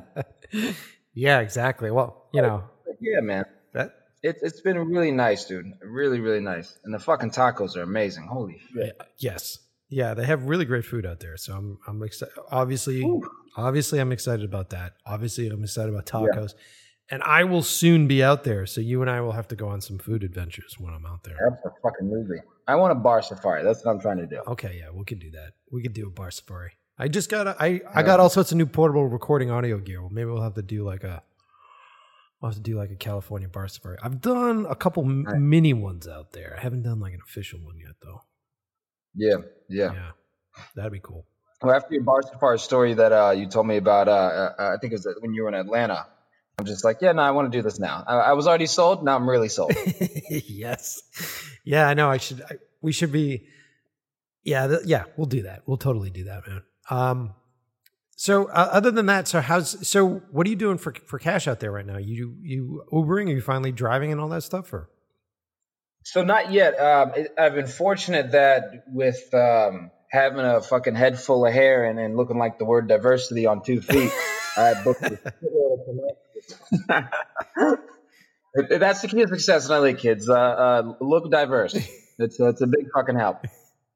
yeah, 1.14 1.38
exactly. 1.38 1.92
Well, 1.92 2.26
you 2.32 2.42
know. 2.42 2.64
Yeah, 3.00 3.20
man. 3.20 3.44
That 3.72 3.94
it, 4.22 4.38
it's 4.42 4.60
been 4.60 4.78
really 4.78 5.10
nice, 5.10 5.44
dude. 5.44 5.72
Really, 5.80 6.18
really 6.18 6.40
nice. 6.40 6.76
And 6.84 6.92
the 6.92 6.98
fucking 6.98 7.30
tacos 7.30 7.76
are 7.76 7.82
amazing. 7.82 8.26
Holy 8.26 8.60
shit. 8.72 9.00
Yes. 9.18 9.58
Yeah, 9.88 10.14
they 10.14 10.24
have 10.24 10.44
really 10.44 10.64
great 10.64 10.84
food 10.84 11.06
out 11.06 11.20
there. 11.20 11.36
So 11.36 11.54
I'm 11.54 11.78
I'm 11.86 12.02
excited. 12.02 12.34
Obviously, 12.50 13.02
Ooh. 13.02 13.22
obviously 13.56 13.98
I'm 13.98 14.12
excited 14.12 14.44
about 14.44 14.70
that. 14.70 14.94
Obviously, 15.06 15.48
I'm 15.48 15.62
excited 15.62 15.92
about 15.92 16.06
tacos. 16.06 16.54
Yeah. 16.54 16.60
And 17.10 17.22
I 17.22 17.44
will 17.44 17.62
soon 17.62 18.08
be 18.08 18.22
out 18.22 18.44
there, 18.44 18.64
so 18.64 18.80
you 18.80 19.02
and 19.02 19.10
I 19.10 19.20
will 19.20 19.32
have 19.32 19.46
to 19.48 19.56
go 19.56 19.68
on 19.68 19.82
some 19.82 19.98
food 19.98 20.24
adventures 20.24 20.76
when 20.78 20.94
I'm 20.94 21.04
out 21.04 21.22
there. 21.22 21.36
That's 21.50 21.66
a 21.66 21.70
fucking 21.82 22.08
movie. 22.08 22.40
I 22.66 22.76
want 22.76 22.92
a 22.92 22.94
bar 22.94 23.20
safari. 23.20 23.62
That's 23.62 23.84
what 23.84 23.92
I'm 23.92 24.00
trying 24.00 24.16
to 24.16 24.26
do. 24.26 24.40
Okay, 24.46 24.78
yeah, 24.78 24.90
we 24.90 25.04
can 25.04 25.18
do 25.18 25.30
that. 25.32 25.52
We 25.70 25.82
could 25.82 25.92
do 25.92 26.06
a 26.06 26.10
bar 26.10 26.30
safari. 26.30 26.72
I 26.98 27.08
just 27.08 27.28
got 27.28 27.46
a, 27.46 27.56
I 27.60 27.82
I 27.94 28.02
got 28.02 28.20
all 28.20 28.30
sorts 28.30 28.52
of 28.52 28.58
new 28.58 28.66
portable 28.66 29.06
recording 29.06 29.50
audio 29.50 29.78
gear. 29.78 30.00
Well, 30.00 30.10
maybe 30.10 30.30
we'll 30.30 30.42
have 30.42 30.54
to 30.54 30.62
do 30.62 30.82
like 30.84 31.04
a 31.04 31.22
I'll 32.42 32.50
have 32.50 32.56
to 32.56 32.62
do 32.62 32.76
like 32.76 32.90
a 32.90 32.96
California 32.96 33.48
bar 33.48 33.68
safari. 33.68 33.98
I've 34.02 34.20
done 34.20 34.66
a 34.68 34.74
couple 34.74 35.04
right. 35.04 35.38
mini 35.38 35.72
ones 35.72 36.06
out 36.06 36.32
there. 36.32 36.54
I 36.58 36.62
haven't 36.62 36.82
done 36.82 37.00
like 37.00 37.14
an 37.14 37.20
official 37.26 37.58
one 37.58 37.78
yet 37.78 37.96
though. 38.02 38.22
Yeah, 39.14 39.36
yeah, 39.68 39.92
yeah. 39.92 40.10
That'd 40.74 40.92
be 40.92 41.00
cool. 41.00 41.26
Well, 41.62 41.74
after 41.74 41.94
your 41.94 42.02
bar 42.02 42.22
safari 42.22 42.58
story 42.58 42.94
that 42.94 43.12
uh, 43.12 43.30
you 43.30 43.46
told 43.46 43.66
me 43.66 43.76
about, 43.76 44.08
uh, 44.08 44.12
uh, 44.12 44.74
I 44.74 44.76
think 44.80 44.92
it 44.92 44.96
was 44.96 45.08
when 45.20 45.34
you 45.34 45.44
were 45.44 45.48
in 45.48 45.54
Atlanta. 45.54 46.06
I'm 46.58 46.66
just 46.66 46.84
like, 46.84 46.98
yeah, 47.00 47.12
no, 47.12 47.22
I 47.22 47.32
want 47.32 47.50
to 47.50 47.58
do 47.58 47.62
this 47.62 47.80
now. 47.80 48.04
I, 48.06 48.16
I 48.16 48.32
was 48.34 48.46
already 48.46 48.66
sold. 48.66 49.04
Now 49.04 49.16
I'm 49.16 49.28
really 49.28 49.48
sold. 49.48 49.72
yes. 50.30 51.02
Yeah, 51.64 51.88
I 51.88 51.94
know. 51.94 52.10
I 52.10 52.18
should. 52.18 52.42
I, 52.42 52.56
we 52.80 52.92
should 52.92 53.10
be. 53.10 53.46
Yeah, 54.44 54.66
th- 54.68 54.80
yeah. 54.84 55.04
We'll 55.16 55.26
do 55.26 55.42
that. 55.42 55.62
We'll 55.66 55.78
totally 55.78 56.10
do 56.10 56.24
that, 56.24 56.46
man. 56.46 56.62
Um. 56.90 57.34
So, 58.16 58.44
uh, 58.44 58.68
other 58.70 58.92
than 58.92 59.06
that, 59.06 59.26
so 59.26 59.40
how's 59.40 59.88
so? 59.88 60.22
What 60.30 60.46
are 60.46 60.50
you 60.50 60.56
doing 60.56 60.78
for 60.78 60.94
for 61.06 61.18
cash 61.18 61.48
out 61.48 61.58
there 61.58 61.72
right 61.72 61.86
now? 61.86 61.96
You 61.96 62.36
you 62.42 62.84
Ubering? 62.92 63.26
Are 63.28 63.32
you 63.32 63.40
finally 63.40 63.72
driving 63.72 64.12
and 64.12 64.20
all 64.20 64.28
that 64.28 64.42
stuff? 64.42 64.72
Or 64.72 64.88
so 66.04 66.22
not 66.22 66.52
yet. 66.52 66.78
Um, 66.78 67.12
I've 67.36 67.54
been 67.54 67.66
fortunate 67.66 68.32
that 68.32 68.84
with 68.86 69.34
um, 69.34 69.90
having 70.10 70.44
a 70.44 70.60
fucking 70.60 70.94
head 70.94 71.18
full 71.18 71.44
of 71.44 71.52
hair 71.52 71.84
and, 71.84 71.98
and 71.98 72.16
looking 72.16 72.38
like 72.38 72.58
the 72.58 72.64
word 72.64 72.88
diversity 72.88 73.46
on 73.46 73.62
two 73.62 73.80
feet, 73.80 74.12
I 74.56 74.74
booked. 74.84 75.02
That's 78.70 79.02
the 79.02 79.08
key 79.08 79.22
to 79.22 79.28
success 79.28 79.68
in 79.68 79.72
LA, 79.72 79.94
kids. 79.94 80.28
Uh, 80.28 80.34
uh, 80.34 80.94
look 81.00 81.28
diverse. 81.30 81.74
It's 81.74 82.38
it's 82.38 82.60
a 82.60 82.66
big 82.68 82.86
fucking 82.94 83.16
help 83.16 83.44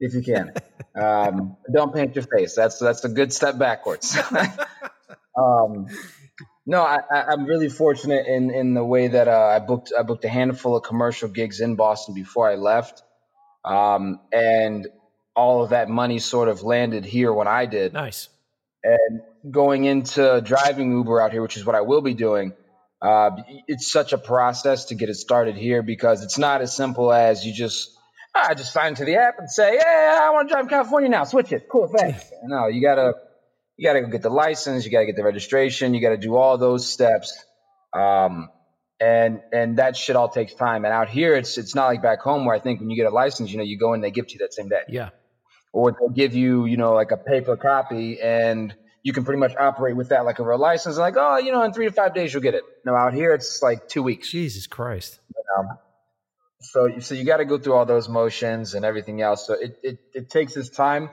if 0.01 0.15
you 0.15 0.23
can. 0.23 0.53
Um, 0.95 1.57
don't 1.73 1.95
paint 1.95 2.15
your 2.17 2.25
face. 2.25 2.55
That's 2.55 2.79
that's 2.79 3.05
a 3.05 3.09
good 3.09 3.33
step 3.33 3.59
backwards. 3.59 4.19
um, 5.37 5.87
no, 6.69 6.83
I, 6.83 7.33
am 7.33 7.47
really 7.47 7.71
fortunate 7.71 8.27
in 8.27 8.51
in 8.51 8.75
the 8.75 8.85
way 8.85 9.09
that 9.09 9.27
uh, 9.27 9.53
I 9.57 9.59
booked 9.59 9.91
I 9.99 10.03
booked 10.03 10.27
a 10.27 10.29
handful 10.29 10.77
of 10.77 10.83
commercial 10.83 11.31
gigs 11.31 11.61
in 11.61 11.77
Boston 11.77 12.15
before 12.15 12.47
I 12.47 12.57
left, 12.57 13.03
um, 13.65 14.21
and 14.31 14.87
all 15.35 15.65
of 15.65 15.71
that 15.71 15.89
money 15.89 16.19
sort 16.19 16.49
of 16.49 16.63
landed 16.63 17.07
here 17.07 17.33
when 17.33 17.49
I 17.49 17.65
did. 17.65 17.95
Nice. 17.95 18.29
And 18.85 19.23
going 19.51 19.85
into 19.85 20.43
driving 20.45 20.93
Uber 20.93 21.19
out 21.19 21.33
here, 21.33 21.41
which 21.41 21.57
is 21.57 21.65
what 21.65 21.75
I 21.75 21.81
will 21.81 22.03
be 22.03 22.13
doing, 22.13 22.53
uh, 23.01 23.31
it's 23.67 23.91
such 23.91 24.13
a 24.13 24.19
process 24.19 24.87
to 24.87 24.95
get 24.95 25.09
it 25.09 25.15
started 25.15 25.57
here 25.57 25.83
because 25.83 26.23
it's 26.23 26.37
not 26.37 26.61
as 26.61 26.77
simple 26.77 27.11
as 27.11 27.47
you 27.47 27.55
just 27.55 27.97
I 28.35 28.53
just 28.53 28.75
sign 28.75 28.95
to 28.97 29.07
the 29.07 29.17
app 29.17 29.39
and 29.39 29.51
say, 29.51 29.79
"Hey, 29.79 30.19
I 30.21 30.29
want 30.33 30.51
to 30.51 30.55
drive 30.55 30.69
California 30.69 31.09
now. 31.09 31.25
Switch 31.25 31.51
it. 31.51 31.67
Cool, 31.73 31.89
thanks." 31.89 32.31
no, 32.45 32.67
you 32.67 32.83
gotta 32.83 33.15
you 33.79 33.89
got 33.89 33.95
to 33.95 34.03
go 34.03 34.09
get 34.09 34.23
the 34.23 34.29
license, 34.29 34.85
you 34.85 34.91
got 34.91 35.01
to 35.01 35.07
get 35.07 35.17
the 35.17 35.23
registration, 35.23 35.95
you 35.95 36.03
got 36.03 36.11
to 36.11 36.19
do 36.19 36.37
all 36.37 36.59
those 36.59 36.87
steps. 36.87 37.33
Um, 37.97 38.51
and 39.01 39.41
and 39.53 39.79
that 39.79 39.97
shit 39.97 40.17
all 40.17 40.29
takes 40.29 40.53
time. 40.53 40.85
And 40.85 40.93
out 40.93 41.09
here, 41.09 41.35
it's 41.37 41.57
it's 41.57 41.75
not 41.77 41.87
like 41.87 42.03
back 42.03 42.21
home 42.21 42.45
where 42.45 42.57
I 42.57 42.59
think 42.59 42.81
when 42.81 42.91
you 42.91 42.97
get 42.97 43.07
a 43.07 43.15
license, 43.15 43.51
you 43.53 43.57
know, 43.57 43.63
you 43.63 43.79
go 43.79 43.93
and 43.93 44.03
they 44.03 44.11
give 44.11 44.25
it 44.25 44.31
to 44.31 44.35
you 44.35 44.39
that 44.41 44.53
same 44.53 44.69
day. 44.69 44.83
Yeah. 44.89 45.11
Or 45.73 45.93
they'll 45.93 46.09
give 46.09 46.35
you, 46.35 46.67
you 46.67 46.77
know, 46.77 46.95
like 46.95 47.13
a 47.13 47.17
paper 47.17 47.57
copy, 47.57 48.21
and 48.21 48.75
you 49.05 49.13
can 49.13 49.25
pretty 49.25 49.39
much 49.39 49.55
operate 49.55 49.97
with 49.97 50.09
that 50.09 50.25
like 50.25 50.41
a 50.41 50.45
real 50.45 50.59
license. 50.59 50.97
Like, 50.97 51.15
oh, 51.17 51.39
you 51.39 51.53
know, 51.53 51.63
in 51.63 51.73
three 51.73 51.87
to 51.87 51.93
five 51.93 52.15
days 52.15 52.35
you'll 52.35 52.43
get 52.43 52.55
it. 52.55 52.65
No, 52.85 52.97
out 52.97 53.15
here 53.15 53.33
it's 53.33 53.63
like 53.63 53.89
two 53.89 54.03
weeks. 54.03 54.31
Jesus 54.31 54.67
Christ. 54.67 55.21
You 55.37 55.45
know? 55.57 55.69
So, 56.61 56.99
so 56.99 57.15
you 57.15 57.25
got 57.25 57.37
to 57.37 57.45
go 57.45 57.59
through 57.59 57.75
all 57.75 57.87
those 57.87 58.09
motions 58.09 58.75
and 58.75 58.85
everything 58.85 59.23
else. 59.23 59.47
So 59.47 59.55
it, 59.55 59.79
it, 59.85 59.99
it 60.13 60.31
takes 60.31 60.57
its 60.57 60.69
time. 60.69 61.11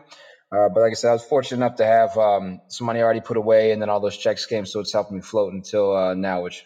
Uh, 0.56 0.70
but 0.70 0.82
like 0.82 0.92
I 0.92 0.94
said, 0.94 1.10
I 1.10 1.14
was 1.14 1.24
fortunate 1.24 1.66
enough 1.66 1.78
to 1.78 1.86
have 1.86 2.18
um, 2.18 2.62
some 2.68 2.88
money 2.88 3.02
already 3.02 3.22
put 3.22 3.38
away, 3.38 3.72
and 3.72 3.82
then 3.82 3.90
all 3.90 4.00
those 4.00 4.16
checks 4.16 4.46
came, 4.46 4.66
so 4.66 4.80
it's 4.80 4.94
helping 4.94 5.18
me 5.18 5.22
float 5.22 5.54
until 5.54 5.96
uh, 5.96 6.14
now. 6.14 6.44
Which 6.44 6.66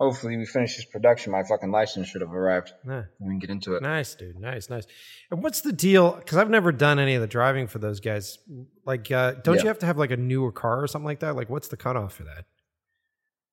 hopefully 0.00 0.38
we 0.38 0.46
finish 0.46 0.76
this 0.76 0.86
production. 0.86 1.32
My 1.32 1.42
fucking 1.42 1.70
license 1.70 2.08
should 2.08 2.22
have 2.22 2.32
arrived. 2.32 2.72
Yeah. 2.88 3.02
We 3.18 3.32
can 3.32 3.38
get 3.38 3.50
into 3.50 3.74
it. 3.74 3.82
Nice, 3.82 4.14
dude. 4.14 4.38
Nice, 4.38 4.70
nice. 4.70 4.86
And 5.30 5.42
what's 5.42 5.60
the 5.60 5.72
deal? 5.72 6.12
Because 6.12 6.38
I've 6.38 6.48
never 6.48 6.72
done 6.72 6.98
any 6.98 7.14
of 7.14 7.20
the 7.20 7.26
driving 7.26 7.66
for 7.66 7.78
those 7.78 8.00
guys. 8.00 8.38
Like, 8.86 9.10
uh, 9.12 9.32
don't 9.32 9.56
yeah. 9.56 9.62
you 9.62 9.68
have 9.68 9.80
to 9.80 9.86
have 9.86 9.98
like 9.98 10.10
a 10.10 10.16
newer 10.16 10.52
car 10.52 10.82
or 10.82 10.86
something 10.86 11.06
like 11.06 11.20
that? 11.20 11.36
Like, 11.36 11.50
what's 11.50 11.68
the 11.68 11.76
cutoff 11.76 12.14
for 12.14 12.24
that? 12.24 12.46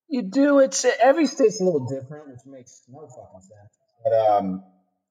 You 0.08 0.22
do. 0.22 0.60
It's 0.60 0.86
every 1.02 1.26
state's 1.26 1.60
a 1.60 1.64
little 1.64 1.86
different, 1.86 2.28
which 2.28 2.40
makes 2.46 2.82
no 2.88 3.00
fucking 3.00 3.42
sense. 3.42 3.78
But 4.02 4.14
um, 4.14 4.64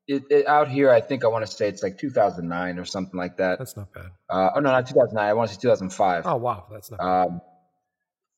it, 0.07 0.23
it, 0.29 0.47
out 0.47 0.69
here, 0.69 0.89
I 0.89 1.01
think 1.01 1.25
I 1.25 1.27
want 1.27 1.45
to 1.45 1.51
say 1.51 1.67
it's 1.67 1.83
like 1.83 1.97
2009 1.97 2.79
or 2.79 2.85
something 2.85 3.17
like 3.17 3.37
that. 3.37 3.59
That's 3.59 3.75
not 3.75 3.93
bad. 3.93 4.11
Uh, 4.29 4.51
oh 4.55 4.59
no, 4.59 4.71
not 4.71 4.87
2009. 4.87 5.29
I 5.29 5.33
want 5.33 5.49
to 5.49 5.55
say 5.55 5.61
2005. 5.61 6.23
Oh 6.25 6.35
wow, 6.37 6.65
that's 6.71 6.89
not. 6.89 6.99
Um, 6.99 7.41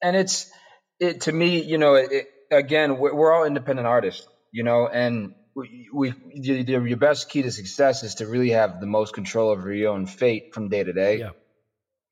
and 0.02 0.16
it's 0.16 0.52
it 1.00 1.22
to 1.22 1.32
me, 1.32 1.62
you 1.62 1.78
know, 1.78 1.94
it, 1.94 2.28
again, 2.52 2.98
we're, 2.98 3.14
we're, 3.14 3.34
all 3.34 3.46
independent 3.46 3.88
artists, 3.88 4.28
you 4.52 4.64
know, 4.64 4.88
and 4.88 5.36
we, 5.56 5.88
we 5.94 6.14
your 6.34 6.98
best 6.98 7.30
key 7.30 7.44
to 7.44 7.52
success 7.52 8.04
is 8.04 8.16
to 8.16 8.28
really 8.28 8.50
have 8.50 8.80
the 8.80 8.88
most 8.88 9.14
control 9.14 9.50
over 9.50 9.72
your 9.72 9.94
own 9.94 10.08
fate 10.08 10.54
from 10.54 10.70
day 10.70 10.84
to 10.84 10.94
day. 10.94 11.20
Yeah. 11.20 11.32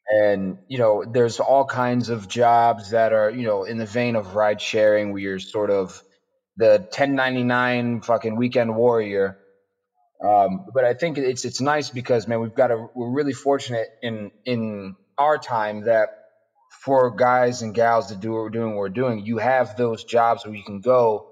And 0.10 0.60
you 0.68 0.78
know, 0.78 1.04
there's 1.04 1.40
all 1.40 1.66
kinds 1.66 2.10
of 2.10 2.28
jobs 2.28 2.92
that 2.92 3.12
are 3.12 3.32
you 3.32 3.46
know 3.48 3.64
in 3.64 3.78
the 3.78 3.86
vein 3.86 4.16
of 4.16 4.36
ride 4.36 4.62
sharing, 4.62 5.12
where 5.12 5.22
you're 5.22 5.40
sort 5.40 5.72
of 5.72 6.02
the 6.58 6.80
1099 6.80 8.02
fucking 8.02 8.36
weekend 8.36 8.76
warrior 8.76 9.38
um, 10.24 10.66
but 10.74 10.84
I 10.84 10.94
think 10.94 11.18
it's 11.18 11.46
it's 11.46 11.62
nice 11.62 11.90
because 11.90 12.28
man, 12.28 12.40
we've 12.40 12.56
got 12.56 12.72
a 12.72 12.88
we're 12.96 13.12
really 13.12 13.34
fortunate 13.34 13.88
in 14.02 14.32
in 14.46 14.96
our 15.18 15.38
time 15.38 15.82
that 15.86 16.10
for 16.84 17.12
guys 17.12 17.62
and 17.62 17.74
gals 17.74 18.08
to 18.08 18.16
do 18.16 18.32
what 18.32 18.42
we're 18.42 18.50
doing, 18.50 18.70
what 18.70 18.78
we're 18.78 18.90
doing, 18.90 19.26
you 19.26 19.38
have 19.38 19.78
those 19.78 20.04
jobs 20.04 20.46
where 20.46 20.56
you 20.56 20.64
can 20.64 20.82
go 20.82 21.32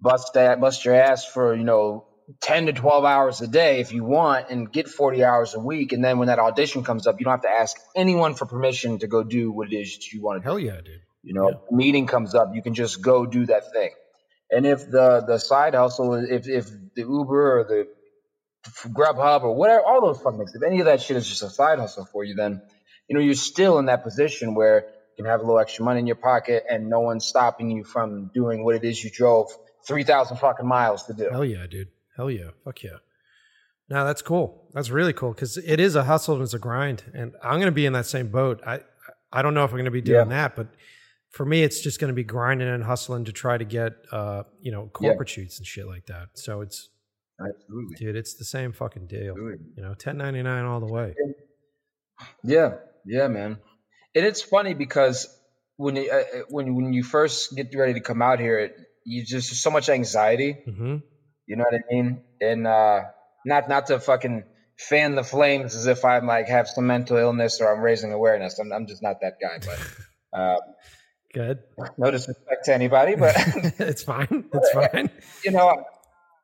bust 0.00 0.34
that 0.34 0.60
bust 0.60 0.84
your 0.84 0.94
ass 0.94 1.24
for 1.24 1.54
you 1.54 1.64
know 1.64 2.06
10 2.42 2.66
to 2.66 2.72
12 2.72 3.04
hours 3.04 3.40
a 3.40 3.46
day 3.46 3.80
if 3.80 3.92
you 3.92 4.04
want 4.04 4.50
and 4.50 4.70
get 4.70 4.86
40 4.88 5.24
hours 5.24 5.54
a 5.54 5.60
week. 5.60 5.92
And 5.92 6.04
then 6.04 6.18
when 6.18 6.28
that 6.28 6.38
audition 6.38 6.84
comes 6.84 7.06
up 7.06 7.18
you 7.18 7.24
don't 7.24 7.32
have 7.32 7.42
to 7.42 7.48
ask 7.48 7.76
anyone 7.96 8.34
for 8.34 8.44
permission 8.44 8.98
to 8.98 9.06
go 9.06 9.22
do 9.22 9.50
what 9.50 9.72
it 9.72 9.76
is 9.76 10.12
you 10.12 10.22
want 10.22 10.36
to 10.36 10.40
do. 10.40 10.48
Hell 10.48 10.58
yeah 10.58 10.76
dude. 10.76 11.00
You 11.22 11.34
know 11.34 11.48
yeah. 11.48 11.76
meeting 11.76 12.06
comes 12.06 12.34
up 12.34 12.50
you 12.54 12.62
can 12.62 12.74
just 12.74 13.00
go 13.00 13.24
do 13.24 13.46
that 13.46 13.72
thing. 13.72 13.90
And 14.50 14.66
if 14.66 14.90
the 14.90 15.24
the 15.26 15.38
side 15.38 15.74
hustle 15.74 16.14
if 16.14 16.46
if 16.46 16.68
the 16.94 17.02
uber 17.02 17.60
or 17.60 17.64
the 17.64 17.88
Grubhub 18.64 19.42
or 19.42 19.54
whatever, 19.54 19.82
all 19.82 20.00
those 20.00 20.20
fucking 20.20 20.38
things. 20.38 20.54
If 20.54 20.62
any 20.62 20.80
of 20.80 20.86
that 20.86 21.00
shit 21.00 21.16
is 21.16 21.28
just 21.28 21.42
a 21.42 21.50
side 21.50 21.78
hustle 21.78 22.04
for 22.04 22.24
you, 22.24 22.34
then 22.34 22.60
you 23.08 23.16
know 23.16 23.20
you're 23.20 23.34
still 23.34 23.78
in 23.78 23.86
that 23.86 24.02
position 24.02 24.54
where 24.54 24.86
you 25.16 25.24
can 25.24 25.26
have 25.26 25.40
a 25.40 25.42
little 25.42 25.58
extra 25.58 25.84
money 25.84 26.00
in 26.00 26.06
your 26.06 26.16
pocket 26.16 26.64
and 26.68 26.88
no 26.88 27.00
one's 27.00 27.24
stopping 27.24 27.70
you 27.70 27.84
from 27.84 28.30
doing 28.34 28.64
what 28.64 28.74
it 28.74 28.84
is 28.84 29.02
you 29.02 29.10
drove 29.10 29.50
three 29.86 30.04
thousand 30.04 30.38
fucking 30.38 30.66
miles 30.66 31.04
to 31.04 31.14
do. 31.14 31.28
Hell 31.30 31.44
yeah, 31.44 31.66
dude. 31.66 31.88
Hell 32.16 32.30
yeah. 32.30 32.50
Fuck 32.64 32.82
yeah. 32.82 32.98
No, 33.88 34.04
that's 34.04 34.22
cool. 34.22 34.68
That's 34.74 34.90
really 34.90 35.14
cool 35.14 35.32
because 35.32 35.56
it 35.56 35.80
is 35.80 35.96
a 35.96 36.04
hustle 36.04 36.34
and 36.34 36.42
it's 36.42 36.54
a 36.54 36.58
grind, 36.58 37.04
and 37.14 37.34
I'm 37.42 37.54
going 37.54 37.66
to 37.66 37.72
be 37.72 37.86
in 37.86 37.94
that 37.94 38.06
same 38.06 38.28
boat. 38.28 38.60
I 38.66 38.80
I 39.32 39.42
don't 39.42 39.54
know 39.54 39.64
if 39.64 39.70
I'm 39.70 39.76
going 39.76 39.86
to 39.86 39.90
be 39.90 40.02
doing 40.02 40.30
yeah. 40.30 40.48
that, 40.48 40.56
but 40.56 40.68
for 41.30 41.44
me, 41.44 41.62
it's 41.62 41.80
just 41.80 42.00
going 42.00 42.08
to 42.08 42.14
be 42.14 42.24
grinding 42.24 42.68
and 42.68 42.82
hustling 42.82 43.24
to 43.26 43.32
try 43.32 43.56
to 43.56 43.64
get 43.64 43.92
uh 44.12 44.42
you 44.60 44.72
know 44.72 44.90
corporate 44.92 45.30
yeah. 45.30 45.34
shoots 45.34 45.58
and 45.58 45.66
shit 45.66 45.86
like 45.86 46.06
that. 46.06 46.28
So 46.34 46.60
it's 46.60 46.88
Absolutely. 47.40 47.96
Dude, 47.96 48.16
it's 48.16 48.34
the 48.34 48.44
same 48.44 48.72
fucking 48.72 49.06
deal. 49.06 49.30
Absolutely. 49.30 49.66
You 49.76 49.82
know, 49.82 49.88
1099 49.90 50.64
all 50.64 50.80
the 50.80 50.92
way. 50.92 51.14
Yeah. 52.42 52.74
Yeah, 53.06 53.28
man. 53.28 53.58
And 54.14 54.26
it's 54.26 54.42
funny 54.42 54.74
because 54.74 55.28
when 55.76 55.96
you, 55.96 56.10
uh, 56.10 56.16
uh, 56.16 56.42
when 56.48 56.74
when 56.74 56.92
you 56.92 57.02
first 57.02 57.54
get 57.56 57.74
ready 57.74 57.94
to 57.94 58.00
come 58.00 58.20
out 58.20 58.40
here, 58.40 58.58
it, 58.58 58.76
you 59.04 59.24
just 59.24 59.54
so 59.62 59.70
much 59.70 59.88
anxiety. 59.88 60.58
Mm-hmm. 60.66 60.96
You 61.46 61.56
know 61.56 61.64
what 61.64 61.74
I 61.74 61.94
mean? 61.94 62.22
And 62.40 62.66
uh, 62.66 63.02
not 63.46 63.68
not 63.68 63.86
to 63.86 64.00
fucking 64.00 64.44
fan 64.78 65.14
the 65.14 65.24
flames 65.24 65.74
as 65.74 65.86
if 65.86 66.04
I'm 66.04 66.26
like 66.26 66.48
have 66.48 66.68
some 66.68 66.86
mental 66.86 67.16
illness 67.16 67.60
or 67.60 67.72
I'm 67.72 67.80
raising 67.80 68.12
awareness. 68.12 68.58
I'm 68.58 68.72
I'm 68.72 68.86
just 68.86 69.02
not 69.02 69.20
that 69.22 69.34
guy. 69.40 69.58
But 69.64 70.38
uh, 70.38 70.56
good. 71.34 71.58
No 71.96 72.10
disrespect 72.10 72.64
to 72.66 72.74
anybody, 72.74 73.14
but 73.14 73.34
it's 73.78 74.02
fine. 74.02 74.50
It's 74.52 74.70
fine. 74.70 75.10
You 75.44 75.52
know, 75.52 75.84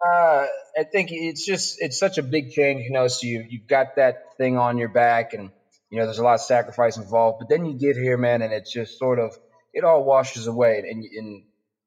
uh, 0.05 0.47
I 0.79 0.85
think 0.91 1.11
it's 1.13 1.45
just 1.45 1.77
it's 1.81 1.99
such 1.99 2.19
a 2.19 2.23
big 2.23 2.51
change, 2.51 2.83
you 2.85 2.93
know. 2.93 3.09
So 3.09 3.27
you 3.27 3.45
you've 3.49 3.69
got 3.69 3.97
that 3.97 4.37
thing 4.39 4.59
on 4.59 4.79
your 4.79 4.89
back, 4.89 5.35
and 5.35 5.51
you 5.91 5.99
know 5.99 6.05
there's 6.05 6.19
a 6.19 6.25
lot 6.25 6.35
of 6.35 6.41
sacrifice 6.41 6.97
involved. 6.97 7.41
But 7.41 7.49
then 7.49 7.65
you 7.67 7.79
get 7.79 7.97
here, 7.97 8.17
man, 8.17 8.43
and 8.43 8.53
it's 8.53 8.73
just 8.73 8.99
sort 8.99 9.19
of 9.19 9.37
it 9.75 9.85
all 9.85 10.05
washes 10.05 10.47
away. 10.47 10.79
And, 10.89 11.05
and 11.05 11.43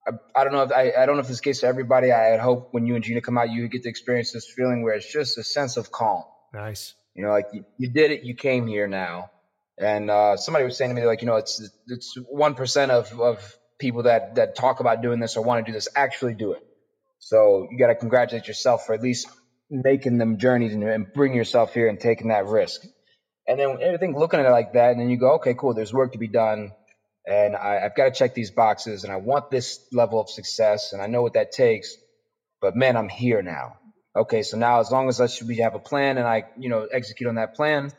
I, 0.08 0.41
I 0.41 0.43
don't 0.43 0.53
know 0.53 0.64
if 0.64 0.72
I, 0.72 0.91
I 1.01 1.05
don't 1.05 1.16
know 1.16 1.22
if 1.22 1.30
it's 1.30 1.39
the 1.39 1.43
case 1.43 1.62
for 1.62 1.68
everybody. 1.68 2.12
I 2.12 2.38
hope 2.38 2.70
when 2.72 2.86
you 2.86 2.95
and 2.95 3.03
Gina 3.03 3.22
come 3.22 3.38
out, 3.38 3.49
you 3.49 3.68
get 3.68 3.84
to 3.84 3.89
experience 3.89 4.32
this 4.32 4.51
feeling 4.55 4.84
where 4.84 4.93
it's 4.93 5.12
just 5.12 5.38
a 5.38 5.43
sense 5.43 5.78
of 5.78 5.91
calm. 5.91 6.24
Nice. 6.53 6.93
You 7.16 7.24
know, 7.24 7.32
like 7.32 7.47
you, 7.53 7.66
you 7.78 7.89
did 7.89 8.12
it, 8.12 8.24
you 8.24 8.36
came 8.36 8.68
here 8.68 8.88
now. 8.88 9.32
And 9.80 10.10
uh, 10.10 10.38
somebody 10.38 10.66
was 10.66 10.76
saying 10.78 10.93
to 10.93 10.99
me, 10.99 11.05
like, 11.05 11.22
you 11.22 11.28
know, 11.28 11.36
it's 11.36 11.62
it's 11.88 12.18
one 12.30 12.55
percent 12.55 12.91
of 12.91 13.20
of 13.20 13.55
people 13.80 14.03
that 14.03 14.36
that 14.36 14.55
talk 14.55 14.80
about 14.80 15.01
doing 15.01 15.20
this 15.20 15.38
or 15.38 15.43
want 15.43 15.66
to 15.66 15.72
do 15.72 15.74
this 15.74 15.88
actually 15.95 16.34
do 16.34 16.53
it. 16.53 16.64
So 17.20 17.68
you 17.72 17.78
got 17.78 17.88
to 17.88 17.95
congratulate 17.95 18.47
yourself 18.47 18.86
for 18.86 18.93
at 18.93 19.01
least 19.01 19.28
making 19.70 20.18
them 20.18 20.38
journeys 20.38 20.74
and, 20.74 20.84
and 20.84 21.11
bring 21.13 21.34
yourself 21.34 21.74
here 21.74 21.88
and 21.88 21.99
taking 21.99 22.30
that 22.30 22.45
risk. 22.45 22.82
And 23.47 23.59
then 23.59 23.78
everything 23.82 24.18
looking 24.18 24.39
at 24.39 24.45
it 24.45 24.51
like 24.51 24.74
that, 24.74 24.91
and 24.91 24.99
then 24.99 25.09
you 25.09 25.18
go, 25.18 25.36
okay, 25.36 25.53
cool. 25.53 25.74
There's 25.74 25.93
work 25.93 26.13
to 26.13 26.18
be 26.18 26.28
done, 26.28 26.74
and 27.26 27.55
I, 27.55 27.80
I've 27.86 27.95
got 27.95 28.05
to 28.05 28.11
check 28.11 28.34
these 28.34 28.51
boxes, 28.51 29.03
and 29.03 29.13
I 29.13 29.17
want 29.17 29.50
this 29.50 29.79
level 29.93 30.20
of 30.20 30.29
success, 30.29 30.93
and 30.93 31.01
I 31.01 31.08
know 31.08 31.21
what 31.21 31.33
that 31.33 31.51
takes. 31.51 31.96
But 32.59 32.75
man, 32.75 32.97
I'm 32.97 33.09
here 33.09 33.42
now. 33.42 33.78
Okay, 34.16 34.42
so 34.42 34.58
now 34.58 34.79
as 34.79 34.92
long 34.92 35.09
as 35.09 35.43
we 35.43 35.58
have 35.58 35.75
a 35.75 35.79
plan 35.79 36.17
and 36.17 36.28
I, 36.28 36.46
you 36.58 36.70
know, 36.70 36.87
execute 36.92 37.29
on 37.29 37.36
that 37.36 37.54
plan, 37.54 37.92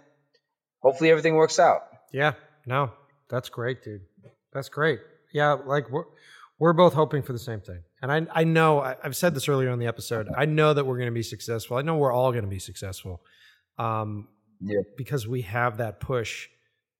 hopefully 0.82 1.10
everything 1.10 1.34
works 1.36 1.58
out. 1.60 1.82
Yeah, 2.12 2.32
no, 2.66 2.90
that's 3.30 3.48
great, 3.50 3.84
dude. 3.84 4.02
That's 4.52 4.68
great. 4.68 5.00
Yeah, 5.32 5.52
like 5.52 5.88
we're 5.90 6.06
we're 6.58 6.72
both 6.72 6.92
hoping 6.92 7.22
for 7.22 7.32
the 7.32 7.38
same 7.38 7.60
thing. 7.60 7.82
And 8.00 8.12
I, 8.12 8.26
I 8.32 8.44
know 8.44 8.80
I, 8.80 8.96
have 9.02 9.16
said 9.16 9.34
this 9.34 9.48
earlier 9.48 9.70
in 9.70 9.78
the 9.78 9.86
episode. 9.86 10.28
I 10.36 10.44
know 10.44 10.72
that 10.72 10.84
we're 10.84 10.98
going 10.98 11.08
to 11.08 11.14
be 11.14 11.22
successful. 11.22 11.76
I 11.76 11.82
know 11.82 11.96
we're 11.96 12.12
all 12.12 12.30
going 12.30 12.44
to 12.44 12.50
be 12.50 12.60
successful, 12.60 13.22
um, 13.76 14.28
yeah. 14.60 14.80
because 14.96 15.26
we 15.26 15.42
have 15.42 15.78
that 15.78 16.00
push. 16.00 16.48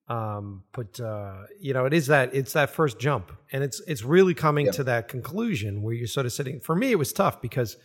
Um, 0.09 0.65
but 0.73 0.99
uh, 0.99 1.45
you 1.61 1.75
know, 1.75 1.85
it 1.85 1.93
is 1.93 2.07
that 2.09 2.35
it's 2.35 2.55
that 2.55 2.71
first 2.71 2.99
jump, 2.99 3.31
and 3.53 3.63
it's 3.63 3.81
it's 3.87 4.03
really 4.03 4.35
coming 4.35 4.67
yeah. 4.67 4.73
to 4.73 4.85
that 4.85 5.09
conclusion 5.09 5.83
where 5.83 5.95
you're 5.95 6.07
sort 6.07 6.27
of 6.27 6.33
sitting. 6.33 6.61
For 6.61 6.75
me, 6.75 6.91
it 6.91 6.99
was 6.99 7.13
tough 7.13 7.41
because 7.43 7.77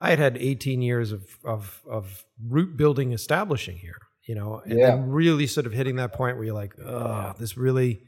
I 0.00 0.10
had 0.10 0.18
had 0.18 0.38
18 0.38 0.80
years 0.80 1.12
of 1.12 1.26
of 1.44 1.82
of 1.90 2.24
root 2.46 2.76
building, 2.76 3.12
establishing 3.12 3.76
here. 3.76 3.98
You 4.24 4.34
know, 4.34 4.62
and 4.64 4.78
yeah. 4.78 4.90
then 4.90 5.10
really 5.10 5.46
sort 5.46 5.66
of 5.66 5.72
hitting 5.72 5.96
that 5.96 6.12
point 6.12 6.36
where 6.36 6.44
you're 6.44 6.54
like, 6.54 6.78
oh, 6.78 7.32
this 7.38 7.56
really 7.56 8.02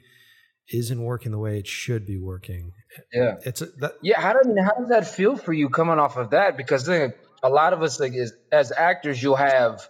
isn't 0.71 1.03
working 1.03 1.33
the 1.33 1.39
way 1.39 1.59
it 1.59 1.67
should 1.67 2.07
be 2.07 2.19
working. 2.19 2.73
Yeah, 3.13 3.37
it's 3.45 3.63
a, 3.63 3.67
that, 3.79 3.95
yeah. 4.03 4.21
How 4.21 4.33
does 4.33 4.47
how 4.47 4.81
does 4.81 4.89
that 4.91 5.07
feel 5.07 5.37
for 5.37 5.53
you 5.53 5.69
coming 5.69 5.99
off 5.99 6.17
of 6.17 6.31
that? 6.31 6.57
Because 6.57 6.87
then 6.87 7.13
a 7.43 7.49
lot 7.49 7.73
of 7.73 7.83
us 7.83 8.01
like 8.01 8.15
is, 8.15 8.33
as 8.53 8.73
actors, 8.73 9.23
you'll 9.23 9.37
have, 9.37 9.89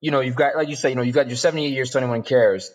you 0.00 0.10
know, 0.10 0.20
you've 0.20 0.36
got 0.36 0.56
like 0.56 0.68
you 0.68 0.76
say, 0.76 0.90
you 0.90 0.96
know, 0.96 1.02
you've 1.02 1.14
got 1.14 1.28
your 1.28 1.36
seventy 1.36 1.66
eight 1.66 1.74
years, 1.74 1.90
twenty 1.90 2.06
one 2.06 2.22
cares, 2.22 2.70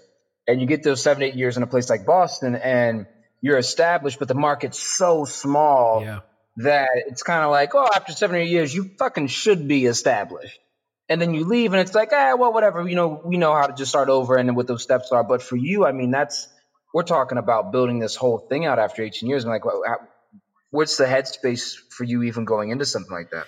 and 0.48 0.62
you 0.62 0.68
get 0.68 0.84
those 0.84 1.02
seven 1.02 1.24
eight 1.24 1.36
years 1.36 1.58
in 1.58 1.64
a 1.64 1.68
place 1.68 1.90
like 1.90 2.06
Boston, 2.06 2.56
and 2.56 3.08
you're 3.42 3.58
established, 3.58 4.20
but 4.20 4.28
the 4.28 4.36
market's 4.36 4.80
so 4.80 5.26
small 5.26 6.02
yeah. 6.02 6.20
that 6.58 6.90
it's 7.08 7.22
kind 7.22 7.44
of 7.44 7.52
like, 7.52 7.76
oh, 7.76 7.88
after 7.94 8.12
seven 8.12 8.38
eight 8.38 8.50
years, 8.50 8.74
you 8.74 8.90
fucking 8.98 9.28
should 9.28 9.68
be 9.68 9.86
established. 9.86 10.60
And 11.08 11.22
then 11.22 11.36
you 11.36 11.46
leave, 11.46 11.72
and 11.74 11.80
it's 11.80 11.94
like, 11.94 12.10
ah, 12.12 12.36
well, 12.36 12.52
whatever. 12.52 12.88
You 12.88 12.96
know, 12.96 13.22
we 13.24 13.38
know 13.38 13.54
how 13.54 13.68
to 13.68 13.76
just 13.76 13.90
start 13.90 14.10
over 14.10 14.36
and 14.38 14.56
what 14.56 14.66
those 14.66 14.82
steps 14.82 15.12
are. 15.12 15.24
But 15.24 15.44
for 15.44 15.56
you, 15.56 15.86
I 15.86 15.92
mean, 15.92 16.10
that's 16.10 16.48
we're 16.96 17.04
talking 17.04 17.38
about 17.38 17.74
building 17.74 18.00
this 18.00 18.16
whole 18.16 18.38
thing 18.38 18.66
out 18.66 18.80
after 18.80 19.04
18 19.04 19.28
years. 19.28 19.44
I'm 19.44 19.52
like, 19.52 19.66
what's 20.72 20.96
the 20.96 21.04
headspace 21.04 21.76
for 21.90 22.06
you 22.06 22.24
even 22.24 22.46
going 22.46 22.70
into 22.70 22.86
something 22.86 23.12
like 23.12 23.32
that? 23.32 23.48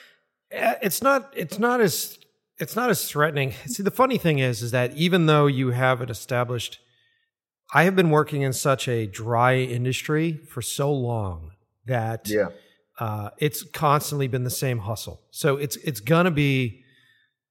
Uh, 0.54 0.74
it's 0.82 1.02
not. 1.02 1.32
It's 1.34 1.58
not 1.58 1.80
as. 1.80 2.20
It's 2.60 2.76
not 2.76 2.90
as 2.90 3.10
threatening. 3.10 3.54
See, 3.66 3.84
the 3.84 3.92
funny 3.92 4.18
thing 4.18 4.40
is, 4.40 4.62
is 4.62 4.72
that 4.72 4.98
even 4.98 5.28
though 5.28 5.48
you 5.48 5.70
have 5.70 6.02
it 6.02 6.10
established, 6.10 6.80
I 7.74 7.84
have 7.84 7.96
been 7.96 8.10
working 8.10 8.42
in 8.42 8.52
such 8.52 8.90
a 8.90 9.08
dry 9.08 9.56
industry 9.56 10.34
for 10.50 10.62
so 10.62 10.92
long 10.92 11.52
that 11.86 12.28
yeah. 12.28 12.48
uh, 13.00 13.30
it's 13.38 13.64
constantly 13.64 14.28
been 14.28 14.44
the 14.44 14.50
same 14.50 14.80
hustle. 14.80 15.22
So 15.32 15.56
it's 15.56 15.78
it's 15.78 16.02
gonna 16.02 16.32
be 16.32 16.84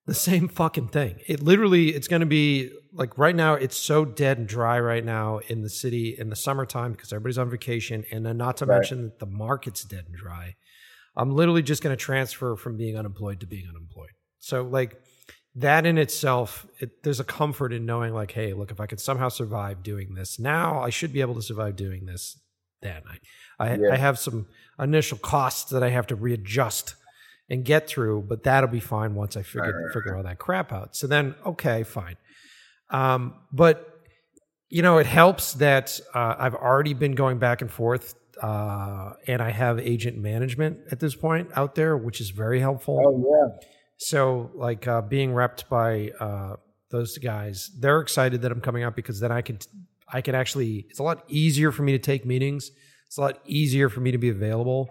the 0.07 0.15
same 0.15 0.49
fucking 0.49 0.89
thing. 0.89 1.19
It 1.27 1.43
literally, 1.43 1.89
it's 1.89 2.09
going 2.09 2.21
to 2.21 2.27
be 2.27 2.71
like 2.93 3.19
right 3.19 3.37
now, 3.37 3.55
it's 3.55 3.77
so 3.77 4.05
dead 4.05 4.39
and 4.39 4.49
dry 4.49 4.81
right 4.81 5.05
now 5.05 5.39
in 5.49 5.63
the 5.63 5.69
city 5.69 6.17
in 6.19 6.31
the 6.31 6.37
summertime 6.37 6.93
because 6.93 7.13
everybody's 7.13 7.39
on 7.39 7.51
vacation. 7.51 8.05
And 8.11 8.25
then 8.25 8.37
not 8.37 8.57
to 8.59 8.67
right. 8.67 8.77
mention 8.77 9.03
that 9.03 9.19
the 9.19 9.27
market's 9.27 9.85
dead 9.85 10.05
and 10.07 10.17
dry. 10.17 10.55
I'm 11.17 11.35
literally 11.35 11.63
just 11.63 11.83
going 11.83 11.97
to 11.97 12.03
transfer 12.03 12.57
from 12.57 12.77
being 12.77 12.97
unemployed 12.97 13.41
to 13.41 13.47
being 13.47 13.67
unemployed. 13.69 14.11
So, 14.39 14.63
like, 14.63 15.01
that 15.55 15.87
in 15.87 15.97
itself, 15.97 16.67
it, 16.79 17.03
there's 17.03 17.21
a 17.21 17.25
comfort 17.25 17.73
in 17.73 17.87
knowing, 17.87 18.13
like, 18.13 18.33
hey, 18.33 18.53
look, 18.53 18.71
if 18.71 18.81
I 18.81 18.87
could 18.87 19.01
somehow 19.01 19.31
survive 19.31 19.83
doing 19.83 20.15
this 20.15 20.39
now, 20.39 20.81
I 20.83 20.91
should 20.91 21.13
be 21.13 21.23
able 21.23 21.35
to 21.35 21.43
survive 21.43 21.75
doing 21.77 22.05
this 22.05 22.39
then. 22.83 23.03
I, 23.59 23.65
I, 23.65 23.75
yeah. 23.77 23.93
I 23.93 23.97
have 23.97 24.19
some 24.19 24.47
initial 24.79 25.17
costs 25.17 25.71
that 25.71 25.83
I 25.83 25.89
have 25.89 26.07
to 26.09 26.15
readjust 26.15 26.95
and 27.49 27.65
get 27.65 27.89
through, 27.89 28.23
but 28.29 28.43
that'll 28.43 28.69
be 28.69 28.81
fine 28.81 29.15
once 29.15 29.37
I 29.37 29.43
figure 29.43 29.91
figure 29.93 30.17
all 30.17 30.23
that 30.25 30.39
crap 30.39 30.73
out. 30.73 30.97
So 30.97 31.07
then, 31.07 31.35
okay, 31.45 31.83
fine. 31.83 32.17
Um, 32.91 33.35
but 33.53 33.93
you 34.69 34.83
know, 34.83 34.99
it 34.99 35.07
helps 35.07 35.55
that 35.55 36.01
uh, 36.15 36.35
I've 36.39 36.55
already 36.55 36.95
been 36.95 37.13
going 37.13 37.39
back 37.39 37.63
and 37.63 37.71
forth, 37.71 38.15
uh, 38.43 39.13
and 39.27 39.41
I 39.41 39.51
have 39.51 39.79
agent 39.79 40.19
management 40.19 40.79
at 40.91 40.99
this 40.99 41.15
point 41.15 41.51
out 41.55 41.77
there, 41.77 41.97
which 41.97 42.21
is 42.21 42.31
very 42.31 42.59
helpful. 42.59 43.01
Oh 43.05 43.25
yeah. 43.25 43.69
So, 43.99 44.51
like 44.55 44.87
uh, 44.87 45.03
being 45.03 45.31
repped 45.31 45.69
by 45.69 46.11
uh, 46.21 46.57
those 46.91 47.17
guys, 47.19 47.71
they're 47.79 48.01
excited 48.01 48.43
that 48.43 48.53
I'm 48.53 48.61
coming 48.61 48.83
out 48.83 48.97
because 48.97 49.21
then 49.21 49.33
I 49.33 49.43
can 49.43 49.59
I 50.13 50.21
can 50.21 50.35
actually. 50.35 50.87
It's 50.91 50.99
a 50.99 51.05
lot 51.05 51.25
easier 51.29 51.71
for 51.71 51.83
me 51.83 51.93
to 51.93 51.99
take 51.99 52.27
meetings. 52.27 52.71
It's 53.07 53.19
a 53.19 53.21
lot 53.21 53.39
easier 53.47 53.89
for 53.89 54.01
me 54.01 54.11
to 54.11 54.19
be 54.19 54.31
available 54.31 54.91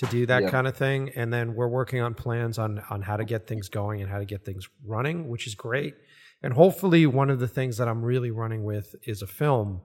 to 0.00 0.06
do 0.06 0.24
that 0.26 0.44
yeah. 0.44 0.50
kind 0.50 0.66
of 0.66 0.74
thing. 0.76 1.10
And 1.14 1.30
then 1.30 1.54
we're 1.54 1.68
working 1.68 2.00
on 2.00 2.14
plans 2.14 2.58
on 2.58 2.82
on 2.88 3.02
how 3.02 3.18
to 3.18 3.24
get 3.24 3.46
things 3.46 3.68
going 3.68 4.00
and 4.00 4.10
how 4.10 4.18
to 4.18 4.24
get 4.24 4.44
things 4.44 4.66
running, 4.84 5.28
which 5.28 5.46
is 5.46 5.54
great. 5.54 5.94
And 6.42 6.54
hopefully, 6.54 7.04
one 7.06 7.28
of 7.28 7.38
the 7.38 7.48
things 7.48 7.76
that 7.76 7.86
I'm 7.86 8.02
really 8.02 8.30
running 8.30 8.64
with 8.64 8.94
is 9.04 9.20
a 9.20 9.26
film. 9.26 9.82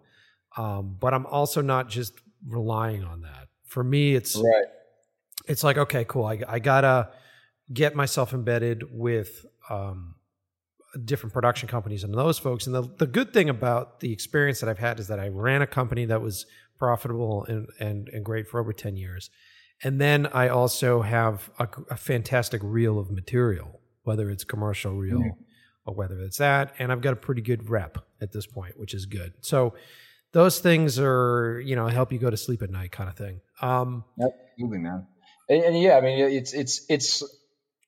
Um, 0.58 0.96
but 1.00 1.14
I'm 1.14 1.26
also 1.26 1.62
not 1.62 1.90
just 1.90 2.14
relying 2.48 3.04
on 3.04 3.22
that. 3.22 3.50
For 3.66 3.84
me, 3.84 4.16
it's 4.16 4.38
right. 4.38 4.66
it's 5.48 5.66
like 5.66 5.78
okay, 5.78 6.06
cool. 6.08 6.26
I, 6.26 6.40
I 6.48 6.60
gotta 6.60 7.10
get 7.74 7.94
myself 7.94 8.34
embedded 8.34 8.84
with 8.90 9.46
um, 9.70 10.16
different 11.04 11.34
production 11.34 11.68
companies 11.68 12.06
and 12.06 12.14
those 12.14 12.40
folks. 12.40 12.68
And 12.68 12.74
the 12.74 12.84
the 12.84 13.08
good 13.08 13.34
thing 13.34 13.50
about 13.50 14.00
the 14.00 14.14
experience 14.14 14.62
that 14.62 14.70
I've 14.70 14.80
had 14.80 14.98
is 15.02 15.10
that 15.10 15.20
I 15.20 15.28
ran 15.28 15.62
a 15.62 15.68
company 15.68 16.06
that 16.06 16.22
was 16.22 16.46
profitable 16.80 17.44
and 17.50 17.68
and, 17.82 18.08
and 18.08 18.24
great 18.24 18.48
for 18.48 18.62
over 18.62 18.72
ten 18.72 18.96
years. 18.96 19.30
And 19.84 19.99
then 19.99 20.27
I 20.27 20.49
also 20.49 21.02
have 21.02 21.49
a, 21.60 21.68
a 21.89 21.97
fantastic 21.97 22.61
reel 22.64 22.97
of 22.97 23.11
material, 23.11 23.80
whether 24.03 24.30
it's 24.30 24.43
commercial 24.43 24.93
reel 24.93 25.19
mm-hmm. 25.19 25.41
or 25.85 25.95
whether 25.95 26.19
it's 26.22 26.38
that. 26.38 26.73
And 26.80 26.91
I've 26.91 27.02
got 27.02 27.14
a 27.14 27.18
pretty 27.18 27.41
good 27.41 27.69
rep 27.69 27.97
at 28.22 28.31
this 28.31 28.47
point, 28.47 28.80
which 28.80 28.93
is 28.93 29.06
good. 29.06 29.34
So 29.41 29.76
those 30.31 30.60
things 30.60 30.97
are, 30.99 31.61
you 31.64 31.76
know, 31.76 31.88
help 31.88 32.11
you 32.11 32.19
go 32.19 32.30
to 32.30 32.38
sleep 32.38 32.61
at 32.61 32.69
night 32.69 32.91
kind 32.91 33.10
of 33.10 33.15
thing. 33.15 33.41
Um, 33.61 34.06
Absolutely, 34.19 34.80
man. 34.80 35.07
And, 35.49 35.64
and 35.64 35.81
yeah, 35.81 35.97
I 35.97 36.02
mean, 36.02 36.19
it's, 36.19 36.53
it's, 36.53 36.85
it's 36.89 37.23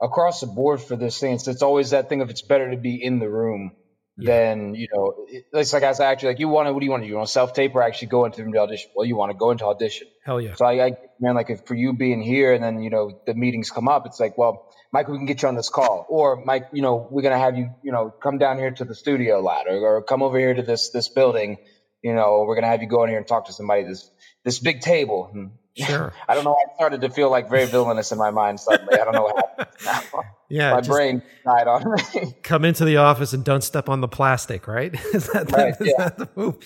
across 0.02 0.42
the 0.42 0.48
board 0.48 0.82
for 0.82 0.96
this 0.96 1.20
thing. 1.20 1.34
It's, 1.36 1.48
it's 1.48 1.64
always 1.64 1.92
that 1.92 2.10
thing 2.10 2.22
of 2.22 2.30
it's 2.30 2.42
better 2.42 2.70
to 2.70 2.78
be 2.78 3.02
in 3.02 3.20
the 3.20 3.30
room 3.30 3.72
yeah. 4.18 4.32
then 4.32 4.76
you 4.76 4.88
know 4.94 5.26
it's 5.28 5.74
like 5.74 5.84
as 5.84 6.00
actually 6.00 6.30
like 6.30 6.40
you 6.40 6.48
want 6.48 6.68
to 6.68 6.74
what 6.74 6.80
do 6.80 6.86
you 6.86 6.92
want 6.92 7.04
to 7.04 7.08
do? 7.08 7.10
You 7.10 7.16
want 7.16 7.28
to 7.28 7.32
self 7.32 7.54
tape 7.54 7.76
or 7.76 7.82
actually 7.82 8.08
go 8.08 8.26
into 8.26 8.44
the 8.44 8.58
audition? 8.58 8.90
Well, 8.96 9.06
you 9.06 9.16
want 9.16 9.32
to 9.32 9.38
go 9.38 9.52
into 9.52 9.66
audition. 9.66 10.08
Hell 10.26 10.42
yeah. 10.42 10.56
So 10.56 10.66
I, 10.66 10.88
I 10.88 10.92
man, 11.20 11.36
like 11.36 11.50
if 11.50 11.66
for 11.66 11.76
you 11.76 11.94
being 11.94 12.22
here 12.22 12.54
and 12.54 12.64
then 12.64 12.82
you 12.82 12.90
know 12.90 13.22
the 13.26 13.34
meetings 13.34 13.70
come 13.70 13.88
up, 13.88 14.06
it's 14.06 14.20
like, 14.20 14.38
well, 14.38 14.70
Mike, 14.92 15.08
we 15.08 15.18
can 15.18 15.26
get 15.26 15.42
you 15.42 15.48
on 15.48 15.56
this 15.56 15.70
call, 15.70 16.06
or 16.10 16.44
Mike, 16.46 16.70
you 16.74 16.82
know, 16.82 17.08
we're 17.10 17.22
gonna 17.22 17.38
have 17.38 17.58
you, 17.58 17.70
you 17.84 17.92
know, 17.92 18.10
come 18.10 18.38
down 18.38 18.58
here 18.58 18.72
to 18.72 18.86
the 18.86 18.96
studio 18.96 19.40
ladder, 19.42 19.78
or 19.78 20.04
come 20.04 20.24
over 20.24 20.38
here 20.38 20.54
to 20.54 20.62
this 20.62 20.90
this 20.90 21.10
building. 21.10 21.58
You 22.04 22.14
know, 22.14 22.46
we're 22.48 22.56
gonna 22.56 22.68
have 22.68 22.82
you 22.82 22.88
go 22.88 23.04
in 23.04 23.10
here 23.10 23.18
and 23.18 23.28
talk 23.28 23.46
to 23.46 23.54
somebody 23.54 23.84
this 23.84 24.10
this 24.44 24.60
big 24.60 24.82
table. 24.82 25.30
And 25.34 25.52
Sure. 25.78 26.14
I 26.28 26.36
don't 26.36 26.44
know. 26.44 26.54
I 26.56 26.76
started 26.76 27.02
to 27.02 27.10
feel 27.10 27.30
like 27.30 27.50
very 27.50 27.66
villainous 27.66 28.12
in 28.12 28.18
my 28.18 28.32
mind 28.32 28.60
suddenly. 28.60 29.00
I 29.00 29.06
don't 29.06 29.14
know 29.14 29.24
what 29.24 29.70
happened. 29.80 30.24
yeah, 30.50 30.74
my 30.74 30.82
brain 30.82 31.22
died 31.46 31.68
on 31.68 31.94
me. 31.94 32.36
Come 32.44 32.66
into 32.66 32.86
the 32.86 32.98
office 32.98 33.34
and 33.34 33.44
don't 33.44 33.64
step 33.64 33.90
on 33.90 34.02
the 34.02 34.08
plastic, 34.08 34.68
right? 34.68 34.94
is 35.14 35.28
that, 35.28 35.52
right, 35.52 35.78
the, 35.78 35.86
yeah. 35.86 36.10
that 36.10 36.18
the 36.18 36.30
move? 36.36 36.58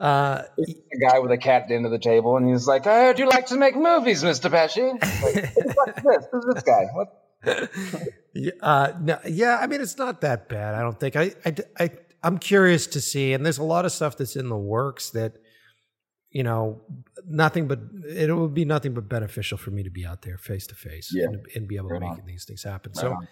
Uh, 0.00 0.42
a 0.58 0.98
guy 0.98 1.18
with 1.20 1.30
a 1.30 1.38
cat 1.38 1.62
at 1.62 1.68
the 1.68 1.74
end 1.74 1.86
of 1.86 1.92
the 1.92 1.98
table, 1.98 2.36
and 2.36 2.48
he's 2.48 2.66
like, 2.66 2.86
"I 2.86 3.04
heard 3.04 3.18
you 3.18 3.28
like 3.28 3.46
to 3.46 3.56
make 3.56 3.76
movies, 3.76 4.24
Mister 4.24 4.50
Pesci." 4.50 4.92
Like, 5.00 5.54
What's 5.76 6.02
this? 6.02 6.26
Who's 6.32 6.54
this 6.54 6.62
guy? 6.64 6.86
What? 6.92 7.20
yeah, 8.34 8.50
uh, 8.60 8.92
no, 9.00 9.18
yeah. 9.28 9.58
I 9.60 9.66
mean, 9.66 9.80
it's 9.80 9.96
not 9.96 10.20
that 10.22 10.48
bad. 10.48 10.74
I 10.74 10.80
don't 10.80 10.98
think. 10.98 11.14
I, 11.14 11.32
I, 11.46 11.54
I, 11.78 11.90
I'm 12.22 12.38
curious 12.38 12.88
to 12.88 13.00
see, 13.00 13.32
and 13.34 13.44
there's 13.44 13.58
a 13.58 13.64
lot 13.64 13.84
of 13.84 13.92
stuff 13.92 14.16
that's 14.16 14.34
in 14.34 14.48
the 14.48 14.56
works 14.56 15.10
that 15.10 15.36
you 16.34 16.42
know, 16.42 16.80
nothing 17.24 17.68
but 17.68 17.78
it 18.08 18.30
would 18.36 18.52
be 18.52 18.64
nothing 18.64 18.92
but 18.92 19.08
beneficial 19.08 19.56
for 19.56 19.70
me 19.70 19.84
to 19.84 19.90
be 19.90 20.04
out 20.04 20.22
there 20.22 20.36
face 20.36 20.66
to 20.66 20.74
face 20.74 21.14
and 21.54 21.68
be 21.68 21.76
able 21.76 21.88
to 21.90 22.00
make 22.00 22.26
these 22.26 22.44
things 22.44 22.64
happen. 22.64 22.90
Right 22.96 23.00
so, 23.00 23.12
on. 23.12 23.28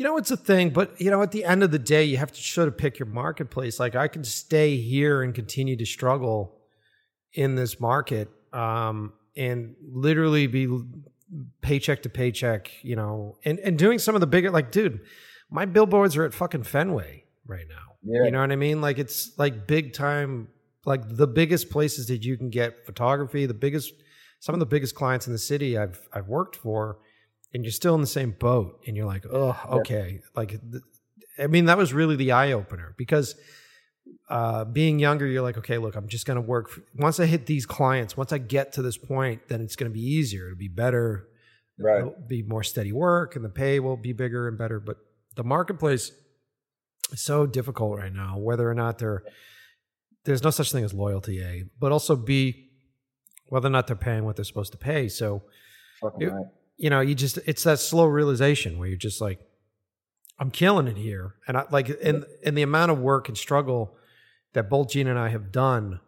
You 0.00 0.06
know, 0.06 0.16
it's 0.16 0.30
a 0.30 0.36
thing, 0.38 0.70
but 0.70 0.98
you 0.98 1.10
know, 1.10 1.20
at 1.20 1.30
the 1.30 1.44
end 1.44 1.62
of 1.62 1.72
the 1.72 1.78
day, 1.78 2.04
you 2.04 2.16
have 2.16 2.32
to 2.32 2.40
sort 2.40 2.68
of 2.68 2.78
pick 2.78 2.98
your 2.98 3.04
marketplace. 3.04 3.78
Like 3.78 3.94
I 3.94 4.08
can 4.08 4.24
stay 4.24 4.78
here 4.78 5.20
and 5.20 5.34
continue 5.34 5.76
to 5.76 5.84
struggle 5.84 6.56
in 7.34 7.54
this 7.54 7.78
market, 7.78 8.30
um, 8.54 9.12
and 9.36 9.76
literally 9.86 10.46
be 10.46 10.66
paycheck 11.60 12.02
to 12.04 12.08
paycheck, 12.08 12.70
you 12.82 12.96
know, 12.96 13.36
and, 13.44 13.58
and 13.58 13.78
doing 13.78 13.98
some 13.98 14.14
of 14.14 14.22
the 14.22 14.26
bigger, 14.26 14.50
like, 14.50 14.72
dude, 14.72 15.00
my 15.50 15.66
billboards 15.66 16.16
are 16.16 16.24
at 16.24 16.32
fucking 16.32 16.62
Fenway 16.62 17.24
right 17.46 17.66
now. 17.68 17.96
Yeah. 18.02 18.24
You 18.24 18.30
know 18.30 18.40
what 18.40 18.52
I 18.52 18.56
mean? 18.56 18.80
Like 18.80 18.98
it's 18.98 19.38
like 19.38 19.66
big 19.66 19.92
time 19.92 20.48
like 20.86 21.14
the 21.14 21.26
biggest 21.26 21.68
places 21.68 22.06
that 22.06 22.24
you 22.24 22.38
can 22.38 22.48
get 22.48 22.86
photography, 22.86 23.44
the 23.44 23.52
biggest, 23.52 23.92
some 24.38 24.54
of 24.54 24.60
the 24.60 24.66
biggest 24.66 24.94
clients 24.94 25.26
in 25.26 25.34
the 25.34 25.38
city 25.38 25.76
I've 25.76 26.08
I've 26.10 26.28
worked 26.28 26.56
for, 26.56 27.00
and 27.52 27.64
you're 27.64 27.72
still 27.72 27.94
in 27.94 28.00
the 28.00 28.06
same 28.06 28.32
boat, 28.38 28.80
and 28.86 28.96
you're 28.96 29.06
like, 29.06 29.24
oh, 29.30 29.58
okay, 29.70 30.20
like, 30.34 30.60
I 31.38 31.46
mean, 31.46 31.66
that 31.66 31.78
was 31.78 31.92
really 31.92 32.16
the 32.16 32.32
eye 32.32 32.52
opener 32.52 32.94
because. 32.96 33.34
Uh, 34.28 34.64
being 34.64 34.98
younger, 34.98 35.26
you're 35.26 35.42
like, 35.42 35.58
okay, 35.58 35.76
look, 35.78 35.94
I'm 35.96 36.08
just 36.08 36.24
going 36.24 36.36
to 36.36 36.40
work. 36.40 36.68
For, 36.68 36.82
once 36.96 37.20
I 37.20 37.26
hit 37.26 37.46
these 37.46 37.66
clients, 37.66 38.16
once 38.16 38.32
I 38.32 38.38
get 38.38 38.72
to 38.74 38.82
this 38.82 38.96
point, 38.96 39.48
then 39.48 39.60
it's 39.60 39.76
going 39.76 39.90
to 39.90 39.94
be 39.94 40.04
easier. 40.04 40.46
It'll 40.46 40.58
be 40.58 40.68
better. 40.68 41.28
Right. 41.78 41.98
It'll 41.98 42.14
be 42.28 42.42
more 42.42 42.62
steady 42.62 42.92
work, 42.92 43.36
and 43.36 43.44
the 43.44 43.48
pay 43.50 43.78
will 43.80 43.96
be 43.96 44.12
bigger 44.12 44.48
and 44.48 44.56
better. 44.56 44.80
But 44.80 44.96
the 45.36 45.44
marketplace 45.44 46.12
is 47.12 47.22
so 47.22 47.46
difficult 47.46 47.98
right 47.98 48.12
now. 48.12 48.38
Whether 48.38 48.68
or 48.68 48.74
not 48.74 48.98
they're 48.98 49.22
there's 50.24 50.42
no 50.42 50.50
such 50.50 50.72
thing 50.72 50.84
as 50.84 50.94
loyalty, 50.94 51.40
A, 51.42 51.64
but 51.78 51.92
also 51.92 52.16
B, 52.16 52.68
whether 53.46 53.66
or 53.68 53.70
not 53.70 53.86
they're 53.86 53.96
paying 53.96 54.24
what 54.24 54.36
they're 54.36 54.44
supposed 54.44 54.72
to 54.72 54.78
pay. 54.78 55.08
So, 55.08 55.42
it, 56.18 56.26
right. 56.26 56.46
You 56.80 56.88
know, 56.88 57.00
you 57.00 57.14
just, 57.14 57.38
it's 57.46 57.64
that 57.64 57.78
slow 57.78 58.06
realization 58.06 58.78
where 58.78 58.88
you're 58.88 58.96
just 58.96 59.20
like, 59.20 59.38
I'm 60.38 60.50
killing 60.50 60.88
it 60.88 60.96
here. 60.96 61.34
And 61.46 61.58
I 61.58 61.66
like, 61.70 61.90
in, 61.90 62.24
in 62.42 62.54
the 62.54 62.62
amount 62.62 62.90
of 62.90 62.98
work 62.98 63.28
and 63.28 63.36
struggle 63.36 63.94
that 64.54 64.70
both 64.70 64.88
Gina 64.88 65.10
and 65.10 65.18
I 65.18 65.28
have 65.28 65.52
done, 65.52 66.00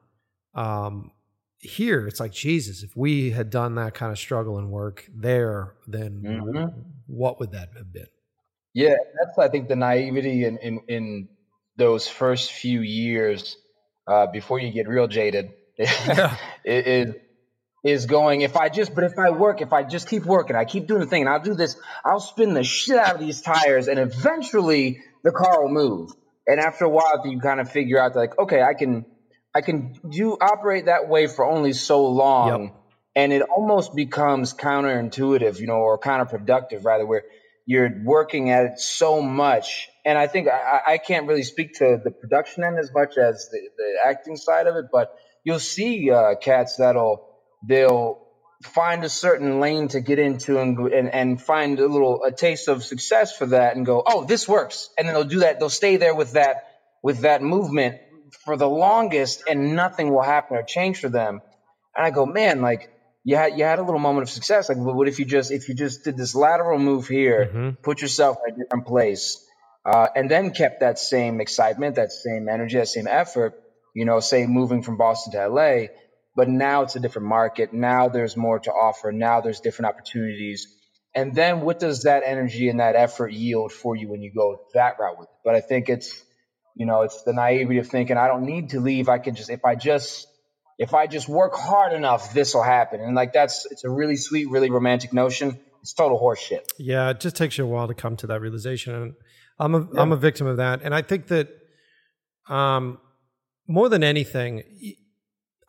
um, 0.55 1.11
here, 1.59 2.07
it's 2.07 2.19
like, 2.19 2.33
Jesus, 2.33 2.83
if 2.83 2.97
we 2.97 3.31
had 3.31 3.51
done 3.51 3.75
that 3.75 3.93
kind 3.93 4.11
of 4.11 4.19
struggle 4.19 4.57
and 4.57 4.71
work 4.71 5.07
there, 5.15 5.75
then 5.87 6.23
mm-hmm. 6.25 6.81
what 7.07 7.39
would 7.39 7.53
that 7.53 7.69
have 7.77 7.93
been? 7.93 8.07
Yeah, 8.73 8.97
that's, 9.19 9.39
I 9.39 9.49
think, 9.49 9.69
the 9.69 9.77
naivety 9.77 10.45
in, 10.45 10.57
in, 10.59 10.81
in 10.89 11.29
those 11.77 12.09
first 12.09 12.51
few 12.53 12.81
years 12.81 13.59
uh, 14.07 14.27
before 14.27 14.59
you 14.59 14.73
get 14.73 14.89
real 14.89 15.07
jaded 15.07 15.53
yeah. 15.79 16.37
is 16.65 17.15
is 17.85 18.07
going 18.07 18.43
if 18.43 18.57
I 18.57 18.69
just 18.69 18.95
but 18.95 19.05
if 19.05 19.19
I 19.19 19.31
work 19.31 19.61
if 19.61 19.73
I 19.73 19.83
just 19.83 20.09
keep 20.09 20.25
working 20.25 20.57
I 20.57 20.65
keep 20.65 20.87
doing 20.87 21.01
the 21.01 21.07
thing 21.07 21.23
and 21.23 21.29
I'll 21.29 21.43
do 21.43 21.55
this 21.55 21.77
I'll 22.05 22.21
spin 22.21 22.55
the 22.55 22.65
shit 22.65 22.97
out 22.97 23.15
of 23.15 23.21
these 23.21 23.41
tires 23.41 23.89
and 23.89 23.99
eventually 23.99 25.01
the 25.25 25.33
car 25.33 25.63
will 25.63 25.73
move 25.73 26.11
and 26.47 26.61
after 26.61 26.85
a 26.85 26.89
while 26.89 27.23
you 27.25 27.41
kind 27.41 27.61
of 27.61 27.71
figure 27.71 28.01
out 28.01 28.15
like 28.15 28.39
okay 28.39 28.63
I 28.63 28.75
can 28.75 29.05
I 29.55 29.61
can 29.61 29.95
do 30.09 30.37
operate 30.41 30.87
that 30.87 31.09
way 31.09 31.27
for 31.27 31.45
only 31.45 31.73
so 31.73 32.07
long 32.07 32.65
yep. 32.65 32.75
and 33.17 33.33
it 33.33 33.43
almost 33.43 33.97
becomes 33.97 34.55
counterintuitive 34.55 35.59
you 35.59 35.67
know 35.67 35.75
or 35.75 35.99
counterproductive 35.99 36.85
rather 36.85 37.05
where 37.05 37.25
you're 37.67 37.91
working 38.05 38.51
at 38.51 38.67
it 38.67 38.79
so 38.79 39.21
much 39.21 39.89
and 40.05 40.19
I 40.19 40.27
think 40.27 40.49
I, 40.49 40.81
I, 40.87 40.99
can't 40.99 41.27
really 41.27 41.45
speak 41.45 41.75
to 41.75 42.01
the 42.03 42.11
production 42.11 42.65
end 42.65 42.79
as 42.79 42.93
much 42.93 43.17
as 43.17 43.49
the, 43.51 43.59
the 43.77 43.95
acting 44.05 44.37
side 44.37 44.67
of 44.67 44.77
it, 44.77 44.87
but 44.93 45.15
you'll 45.45 45.61
see 45.61 46.11
uh, 46.11 46.35
cats 46.35 46.77
that'll 46.77 47.29
they'll 47.67 48.19
find 48.63 49.05
a 49.05 49.09
certain 49.09 49.61
lane 49.61 49.89
to 49.89 50.01
get 50.01 50.19
into 50.19 50.59
and, 50.59 50.79
and 50.79 51.13
and 51.13 51.43
find 51.43 51.81
a 51.81 51.87
little 51.87 52.23
a 52.25 52.31
taste 52.31 52.69
of 52.69 52.85
success 52.85 53.37
for 53.37 53.47
that 53.47 53.77
and 53.77 53.85
go, 53.85 54.03
oh, 54.05 54.25
this 54.25 54.49
works, 54.49 54.91
and 54.97 55.07
then 55.07 55.15
they'll 55.15 55.25
do 55.25 55.41
that. 55.41 55.59
They'll 55.59 55.71
stay 55.71 55.97
there 55.97 56.15
with 56.15 56.33
that 56.33 56.69
with 57.03 57.21
that 57.21 57.43
movement 57.43 57.99
for 58.45 58.57
the 58.57 58.69
longest, 58.69 59.45
and 59.49 59.75
nothing 59.77 60.13
will 60.13 60.23
happen 60.23 60.57
or 60.57 60.63
change 60.63 61.01
for 61.01 61.09
them. 61.09 61.41
And 61.97 62.07
I 62.07 62.11
go, 62.11 62.25
man, 62.27 62.63
like 62.63 62.91
you 63.25 63.37
had 63.37 63.59
you 63.59 63.65
had 63.65 63.79
a 63.79 63.83
little 63.83 64.01
moment 64.01 64.23
of 64.23 64.31
success. 64.31 64.69
Like, 64.69 64.79
what 64.79 65.09
if 65.09 65.19
you 65.19 65.25
just 65.25 65.51
if 65.51 65.69
you 65.69 65.75
just 65.75 66.05
did 66.05 66.17
this 66.17 66.35
lateral 66.35 66.79
move 66.79 67.09
here, 67.09 67.47
mm-hmm. 67.47 67.71
put 67.83 68.01
yourself 68.01 68.39
in 68.47 68.55
a 68.55 68.59
different 68.59 68.87
place 68.87 69.45
uh, 69.85 70.09
and 70.15 70.31
then 70.31 70.53
kept 70.53 70.81
that 70.81 70.99
same 70.99 71.41
excitement, 71.41 71.97
that 71.97 72.13
same 72.13 72.49
energy, 72.49 72.79
that 72.79 72.89
same 72.89 73.07
effort, 73.07 73.55
you 73.95 74.05
know, 74.05 74.21
say 74.21 74.47
moving 74.47 74.83
from 74.83 74.97
Boston 74.97 75.33
to 75.33 75.49
LA, 75.49 75.87
but 76.35 76.49
now 76.49 76.83
it's 76.83 76.97
a 76.97 77.01
different 77.01 77.29
market. 77.29 77.73
Now 77.73 78.09
there's 78.09 78.37
more 78.37 78.59
to 78.61 78.71
offer. 78.71 79.13
Now 79.13 79.41
there's 79.41 79.61
different 79.61 79.95
opportunities. 79.95 80.67
And 81.15 81.35
then 81.35 81.61
what 81.61 81.79
does 81.79 82.05
that 82.05 82.23
energy 82.25 82.69
and 82.71 82.81
that 82.81 82.97
effort 82.97 83.33
yield 83.33 83.71
for 83.73 83.95
you 83.95 84.09
when 84.09 84.23
you 84.23 84.33
go 84.35 84.61
that 84.75 84.97
route 84.99 85.19
with 85.19 85.29
it? 85.29 85.35
But 85.45 85.55
I 85.55 85.61
think 85.61 85.91
it's, 85.91 86.23
you 86.75 86.87
know, 86.87 87.03
it's 87.03 87.23
the 87.25 87.35
naivety 87.35 87.79
of 87.79 87.89
thinking 87.89 88.17
I 88.17 88.29
don't 88.29 88.45
need 88.45 88.71
to 88.71 88.81
leave. 88.81 89.11
I 89.11 89.19
can 89.19 89.35
just, 89.35 89.51
if 89.51 89.65
I 89.65 89.75
just, 89.75 90.27
if 90.79 90.95
I 90.95 91.07
just 91.07 91.29
work 91.29 91.55
hard 91.55 91.93
enough, 91.93 92.33
this 92.33 92.55
will 92.55 92.63
happen. 92.63 93.03
And 93.03 93.15
like 93.15 93.35
that's, 93.35 93.67
it's 93.71 93.85
a 93.85 93.91
really 93.91 94.17
sweet, 94.17 94.49
really 94.49 94.71
romantic 94.71 95.13
notion. 95.13 95.61
It's 95.83 95.93
total 95.93 96.19
horseshit. 96.19 96.61
Yeah, 96.79 97.11
it 97.11 97.21
just 97.21 97.37
takes 97.37 97.59
you 97.59 97.65
a 97.65 97.67
while 97.67 97.89
to 97.89 97.95
come 97.95 98.17
to 98.17 98.27
that 98.29 98.41
realization. 98.41 98.95
And 98.95 99.15
I'm 99.59 99.75
a, 99.75 99.81
yeah. 99.81 100.01
I'm 100.01 100.13
a 100.13 100.17
victim 100.17 100.47
of 100.47 100.57
that. 100.57 100.81
And 100.83 100.95
I 100.95 101.03
think 101.03 101.27
that, 101.27 101.49
um, 102.49 102.99
more 103.69 103.89
than 103.89 104.03
anything, 104.03 104.63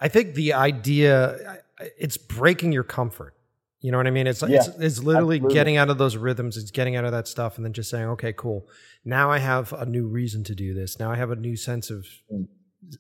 I 0.03 0.09
think 0.09 0.35
the 0.35 0.53
idea 0.53 1.61
it's 1.97 2.17
breaking 2.17 2.73
your 2.73 2.83
comfort. 2.83 3.33
You 3.79 3.91
know 3.91 3.97
what 3.97 4.07
I 4.07 4.11
mean? 4.11 4.27
It's 4.27 4.41
yeah, 4.41 4.57
it's, 4.57 4.67
it's 4.67 4.99
literally 4.99 5.37
absolutely. 5.37 5.53
getting 5.55 5.77
out 5.77 5.89
of 5.89 5.97
those 5.97 6.17
rhythms. 6.17 6.57
It's 6.57 6.71
getting 6.71 6.97
out 6.97 7.05
of 7.05 7.13
that 7.13 7.27
stuff, 7.27 7.55
and 7.55 7.65
then 7.65 7.71
just 7.71 7.89
saying, 7.89 8.05
"Okay, 8.09 8.33
cool. 8.33 8.67
Now 9.05 9.31
I 9.31 9.39
have 9.39 9.71
a 9.73 9.85
new 9.85 10.07
reason 10.07 10.43
to 10.45 10.55
do 10.55 10.73
this. 10.73 10.99
Now 10.99 11.09
I 11.09 11.15
have 11.15 11.31
a 11.31 11.35
new 11.37 11.55
sense 11.55 11.89
of 11.89 12.05
mm. 12.31 12.47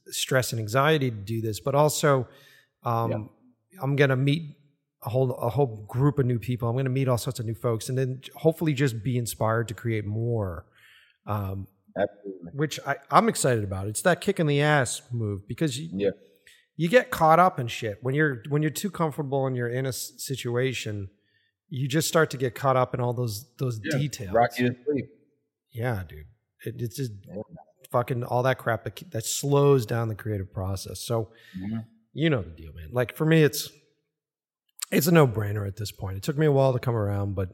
stress 0.07 0.53
and 0.53 0.59
anxiety 0.59 1.09
to 1.11 1.15
do 1.15 1.41
this. 1.41 1.59
But 1.59 1.75
also, 1.75 2.27
um, 2.83 3.11
yeah. 3.11 3.81
I'm 3.81 3.95
going 3.97 4.09
to 4.09 4.15
meet 4.15 4.57
a 5.01 5.09
whole 5.09 5.33
a 5.35 5.49
whole 5.49 5.85
group 5.87 6.19
of 6.19 6.25
new 6.25 6.39
people. 6.39 6.69
I'm 6.69 6.75
going 6.75 6.85
to 6.85 6.91
meet 6.91 7.09
all 7.09 7.17
sorts 7.17 7.39
of 7.39 7.45
new 7.45 7.55
folks, 7.55 7.89
and 7.89 7.97
then 7.97 8.21
hopefully 8.35 8.73
just 8.73 9.03
be 9.03 9.17
inspired 9.17 9.67
to 9.69 9.73
create 9.73 10.05
more. 10.05 10.65
Um, 11.25 11.67
Absolutely. 11.97 12.51
Which 12.53 12.79
I, 12.87 12.95
I'm 13.11 13.29
excited 13.29 13.63
about. 13.63 13.87
It's 13.87 14.01
that 14.01 14.19
kick 14.21 14.39
in 14.39 14.47
the 14.47 14.61
ass 14.61 15.01
move 15.11 15.47
because 15.47 15.77
you, 15.77 15.89
yeah. 15.93 16.09
You 16.75 16.89
get 16.89 17.11
caught 17.11 17.39
up 17.39 17.59
in 17.59 17.67
shit 17.67 17.99
when 18.01 18.15
you're 18.15 18.43
when 18.49 18.61
you're 18.61 18.71
too 18.71 18.89
comfortable 18.89 19.45
and 19.45 19.55
you're 19.55 19.69
in 19.69 19.85
a 19.85 19.93
situation. 19.93 21.09
You 21.69 21.87
just 21.87 22.07
start 22.07 22.29
to 22.31 22.37
get 22.37 22.53
caught 22.53 22.77
up 22.77 22.93
in 22.93 22.99
all 22.99 23.13
those 23.13 23.47
those 23.57 23.79
yeah. 23.83 23.97
details. 23.97 24.33
Rock 24.33 24.57
you 24.59 24.69
to 24.69 24.75
sleep. 24.85 25.05
Yeah, 25.71 26.03
dude. 26.07 26.25
It, 26.65 26.75
it's 26.79 26.97
just 26.97 27.11
yeah. 27.27 27.41
fucking 27.91 28.23
all 28.23 28.43
that 28.43 28.57
crap 28.57 28.83
that, 28.83 29.01
that 29.11 29.25
slows 29.25 29.85
down 29.85 30.07
the 30.07 30.15
creative 30.15 30.53
process. 30.53 30.99
So, 30.99 31.29
mm-hmm. 31.57 31.79
you 32.13 32.29
know 32.29 32.41
the 32.41 32.51
deal, 32.51 32.73
man. 32.73 32.89
Like 32.91 33.15
for 33.15 33.25
me, 33.25 33.43
it's 33.43 33.71
it's 34.91 35.07
a 35.07 35.11
no 35.11 35.27
brainer 35.27 35.67
at 35.67 35.77
this 35.77 35.91
point. 35.91 36.17
It 36.17 36.23
took 36.23 36.37
me 36.37 36.45
a 36.45 36.51
while 36.51 36.73
to 36.73 36.79
come 36.79 36.95
around, 36.95 37.33
but 37.33 37.49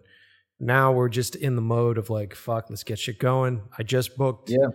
now 0.60 0.92
we're 0.92 1.10
just 1.10 1.36
in 1.36 1.56
the 1.56 1.62
mode 1.62 1.98
of 1.98 2.10
like, 2.10 2.36
fuck, 2.36 2.70
let's 2.70 2.84
get 2.84 3.00
shit 3.00 3.20
going. 3.20 3.62
I 3.78 3.84
just 3.84 4.18
booked. 4.18 4.50
Yeah. 4.50 4.68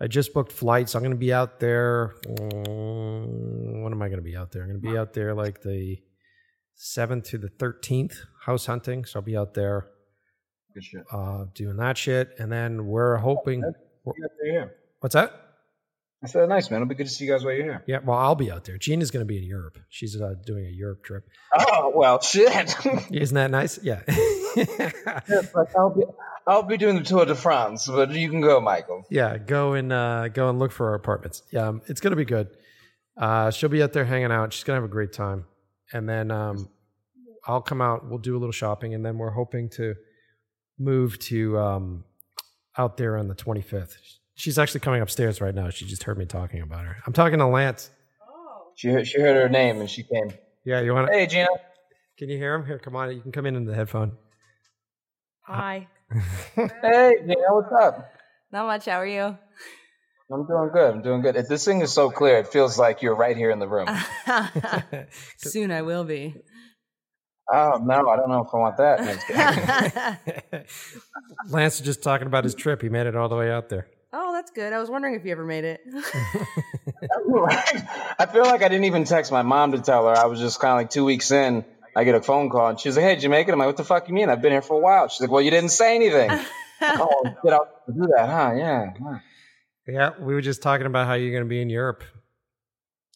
I 0.00 0.06
just 0.06 0.32
booked 0.32 0.52
flights. 0.52 0.94
I'm 0.94 1.02
going 1.02 1.10
to 1.10 1.16
be 1.16 1.32
out 1.32 1.58
there. 1.58 2.14
Um, 2.28 3.82
when 3.82 3.92
am 3.92 4.00
I 4.00 4.08
going 4.08 4.18
to 4.18 4.22
be 4.22 4.36
out 4.36 4.52
there? 4.52 4.62
I'm 4.62 4.68
going 4.68 4.80
to 4.80 4.90
be 4.90 4.96
out 4.96 5.12
there 5.12 5.34
like 5.34 5.62
the 5.62 5.98
7th 6.78 7.24
to 7.30 7.38
the 7.38 7.48
13th 7.48 8.14
house 8.44 8.66
hunting. 8.66 9.04
So 9.04 9.18
I'll 9.18 9.24
be 9.24 9.36
out 9.36 9.54
there. 9.54 9.86
Uh, 11.10 11.46
doing 11.54 11.76
that 11.78 11.98
shit. 11.98 12.30
And 12.38 12.52
then 12.52 12.86
we're 12.86 13.16
hoping. 13.16 13.64
What's 15.00 15.14
that? 15.14 15.48
I 16.22 16.26
said, 16.26 16.48
nice, 16.48 16.68
man. 16.70 16.78
It'll 16.78 16.88
be 16.88 16.96
good 16.96 17.06
to 17.06 17.12
see 17.12 17.26
you 17.26 17.32
guys 17.32 17.44
while 17.44 17.54
you're 17.54 17.64
here. 17.64 17.84
Yeah, 17.86 17.98
well, 18.04 18.18
I'll 18.18 18.34
be 18.34 18.50
out 18.50 18.64
there. 18.64 18.76
Gina's 18.76 19.12
going 19.12 19.20
to 19.20 19.26
be 19.26 19.38
in 19.38 19.44
Europe. 19.44 19.78
She's 19.88 20.20
uh, 20.20 20.34
doing 20.44 20.66
a 20.66 20.70
Europe 20.70 21.04
trip. 21.04 21.28
Oh, 21.56 21.92
well, 21.94 22.20
shit. 22.20 22.74
Isn't 23.12 23.36
that 23.36 23.52
nice? 23.52 23.78
Yeah. 23.84 24.02
yeah 24.56 24.90
I'll, 25.76 25.90
be, 25.90 26.02
I'll 26.48 26.62
be 26.62 26.78
doing 26.78 26.96
the 26.96 27.04
Tour 27.04 27.26
de 27.26 27.34
France, 27.34 27.86
but 27.86 28.10
you 28.12 28.30
can 28.30 28.40
go, 28.40 28.58
Michael. 28.58 29.04
Yeah, 29.10 29.36
go 29.36 29.74
and 29.74 29.92
uh, 29.92 30.28
go 30.28 30.48
and 30.48 30.58
look 30.58 30.72
for 30.72 30.88
our 30.88 30.94
apartments. 30.94 31.42
Yeah, 31.50 31.68
um, 31.68 31.82
it's 31.88 32.00
going 32.00 32.12
to 32.12 32.16
be 32.16 32.24
good. 32.24 32.48
Uh, 33.18 33.50
she'll 33.50 33.68
be 33.68 33.82
out 33.82 33.92
there 33.92 34.06
hanging 34.06 34.32
out. 34.32 34.54
She's 34.54 34.64
going 34.64 34.78
to 34.78 34.82
have 34.82 34.90
a 34.90 34.92
great 34.92 35.12
time. 35.12 35.44
And 35.92 36.08
then 36.08 36.30
um, 36.30 36.70
I'll 37.46 37.60
come 37.60 37.82
out. 37.82 38.08
We'll 38.08 38.18
do 38.18 38.34
a 38.34 38.38
little 38.38 38.52
shopping. 38.52 38.94
And 38.94 39.04
then 39.04 39.18
we're 39.18 39.30
hoping 39.30 39.68
to 39.70 39.94
move 40.78 41.18
to 41.18 41.58
um, 41.58 42.04
out 42.78 42.96
there 42.96 43.18
on 43.18 43.28
the 43.28 43.34
25th 43.34 43.96
She's 44.34 44.56
actually 44.56 44.80
coming 44.80 45.02
upstairs 45.02 45.40
right 45.40 45.54
now. 45.54 45.68
She 45.68 45.84
just 45.84 46.04
heard 46.04 46.16
me 46.16 46.24
talking 46.24 46.62
about 46.62 46.84
her. 46.84 46.96
I'm 47.04 47.12
talking 47.12 47.40
to 47.40 47.46
Lance. 47.46 47.90
Oh. 48.22 48.68
She 48.76 48.88
heard, 48.88 49.06
she 49.06 49.20
heard 49.20 49.34
her 49.34 49.48
name 49.48 49.80
and 49.80 49.90
she 49.90 50.04
came. 50.04 50.32
Yeah, 50.64 50.80
you 50.80 50.94
want 50.94 51.08
to? 51.08 51.12
Hey, 51.12 51.26
Gina. 51.26 51.48
Can 52.16 52.28
you 52.28 52.38
hear 52.38 52.54
him? 52.54 52.64
Here, 52.64 52.78
come 52.78 52.94
on. 52.94 53.10
You 53.10 53.20
can 53.20 53.32
come 53.32 53.46
in 53.46 53.56
in 53.56 53.64
the 53.64 53.74
headphone. 53.74 54.12
Hi. 55.42 55.88
Hey, 56.12 57.16
Gina, 57.20 57.36
what's 57.50 57.72
up? 57.72 58.12
Not 58.50 58.66
much. 58.66 58.86
How 58.86 59.00
are 59.00 59.06
you? 59.06 59.36
I'm 60.30 60.46
doing 60.46 60.70
good. 60.72 60.94
I'm 60.94 61.02
doing 61.02 61.22
good. 61.22 61.36
If 61.36 61.48
this 61.48 61.64
thing 61.64 61.80
is 61.80 61.92
so 61.92 62.10
clear, 62.10 62.38
it 62.38 62.48
feels 62.48 62.78
like 62.78 63.02
you're 63.02 63.14
right 63.14 63.36
here 63.36 63.50
in 63.50 63.58
the 63.58 63.68
room. 63.68 63.88
Soon 65.38 65.70
I 65.70 65.82
will 65.82 66.04
be. 66.04 66.34
Oh 67.50 67.80
no, 67.82 68.08
I 68.08 68.16
don't 68.16 68.28
know 68.28 68.44
if 68.44 68.48
I 68.52 68.58
want 68.58 68.76
that. 68.76 70.66
Lance 71.48 71.76
is 71.76 71.80
just 71.80 72.02
talking 72.02 72.26
about 72.26 72.44
his 72.44 72.54
trip. 72.54 72.82
He 72.82 72.90
made 72.90 73.06
it 73.06 73.16
all 73.16 73.30
the 73.30 73.36
way 73.36 73.50
out 73.50 73.70
there. 73.70 73.88
Oh, 74.12 74.32
that's 74.32 74.50
good. 74.50 74.72
I 74.72 74.78
was 74.78 74.90
wondering 74.90 75.14
if 75.14 75.24
you 75.24 75.32
ever 75.32 75.44
made 75.44 75.64
it. 75.64 75.80
I 78.18 78.26
feel 78.26 78.44
like 78.44 78.62
I 78.62 78.68
didn't 78.68 78.84
even 78.84 79.04
text 79.04 79.32
my 79.32 79.42
mom 79.42 79.72
to 79.72 79.80
tell 79.80 80.06
her. 80.08 80.14
I 80.14 80.26
was 80.26 80.40
just 80.40 80.60
kind 80.60 80.72
of 80.72 80.76
like 80.78 80.90
two 80.90 81.04
weeks 81.06 81.30
in. 81.30 81.64
I 81.98 82.04
get 82.04 82.14
a 82.14 82.22
phone 82.22 82.50
call 82.50 82.68
and 82.68 82.80
she's 82.80 82.96
like, 82.96 83.04
"Hey, 83.04 83.14
did 83.14 83.24
you 83.24 83.28
make 83.28 83.48
it?" 83.48 83.52
I'm 83.52 83.58
like, 83.58 83.66
"What 83.66 83.76
the 83.76 83.84
fuck 83.84 84.08
you 84.08 84.14
mean? 84.14 84.28
I've 84.28 84.42
been 84.42 84.52
here 84.52 84.62
for 84.62 84.76
a 84.76 84.80
while." 84.80 85.08
She's 85.08 85.20
like, 85.20 85.30
"Well, 85.30 85.42
you 85.42 85.50
didn't 85.50 85.70
say 85.70 85.96
anything." 85.96 86.30
oh, 86.82 87.22
get 87.42 87.52
out 87.52 87.86
to 87.86 87.92
do 87.92 88.08
that, 88.16 88.28
huh? 88.28 88.52
Yeah. 88.56 89.18
Yeah, 89.86 90.10
we 90.20 90.34
were 90.34 90.40
just 90.40 90.62
talking 90.62 90.86
about 90.86 91.06
how 91.06 91.14
you're 91.14 91.32
going 91.32 91.44
to 91.44 91.48
be 91.48 91.62
in 91.62 91.70
Europe. 91.70 92.04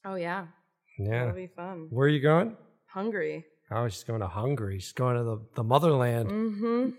Oh 0.04 0.14
yeah. 0.14 0.46
Yeah. 0.98 1.26
That'll 1.26 1.34
be 1.34 1.46
fun. 1.46 1.88
Where 1.90 2.06
are 2.06 2.10
you 2.10 2.20
going? 2.20 2.56
Hungary. 2.86 3.44
Oh, 3.70 3.88
she's 3.88 4.04
going 4.04 4.20
to 4.20 4.26
Hungary. 4.26 4.78
She's 4.78 4.92
going 4.92 5.16
to 5.16 5.22
the, 5.22 5.38
the 5.54 5.64
motherland. 5.64 6.28
Mm-hmm 6.30 6.90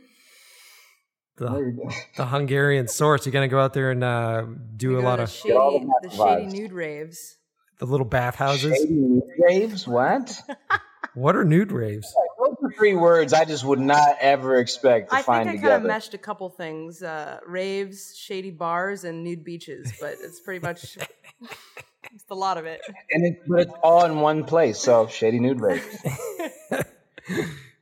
the, 1.37 1.93
the 2.15 2.25
Hungarian 2.25 2.87
source. 2.87 3.25
You're 3.25 3.33
gonna 3.33 3.47
go 3.47 3.59
out 3.59 3.73
there 3.73 3.91
and 3.91 4.03
uh, 4.03 4.45
do 4.75 4.99
a 4.99 5.01
lot 5.01 5.19
of 5.19 5.29
shady, 5.29 5.53
the, 5.53 6.09
shady 6.09 6.45
nude 6.45 6.71
raves. 6.71 7.37
The 7.79 7.85
little 7.85 8.05
bathhouses. 8.05 8.77
Shady 8.77 8.93
nude 8.93 9.23
raves. 9.39 9.87
What? 9.87 10.39
what 11.15 11.35
are 11.35 11.43
nude 11.43 11.71
raves? 11.71 12.13
Those 12.39 12.55
are 12.63 12.71
three 12.77 12.95
words 12.95 13.33
I 13.33 13.45
just 13.45 13.63
would 13.63 13.79
not 13.79 14.17
ever 14.19 14.57
expect 14.57 15.09
to 15.11 15.15
I 15.15 15.21
find 15.21 15.45
think 15.45 15.49
I 15.49 15.55
together. 15.57 15.73
kind 15.75 15.85
of 15.85 15.87
meshed 15.87 16.13
a 16.13 16.17
couple 16.17 16.49
things: 16.49 17.03
uh, 17.03 17.39
raves, 17.45 18.15
shady 18.17 18.51
bars, 18.51 19.03
and 19.03 19.23
nude 19.23 19.43
beaches. 19.43 19.93
But 19.99 20.17
it's 20.21 20.39
pretty 20.39 20.65
much 20.65 20.97
it's 22.13 22.25
a 22.29 22.35
lot 22.35 22.57
of 22.57 22.65
it. 22.65 22.81
And 23.11 23.25
it's 23.25 23.41
but 23.47 23.59
it's 23.61 23.73
all 23.83 24.05
in 24.05 24.19
one 24.19 24.43
place. 24.43 24.79
So 24.79 25.07
shady 25.07 25.39
nude 25.39 25.61
raves. 25.61 25.85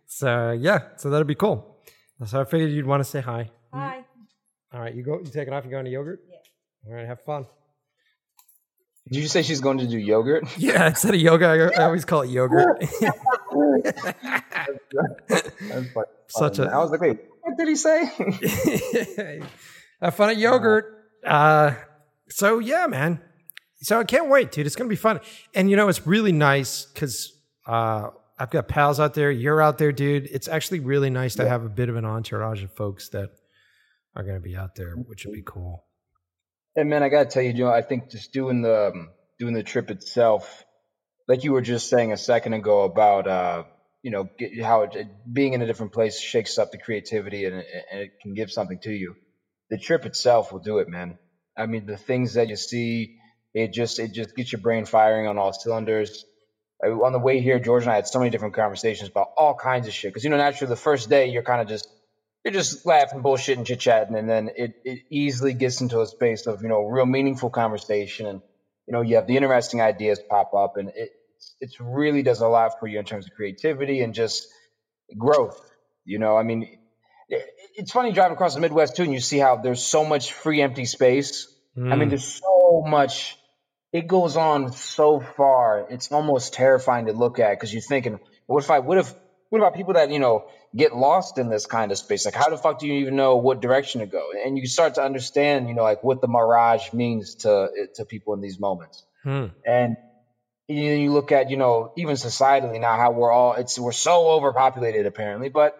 so 0.08 0.52
yeah, 0.52 0.80
so 0.98 1.10
that'd 1.10 1.28
be 1.28 1.36
cool. 1.36 1.78
So 2.26 2.41
I 2.41 2.44
figured 2.44 2.72
you'd 2.72 2.86
want 2.86 3.02
to 3.02 3.10
say 3.10 3.22
hi. 3.22 3.49
Hi. 3.74 4.03
All 4.74 4.80
right, 4.80 4.94
you 4.94 5.03
go. 5.03 5.20
You 5.20 5.26
take 5.26 5.48
it 5.48 5.53
off. 5.53 5.66
You 5.66 5.72
going 5.72 5.86
to 5.86 5.91
yogurt. 5.91 6.22
Yeah. 6.30 6.90
All 6.90 6.95
right, 6.95 7.08
have 7.08 7.22
fun. 7.22 7.45
Did 9.10 9.22
you 9.22 9.28
say 9.28 9.41
she's 9.41 9.61
going 9.61 9.80
to 9.80 9.88
do 9.88 9.98
yogurt? 9.98 10.45
Yeah, 10.57 10.88
instead 10.88 11.15
of 11.15 11.22
yoga, 11.22 11.72
I, 11.76 11.82
I 11.82 11.86
always 11.86 12.06
call 12.06 12.22
it 12.22 12.30
yogurt. 12.30 12.84
Such 16.28 16.60
a. 16.60 16.69
I 16.72 16.78
was 16.78 16.91
like, 16.91 17.02
wait, 17.02 17.18
what 17.41 17.57
did 17.57 17.68
he 17.68 17.76
say? 17.76 18.06
have 20.02 20.15
fun 20.15 20.30
at 20.30 20.38
yogurt. 20.38 20.86
Uh, 21.26 21.73
so 22.30 22.60
yeah, 22.60 22.88
man. 22.88 23.19
So 23.82 23.99
I 23.99 24.03
can't 24.03 24.30
wait, 24.30 24.52
dude. 24.52 24.68
It's 24.68 24.76
gonna 24.76 24.90
be 24.90 24.95
fun, 24.95 25.19
and 25.56 25.69
you 25.69 25.76
know 25.76 25.88
it's 25.88 26.06
really 26.06 26.32
nice 26.32 26.86
because 26.86 27.34
uh, 27.68 28.10
I've 28.38 28.52
got 28.52 28.68
pals 28.68 28.99
out 28.99 29.14
there. 29.15 29.32
You're 29.32 29.61
out 29.61 29.78
there, 29.78 29.91
dude. 29.91 30.28
It's 30.32 30.48
actually 30.48 30.80
really 30.80 31.10
nice 31.10 31.36
to 31.36 31.48
have 31.48 31.64
a 31.64 31.69
bit 31.69 31.90
of 31.90 31.95
an 31.95 32.06
entourage 32.06 32.64
of 32.64 32.73
folks 32.73 33.10
that 33.10 33.30
are 34.15 34.23
going 34.23 34.36
to 34.36 34.41
be 34.41 34.56
out 34.56 34.76
there, 34.76 34.95
which 34.95 35.26
would 35.26 35.34
be 35.34 35.44
cool. 35.45 35.86
And 36.76 36.89
man, 36.89 37.03
I 37.03 37.10
got 37.10 37.26
to 37.26 37.30
tell 37.30 37.43
you, 37.43 37.53
Joe, 37.53 37.69
I 37.72 37.84
think 37.84 38.11
just 38.11 38.34
doing 38.34 38.64
the 38.64 38.89
um, 38.89 39.10
doing 39.39 39.53
the 39.53 39.64
trip 39.64 39.91
itself, 39.91 40.65
like 41.27 41.43
you 41.43 41.53
were 41.53 41.61
just 41.61 41.89
saying 41.89 42.14
a 42.14 42.18
second 42.18 42.53
ago 42.53 42.84
about 42.84 43.27
uh, 43.27 43.64
you 44.03 44.11
know 44.11 44.30
get, 44.39 44.61
how 44.64 44.84
it, 44.84 44.95
being 45.31 45.53
in 45.53 45.61
a 45.61 45.68
different 45.68 45.93
place 45.93 46.19
shakes 46.19 46.57
up 46.57 46.72
the 46.72 46.80
creativity 46.80 47.45
and, 47.45 47.56
and 47.56 48.02
it 48.02 48.11
can 48.22 48.34
give 48.35 48.52
something 48.52 48.80
to 48.84 48.91
you. 48.91 49.15
The 49.69 49.77
trip 49.80 50.06
itself 50.06 50.52
will 50.53 50.60
do 50.61 50.80
it, 50.80 50.89
man. 50.89 51.18
I 51.57 51.68
mean, 51.68 51.85
the 51.88 51.98
things 51.98 52.35
that 52.35 52.49
you 52.49 52.57
see, 52.57 53.18
it 53.53 53.73
just 53.73 53.99
it 53.99 54.14
just 54.14 54.35
gets 54.35 54.52
your 54.53 54.61
brain 54.61 54.85
firing 54.85 55.27
on 55.27 55.38
all 55.38 55.53
cylinders 55.53 56.23
on 56.84 57.14
the 57.14 57.19
way 57.19 57.41
here, 57.41 57.60
George 57.60 57.84
and 57.84 57.91
I 57.91 57.95
had 57.95 58.07
so 58.07 58.19
many 58.19 58.31
different 58.31 58.56
conversations 58.56 59.10
about 59.10 59.30
all 59.38 59.56
kinds 59.56 59.88
of 59.88 59.93
shit. 59.93 60.11
Because 60.11 60.23
you 60.23 60.30
know, 60.30 60.38
naturally, 60.38 60.69
the 60.69 60.77
first 60.77 61.10
day 61.10 61.27
you're 61.30 61.43
kind 61.43 61.61
of 61.61 61.68
just 61.68 61.88
you're 62.43 62.53
just 62.53 62.85
laughing, 62.85 63.22
bullshit, 63.22 63.57
and 63.57 63.68
chit 63.68 63.80
chatting, 63.80 64.15
and 64.15 64.30
then 64.30 64.49
it 64.55 64.73
it 64.84 64.99
easily 65.11 65.53
gets 65.53 65.81
into 65.81 66.01
a 66.01 66.07
space 66.07 66.47
of 66.47 66.61
you 66.63 66.69
know 66.69 66.85
real 66.85 67.05
meaningful 67.05 67.49
conversation, 67.49 68.26
and 68.26 68.41
you 68.88 68.93
know 68.93 69.01
you 69.01 69.15
have 69.15 69.27
the 69.27 69.38
interesting 69.38 69.81
ideas 69.81 70.19
pop 70.30 70.53
up, 70.53 70.77
and 70.77 70.89
it 70.95 71.11
it 71.59 71.72
really 71.80 72.23
does 72.23 72.41
a 72.41 72.47
lot 72.47 72.80
for 72.80 72.88
you 72.88 72.99
in 72.99 73.05
terms 73.05 73.26
of 73.27 73.34
creativity 73.34 74.01
and 74.01 74.13
just 74.13 74.47
growth. 75.18 75.59
You 76.03 76.18
know, 76.18 76.35
I 76.35 76.43
mean, 76.43 76.80
it's 77.76 77.91
funny 77.91 78.11
driving 78.11 78.34
across 78.34 78.55
the 78.55 78.61
Midwest 78.61 78.95
too, 78.95 79.03
and 79.03 79.13
you 79.13 79.19
see 79.19 79.38
how 79.38 79.57
there's 79.57 79.84
so 79.84 80.03
much 80.03 80.34
free 80.34 80.61
empty 80.61 80.85
space. 80.85 81.47
Mm. 81.77 81.93
I 81.93 81.95
mean, 81.95 82.07
mm. 82.07 82.11
there's 82.11 82.39
so 82.39 82.84
much. 82.88 83.38
It 83.93 84.07
goes 84.07 84.38
on 84.38 84.72
so 84.72 85.19
far. 85.19 85.85
It's 85.89 86.11
almost 86.11 86.53
terrifying 86.53 87.05
to 87.05 87.13
look 87.13 87.39
at 87.39 87.51
because 87.51 87.73
you're 87.73 87.81
thinking, 87.81 88.19
what 88.47 88.63
if 88.63 88.72
I? 88.72 88.80
What 88.80 88.97
if? 88.97 89.13
What 89.49 89.59
about 89.59 89.76
people 89.76 89.93
that 89.93 90.09
you 90.09 90.19
know 90.19 90.47
get 90.76 90.95
lost 90.95 91.38
in 91.38 91.49
this 91.49 91.65
kind 91.65 91.91
of 91.91 91.98
space? 91.98 92.26
Like, 92.26 92.35
how 92.35 92.49
the 92.49 92.57
fuck 92.57 92.80
do 92.80 92.88
you 92.88 92.93
even 93.02 93.15
know 93.15 93.38
what 93.38 93.61
direction 93.61 94.02
to 94.02 94.07
go? 94.07 94.31
And 94.45 94.57
you 94.57 94.68
start 94.68 94.95
to 94.95 95.03
understand, 95.03 95.68
you 95.68 95.76
know, 95.76 95.84
like 95.84 96.03
what 96.03 96.22
the 96.22 96.27
mirage 96.27 96.93
means 96.93 97.35
to 97.35 97.69
to 97.95 98.06
people 98.06 98.34
in 98.34 98.41
these 98.41 98.60
moments. 98.60 99.03
Hmm. 99.23 99.48
And 99.65 99.98
you, 100.68 100.91
you 100.93 101.11
look 101.11 101.31
at, 101.31 101.49
you 101.49 101.57
know, 101.57 101.93
even 101.98 102.15
societally 102.15 102.80
now, 102.80 102.95
how 102.95 103.11
we're 103.11 103.31
all 103.31 103.53
it's 103.53 103.77
we're 103.77 103.91
so 103.91 104.30
overpopulated 104.30 105.06
apparently, 105.06 105.49
but 105.49 105.77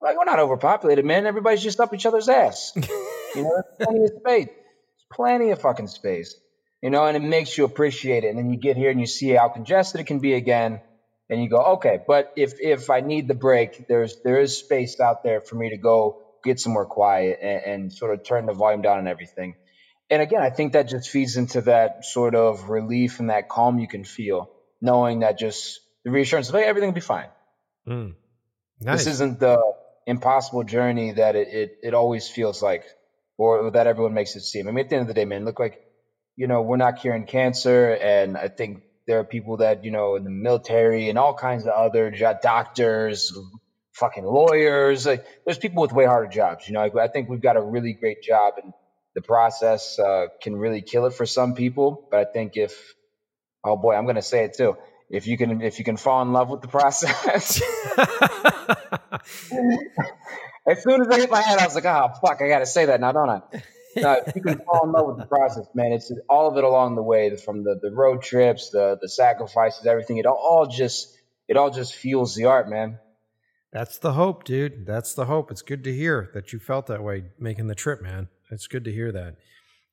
like 0.00 0.16
we're 0.16 0.24
not 0.24 0.38
overpopulated, 0.38 1.04
man. 1.04 1.26
Everybody's 1.26 1.62
just 1.62 1.80
up 1.80 1.92
each 1.92 2.06
other's 2.06 2.28
ass. 2.28 2.72
you 2.76 3.42
know, 3.42 3.62
there's 3.78 3.88
plenty 3.88 4.04
of 4.04 4.10
space. 4.10 4.46
There's 4.46 5.06
plenty 5.12 5.50
of 5.50 5.60
fucking 5.60 5.88
space. 5.88 6.34
You 6.82 6.90
know, 6.90 7.06
and 7.06 7.16
it 7.16 7.26
makes 7.26 7.58
you 7.58 7.64
appreciate 7.64 8.22
it. 8.22 8.28
And 8.28 8.38
then 8.38 8.50
you 8.50 8.56
get 8.56 8.76
here 8.76 8.90
and 8.90 9.00
you 9.00 9.06
see 9.06 9.30
how 9.30 9.48
congested 9.48 10.00
it 10.00 10.04
can 10.04 10.20
be 10.20 10.34
again, 10.34 10.80
and 11.30 11.42
you 11.42 11.48
go, 11.48 11.58
okay. 11.74 11.98
But 12.06 12.32
if 12.36 12.54
if 12.60 12.90
I 12.90 13.00
need 13.00 13.28
the 13.28 13.34
break, 13.34 13.86
there's 13.88 14.16
there 14.24 14.40
is 14.40 14.58
space 14.58 14.98
out 15.00 15.22
there 15.22 15.40
for 15.40 15.56
me 15.56 15.70
to 15.70 15.76
go 15.76 16.22
get 16.44 16.60
some 16.60 16.72
more 16.72 16.86
quiet 16.86 17.38
and, 17.42 17.62
and 17.64 17.92
sort 17.92 18.14
of 18.14 18.24
turn 18.24 18.46
the 18.46 18.52
volume 18.52 18.82
down 18.82 18.98
and 18.98 19.08
everything. 19.08 19.56
And 20.10 20.22
again, 20.22 20.40
I 20.40 20.50
think 20.50 20.72
that 20.72 20.88
just 20.88 21.10
feeds 21.10 21.36
into 21.36 21.62
that 21.62 22.04
sort 22.04 22.34
of 22.34 22.70
relief 22.70 23.20
and 23.20 23.28
that 23.30 23.48
calm 23.48 23.78
you 23.78 23.88
can 23.88 24.04
feel, 24.04 24.50
knowing 24.80 25.20
that 25.20 25.38
just 25.38 25.80
the 26.04 26.10
reassurance 26.10 26.48
of 26.48 26.54
hey, 26.54 26.64
everything 26.64 26.88
will 26.88 26.94
be 26.94 27.00
fine. 27.00 27.28
Mm. 27.86 28.14
Nice. 28.80 29.04
This 29.04 29.14
isn't 29.14 29.40
the 29.40 29.60
impossible 30.06 30.64
journey 30.64 31.12
that 31.12 31.36
it, 31.36 31.48
it, 31.48 31.78
it 31.82 31.94
always 31.94 32.28
feels 32.28 32.62
like, 32.62 32.84
or 33.36 33.70
that 33.72 33.86
everyone 33.86 34.14
makes 34.14 34.34
it 34.36 34.40
seem. 34.40 34.68
I 34.68 34.70
mean, 34.70 34.84
at 34.84 34.88
the 34.88 34.96
end 34.96 35.02
of 35.02 35.08
the 35.08 35.14
day, 35.14 35.24
man, 35.24 35.44
look 35.44 35.60
like, 35.60 35.80
you 36.36 36.46
know, 36.46 36.62
we're 36.62 36.76
not 36.76 37.00
curing 37.00 37.26
cancer. 37.26 37.92
And 37.92 38.36
I 38.36 38.48
think 38.48 38.82
there 39.08 39.18
are 39.18 39.24
people 39.24 39.56
that, 39.56 39.84
you 39.84 39.90
know, 39.90 40.14
in 40.14 40.22
the 40.22 40.30
military 40.30 41.08
and 41.08 41.18
all 41.18 41.34
kinds 41.34 41.64
of 41.64 41.70
other 41.70 42.12
doctors, 42.42 43.36
fucking 43.94 44.24
lawyers, 44.24 45.06
like 45.06 45.24
there's 45.44 45.58
people 45.58 45.82
with 45.82 45.92
way 45.92 46.04
harder 46.04 46.30
jobs. 46.30 46.68
You 46.68 46.74
know, 46.74 46.88
I 47.00 47.08
think 47.08 47.28
we've 47.28 47.40
got 47.40 47.56
a 47.56 47.62
really 47.62 47.94
great 47.94 48.22
job 48.22 48.54
and 48.62 48.72
the 49.14 49.22
process 49.22 49.98
uh, 49.98 50.26
can 50.42 50.54
really 50.54 50.82
kill 50.82 51.06
it 51.06 51.14
for 51.14 51.26
some 51.26 51.54
people. 51.54 52.06
But 52.10 52.20
I 52.20 52.30
think 52.30 52.56
if, 52.56 52.94
oh 53.64 53.76
boy, 53.76 53.94
I'm 53.94 54.04
going 54.04 54.16
to 54.16 54.22
say 54.22 54.44
it 54.44 54.54
too 54.56 54.76
if 55.10 55.26
you 55.26 55.38
can 55.38 55.62
if 55.62 55.78
you 55.78 55.84
can 55.84 55.96
fall 55.96 56.22
in 56.22 56.32
love 56.32 56.50
with 56.50 56.60
the 56.60 56.68
process. 56.68 57.62
as 60.66 60.82
soon 60.82 61.00
as 61.00 61.08
I 61.08 61.16
hit 61.16 61.30
my 61.30 61.40
head, 61.40 61.58
I 61.58 61.64
was 61.64 61.74
like, 61.74 61.86
oh 61.86 62.10
fuck, 62.20 62.42
I 62.42 62.48
gotta 62.48 62.66
say 62.66 62.84
that 62.86 63.00
now, 63.00 63.12
don't 63.12 63.30
I? 63.30 63.40
No, 64.02 64.20
you 64.34 64.42
can 64.42 64.58
fall 64.58 64.84
in 64.84 64.92
love 64.92 65.06
with 65.06 65.18
the 65.18 65.26
process, 65.26 65.66
man, 65.74 65.92
it's 65.92 66.12
all 66.28 66.48
of 66.48 66.56
it 66.56 66.64
along 66.64 66.94
the 66.94 67.02
way, 67.02 67.34
from 67.36 67.64
the, 67.64 67.78
the 67.80 67.90
road 67.90 68.22
trips, 68.22 68.70
the 68.70 68.98
the 69.00 69.08
sacrifices, 69.08 69.86
everything. 69.86 70.18
It 70.18 70.26
all 70.26 70.66
just 70.66 71.16
it 71.48 71.56
all 71.56 71.70
just 71.70 71.94
fuels 71.94 72.34
the 72.34 72.46
art, 72.46 72.68
man. 72.68 72.98
That's 73.72 73.98
the 73.98 74.12
hope, 74.12 74.44
dude. 74.44 74.86
That's 74.86 75.14
the 75.14 75.26
hope. 75.26 75.50
It's 75.50 75.62
good 75.62 75.84
to 75.84 75.94
hear 75.94 76.30
that 76.34 76.52
you 76.52 76.58
felt 76.58 76.86
that 76.86 77.02
way 77.02 77.24
making 77.38 77.66
the 77.66 77.74
trip, 77.74 78.00
man. 78.00 78.28
It's 78.50 78.66
good 78.66 78.84
to 78.84 78.92
hear 78.92 79.12
that. 79.12 79.36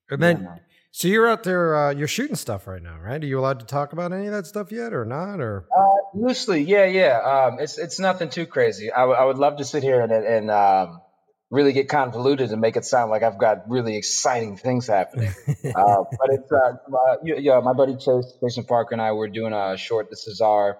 And 0.08 0.22
then 0.22 0.42
yeah, 0.42 0.56
so 0.96 1.08
you're 1.08 1.28
out 1.28 1.42
there, 1.42 1.76
uh, 1.76 1.92
you're 1.92 2.08
shooting 2.08 2.36
stuff 2.36 2.66
right 2.66 2.82
now, 2.82 2.98
right? 2.98 3.22
Are 3.22 3.26
you 3.26 3.38
allowed 3.38 3.60
to 3.60 3.66
talk 3.66 3.92
about 3.92 4.14
any 4.14 4.28
of 4.28 4.32
that 4.32 4.46
stuff 4.46 4.72
yet, 4.72 4.94
or 4.94 5.04
not? 5.04 5.40
Or 5.40 5.66
uh, 5.76 5.96
loosely, 6.14 6.62
yeah, 6.62 6.86
yeah. 6.86 7.18
Um, 7.20 7.58
it's 7.60 7.76
it's 7.76 8.00
nothing 8.00 8.30
too 8.30 8.46
crazy. 8.46 8.90
I, 8.90 9.00
w- 9.00 9.18
I 9.18 9.24
would 9.26 9.36
love 9.36 9.58
to 9.58 9.64
sit 9.64 9.82
here 9.82 10.00
and 10.00 10.10
and 10.10 10.50
um, 10.50 11.02
really 11.50 11.72
get 11.72 11.88
convoluted 11.88 12.50
and 12.50 12.60
make 12.60 12.76
it 12.76 12.84
sound 12.84 13.10
like 13.10 13.22
I've 13.22 13.38
got 13.38 13.70
really 13.70 13.96
exciting 13.96 14.56
things 14.56 14.86
happening. 14.86 15.32
uh, 15.48 15.52
but 15.64 16.30
it's 16.30 16.50
uh, 16.50 16.76
my, 16.88 17.16
yeah, 17.22 17.60
my 17.60 17.72
buddy 17.72 17.96
Chase, 17.96 18.32
Jason 18.42 18.64
Parker, 18.64 18.94
and 18.94 19.02
I 19.02 19.12
were 19.12 19.28
doing 19.28 19.52
a 19.52 19.76
short. 19.76 20.10
This 20.10 20.26
is 20.26 20.40
our, 20.40 20.78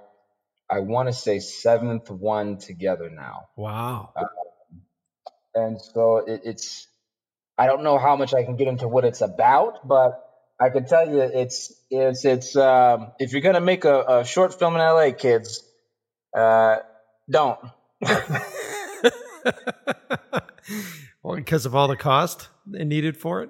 I 0.68 0.80
want 0.80 1.08
to 1.08 1.12
say 1.12 1.38
seventh 1.38 2.10
one 2.10 2.58
together 2.58 3.10
now. 3.10 3.48
Wow. 3.56 4.12
Uh, 4.16 4.24
and 5.54 5.80
so 5.80 6.18
it, 6.18 6.42
it's 6.44 6.86
I 7.58 7.66
don't 7.66 7.82
know 7.82 7.98
how 7.98 8.16
much 8.16 8.34
I 8.34 8.44
can 8.44 8.56
get 8.56 8.68
into 8.68 8.86
what 8.86 9.04
it's 9.04 9.22
about, 9.22 9.86
but 9.86 10.22
I 10.60 10.68
can 10.68 10.86
tell 10.86 11.08
you 11.08 11.20
it's 11.20 11.72
it's 11.90 12.24
it's 12.24 12.56
um, 12.56 13.12
if 13.18 13.32
you're 13.32 13.40
gonna 13.40 13.60
make 13.60 13.84
a, 13.84 14.20
a, 14.20 14.24
short 14.24 14.58
film 14.58 14.74
in 14.74 14.80
LA, 14.80 15.12
kids, 15.12 15.62
uh, 16.36 16.76
don't. 17.30 17.58
well, 21.22 21.36
because 21.36 21.66
of 21.66 21.74
all 21.74 21.88
the 21.88 21.96
cost 21.96 22.48
needed 22.66 23.16
for 23.16 23.42
it. 23.42 23.48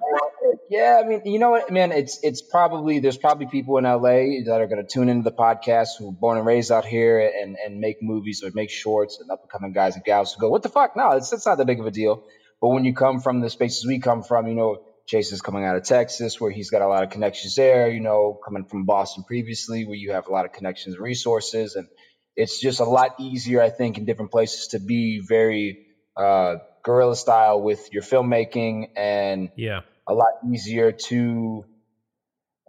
Yeah, 0.69 1.01
I 1.03 1.07
mean, 1.07 1.21
you 1.25 1.39
know 1.39 1.51
what, 1.51 1.71
man? 1.71 1.91
It's 1.93 2.19
it's 2.23 2.41
probably 2.41 2.99
there's 2.99 3.17
probably 3.17 3.47
people 3.47 3.77
in 3.77 3.85
LA 3.85 4.43
that 4.45 4.57
are 4.59 4.67
going 4.67 4.85
to 4.85 4.87
tune 4.87 5.07
into 5.07 5.23
the 5.23 5.35
podcast 5.35 5.89
who 5.97 6.07
were 6.07 6.11
born 6.11 6.37
and 6.37 6.45
raised 6.45 6.71
out 6.71 6.85
here 6.85 7.19
and 7.19 7.55
and 7.55 7.79
make 7.79 7.97
movies 8.01 8.43
or 8.43 8.51
make 8.53 8.69
shorts 8.69 9.19
and 9.21 9.31
up 9.31 9.41
and 9.41 9.49
coming 9.49 9.71
guys 9.71 9.95
and 9.95 10.03
gals 10.03 10.33
who 10.33 10.41
go, 10.41 10.49
what 10.49 10.63
the 10.63 10.69
fuck? 10.69 10.97
No, 10.97 11.11
it's 11.11 11.31
it's 11.31 11.45
not 11.45 11.57
that 11.57 11.67
big 11.67 11.79
of 11.79 11.85
a 11.85 11.91
deal. 11.91 12.23
But 12.59 12.69
when 12.69 12.83
you 12.83 12.93
come 12.93 13.21
from 13.21 13.39
the 13.39 13.49
spaces 13.49 13.85
we 13.85 13.99
come 13.99 14.23
from, 14.23 14.47
you 14.47 14.55
know, 14.55 14.83
is 15.13 15.41
coming 15.41 15.63
out 15.63 15.77
of 15.77 15.83
Texas, 15.83 16.41
where 16.41 16.51
he's 16.51 16.69
got 16.69 16.81
a 16.81 16.87
lot 16.87 17.03
of 17.03 17.11
connections 17.11 17.55
there. 17.55 17.89
You 17.89 18.01
know, 18.01 18.37
coming 18.43 18.65
from 18.65 18.85
Boston 18.85 19.23
previously, 19.25 19.85
where 19.85 19.95
you 19.95 20.11
have 20.11 20.27
a 20.27 20.31
lot 20.31 20.45
of 20.45 20.51
connections 20.51 20.95
and 20.95 21.03
resources, 21.03 21.75
and 21.75 21.87
it's 22.35 22.59
just 22.59 22.79
a 22.79 22.85
lot 22.85 23.15
easier, 23.19 23.61
I 23.61 23.69
think, 23.69 23.97
in 23.97 24.05
different 24.05 24.31
places 24.31 24.67
to 24.69 24.79
be 24.79 25.21
very 25.25 25.85
uh, 26.17 26.55
guerrilla 26.87 27.15
style 27.15 27.61
with 27.61 27.93
your 27.93 28.01
filmmaking, 28.01 28.89
and 28.95 29.49
yeah, 29.55 29.81
a 30.07 30.13
lot 30.13 30.31
easier 30.51 30.91
to 30.91 31.65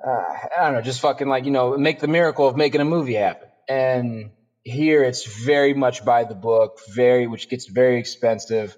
uh, 0.07 0.11
I 0.59 0.65
don't 0.65 0.75
know, 0.75 0.83
just 0.83 1.01
fucking 1.01 1.29
like 1.29 1.47
you 1.47 1.51
know, 1.53 1.79
make 1.79 2.01
the 2.01 2.09
miracle 2.09 2.47
of 2.47 2.57
making 2.57 2.83
a 2.83 2.85
movie 2.85 3.15
happen. 3.15 3.49
And 3.69 4.31
here, 4.63 5.03
it's 5.05 5.25
very 5.25 5.73
much 5.73 6.05
by 6.05 6.25
the 6.25 6.35
book, 6.35 6.81
very 6.95 7.27
which 7.27 7.49
gets 7.49 7.67
very 7.67 7.99
expensive 7.99 8.77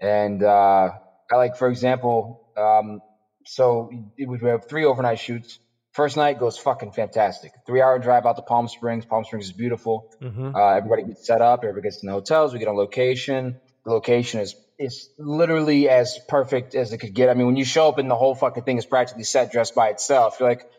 and 0.00 0.42
uh, 0.42 0.90
I 1.30 1.36
like, 1.36 1.56
for 1.56 1.68
example, 1.68 2.48
um, 2.56 3.00
so 3.44 3.90
we 4.18 4.38
have 4.48 4.68
three 4.68 4.84
overnight 4.84 5.18
shoots. 5.18 5.58
First 5.92 6.16
night 6.16 6.38
goes 6.38 6.58
fucking 6.58 6.92
fantastic. 6.92 7.52
Three 7.66 7.80
hour 7.80 7.98
drive 7.98 8.26
out 8.26 8.36
to 8.36 8.42
Palm 8.42 8.68
Springs. 8.68 9.06
Palm 9.06 9.24
Springs 9.24 9.46
is 9.46 9.52
beautiful. 9.52 10.12
Mm-hmm. 10.20 10.54
Uh, 10.54 10.74
everybody 10.74 11.04
gets 11.04 11.26
set 11.26 11.40
up. 11.40 11.60
Everybody 11.62 11.84
gets 11.84 12.02
in 12.02 12.08
the 12.08 12.12
hotels. 12.12 12.52
We 12.52 12.58
get 12.58 12.68
on 12.68 12.76
location. 12.76 13.58
The 13.84 13.92
location 13.92 14.40
is 14.40 14.54
is 14.78 15.08
literally 15.18 15.88
as 15.88 16.18
perfect 16.28 16.74
as 16.74 16.92
it 16.92 16.98
could 16.98 17.14
get. 17.14 17.28
I 17.28 17.34
mean, 17.34 17.46
when 17.46 17.56
you 17.56 17.64
show 17.64 17.88
up 17.88 17.98
and 17.98 18.10
the 18.10 18.16
whole 18.16 18.34
fucking 18.34 18.64
thing 18.64 18.78
is 18.78 18.86
practically 18.86 19.24
set 19.24 19.52
dressed 19.52 19.74
by 19.74 19.88
itself, 19.88 20.36
you're 20.38 20.48
like, 20.48 20.70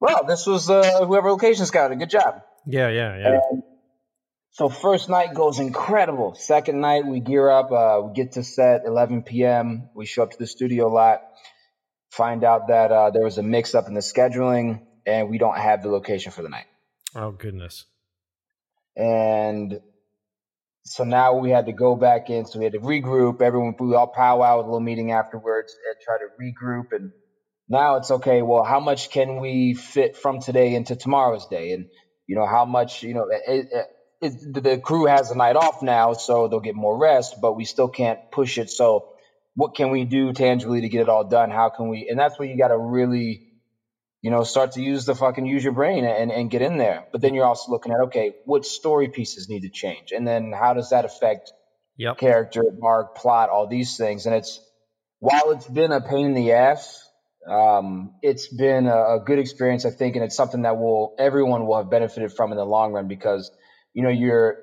well, 0.00 0.24
this 0.24 0.46
was 0.46 0.68
uh, 0.70 1.04
whoever 1.04 1.30
location 1.30 1.66
scouted. 1.66 1.98
Good 1.98 2.10
job. 2.10 2.42
Yeah, 2.66 2.88
yeah, 2.88 3.18
yeah. 3.18 3.40
And 3.50 3.62
so 4.50 4.68
first 4.68 5.08
night 5.08 5.34
goes 5.34 5.58
incredible. 5.58 6.34
Second 6.34 6.80
night 6.80 7.06
we 7.06 7.20
gear 7.20 7.48
up. 7.48 7.72
Uh, 7.72 8.02
we 8.06 8.12
get 8.12 8.32
to 8.32 8.42
set 8.42 8.82
11 8.84 9.22
p.m. 9.22 9.88
We 9.94 10.06
show 10.06 10.24
up 10.24 10.32
to 10.32 10.38
the 10.38 10.46
studio 10.46 10.88
lot. 10.88 11.22
Find 12.10 12.44
out 12.44 12.68
that 12.68 12.92
uh, 12.92 13.10
there 13.10 13.24
was 13.24 13.38
a 13.38 13.42
mix 13.42 13.74
up 13.74 13.88
in 13.88 13.94
the 13.94 14.00
scheduling, 14.00 14.82
and 15.06 15.30
we 15.30 15.38
don't 15.38 15.56
have 15.56 15.82
the 15.82 15.88
location 15.88 16.30
for 16.30 16.42
the 16.42 16.50
night. 16.50 16.66
Oh 17.14 17.30
goodness! 17.30 17.86
And 18.94 19.80
so 20.84 21.04
now 21.04 21.34
we 21.34 21.50
had 21.50 21.66
to 21.66 21.72
go 21.72 21.96
back 21.96 22.30
in. 22.30 22.46
So 22.46 22.58
we 22.58 22.64
had 22.66 22.74
to 22.74 22.80
regroup. 22.80 23.40
Everyone, 23.42 23.74
we 23.78 23.94
all 23.94 24.08
powwow 24.08 24.58
with 24.58 24.66
a 24.66 24.68
little 24.70 24.80
meeting 24.80 25.12
afterwards 25.12 25.74
and 25.88 25.96
try 26.00 26.16
to 26.18 26.26
regroup. 26.40 26.84
And 26.92 27.12
now 27.68 27.96
it's 27.96 28.10
okay. 28.10 28.42
Well, 28.42 28.64
how 28.64 28.80
much 28.80 29.10
can 29.10 29.40
we 29.40 29.74
fit 29.74 30.16
from 30.16 30.40
today 30.40 30.74
into 30.74 30.96
tomorrow's 30.96 31.46
day? 31.46 31.72
And 31.72 31.86
you 32.28 32.36
know 32.36 32.46
how 32.46 32.66
much 32.66 33.02
you 33.02 33.14
know. 33.14 33.26
It, 33.30 33.66
it, 33.72 33.86
it, 34.22 34.64
the 34.64 34.80
crew 34.80 35.06
has 35.06 35.30
a 35.30 35.36
night 35.36 35.56
off 35.56 35.76
now, 35.82 36.14
so 36.14 36.48
they'll 36.48 36.60
get 36.60 36.74
more 36.76 36.98
rest, 36.98 37.34
but 37.40 37.54
we 37.54 37.64
still 37.66 37.88
can't 37.90 38.20
push 38.32 38.58
it. 38.58 38.70
So, 38.70 39.02
what 39.56 39.74
can 39.76 39.90
we 39.90 40.04
do 40.04 40.32
tangibly 40.32 40.82
to 40.82 40.88
get 40.90 41.02
it 41.02 41.08
all 41.10 41.24
done? 41.24 41.50
How 41.50 41.70
can 41.70 41.88
we? 41.88 42.08
And 42.10 42.18
that's 42.18 42.38
where 42.38 42.48
you 42.48 42.58
got 42.58 42.68
to 42.68 42.78
really, 42.78 43.40
you 44.22 44.30
know, 44.30 44.44
start 44.44 44.72
to 44.72 44.82
use 44.82 45.04
the 45.04 45.14
fucking 45.14 45.46
use 45.46 45.62
your 45.62 45.72
brain 45.72 46.04
and, 46.04 46.30
and 46.30 46.50
get 46.50 46.62
in 46.62 46.78
there. 46.78 47.04
But 47.12 47.20
then 47.20 47.34
you're 47.34 47.44
also 47.44 47.70
looking 47.70 47.92
at, 47.92 48.00
okay, 48.06 48.34
what 48.44 48.64
story 48.64 49.08
pieces 49.08 49.48
need 49.48 49.62
to 49.62 49.70
change? 49.70 50.12
And 50.12 50.26
then 50.26 50.52
how 50.52 50.74
does 50.74 50.90
that 50.90 51.04
affect 51.04 51.52
yep. 51.96 52.18
character, 52.18 52.62
mark, 52.78 53.16
plot, 53.16 53.50
all 53.50 53.66
these 53.66 53.96
things? 53.96 54.26
And 54.26 54.34
it's, 54.34 54.60
while 55.18 55.50
it's 55.50 55.66
been 55.66 55.92
a 55.92 56.00
pain 56.00 56.26
in 56.26 56.34
the 56.34 56.52
ass, 56.52 56.98
um, 57.50 58.14
it's 58.22 58.46
been 58.46 58.86
a, 58.86 59.16
a 59.16 59.22
good 59.26 59.40
experience, 59.40 59.84
I 59.84 59.90
think, 59.90 60.14
and 60.14 60.24
it's 60.24 60.36
something 60.36 60.62
that 60.62 60.78
will 60.78 61.16
everyone 61.18 61.66
will 61.66 61.76
have 61.76 61.90
benefited 61.90 62.32
from 62.32 62.52
in 62.52 62.56
the 62.56 62.64
long 62.64 62.92
run 62.92 63.08
because 63.08 63.50
you 63.94 64.02
know, 64.02 64.08
you're 64.08 64.58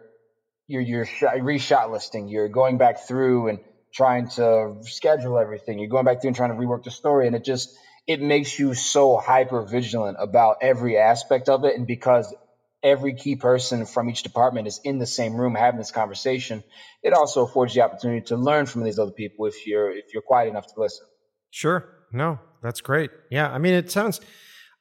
you're 0.68 0.82
you're 0.82 1.06
reshot 1.06 1.92
listing. 1.92 2.28
You're 2.28 2.50
going 2.50 2.78
back 2.78 3.08
through 3.08 3.50
and 3.50 3.60
trying 3.94 4.30
to 4.30 4.78
schedule 4.84 5.38
everything. 5.38 5.80
You're 5.80 5.90
going 5.90 6.06
back 6.06 6.22
through 6.22 6.30
and 6.30 6.36
trying 6.36 6.52
to 6.52 6.56
rework 6.56 6.84
the 6.84 6.92
story, 6.92 7.28
and 7.28 7.36
it 7.36 7.44
just 7.44 7.76
it 8.10 8.20
makes 8.20 8.58
you 8.58 8.74
so 8.74 9.18
hyper 9.18 9.62
vigilant 9.62 10.18
about 10.20 10.58
every 10.64 10.98
aspect 10.98 11.48
of 11.48 11.64
it. 11.64 11.76
And 11.76 11.86
because 11.86 12.34
every 12.82 13.14
key 13.14 13.36
person 13.36 13.86
from 13.86 14.10
each 14.10 14.24
department 14.24 14.66
is 14.66 14.82
in 14.84 14.98
the 14.98 15.06
same 15.06 15.36
room 15.36 15.54
having 15.54 15.78
this 15.78 15.92
conversation, 15.92 16.64
it 17.04 17.14
also 17.14 17.46
affords 17.46 17.76
the 17.76 17.82
opportunity 17.82 18.22
to 18.26 18.36
learn 18.36 18.66
from 18.66 18.84
these 18.84 18.98
other 18.98 19.12
people 19.12 19.46
if 19.46 19.68
you're 19.68 19.92
if 19.92 20.12
you're 20.12 20.24
quiet 20.24 20.50
enough 20.50 20.66
to 20.74 20.82
listen. 20.82 21.06
Sure. 21.52 21.88
No, 22.12 22.40
that's 22.64 22.82
great. 22.82 23.12
Yeah, 23.30 23.48
I 23.48 23.60
mean, 23.60 23.76
it 23.76 23.92
sounds. 23.92 24.22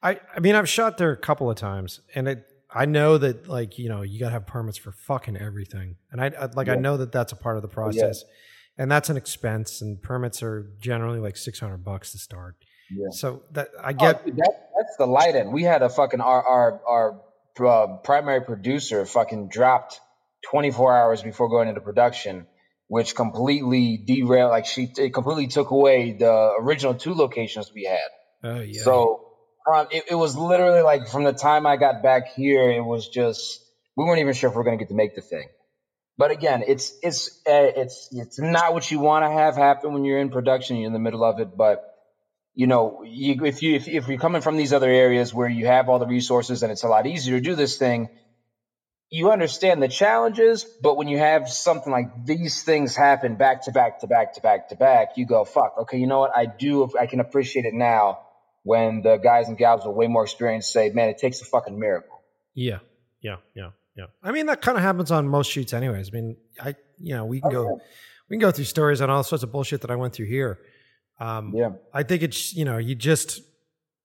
I 0.01 0.19
I 0.35 0.39
mean, 0.39 0.55
I've 0.55 0.67
shot 0.67 0.97
there 0.97 1.11
a 1.11 1.17
couple 1.17 1.51
of 1.51 1.55
times, 1.55 2.01
and 2.15 2.27
it. 2.27 2.45
I 2.71 2.85
know 2.85 3.19
that 3.19 3.47
like 3.47 3.77
you 3.77 3.89
know 3.89 4.01
you 4.01 4.19
gotta 4.19 4.31
have 4.31 4.47
permits 4.47 4.79
for 4.79 4.91
fucking 4.91 5.37
everything, 5.37 5.97
and 6.11 6.19
I, 6.19 6.27
I 6.27 6.45
like 6.55 6.65
yeah. 6.65 6.73
I 6.73 6.75
know 6.77 6.97
that 6.97 7.11
that's 7.11 7.31
a 7.31 7.35
part 7.35 7.57
of 7.57 7.61
the 7.61 7.67
oh, 7.67 7.71
process, 7.71 8.23
yeah. 8.23 8.83
and 8.83 8.91
that's 8.91 9.09
an 9.09 9.17
expense, 9.17 9.81
and 9.81 10.01
permits 10.01 10.41
are 10.41 10.71
generally 10.79 11.19
like 11.19 11.37
six 11.37 11.59
hundred 11.59 11.83
bucks 11.83 12.11
to 12.13 12.17
start. 12.17 12.55
Yeah. 12.91 13.07
So 13.11 13.43
that 13.51 13.69
I 13.81 13.93
get. 13.93 14.23
Oh, 14.25 14.31
that, 14.31 14.69
that's 14.77 14.97
the 14.97 15.05
light 15.05 15.35
end. 15.35 15.53
We 15.53 15.63
had 15.63 15.81
a 15.81 15.89
fucking 15.89 16.21
our 16.21 16.43
our 16.43 16.81
our 16.87 17.21
uh, 17.65 17.97
primary 18.03 18.41
producer 18.41 19.05
fucking 19.05 19.49
dropped 19.49 19.99
24 20.51 20.97
hours 20.97 21.21
before 21.21 21.49
going 21.49 21.67
into 21.67 21.81
production, 21.81 22.47
which 22.87 23.15
completely 23.15 23.97
derailed. 23.97 24.51
Like 24.51 24.65
she, 24.65 24.91
it 24.97 25.13
completely 25.13 25.47
took 25.47 25.71
away 25.71 26.13
the 26.13 26.53
original 26.59 26.93
two 26.95 27.13
locations 27.13 27.71
we 27.73 27.83
had. 27.83 28.09
Oh 28.43 28.61
yeah. 28.61 28.81
So 28.81 29.25
um, 29.71 29.87
it, 29.91 30.05
it, 30.11 30.15
was 30.15 30.35
literally 30.35 30.81
like 30.81 31.07
from 31.09 31.23
the 31.23 31.33
time 31.33 31.65
I 31.65 31.77
got 31.77 32.01
back 32.01 32.33
here, 32.33 32.71
it 32.71 32.83
was 32.83 33.09
just 33.09 33.59
we 33.95 34.05
weren't 34.05 34.21
even 34.21 34.33
sure 34.33 34.49
if 34.49 34.55
we 34.55 34.61
are 34.61 34.63
going 34.63 34.77
to 34.77 34.83
get 34.83 34.89
to 34.89 34.95
make 34.95 35.15
the 35.15 35.21
thing. 35.21 35.47
But 36.17 36.31
again, 36.31 36.63
it's 36.67 36.93
it's 37.01 37.29
uh, 37.47 37.71
it's 37.75 38.09
it's 38.11 38.39
not 38.39 38.73
what 38.73 38.89
you 38.91 38.99
want 38.99 39.25
to 39.25 39.31
have 39.31 39.55
happen 39.55 39.93
when 39.93 40.03
you're 40.03 40.19
in 40.19 40.29
production. 40.29 40.77
You're 40.77 40.87
in 40.87 40.93
the 40.93 40.99
middle 40.99 41.23
of 41.23 41.39
it, 41.39 41.55
but 41.55 41.88
you 42.59 42.67
know, 42.67 43.03
you, 43.05 43.45
if 43.45 43.63
you 43.63 43.75
if, 43.75 43.87
if 43.87 44.09
you're 44.09 44.19
coming 44.19 44.41
from 44.41 44.57
these 44.57 44.73
other 44.73 44.89
areas 44.89 45.33
where 45.33 45.47
you 45.47 45.65
have 45.65 45.87
all 45.87 45.97
the 45.97 46.05
resources 46.05 46.61
and 46.61 46.73
it's 46.73 46.83
a 46.83 46.89
lot 46.89 47.07
easier 47.07 47.37
to 47.37 47.41
do 47.41 47.55
this 47.55 47.77
thing, 47.77 48.09
you 49.09 49.31
understand 49.31 49.81
the 49.81 49.87
challenges. 49.87 50.65
But 50.83 50.97
when 50.97 51.07
you 51.07 51.17
have 51.19 51.47
something 51.47 51.89
like 51.89 52.25
these 52.25 52.63
things 52.63 52.97
happen 52.97 53.37
back 53.37 53.63
to 53.63 53.71
back 53.71 54.01
to 54.01 54.07
back 54.07 54.33
to 54.33 54.41
back 54.41 54.67
to 54.69 54.75
back, 54.75 55.11
you 55.15 55.25
go, 55.25 55.45
"Fuck, 55.45 55.75
okay, 55.83 55.99
you 55.99 56.05
know 56.05 56.19
what? 56.19 56.35
I 56.35 56.47
do. 56.47 56.89
I 56.99 57.05
can 57.05 57.21
appreciate 57.21 57.63
it 57.63 57.73
now." 57.73 58.25
When 58.63 59.03
the 59.03 59.15
guys 59.15 59.47
and 59.47 59.57
gals 59.57 59.85
with 59.85 59.95
way 59.95 60.07
more 60.07 60.23
experience 60.23 60.67
say, 60.67 60.89
"Man, 60.89 61.07
it 61.07 61.17
takes 61.17 61.41
a 61.41 61.45
fucking 61.45 61.79
miracle." 61.79 62.19
Yeah, 62.55 62.79
yeah, 63.21 63.37
yeah, 63.55 63.69
yeah. 63.95 64.07
I 64.21 64.33
mean, 64.33 64.47
that 64.47 64.59
kind 64.59 64.77
of 64.77 64.83
happens 64.83 65.11
on 65.11 65.29
most 65.29 65.49
shoots, 65.49 65.71
anyways. 65.71 66.09
I 66.09 66.11
mean, 66.11 66.35
I 66.61 66.75
you 66.97 67.15
know 67.15 67.23
we 67.23 67.39
can 67.39 67.55
okay. 67.55 67.55
go 67.55 67.79
we 68.29 68.35
can 68.35 68.41
go 68.41 68.51
through 68.51 68.65
stories 68.65 68.99
on 68.99 69.09
all 69.09 69.23
sorts 69.23 69.45
of 69.45 69.51
bullshit 69.53 69.79
that 69.79 69.91
I 69.91 69.95
went 69.95 70.13
through 70.13 70.27
here 70.27 70.59
um, 71.19 71.53
yeah. 71.55 71.71
I 71.93 72.03
think 72.03 72.23
it's, 72.23 72.53
you 72.53 72.65
know, 72.65 72.77
you 72.77 72.95
just, 72.95 73.41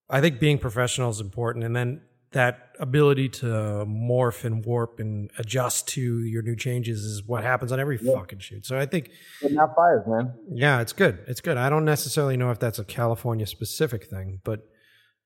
I 0.09 0.21
think 0.21 0.41
being 0.41 0.59
professional 0.59 1.11
is 1.11 1.21
important. 1.21 1.65
And 1.65 1.75
then 1.75 2.03
that 2.33 2.71
ability 2.81 3.29
to 3.29 3.47
morph 3.87 4.45
and 4.45 4.65
warp 4.65 4.99
and 4.99 5.31
adjust 5.39 5.89
to 5.89 6.25
your 6.25 6.43
new 6.43 6.57
changes 6.57 7.05
is 7.05 7.23
what 7.25 7.45
happens 7.45 7.71
on 7.73 7.79
every 7.79 7.99
yeah. 8.03 8.15
fucking 8.15 8.41
shoot. 8.41 8.67
So 8.67 8.79
I 8.79 8.87
think. 8.87 9.11
Not 9.43 9.75
fires, 9.77 10.05
man. 10.07 10.35
Yeah, 10.51 10.81
it's 10.81 10.93
good. 10.93 11.21
It's 11.29 11.41
good. 11.41 11.57
I 11.57 11.71
don't 11.71 11.85
necessarily 11.85 12.37
know 12.37 12.51
if 12.51 12.59
that's 12.59 12.79
a 12.79 12.85
California 12.85 13.47
specific 13.47 14.05
thing, 14.07 14.41
but. 14.45 14.67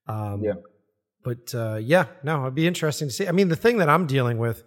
Um, 0.06 0.42
yeah. 0.42 0.54
But 1.24 1.54
uh, 1.54 1.78
yeah, 1.82 2.06
no, 2.22 2.42
it'd 2.42 2.54
be 2.54 2.66
interesting 2.66 3.08
to 3.08 3.12
see. 3.12 3.26
I 3.26 3.32
mean, 3.32 3.48
the 3.48 3.56
thing 3.56 3.78
that 3.78 3.88
I'm 3.88 4.06
dealing 4.06 4.38
with 4.38 4.62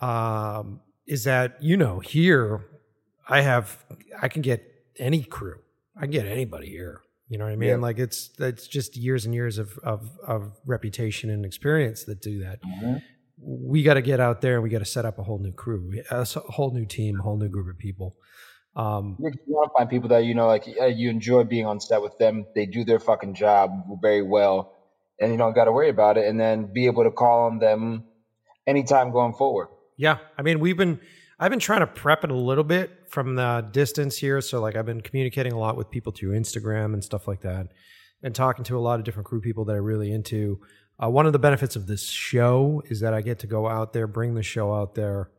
um, 0.00 0.80
is 1.06 1.24
that, 1.24 1.62
you 1.62 1.76
know, 1.76 2.00
here 2.00 2.64
I 3.28 3.42
have, 3.42 3.84
I 4.20 4.28
can 4.28 4.42
get 4.42 4.64
any 4.98 5.22
crew 5.22 5.58
I 5.98 6.02
can 6.02 6.10
get 6.10 6.26
anybody 6.26 6.68
here. 6.68 7.02
You 7.28 7.36
know 7.36 7.44
what 7.44 7.52
I 7.52 7.56
mean? 7.56 7.68
Yeah. 7.68 7.76
Like 7.76 7.98
it's 7.98 8.30
it's 8.38 8.66
just 8.66 8.96
years 8.96 9.26
and 9.26 9.34
years 9.34 9.58
of 9.58 9.78
of, 9.82 10.08
of 10.26 10.52
reputation 10.64 11.28
and 11.28 11.44
experience 11.44 12.04
that 12.04 12.22
do 12.22 12.40
that. 12.44 12.60
Mm-hmm. 12.62 12.96
We 13.40 13.82
got 13.82 13.94
to 13.94 14.02
get 14.02 14.18
out 14.18 14.40
there 14.40 14.54
and 14.54 14.62
we 14.62 14.70
got 14.70 14.78
to 14.78 14.84
set 14.84 15.04
up 15.04 15.18
a 15.18 15.22
whole 15.22 15.38
new 15.38 15.52
crew, 15.52 15.92
a 16.10 16.24
whole 16.24 16.72
new 16.72 16.86
team, 16.86 17.20
a 17.20 17.22
whole 17.22 17.36
new 17.36 17.48
group 17.48 17.68
of 17.68 17.78
people. 17.78 18.16
Um, 18.74 19.16
you 19.18 19.32
want 19.48 19.70
to 19.72 19.78
find 19.78 19.90
people 19.90 20.08
that 20.10 20.24
you 20.24 20.34
know, 20.34 20.46
like 20.46 20.66
you 20.66 21.10
enjoy 21.10 21.44
being 21.44 21.66
on 21.66 21.80
set 21.80 22.00
with 22.00 22.16
them. 22.18 22.46
They 22.54 22.66
do 22.66 22.84
their 22.84 22.98
fucking 22.98 23.34
job 23.34 23.70
very 24.00 24.22
well, 24.22 24.76
and 25.20 25.32
you 25.32 25.38
don't 25.38 25.54
got 25.54 25.64
to 25.64 25.72
worry 25.72 25.90
about 25.90 26.16
it. 26.16 26.26
And 26.26 26.40
then 26.40 26.72
be 26.72 26.86
able 26.86 27.04
to 27.04 27.10
call 27.10 27.46
on 27.46 27.58
them 27.58 28.04
anytime 28.66 29.10
going 29.10 29.34
forward. 29.34 29.68
Yeah, 29.96 30.18
I 30.36 30.42
mean, 30.42 30.60
we've 30.60 30.76
been 30.76 31.00
I've 31.38 31.50
been 31.50 31.60
trying 31.60 31.80
to 31.80 31.86
prep 31.86 32.24
it 32.24 32.30
a 32.30 32.34
little 32.34 32.64
bit 32.64 33.04
from 33.08 33.36
the 33.36 33.68
distance 33.70 34.16
here. 34.16 34.40
So 34.40 34.60
like 34.60 34.76
I've 34.76 34.86
been 34.86 35.00
communicating 35.00 35.52
a 35.52 35.58
lot 35.58 35.76
with 35.76 35.90
people 35.90 36.12
through 36.12 36.38
Instagram 36.38 36.94
and 36.94 37.04
stuff 37.04 37.28
like 37.28 37.42
that, 37.42 37.68
and 38.22 38.34
talking 38.34 38.64
to 38.64 38.76
a 38.76 38.80
lot 38.80 38.98
of 38.98 39.04
different 39.04 39.26
crew 39.26 39.40
people 39.40 39.64
that 39.66 39.76
are 39.76 39.82
really 39.82 40.12
into. 40.12 40.60
Uh, 41.00 41.08
one 41.08 41.26
of 41.26 41.32
the 41.32 41.38
benefits 41.38 41.76
of 41.76 41.86
this 41.86 42.10
show 42.10 42.82
is 42.86 43.00
that 43.00 43.14
I 43.14 43.20
get 43.20 43.38
to 43.40 43.46
go 43.46 43.68
out 43.68 43.92
there, 43.92 44.08
bring 44.08 44.34
the 44.34 44.42
show 44.42 44.74
out 44.74 44.96
there, 44.96 45.30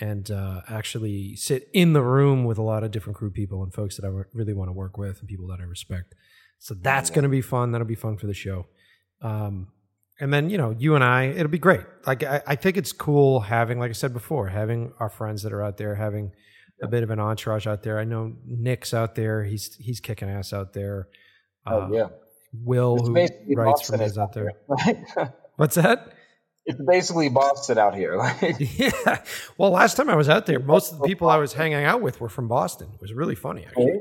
and 0.00 0.28
uh, 0.30 0.62
actually 0.68 1.36
sit 1.36 1.68
in 1.72 1.92
the 1.92 2.02
room 2.02 2.44
with 2.44 2.58
a 2.58 2.62
lot 2.62 2.82
of 2.82 2.90
different 2.90 3.16
crew 3.16 3.30
people 3.30 3.62
and 3.62 3.72
folks 3.72 3.96
that 3.96 4.04
I 4.04 4.24
really 4.32 4.52
want 4.52 4.68
to 4.68 4.72
work 4.72 4.98
with 4.98 5.20
and 5.20 5.28
people 5.28 5.46
that 5.48 5.60
I 5.60 5.62
respect. 5.62 6.14
So 6.58 6.74
that's 6.74 7.08
going 7.08 7.22
to 7.22 7.28
be 7.28 7.40
fun. 7.40 7.70
That'll 7.70 7.86
be 7.86 7.94
fun 7.94 8.16
for 8.16 8.26
the 8.26 8.34
show. 8.34 8.66
Um, 9.22 9.68
and 10.20 10.32
then 10.32 10.50
you 10.50 10.58
know 10.58 10.74
you 10.78 10.94
and 10.94 11.04
i 11.04 11.24
it'll 11.24 11.48
be 11.48 11.58
great. 11.58 11.84
Like 12.06 12.22
I, 12.22 12.42
I, 12.46 12.56
think 12.56 12.76
it's 12.76 12.92
cool 12.92 13.40
having 13.40 13.78
like 13.78 13.90
i 13.90 13.92
said 13.92 14.12
before 14.12 14.48
having 14.48 14.92
our 14.98 15.10
friends 15.10 15.42
that 15.42 15.52
are 15.52 15.62
out 15.62 15.76
there 15.76 15.94
having 15.94 16.32
a 16.82 16.88
bit 16.88 17.02
of 17.02 17.10
an 17.10 17.20
entourage 17.20 17.66
out 17.66 17.82
there. 17.82 17.98
I 17.98 18.04
know 18.04 18.34
nick's 18.46 18.92
out 18.94 19.14
there. 19.14 19.44
He's 19.44 19.74
he's 19.76 20.00
kicking 20.00 20.28
ass 20.28 20.52
out 20.52 20.72
there. 20.72 21.08
Oh 21.66 21.82
uh, 21.82 21.88
yeah. 21.90 22.08
Will 22.52 22.96
it's 22.96 23.32
who 23.46 23.54
writes 23.54 23.88
for 23.88 24.02
is 24.02 24.18
out 24.18 24.32
there. 24.32 24.52
what's 25.56 25.74
that? 25.74 26.12
It's 26.68 26.80
basically 26.84 27.28
boston 27.28 27.78
out 27.78 27.94
here 27.94 28.16
yeah. 28.58 29.22
Well 29.56 29.70
last 29.70 29.96
time 29.96 30.10
i 30.10 30.16
was 30.16 30.28
out 30.28 30.46
there 30.46 30.58
most 30.58 30.92
of 30.92 30.98
the 30.98 31.04
people 31.06 31.28
i 31.28 31.36
was 31.36 31.52
hanging 31.52 31.84
out 31.84 32.02
with 32.02 32.20
were 32.20 32.28
from 32.28 32.48
boston. 32.48 32.88
It 32.92 33.00
was 33.00 33.12
really 33.12 33.36
funny 33.36 33.64
actually. 33.64 34.00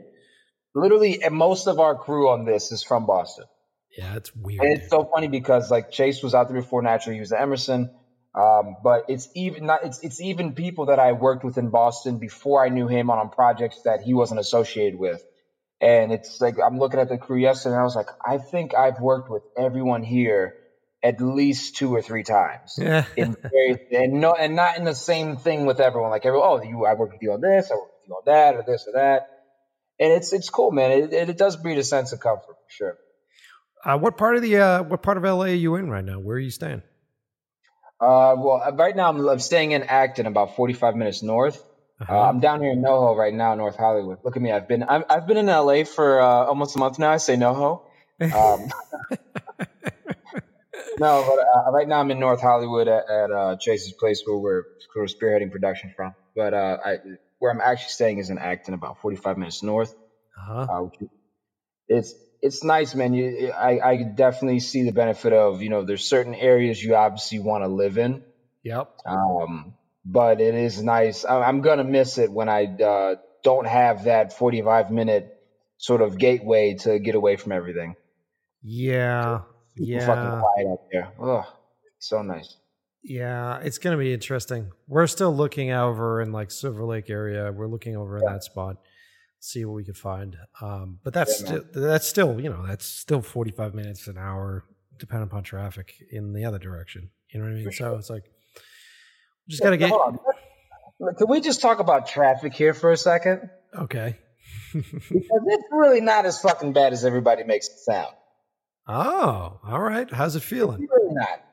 Literally 0.74 1.24
and 1.24 1.36
most 1.36 1.68
of 1.68 1.80
our 1.80 1.96
crew 1.96 2.30
on 2.30 2.46
this 2.46 2.72
is 2.72 2.84
from 2.84 3.06
boston 3.06 3.46
yeah, 3.98 4.16
it's 4.16 4.36
weird. 4.36 4.62
And 4.62 4.78
it's 4.78 4.90
so 4.90 5.10
funny 5.14 5.28
because 5.28 5.72
like 5.72 5.92
Chase 5.92 6.22
was 6.22 6.36
out 6.36 6.50
there 6.50 6.60
before 6.60 6.82
naturally 6.82 7.16
he 7.16 7.22
was 7.22 7.32
at 7.32 7.42
Emerson. 7.42 7.92
Um, 8.36 8.76
but 8.84 9.06
it's 9.08 9.30
even 9.34 9.66
not 9.66 9.86
it's 9.86 10.04
it's 10.04 10.20
even 10.20 10.54
people 10.54 10.88
that 10.88 11.00
I 11.00 11.14
worked 11.14 11.46
with 11.46 11.58
in 11.58 11.70
Boston 11.70 12.18
before 12.18 12.66
I 12.66 12.70
knew 12.70 12.88
him 12.88 13.10
on, 13.10 13.18
on 13.18 13.30
projects 13.30 13.84
that 13.84 14.02
he 14.02 14.14
wasn't 14.14 14.42
associated 14.42 15.00
with. 15.00 15.24
And 15.80 16.12
it's 16.12 16.42
like 16.42 16.56
I'm 16.60 16.78
looking 16.78 17.00
at 17.00 17.08
the 17.08 17.18
crew 17.18 17.38
yesterday 17.40 17.76
and 17.76 17.82
I 17.82 17.86
was 17.86 17.96
like, 17.96 18.10
I 18.26 18.38
think 18.38 18.76
I've 18.76 19.00
worked 19.00 19.30
with 19.30 19.44
everyone 19.58 20.04
here 20.04 20.56
at 21.02 21.22
least 21.22 21.78
two 21.78 21.96
or 21.96 22.02
three 22.02 22.24
times. 22.24 22.78
Yeah. 22.82 23.06
and 23.16 24.14
no 24.14 24.34
and 24.34 24.56
not 24.56 24.78
in 24.78 24.84
the 24.84 24.96
same 24.96 25.38
thing 25.38 25.66
with 25.66 25.80
everyone. 25.80 26.12
Like 26.12 26.26
everyone, 26.26 26.50
oh, 26.50 26.62
you 26.62 26.86
I 26.86 26.96
worked 26.96 27.14
with 27.14 27.22
you 27.22 27.32
on 27.32 27.40
this, 27.40 27.72
I 27.72 27.76
worked 27.76 27.94
with 28.02 28.10
you 28.10 28.16
on 28.16 28.24
that, 28.26 28.56
or 28.56 28.64
this 28.68 28.86
or 28.88 28.94
that. 28.94 29.30
And 29.98 30.12
it's 30.12 30.34
it's 30.34 30.50
cool, 30.50 30.72
man. 30.72 30.92
It, 30.92 31.14
it, 31.14 31.30
it 31.30 31.38
does 31.38 31.56
breed 31.56 31.78
a 31.78 31.84
sense 31.84 32.12
of 32.12 32.20
comfort 32.20 32.48
for 32.48 32.70
sure. 32.70 32.98
Uh, 33.86 33.98
what 33.99 34.18
part 34.18 34.36
of 34.36 34.41
the 34.41 34.57
uh, 34.57 34.84
what 34.84 35.03
part 35.03 35.18
of 35.18 35.24
LA 35.24 35.44
are 35.44 35.49
you 35.49 35.76
in 35.76 35.90
right 35.90 36.03
now? 36.03 36.20
Where 36.20 36.38
are 36.38 36.40
you 36.40 36.49
staying? 36.49 36.82
Uh, 38.02 38.36
well, 38.38 38.62
uh, 38.66 38.72
right 38.74 38.95
now 38.95 39.10
I'm, 39.10 39.28
I'm 39.30 39.40
staying 39.40 39.72
in 39.72 39.84
Acton, 39.84 40.26
about 40.26 40.56
45 40.56 40.95
minutes 40.95 41.22
north. 41.22 41.64
Uh-huh. 42.02 42.14
Uh, 42.14 42.30
I'm 42.30 42.40
down 42.41 42.62
here 42.62 42.72
in 42.72 42.82
NoHo 42.82 43.16
right 43.16 43.34
now, 43.34 43.56
North 43.56 43.78
Hollywood. 43.78 44.18
Look 44.24 44.36
at 44.36 44.41
me. 44.41 44.52
I've 44.52 44.68
been 44.68 44.84
i 44.84 45.03
have 45.07 45.28
been 45.28 45.38
in 45.38 45.45
LA 45.45 45.86
for 45.86 46.20
uh, 46.20 46.26
almost 46.26 46.76
a 46.76 46.80
month 46.80 46.99
now. 46.99 47.12
I 47.12 47.18
say 47.18 47.38
NoHo. 47.38 47.84
Um, 48.20 48.70
no, 50.99 51.24
but 51.26 51.40
uh, 51.40 51.72
right 51.72 51.88
now 51.88 51.99
I'm 51.99 52.12
in 52.12 52.20
North 52.20 52.41
Hollywood 52.41 52.90
at, 52.90 53.10
at 53.10 53.32
uh, 53.32 53.56
Chase's 53.57 53.94
place 53.94 54.24
where 54.26 54.38
we're, 54.38 54.64
we're 54.94 55.06
spearheading 55.06 55.52
production 55.52 55.94
from. 55.95 56.16
But 56.36 56.53
uh, 56.53 56.78
I, 56.84 56.98
where 57.40 57.52
I'm 57.52 57.62
actually 57.62 57.91
staying 57.91 58.18
is 58.18 58.30
in 58.30 58.40
Acton, 58.40 58.74
about 58.74 58.99
45 59.02 59.38
minutes 59.38 59.64
north. 59.64 59.95
Uh-huh. 60.38 60.90
it's 61.88 62.14
it's 62.46 62.64
nice, 62.64 62.94
man. 62.94 63.16
You, 63.16 63.52
I, 63.52 63.80
I 63.84 64.04
definitely 64.04 64.60
see 64.60 64.84
the 64.84 64.92
benefit 64.92 65.34
of, 65.34 65.64
you 65.64 65.70
know, 65.70 65.84
there's 65.84 66.08
certain 66.08 66.36
areas 66.36 66.82
you 66.82 66.96
obviously 66.96 67.40
want 67.40 67.64
to 67.64 67.68
live 67.68 67.98
in. 67.98 68.24
Yep. 68.64 68.98
Um, 69.04 69.74
but 70.06 70.40
it 70.40 70.54
is 70.54 70.82
nice. 70.82 71.26
I, 71.26 71.50
am 71.50 71.62
gonna 71.62 71.84
miss 71.84 72.20
it 72.20 72.32
when 72.32 72.48
I 72.48 72.66
uh, 72.66 73.16
don't 73.44 73.66
have 73.66 74.04
that 74.04 74.38
45 74.38 74.92
minute 74.92 75.36
sort 75.78 76.04
of 76.04 76.20
gateway 76.20 76.76
to 76.82 77.00
get 77.00 77.16
away 77.16 77.36
from 77.36 77.52
everything. 77.52 77.96
Yeah. 78.62 79.42
yeah. 79.76 80.06
Fucking 80.06 80.40
quiet 80.40 80.68
out 80.68 80.82
there. 80.92 81.12
Oh, 81.20 81.54
so 81.98 82.22
nice. 82.22 82.56
Yeah, 83.04 83.60
it's 83.60 83.80
gonna 83.80 83.98
be 83.98 84.14
interesting. 84.14 84.72
We're 84.88 85.08
still 85.08 85.36
looking 85.36 85.72
over 85.72 86.22
in 86.22 86.32
like 86.32 86.52
Silver 86.52 86.86
Lake 86.86 87.10
area. 87.10 87.52
We're 87.52 87.68
looking 87.68 87.98
over 87.98 88.18
in 88.18 88.26
that 88.26 88.44
spot 88.44 88.78
see 89.46 89.66
what 89.66 89.76
we 89.76 89.84
could 89.84 89.98
find. 89.98 90.36
Um, 90.62 91.00
but 91.04 91.14
that's 91.14 91.42
yeah, 91.42 91.48
sti- 91.48 91.60
that's 91.74 92.08
still 92.08 92.40
you 92.40 92.50
know 92.50 92.66
that's 92.66 92.86
still 92.86 93.22
forty 93.22 93.52
five 93.52 93.74
minutes 93.74 94.08
an 94.08 94.18
hour, 94.18 94.66
depending 94.98 95.28
upon 95.28 95.44
traffic 95.44 95.94
in 96.12 96.34
the 96.34 96.46
other 96.46 96.60
direction. 96.60 97.10
You 97.32 97.40
know 97.40 97.46
what 97.46 97.54
I 97.54 97.64
mean? 97.64 97.72
so 97.72 97.96
it's 97.96 98.10
like 98.10 98.24
we 99.48 99.52
just 99.52 99.64
got 99.64 99.72
to 99.72 99.78
get. 99.78 99.92
Can 99.92 101.28
we 101.28 101.42
just 101.42 101.62
talk 101.62 101.80
about 101.80 102.08
traffic 102.08 102.54
here 102.54 102.74
for 102.74 102.92
a 102.92 102.98
second? 102.98 103.50
Okay. 103.78 104.18
because 104.74 105.02
it's 105.12 105.64
really 105.72 106.02
not 106.02 106.26
as 106.26 106.40
fucking 106.40 106.74
bad 106.74 106.94
as 106.94 107.04
everybody 107.04 107.44
makes 107.44 107.68
it 107.68 107.80
sound. 107.80 108.16
Oh, 108.88 109.60
all 109.64 109.82
right. 109.82 110.10
How's 110.12 110.36
it 110.36 110.44
feeling? 110.44 110.84
It's 110.84 110.92
really 110.92 111.14
not. 111.14 111.45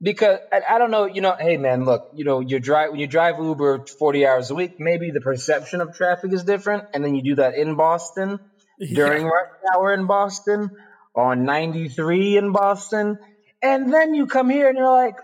Because 0.00 0.38
I, 0.52 0.60
I, 0.68 0.78
don't 0.78 0.90
know, 0.90 1.06
you 1.06 1.20
know, 1.20 1.34
hey 1.38 1.56
man, 1.56 1.84
look, 1.84 2.10
you 2.14 2.24
know, 2.24 2.40
you 2.40 2.58
drive 2.60 2.90
when 2.90 3.00
you 3.00 3.06
drive 3.06 3.38
Uber 3.38 3.86
40 3.86 4.26
hours 4.26 4.50
a 4.50 4.54
week, 4.54 4.78
maybe 4.78 5.10
the 5.10 5.20
perception 5.20 5.80
of 5.80 5.94
traffic 5.94 6.32
is 6.32 6.44
different, 6.44 6.84
and 6.92 7.04
then 7.04 7.14
you 7.14 7.22
do 7.22 7.34
that 7.36 7.54
in 7.54 7.76
Boston 7.76 8.38
yeah. 8.78 8.94
during 8.94 9.24
rush 9.24 9.50
hour 9.74 9.94
in 9.94 10.06
Boston 10.06 10.70
on 11.14 11.44
93 11.44 12.36
in 12.36 12.52
Boston, 12.52 13.18
and 13.62 13.92
then 13.92 14.14
you 14.14 14.26
come 14.26 14.50
here 14.50 14.68
and 14.68 14.76
you're 14.76 14.90
like, 14.90 15.16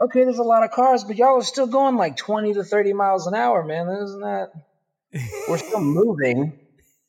okay, 0.00 0.24
there's 0.24 0.38
a 0.38 0.44
lot 0.44 0.64
of 0.64 0.70
cars, 0.70 1.02
but 1.02 1.16
y'all 1.16 1.38
are 1.38 1.42
still 1.42 1.66
going 1.66 1.96
like 1.96 2.16
20 2.16 2.54
to 2.54 2.64
30 2.64 2.92
miles 2.92 3.26
an 3.26 3.34
hour, 3.34 3.64
man. 3.64 3.88
Isn't 3.88 4.20
that? 4.20 4.52
We're 5.48 5.58
still 5.58 5.80
moving. 5.80 6.60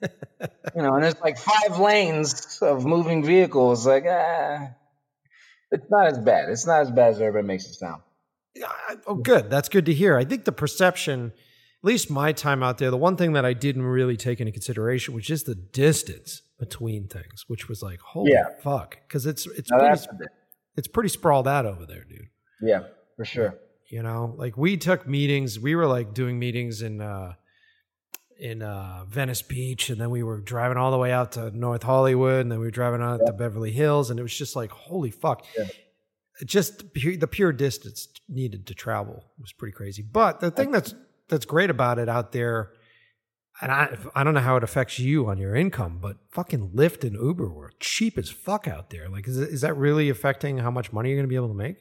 you 0.01 0.81
know, 0.81 0.95
and 0.95 1.03
there's 1.03 1.19
like 1.21 1.37
five 1.37 1.79
lanes 1.79 2.59
of 2.61 2.85
moving 2.85 3.23
vehicles. 3.23 3.85
Like, 3.85 4.05
ah 4.07 4.69
it's 5.75 5.89
not 5.89 6.07
as 6.07 6.17
bad. 6.17 6.49
It's 6.49 6.65
not 6.65 6.81
as 6.81 6.91
bad 6.91 7.11
as 7.11 7.21
everybody 7.21 7.45
makes 7.45 7.65
it 7.65 7.73
sound. 7.73 8.01
Yeah, 8.55 8.71
oh, 9.05 9.15
good. 9.15 9.49
That's 9.49 9.69
good 9.69 9.85
to 9.85 9.93
hear. 9.93 10.17
I 10.17 10.23
think 10.23 10.45
the 10.45 10.51
perception, 10.51 11.33
at 11.83 11.87
least 11.87 12.09
my 12.09 12.31
time 12.31 12.63
out 12.63 12.77
there, 12.77 12.89
the 12.89 12.97
one 12.97 13.17
thing 13.17 13.33
that 13.33 13.45
I 13.45 13.53
didn't 13.53 13.83
really 13.83 14.15
take 14.15 14.39
into 14.39 14.51
consideration 14.51 15.13
was 15.13 15.25
just 15.25 15.45
the 15.45 15.55
distance 15.55 16.41
between 16.57 17.07
things, 17.07 17.43
which 17.47 17.67
was 17.67 17.83
like, 17.83 17.99
holy 17.99 18.31
yeah. 18.31 18.45
fuck, 18.61 18.97
because 19.07 19.25
it's 19.25 19.45
it's 19.45 19.69
pretty, 19.69 20.01
it's 20.77 20.87
pretty 20.87 21.09
sprawled 21.09 21.47
out 21.47 21.65
over 21.65 21.85
there, 21.85 22.05
dude. 22.05 22.29
Yeah, 22.61 22.83
for 23.17 23.25
sure. 23.25 23.55
You 23.89 24.01
know, 24.01 24.33
like 24.37 24.57
we 24.57 24.77
took 24.77 25.05
meetings. 25.07 25.59
We 25.59 25.75
were 25.75 25.85
like 25.85 26.13
doing 26.13 26.39
meetings 26.39 26.81
in 26.81 27.01
uh, 27.01 27.33
in 28.37 28.61
uh, 28.61 29.05
Venice 29.07 29.41
Beach, 29.41 29.89
and 29.89 29.99
then 29.99 30.09
we 30.09 30.23
were 30.23 30.41
driving 30.41 30.77
all 30.77 30.91
the 30.91 30.97
way 30.97 31.11
out 31.11 31.33
to 31.33 31.55
North 31.57 31.83
Hollywood, 31.83 32.41
and 32.41 32.51
then 32.51 32.59
we 32.59 32.65
were 32.65 32.71
driving 32.71 33.01
out 33.01 33.19
yeah. 33.21 33.27
to 33.27 33.33
Beverly 33.33 33.71
Hills, 33.71 34.09
and 34.09 34.19
it 34.19 34.23
was 34.23 34.35
just 34.35 34.55
like, 34.55 34.71
holy 34.71 35.11
fuck! 35.11 35.45
Yeah. 35.57 35.67
Just 36.43 36.79
the 36.93 37.27
pure 37.27 37.53
distance 37.53 38.09
needed 38.27 38.67
to 38.67 38.73
travel 38.73 39.23
was 39.39 39.53
pretty 39.53 39.71
crazy. 39.71 40.01
But 40.01 40.41
the 40.41 40.51
thing 40.51 40.71
that's 40.71 40.93
that's 41.29 41.45
great 41.45 41.69
about 41.69 41.97
it 41.97 42.09
out 42.09 42.33
there, 42.33 42.71
and 43.61 43.71
I 43.71 43.97
I 44.13 44.23
don't 44.25 44.33
know 44.33 44.41
how 44.41 44.57
it 44.57 44.63
affects 44.63 44.99
you 44.99 45.27
on 45.27 45.37
your 45.37 45.55
income, 45.55 45.99
but 46.01 46.17
fucking 46.31 46.71
Lyft 46.71 47.05
and 47.05 47.15
Uber 47.15 47.49
were 47.49 47.71
cheap 47.79 48.17
as 48.17 48.29
fuck 48.29 48.67
out 48.67 48.89
there. 48.89 49.07
Like, 49.07 49.27
is 49.29 49.37
is 49.37 49.61
that 49.61 49.77
really 49.77 50.09
affecting 50.09 50.57
how 50.57 50.71
much 50.71 50.91
money 50.91 51.09
you're 51.09 51.17
going 51.17 51.27
to 51.27 51.29
be 51.29 51.37
able 51.37 51.47
to 51.47 51.53
make? 51.53 51.77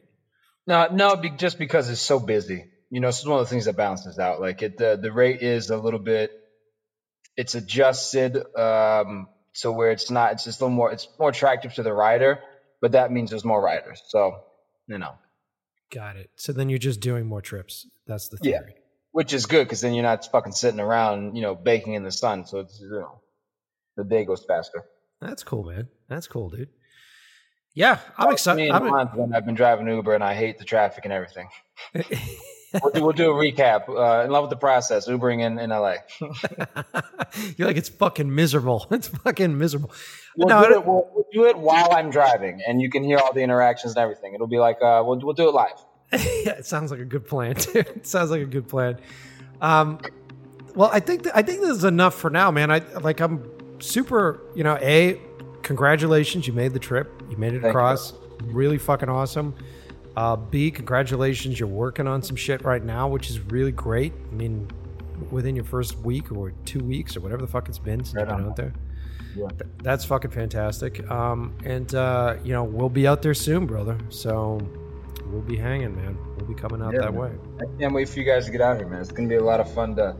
No, 0.66 0.88
no, 0.92 1.20
just 1.36 1.58
because 1.58 1.90
it's 1.90 2.00
so 2.00 2.20
busy. 2.20 2.64
You 2.90 3.00
know, 3.00 3.08
it's 3.08 3.26
one 3.26 3.40
of 3.40 3.44
the 3.44 3.50
things 3.50 3.64
that 3.64 3.76
balances 3.76 4.20
out. 4.20 4.40
Like 4.40 4.62
it, 4.62 4.78
the 4.78 4.96
the 5.00 5.10
rate 5.12 5.42
is 5.42 5.70
a 5.70 5.76
little 5.76 5.98
bit 5.98 6.30
it's 7.36 7.54
adjusted 7.54 8.36
um, 8.56 9.28
so 9.52 9.72
where 9.72 9.90
it's 9.90 10.10
not 10.10 10.32
it's 10.32 10.44
just 10.44 10.60
a 10.60 10.64
little 10.64 10.76
more 10.76 10.92
it's 10.92 11.08
more 11.18 11.30
attractive 11.30 11.74
to 11.74 11.82
the 11.82 11.92
rider, 11.92 12.40
but 12.80 12.92
that 12.92 13.10
means 13.10 13.30
there's 13.30 13.44
more 13.44 13.62
riders. 13.62 14.02
So 14.08 14.40
you 14.86 14.98
know. 14.98 15.14
Got 15.92 16.16
it. 16.16 16.30
So 16.36 16.52
then 16.52 16.68
you're 16.68 16.78
just 16.78 17.00
doing 17.00 17.26
more 17.26 17.40
trips. 17.40 17.86
That's 18.06 18.28
the 18.28 18.38
theory. 18.38 18.64
Yeah. 18.66 18.80
Which 19.12 19.32
is 19.32 19.46
good 19.46 19.64
because 19.64 19.80
then 19.80 19.94
you're 19.94 20.02
not 20.02 20.26
fucking 20.30 20.52
sitting 20.52 20.80
around, 20.80 21.36
you 21.36 21.42
know, 21.42 21.54
baking 21.54 21.94
in 21.94 22.02
the 22.02 22.10
sun. 22.10 22.46
So 22.46 22.60
it's 22.60 22.80
you 22.80 22.90
know, 22.90 23.20
the 23.96 24.04
day 24.04 24.24
goes 24.24 24.44
faster. 24.44 24.84
That's 25.20 25.44
cool, 25.44 25.64
man. 25.64 25.88
That's 26.08 26.26
cool, 26.26 26.50
dude. 26.50 26.68
Yeah, 27.74 27.98
I'm 28.16 28.32
excited. 28.32 28.70
I'm 28.70 29.32
I've 29.32 29.46
been 29.46 29.54
driving 29.54 29.86
Uber 29.88 30.14
and 30.14 30.24
I 30.24 30.34
hate 30.34 30.58
the 30.58 30.64
traffic 30.64 31.04
and 31.04 31.12
everything. 31.12 31.48
we'll, 32.82 32.92
do, 32.92 33.02
we'll 33.02 33.12
do 33.12 33.30
a 33.30 33.34
recap. 33.34 33.88
Uh, 33.88 34.24
in 34.24 34.30
love 34.30 34.44
with 34.44 34.50
the 34.50 34.56
process, 34.56 35.08
Ubering 35.08 35.40
in, 35.42 35.58
in 35.58 35.70
LA. 35.70 35.96
You're 37.56 37.68
like, 37.68 37.76
it's 37.76 37.88
fucking 37.88 38.34
miserable. 38.34 38.86
It's 38.94 39.08
fucking 39.08 39.58
miserable. 39.58 39.90
We'll, 40.36 40.48
no, 40.48 40.64
do 40.66 40.74
it, 40.74 40.86
we'll, 40.86 41.10
we'll, 41.12 41.26
do 41.32 41.44
it 41.46 41.58
while 41.58 41.88
I'm 41.92 42.10
driving, 42.10 42.60
and 42.66 42.80
you 42.80 42.90
can 42.90 43.02
hear 43.02 43.18
all 43.18 43.32
the 43.32 43.42
interactions 43.42 43.94
and 43.94 44.02
everything. 44.02 44.34
It'll 44.34 44.46
be 44.46 44.58
like, 44.58 44.76
uh, 44.76 45.02
we'll, 45.04 45.18
we'll 45.18 45.34
do 45.34 45.48
it 45.48 45.54
live. 45.54 45.84
yeah, 46.12 46.52
it 46.52 46.66
sounds 46.66 46.90
like 46.90 47.00
a 47.00 47.04
good 47.04 47.26
plan, 47.26 47.56
too. 47.56 47.80
It 47.80 48.06
sounds 48.06 48.30
like 48.30 48.42
a 48.42 48.46
good 48.46 48.68
plan. 48.68 48.98
Um, 49.60 49.98
well, 50.74 50.90
I 50.92 51.00
think 51.00 51.24
th- 51.24 51.34
I 51.34 51.42
think 51.42 51.60
this 51.60 51.70
is 51.70 51.84
enough 51.84 52.14
for 52.14 52.30
now, 52.30 52.50
man. 52.50 52.70
I 52.70 52.78
like 53.00 53.20
I'm 53.20 53.48
super, 53.80 54.40
you 54.54 54.64
know, 54.64 54.76
a 54.80 55.20
congratulations, 55.62 56.46
you 56.46 56.52
made 56.52 56.72
the 56.72 56.78
trip. 56.78 57.22
You 57.30 57.36
made 57.36 57.54
it 57.54 57.62
Thank 57.62 57.72
across. 57.72 58.12
You. 58.12 58.18
Really 58.52 58.78
fucking 58.78 59.08
awesome. 59.08 59.54
Uh, 60.16 60.36
B, 60.36 60.70
congratulations, 60.70 61.58
you're 61.58 61.68
working 61.68 62.06
on 62.06 62.22
some 62.22 62.36
shit 62.36 62.64
right 62.64 62.82
now, 62.84 63.08
which 63.08 63.30
is 63.30 63.40
really 63.40 63.72
great. 63.72 64.12
I 64.30 64.34
mean, 64.34 64.70
within 65.30 65.56
your 65.56 65.64
first 65.64 65.98
week 65.98 66.30
or 66.32 66.52
two 66.64 66.80
weeks 66.80 67.16
or 67.16 67.20
whatever 67.20 67.42
the 67.42 67.48
fuck 67.48 67.68
it's 67.68 67.78
been 67.78 68.04
since 68.04 68.14
right 68.14 68.28
you've 68.28 68.36
been 68.36 68.46
out 68.48 68.56
there. 68.56 68.72
Yeah. 69.36 69.48
That's 69.82 70.04
fucking 70.04 70.30
fantastic. 70.30 71.08
Um, 71.10 71.56
and, 71.64 71.92
uh, 71.94 72.36
you 72.44 72.52
know, 72.52 72.62
we'll 72.62 72.88
be 72.88 73.06
out 73.06 73.22
there 73.22 73.34
soon, 73.34 73.66
brother. 73.66 73.98
So 74.08 74.60
we'll 75.26 75.42
be 75.42 75.56
hanging, 75.56 75.96
man. 75.96 76.16
We'll 76.36 76.46
be 76.46 76.54
coming 76.54 76.80
out 76.80 76.94
yeah, 76.94 77.00
that 77.00 77.14
man. 77.14 77.20
way. 77.20 77.32
I 77.60 77.78
can't 77.80 77.92
wait 77.92 78.08
for 78.08 78.20
you 78.20 78.24
guys 78.24 78.46
to 78.46 78.52
get 78.52 78.60
out 78.60 78.76
here, 78.76 78.86
man. 78.86 79.00
It's 79.00 79.10
going 79.10 79.28
to 79.28 79.32
be 79.32 79.38
a 79.38 79.44
lot 79.44 79.58
of 79.58 79.72
fun 79.72 79.96
to 79.96 80.16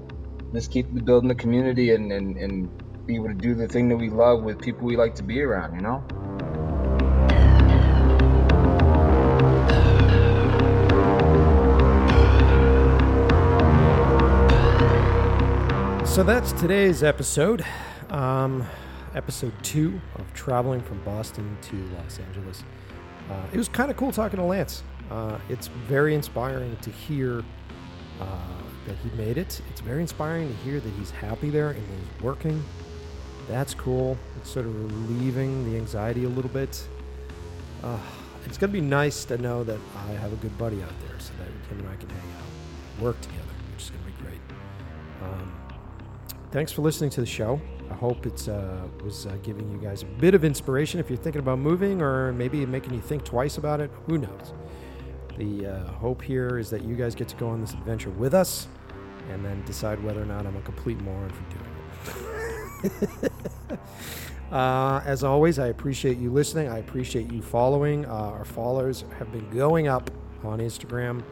just 0.52 0.72
keep 0.72 0.92
building 1.04 1.28
the 1.28 1.34
community 1.34 1.94
and, 1.94 2.10
and, 2.10 2.36
and 2.36 3.06
be 3.06 3.14
able 3.14 3.28
to 3.28 3.34
do 3.34 3.54
the 3.54 3.68
thing 3.68 3.88
that 3.90 3.96
we 3.96 4.10
love 4.10 4.42
with 4.42 4.60
people 4.60 4.84
we 4.84 4.96
like 4.96 5.14
to 5.16 5.22
be 5.22 5.42
around, 5.42 5.74
you 5.74 5.80
know? 5.80 6.02
So 16.14 16.22
that's 16.22 16.52
today's 16.52 17.02
episode. 17.02 17.66
Um, 18.08 18.64
episode 19.16 19.52
two 19.64 20.00
of 20.14 20.32
traveling 20.32 20.80
from 20.80 21.02
Boston 21.02 21.58
to 21.62 21.76
Los 21.96 22.20
Angeles. 22.20 22.62
Uh, 23.28 23.42
it 23.52 23.56
was 23.58 23.66
kind 23.66 23.90
of 23.90 23.96
cool 23.96 24.12
talking 24.12 24.38
to 24.38 24.44
Lance. 24.44 24.84
Uh, 25.10 25.40
it's 25.48 25.66
very 25.66 26.14
inspiring 26.14 26.76
to 26.82 26.90
hear 26.90 27.42
uh, 28.20 28.26
that 28.86 28.96
he 28.98 29.10
made 29.16 29.38
it. 29.38 29.60
It's 29.68 29.80
very 29.80 30.02
inspiring 30.02 30.46
to 30.46 30.54
hear 30.62 30.78
that 30.78 30.88
he's 30.90 31.10
happy 31.10 31.50
there 31.50 31.70
and 31.70 31.82
he's 31.84 32.22
working. 32.22 32.62
That's 33.48 33.74
cool. 33.74 34.16
It's 34.36 34.50
sort 34.50 34.66
of 34.66 35.08
relieving 35.08 35.68
the 35.68 35.76
anxiety 35.76 36.26
a 36.26 36.28
little 36.28 36.52
bit. 36.52 36.80
Uh, 37.82 37.98
it's 38.46 38.56
going 38.56 38.72
to 38.72 38.80
be 38.80 38.86
nice 38.86 39.24
to 39.24 39.38
know 39.38 39.64
that 39.64 39.80
I 40.08 40.12
have 40.12 40.32
a 40.32 40.36
good 40.36 40.56
buddy 40.58 40.80
out 40.80 40.92
there 41.08 41.18
so 41.18 41.32
that 41.38 41.48
him 41.72 41.84
and 41.84 41.88
I 41.88 41.96
can 41.96 42.08
hang 42.08 42.30
out, 42.38 43.02
work 43.02 43.20
together, 43.20 43.42
which 43.72 43.82
is 43.82 43.90
going 43.90 44.04
to 44.04 44.10
be 44.12 44.22
great. 44.22 44.40
Um, 45.20 45.63
thanks 46.54 46.70
for 46.70 46.82
listening 46.82 47.10
to 47.10 47.20
the 47.20 47.26
show. 47.26 47.60
I 47.90 47.94
hope 47.94 48.26
it 48.26 48.48
uh, 48.48 48.82
was 49.02 49.26
uh, 49.26 49.36
giving 49.42 49.68
you 49.72 49.76
guys 49.76 50.04
a 50.04 50.06
bit 50.06 50.34
of 50.34 50.44
inspiration 50.44 51.00
if 51.00 51.10
you're 51.10 51.18
thinking 51.18 51.40
about 51.40 51.58
moving 51.58 52.00
or 52.00 52.32
maybe 52.32 52.64
making 52.64 52.94
you 52.94 53.00
think 53.00 53.24
twice 53.24 53.58
about 53.58 53.80
it. 53.80 53.90
Who 54.06 54.18
knows? 54.18 54.52
The 55.36 55.66
uh, 55.66 55.92
hope 55.94 56.22
here 56.22 56.58
is 56.58 56.70
that 56.70 56.84
you 56.84 56.94
guys 56.94 57.16
get 57.16 57.26
to 57.26 57.36
go 57.36 57.48
on 57.48 57.60
this 57.60 57.72
adventure 57.72 58.10
with 58.10 58.34
us 58.34 58.68
and 59.32 59.44
then 59.44 59.64
decide 59.64 60.00
whether 60.04 60.22
or 60.22 60.26
not 60.26 60.46
I'm 60.46 60.56
a 60.56 60.60
complete 60.60 61.00
moron 61.00 61.28
for 61.30 61.44
doing 61.50 62.92
it. 63.24 63.32
Uh, 64.52 65.02
as 65.04 65.24
always, 65.24 65.58
I 65.58 65.68
appreciate 65.68 66.16
you 66.18 66.30
listening. 66.30 66.68
I 66.68 66.78
appreciate 66.78 67.32
you 67.32 67.42
following. 67.42 68.04
Uh, 68.04 68.10
our 68.10 68.44
followers 68.44 69.04
have 69.18 69.32
been 69.32 69.50
going 69.50 69.88
up 69.88 70.12
on 70.44 70.60
Instagram. 70.60 71.24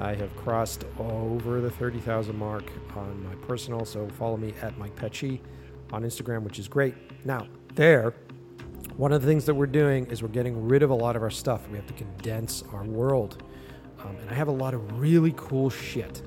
I 0.00 0.14
have 0.14 0.34
crossed 0.36 0.84
over 0.98 1.60
the 1.60 1.70
30,000 1.70 2.36
mark 2.36 2.64
on 2.96 3.24
my 3.24 3.34
personal, 3.46 3.84
so 3.84 4.08
follow 4.18 4.36
me 4.36 4.52
at 4.60 4.76
Mike 4.78 4.96
Pecci 4.96 5.40
on 5.92 6.02
Instagram, 6.02 6.42
which 6.42 6.58
is 6.58 6.68
great. 6.68 6.94
Now, 7.24 7.46
there, 7.74 8.14
one 8.96 9.12
of 9.12 9.22
the 9.22 9.28
things 9.28 9.44
that 9.46 9.54
we're 9.54 9.66
doing 9.66 10.06
is 10.06 10.22
we're 10.22 10.28
getting 10.28 10.68
rid 10.68 10.82
of 10.82 10.90
a 10.90 10.94
lot 10.94 11.16
of 11.16 11.22
our 11.22 11.30
stuff. 11.30 11.68
We 11.68 11.76
have 11.76 11.86
to 11.86 11.94
condense 11.94 12.62
our 12.72 12.84
world. 12.84 13.42
Um, 14.00 14.16
and 14.16 14.30
I 14.30 14.34
have 14.34 14.48
a 14.48 14.52
lot 14.52 14.74
of 14.74 15.00
really 15.00 15.32
cool 15.36 15.70
shit, 15.70 16.22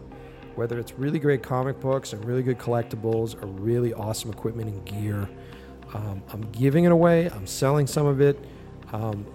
whether 0.56 0.80
it's 0.80 0.94
really 0.94 1.20
great 1.20 1.44
comic 1.44 1.80
books 1.80 2.14
and 2.14 2.24
really 2.26 2.44
good 2.44 2.58
collectibles 2.58 3.42
or 3.42 3.48
really 3.48 3.94
awesome 3.94 4.32
equipment 4.32 4.70
and 4.70 4.86
gear. 4.86 5.30
Um, 5.94 6.22
I'm 6.34 6.42
giving 6.52 6.86
it 6.86 6.92
away, 6.92 7.30
I'm 7.30 7.48
selling 7.48 7.88
some 7.88 8.06
of 8.06 8.22
it. 8.22 8.44
Um, 8.92 9.26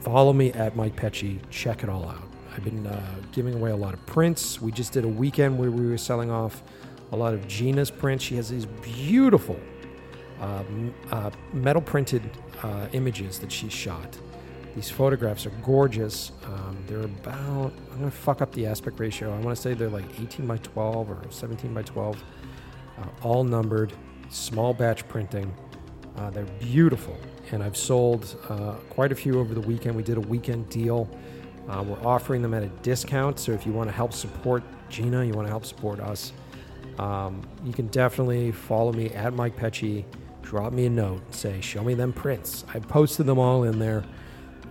follow 0.00 0.32
me 0.32 0.52
at 0.52 0.76
Mike 0.76 0.96
Pecci. 0.96 1.40
Check 1.50 1.82
it 1.82 1.88
all 1.88 2.08
out. 2.08 2.27
I've 2.58 2.64
been 2.64 2.88
uh, 2.88 3.14
giving 3.30 3.54
away 3.54 3.70
a 3.70 3.76
lot 3.76 3.94
of 3.94 4.04
prints. 4.04 4.60
We 4.60 4.72
just 4.72 4.92
did 4.92 5.04
a 5.04 5.08
weekend 5.08 5.56
where 5.56 5.70
we 5.70 5.86
were 5.86 5.96
selling 5.96 6.28
off 6.28 6.64
a 7.12 7.16
lot 7.16 7.32
of 7.32 7.46
Gina's 7.46 7.88
prints. 7.88 8.24
She 8.24 8.34
has 8.34 8.48
these 8.48 8.66
beautiful 8.66 9.60
uh, 10.40 10.64
uh, 11.12 11.30
metal 11.52 11.80
printed 11.80 12.20
uh, 12.64 12.88
images 12.94 13.38
that 13.38 13.52
she 13.52 13.68
shot. 13.68 14.18
These 14.74 14.90
photographs 14.90 15.46
are 15.46 15.52
gorgeous. 15.62 16.32
Um, 16.46 16.76
they're 16.88 17.02
about, 17.02 17.72
I'm 17.92 17.98
going 17.98 18.10
to 18.10 18.16
fuck 18.16 18.42
up 18.42 18.50
the 18.50 18.66
aspect 18.66 18.98
ratio. 18.98 19.32
I 19.32 19.38
want 19.38 19.56
to 19.56 19.62
say 19.62 19.74
they're 19.74 19.88
like 19.88 20.20
18 20.20 20.44
by 20.44 20.56
12 20.56 21.10
or 21.10 21.20
17 21.30 21.72
by 21.72 21.82
12, 21.82 22.20
uh, 22.98 23.02
all 23.22 23.44
numbered, 23.44 23.92
small 24.30 24.74
batch 24.74 25.06
printing. 25.06 25.54
Uh, 26.16 26.30
they're 26.30 26.44
beautiful. 26.58 27.16
And 27.52 27.62
I've 27.62 27.76
sold 27.76 28.36
quite 28.90 29.12
a 29.12 29.14
few 29.14 29.38
over 29.38 29.54
the 29.54 29.60
weekend. 29.60 29.94
We 29.94 30.02
did 30.02 30.16
a 30.16 30.22
weekend 30.22 30.68
deal 30.70 31.08
uh, 31.68 31.82
we're 31.82 32.06
offering 32.06 32.42
them 32.42 32.54
at 32.54 32.62
a 32.62 32.68
discount, 32.82 33.38
so 33.38 33.52
if 33.52 33.66
you 33.66 33.72
want 33.72 33.88
to 33.88 33.94
help 33.94 34.12
support 34.12 34.62
Gina, 34.88 35.24
you 35.24 35.32
want 35.32 35.46
to 35.46 35.50
help 35.50 35.64
support 35.66 36.00
us, 36.00 36.32
um, 36.98 37.42
you 37.64 37.72
can 37.72 37.86
definitely 37.88 38.50
follow 38.52 38.92
me 38.92 39.10
at 39.10 39.34
Mike 39.34 39.56
Pecci. 39.56 40.04
Drop 40.42 40.72
me 40.72 40.86
a 40.86 40.90
note, 40.90 41.20
say, 41.34 41.60
show 41.60 41.84
me 41.84 41.94
them 41.94 42.12
prints. 42.12 42.64
I 42.72 42.78
posted 42.78 43.26
them 43.26 43.38
all 43.38 43.64
in 43.64 43.78
there. 43.78 44.04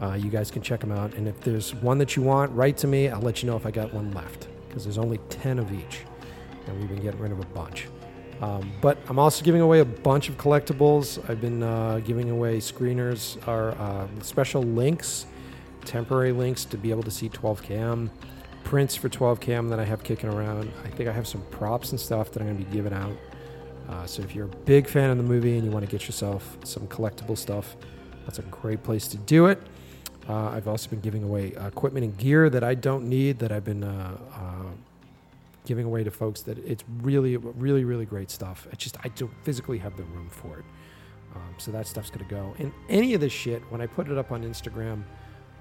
uh, 0.02 0.14
you 0.14 0.30
guys 0.30 0.52
can 0.52 0.62
check 0.62 0.80
them 0.80 0.92
out. 0.92 1.14
And 1.16 1.28
if 1.28 1.40
there's 1.42 1.74
one 1.76 1.98
that 2.00 2.16
you 2.16 2.22
want, 2.22 2.52
write 2.54 2.78
to 2.78 2.88
me. 2.88 3.10
I'll 3.10 3.22
let 3.22 3.42
you 3.42 3.50
know 3.50 3.56
if 3.56 3.66
I 3.66 3.72
got 3.72 3.94
one 3.94 4.12
left 4.12 4.48
because 4.68 4.84
there's 4.84 4.98
only 4.98 5.18
10 5.30 5.60
of 5.60 5.72
each. 5.72 6.02
And 6.68 6.80
we've 6.80 6.90
been 6.90 7.02
getting 7.02 7.20
rid 7.20 7.32
of 7.32 7.40
a 7.40 7.46
bunch. 7.48 7.88
Um, 8.42 8.72
but 8.82 9.00
I'm 9.10 9.18
also 9.18 9.44
giving 9.44 9.62
away 9.62 9.80
a 9.80 9.86
bunch 9.86 10.30
of 10.30 10.38
collectibles. 10.38 11.28
I've 11.30 11.42
been 11.42 11.64
uh, 11.64 12.00
giving 12.06 12.30
away 12.30 12.58
screeners 12.58 13.38
or 13.48 13.72
uh, 13.80 14.08
special 14.22 14.62
links, 14.62 15.26
temporary 15.88 16.32
links 16.32 16.66
to 16.66 16.78
be 16.78 16.92
able 16.92 17.04
to 17.04 17.12
see 17.12 17.30
12 17.30 17.64
cam, 17.64 18.12
prints 18.64 18.96
for 18.96 19.10
12 19.10 19.40
cam 19.40 19.70
that 19.70 19.80
I 19.80 19.86
have 19.86 20.04
kicking 20.04 20.30
around. 20.30 20.72
I 20.84 20.90
think 20.90 21.10
I 21.10 21.14
have 21.14 21.28
some 21.28 21.42
props 21.50 21.92
and 21.92 22.00
stuff 22.00 22.32
that 22.32 22.42
I'm 22.42 22.48
going 22.48 22.60
to 22.60 22.66
be 22.66 22.72
giving 22.72 22.94
out. 22.94 23.18
Uh, 23.90 24.06
so 24.06 24.22
if 24.22 24.36
you're 24.36 24.46
a 24.46 24.56
big 24.66 24.88
fan 24.88 25.10
of 25.10 25.18
the 25.18 25.24
movie 25.24 25.56
and 25.56 25.66
you 25.66 25.72
want 25.72 25.86
to 25.86 25.92
get 25.92 26.06
yourself 26.06 26.58
some 26.64 26.86
collectible 26.88 27.38
stuff, 27.38 27.78
that's 28.26 28.40
a 28.40 28.44
great 28.44 28.84
place 28.84 29.08
to 29.08 29.18
do 29.18 29.46
it. 29.46 29.62
Uh, 30.28 30.50
I've 30.50 30.68
also 30.68 30.90
been 30.90 31.00
giving 31.00 31.24
away 31.24 31.54
equipment 31.66 32.04
and 32.04 32.18
gear 32.18 32.50
that 32.50 32.64
I 32.64 32.76
don't 32.76 33.08
need 33.08 33.40
that 33.40 33.54
I've 33.54 33.64
been 33.64 33.86
uh, 33.86 34.18
uh, 34.34 34.72
giving 35.66 35.86
away 35.86 36.04
to 36.04 36.12
folks 36.12 36.42
that 36.42 36.58
it's 36.60 36.84
really, 37.02 37.38
really, 37.38 37.86
really 37.86 38.06
great 38.06 38.30
stuff. 38.30 38.68
It's 38.74 38.84
just 38.84 38.98
I 39.06 39.08
don't 39.10 39.32
physically 39.44 39.78
have 39.78 39.96
the 39.96 40.04
room 40.04 40.30
for 40.30 40.60
it. 40.60 40.66
Um, 41.34 41.56
so 41.58 41.72
that 41.72 41.88
stuff's 41.88 42.10
going 42.10 42.28
to 42.28 42.36
go. 42.36 42.56
And 42.60 42.74
any 42.90 43.14
of 43.14 43.22
this 43.22 43.32
shit, 43.32 43.62
when 43.70 43.80
I 43.80 43.88
put 43.88 44.10
it 44.10 44.18
up 44.18 44.32
on 44.34 44.44
Instagram, 44.44 45.04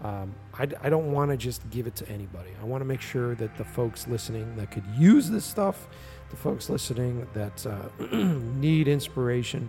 um, 0.03 0.35
I, 0.55 0.69
I 0.83 0.91
don't 0.91 1.13
want 1.13 1.31
to 1.31 1.37
just 1.37 1.69
give 1.71 1.87
it 1.87 1.95
to 1.97 2.09
anybody. 2.09 2.51
I 2.61 2.65
want 2.65 2.81
to 2.81 2.85
make 2.85 3.01
sure 3.01 3.35
that 3.37 3.57
the 3.57 3.65
folks 3.65 4.07
listening 4.07 4.55
that 4.57 4.71
could 4.71 4.85
use 4.97 5.31
this 5.31 5.45
stuff, 5.45 5.89
the 6.31 6.37
folks 6.37 6.69
listening 6.69 7.27
that 7.33 7.67
uh, 7.67 7.89
need 8.17 8.89
inspiration, 8.89 9.69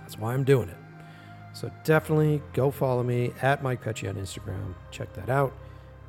that's 0.00 0.18
why 0.18 0.34
I'm 0.34 0.44
doing 0.44 0.68
it. 0.68 0.76
So 1.52 1.70
definitely 1.84 2.42
go 2.52 2.70
follow 2.70 3.02
me 3.02 3.32
at 3.42 3.62
Mike 3.62 3.82
Pecci 3.82 4.08
on 4.08 4.16
Instagram. 4.16 4.74
Check 4.90 5.12
that 5.14 5.28
out. 5.28 5.52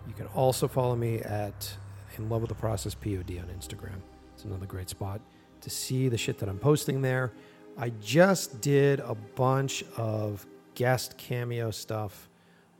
You 0.07 0.13
can 0.13 0.27
also 0.27 0.67
follow 0.67 0.95
me 0.95 1.19
at 1.19 1.71
In 2.17 2.29
Love 2.29 2.41
with 2.41 2.49
the 2.49 2.55
Process 2.55 2.93
POD 2.93 3.39
on 3.39 3.49
Instagram. 3.55 4.01
It's 4.33 4.43
another 4.43 4.65
great 4.65 4.89
spot 4.89 5.21
to 5.61 5.69
see 5.69 6.09
the 6.09 6.17
shit 6.17 6.37
that 6.39 6.49
I'm 6.49 6.59
posting 6.59 7.01
there. 7.01 7.31
I 7.77 7.89
just 8.01 8.61
did 8.61 8.99
a 9.01 9.15
bunch 9.15 9.83
of 9.97 10.45
guest 10.75 11.17
cameo 11.17 11.71
stuff 11.71 12.29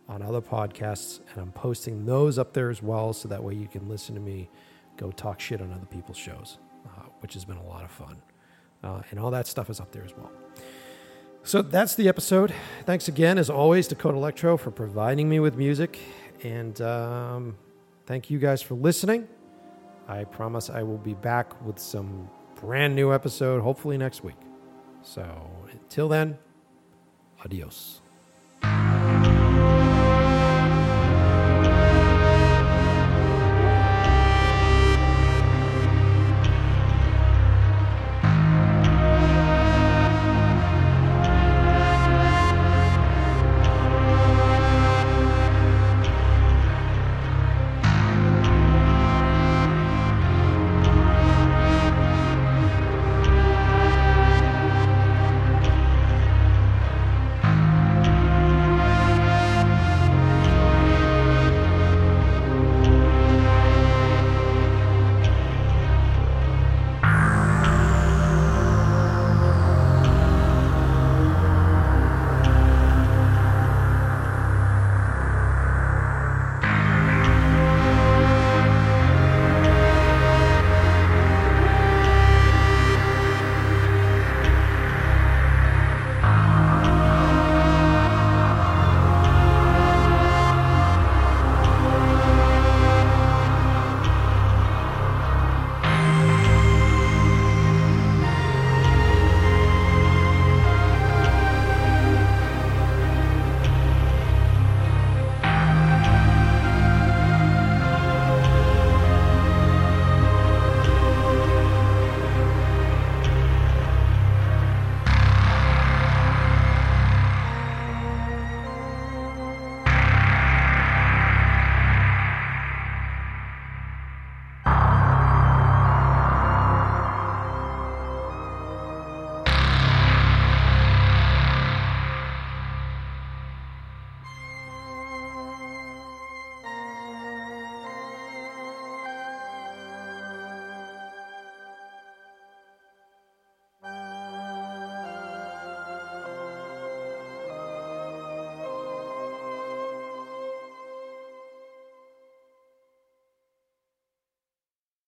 on 0.08 0.22
other 0.22 0.42
podcasts, 0.42 1.20
and 1.32 1.42
I'm 1.42 1.52
posting 1.52 2.06
those 2.06 2.38
up 2.38 2.54
there 2.54 2.70
as 2.70 2.82
well, 2.82 3.14
so 3.14 3.28
that 3.28 3.44
way 3.44 3.56
you 3.56 3.68
can 3.68 3.88
listen 3.90 4.16
to 4.16 4.22
me 4.22 4.50
go 4.98 5.12
talk 5.12 5.40
shit 5.40 5.62
on 5.62 5.72
other 5.72 5.86
people's 5.86 6.18
shows, 6.18 6.58
uh, 6.86 7.04
which 7.20 7.34
has 7.34 7.46
been 7.46 7.58
a 7.58 7.66
lot 7.66 7.84
of 7.84 7.92
fun. 7.92 8.22
Uh, 8.84 9.02
and 9.10 9.20
all 9.20 9.32
that 9.32 9.48
stuff 9.48 9.70
is 9.70 9.80
up 9.80 9.92
there 9.92 10.04
as 10.04 10.16
well. 10.16 10.32
So 11.44 11.62
that's 11.62 11.96
the 11.96 12.08
episode. 12.08 12.54
Thanks 12.86 13.08
again, 13.08 13.38
as 13.38 13.50
always, 13.50 13.88
to 13.90 13.96
Code 13.96 14.16
Electro 14.16 14.58
for 14.58 14.72
providing 14.72 15.30
me 15.30 15.40
with 15.40 15.56
music. 15.56 16.00
And 16.44 16.80
um, 16.82 17.58
thank 18.06 18.30
you 18.30 18.40
guys 18.40 18.62
for 18.62 18.76
listening. 18.76 19.28
I 20.08 20.24
promise 20.24 20.70
I 20.70 20.84
will 20.84 20.98
be 20.98 21.14
back 21.14 21.60
with 21.66 21.80
some 21.80 22.30
brand 22.56 22.96
new 22.96 23.14
episode, 23.14 23.62
hopefully 23.62 23.98
next 23.98 24.24
week. 24.24 24.38
So 25.02 25.24
until 25.72 26.08
then, 26.08 26.38
adios. 27.44 28.02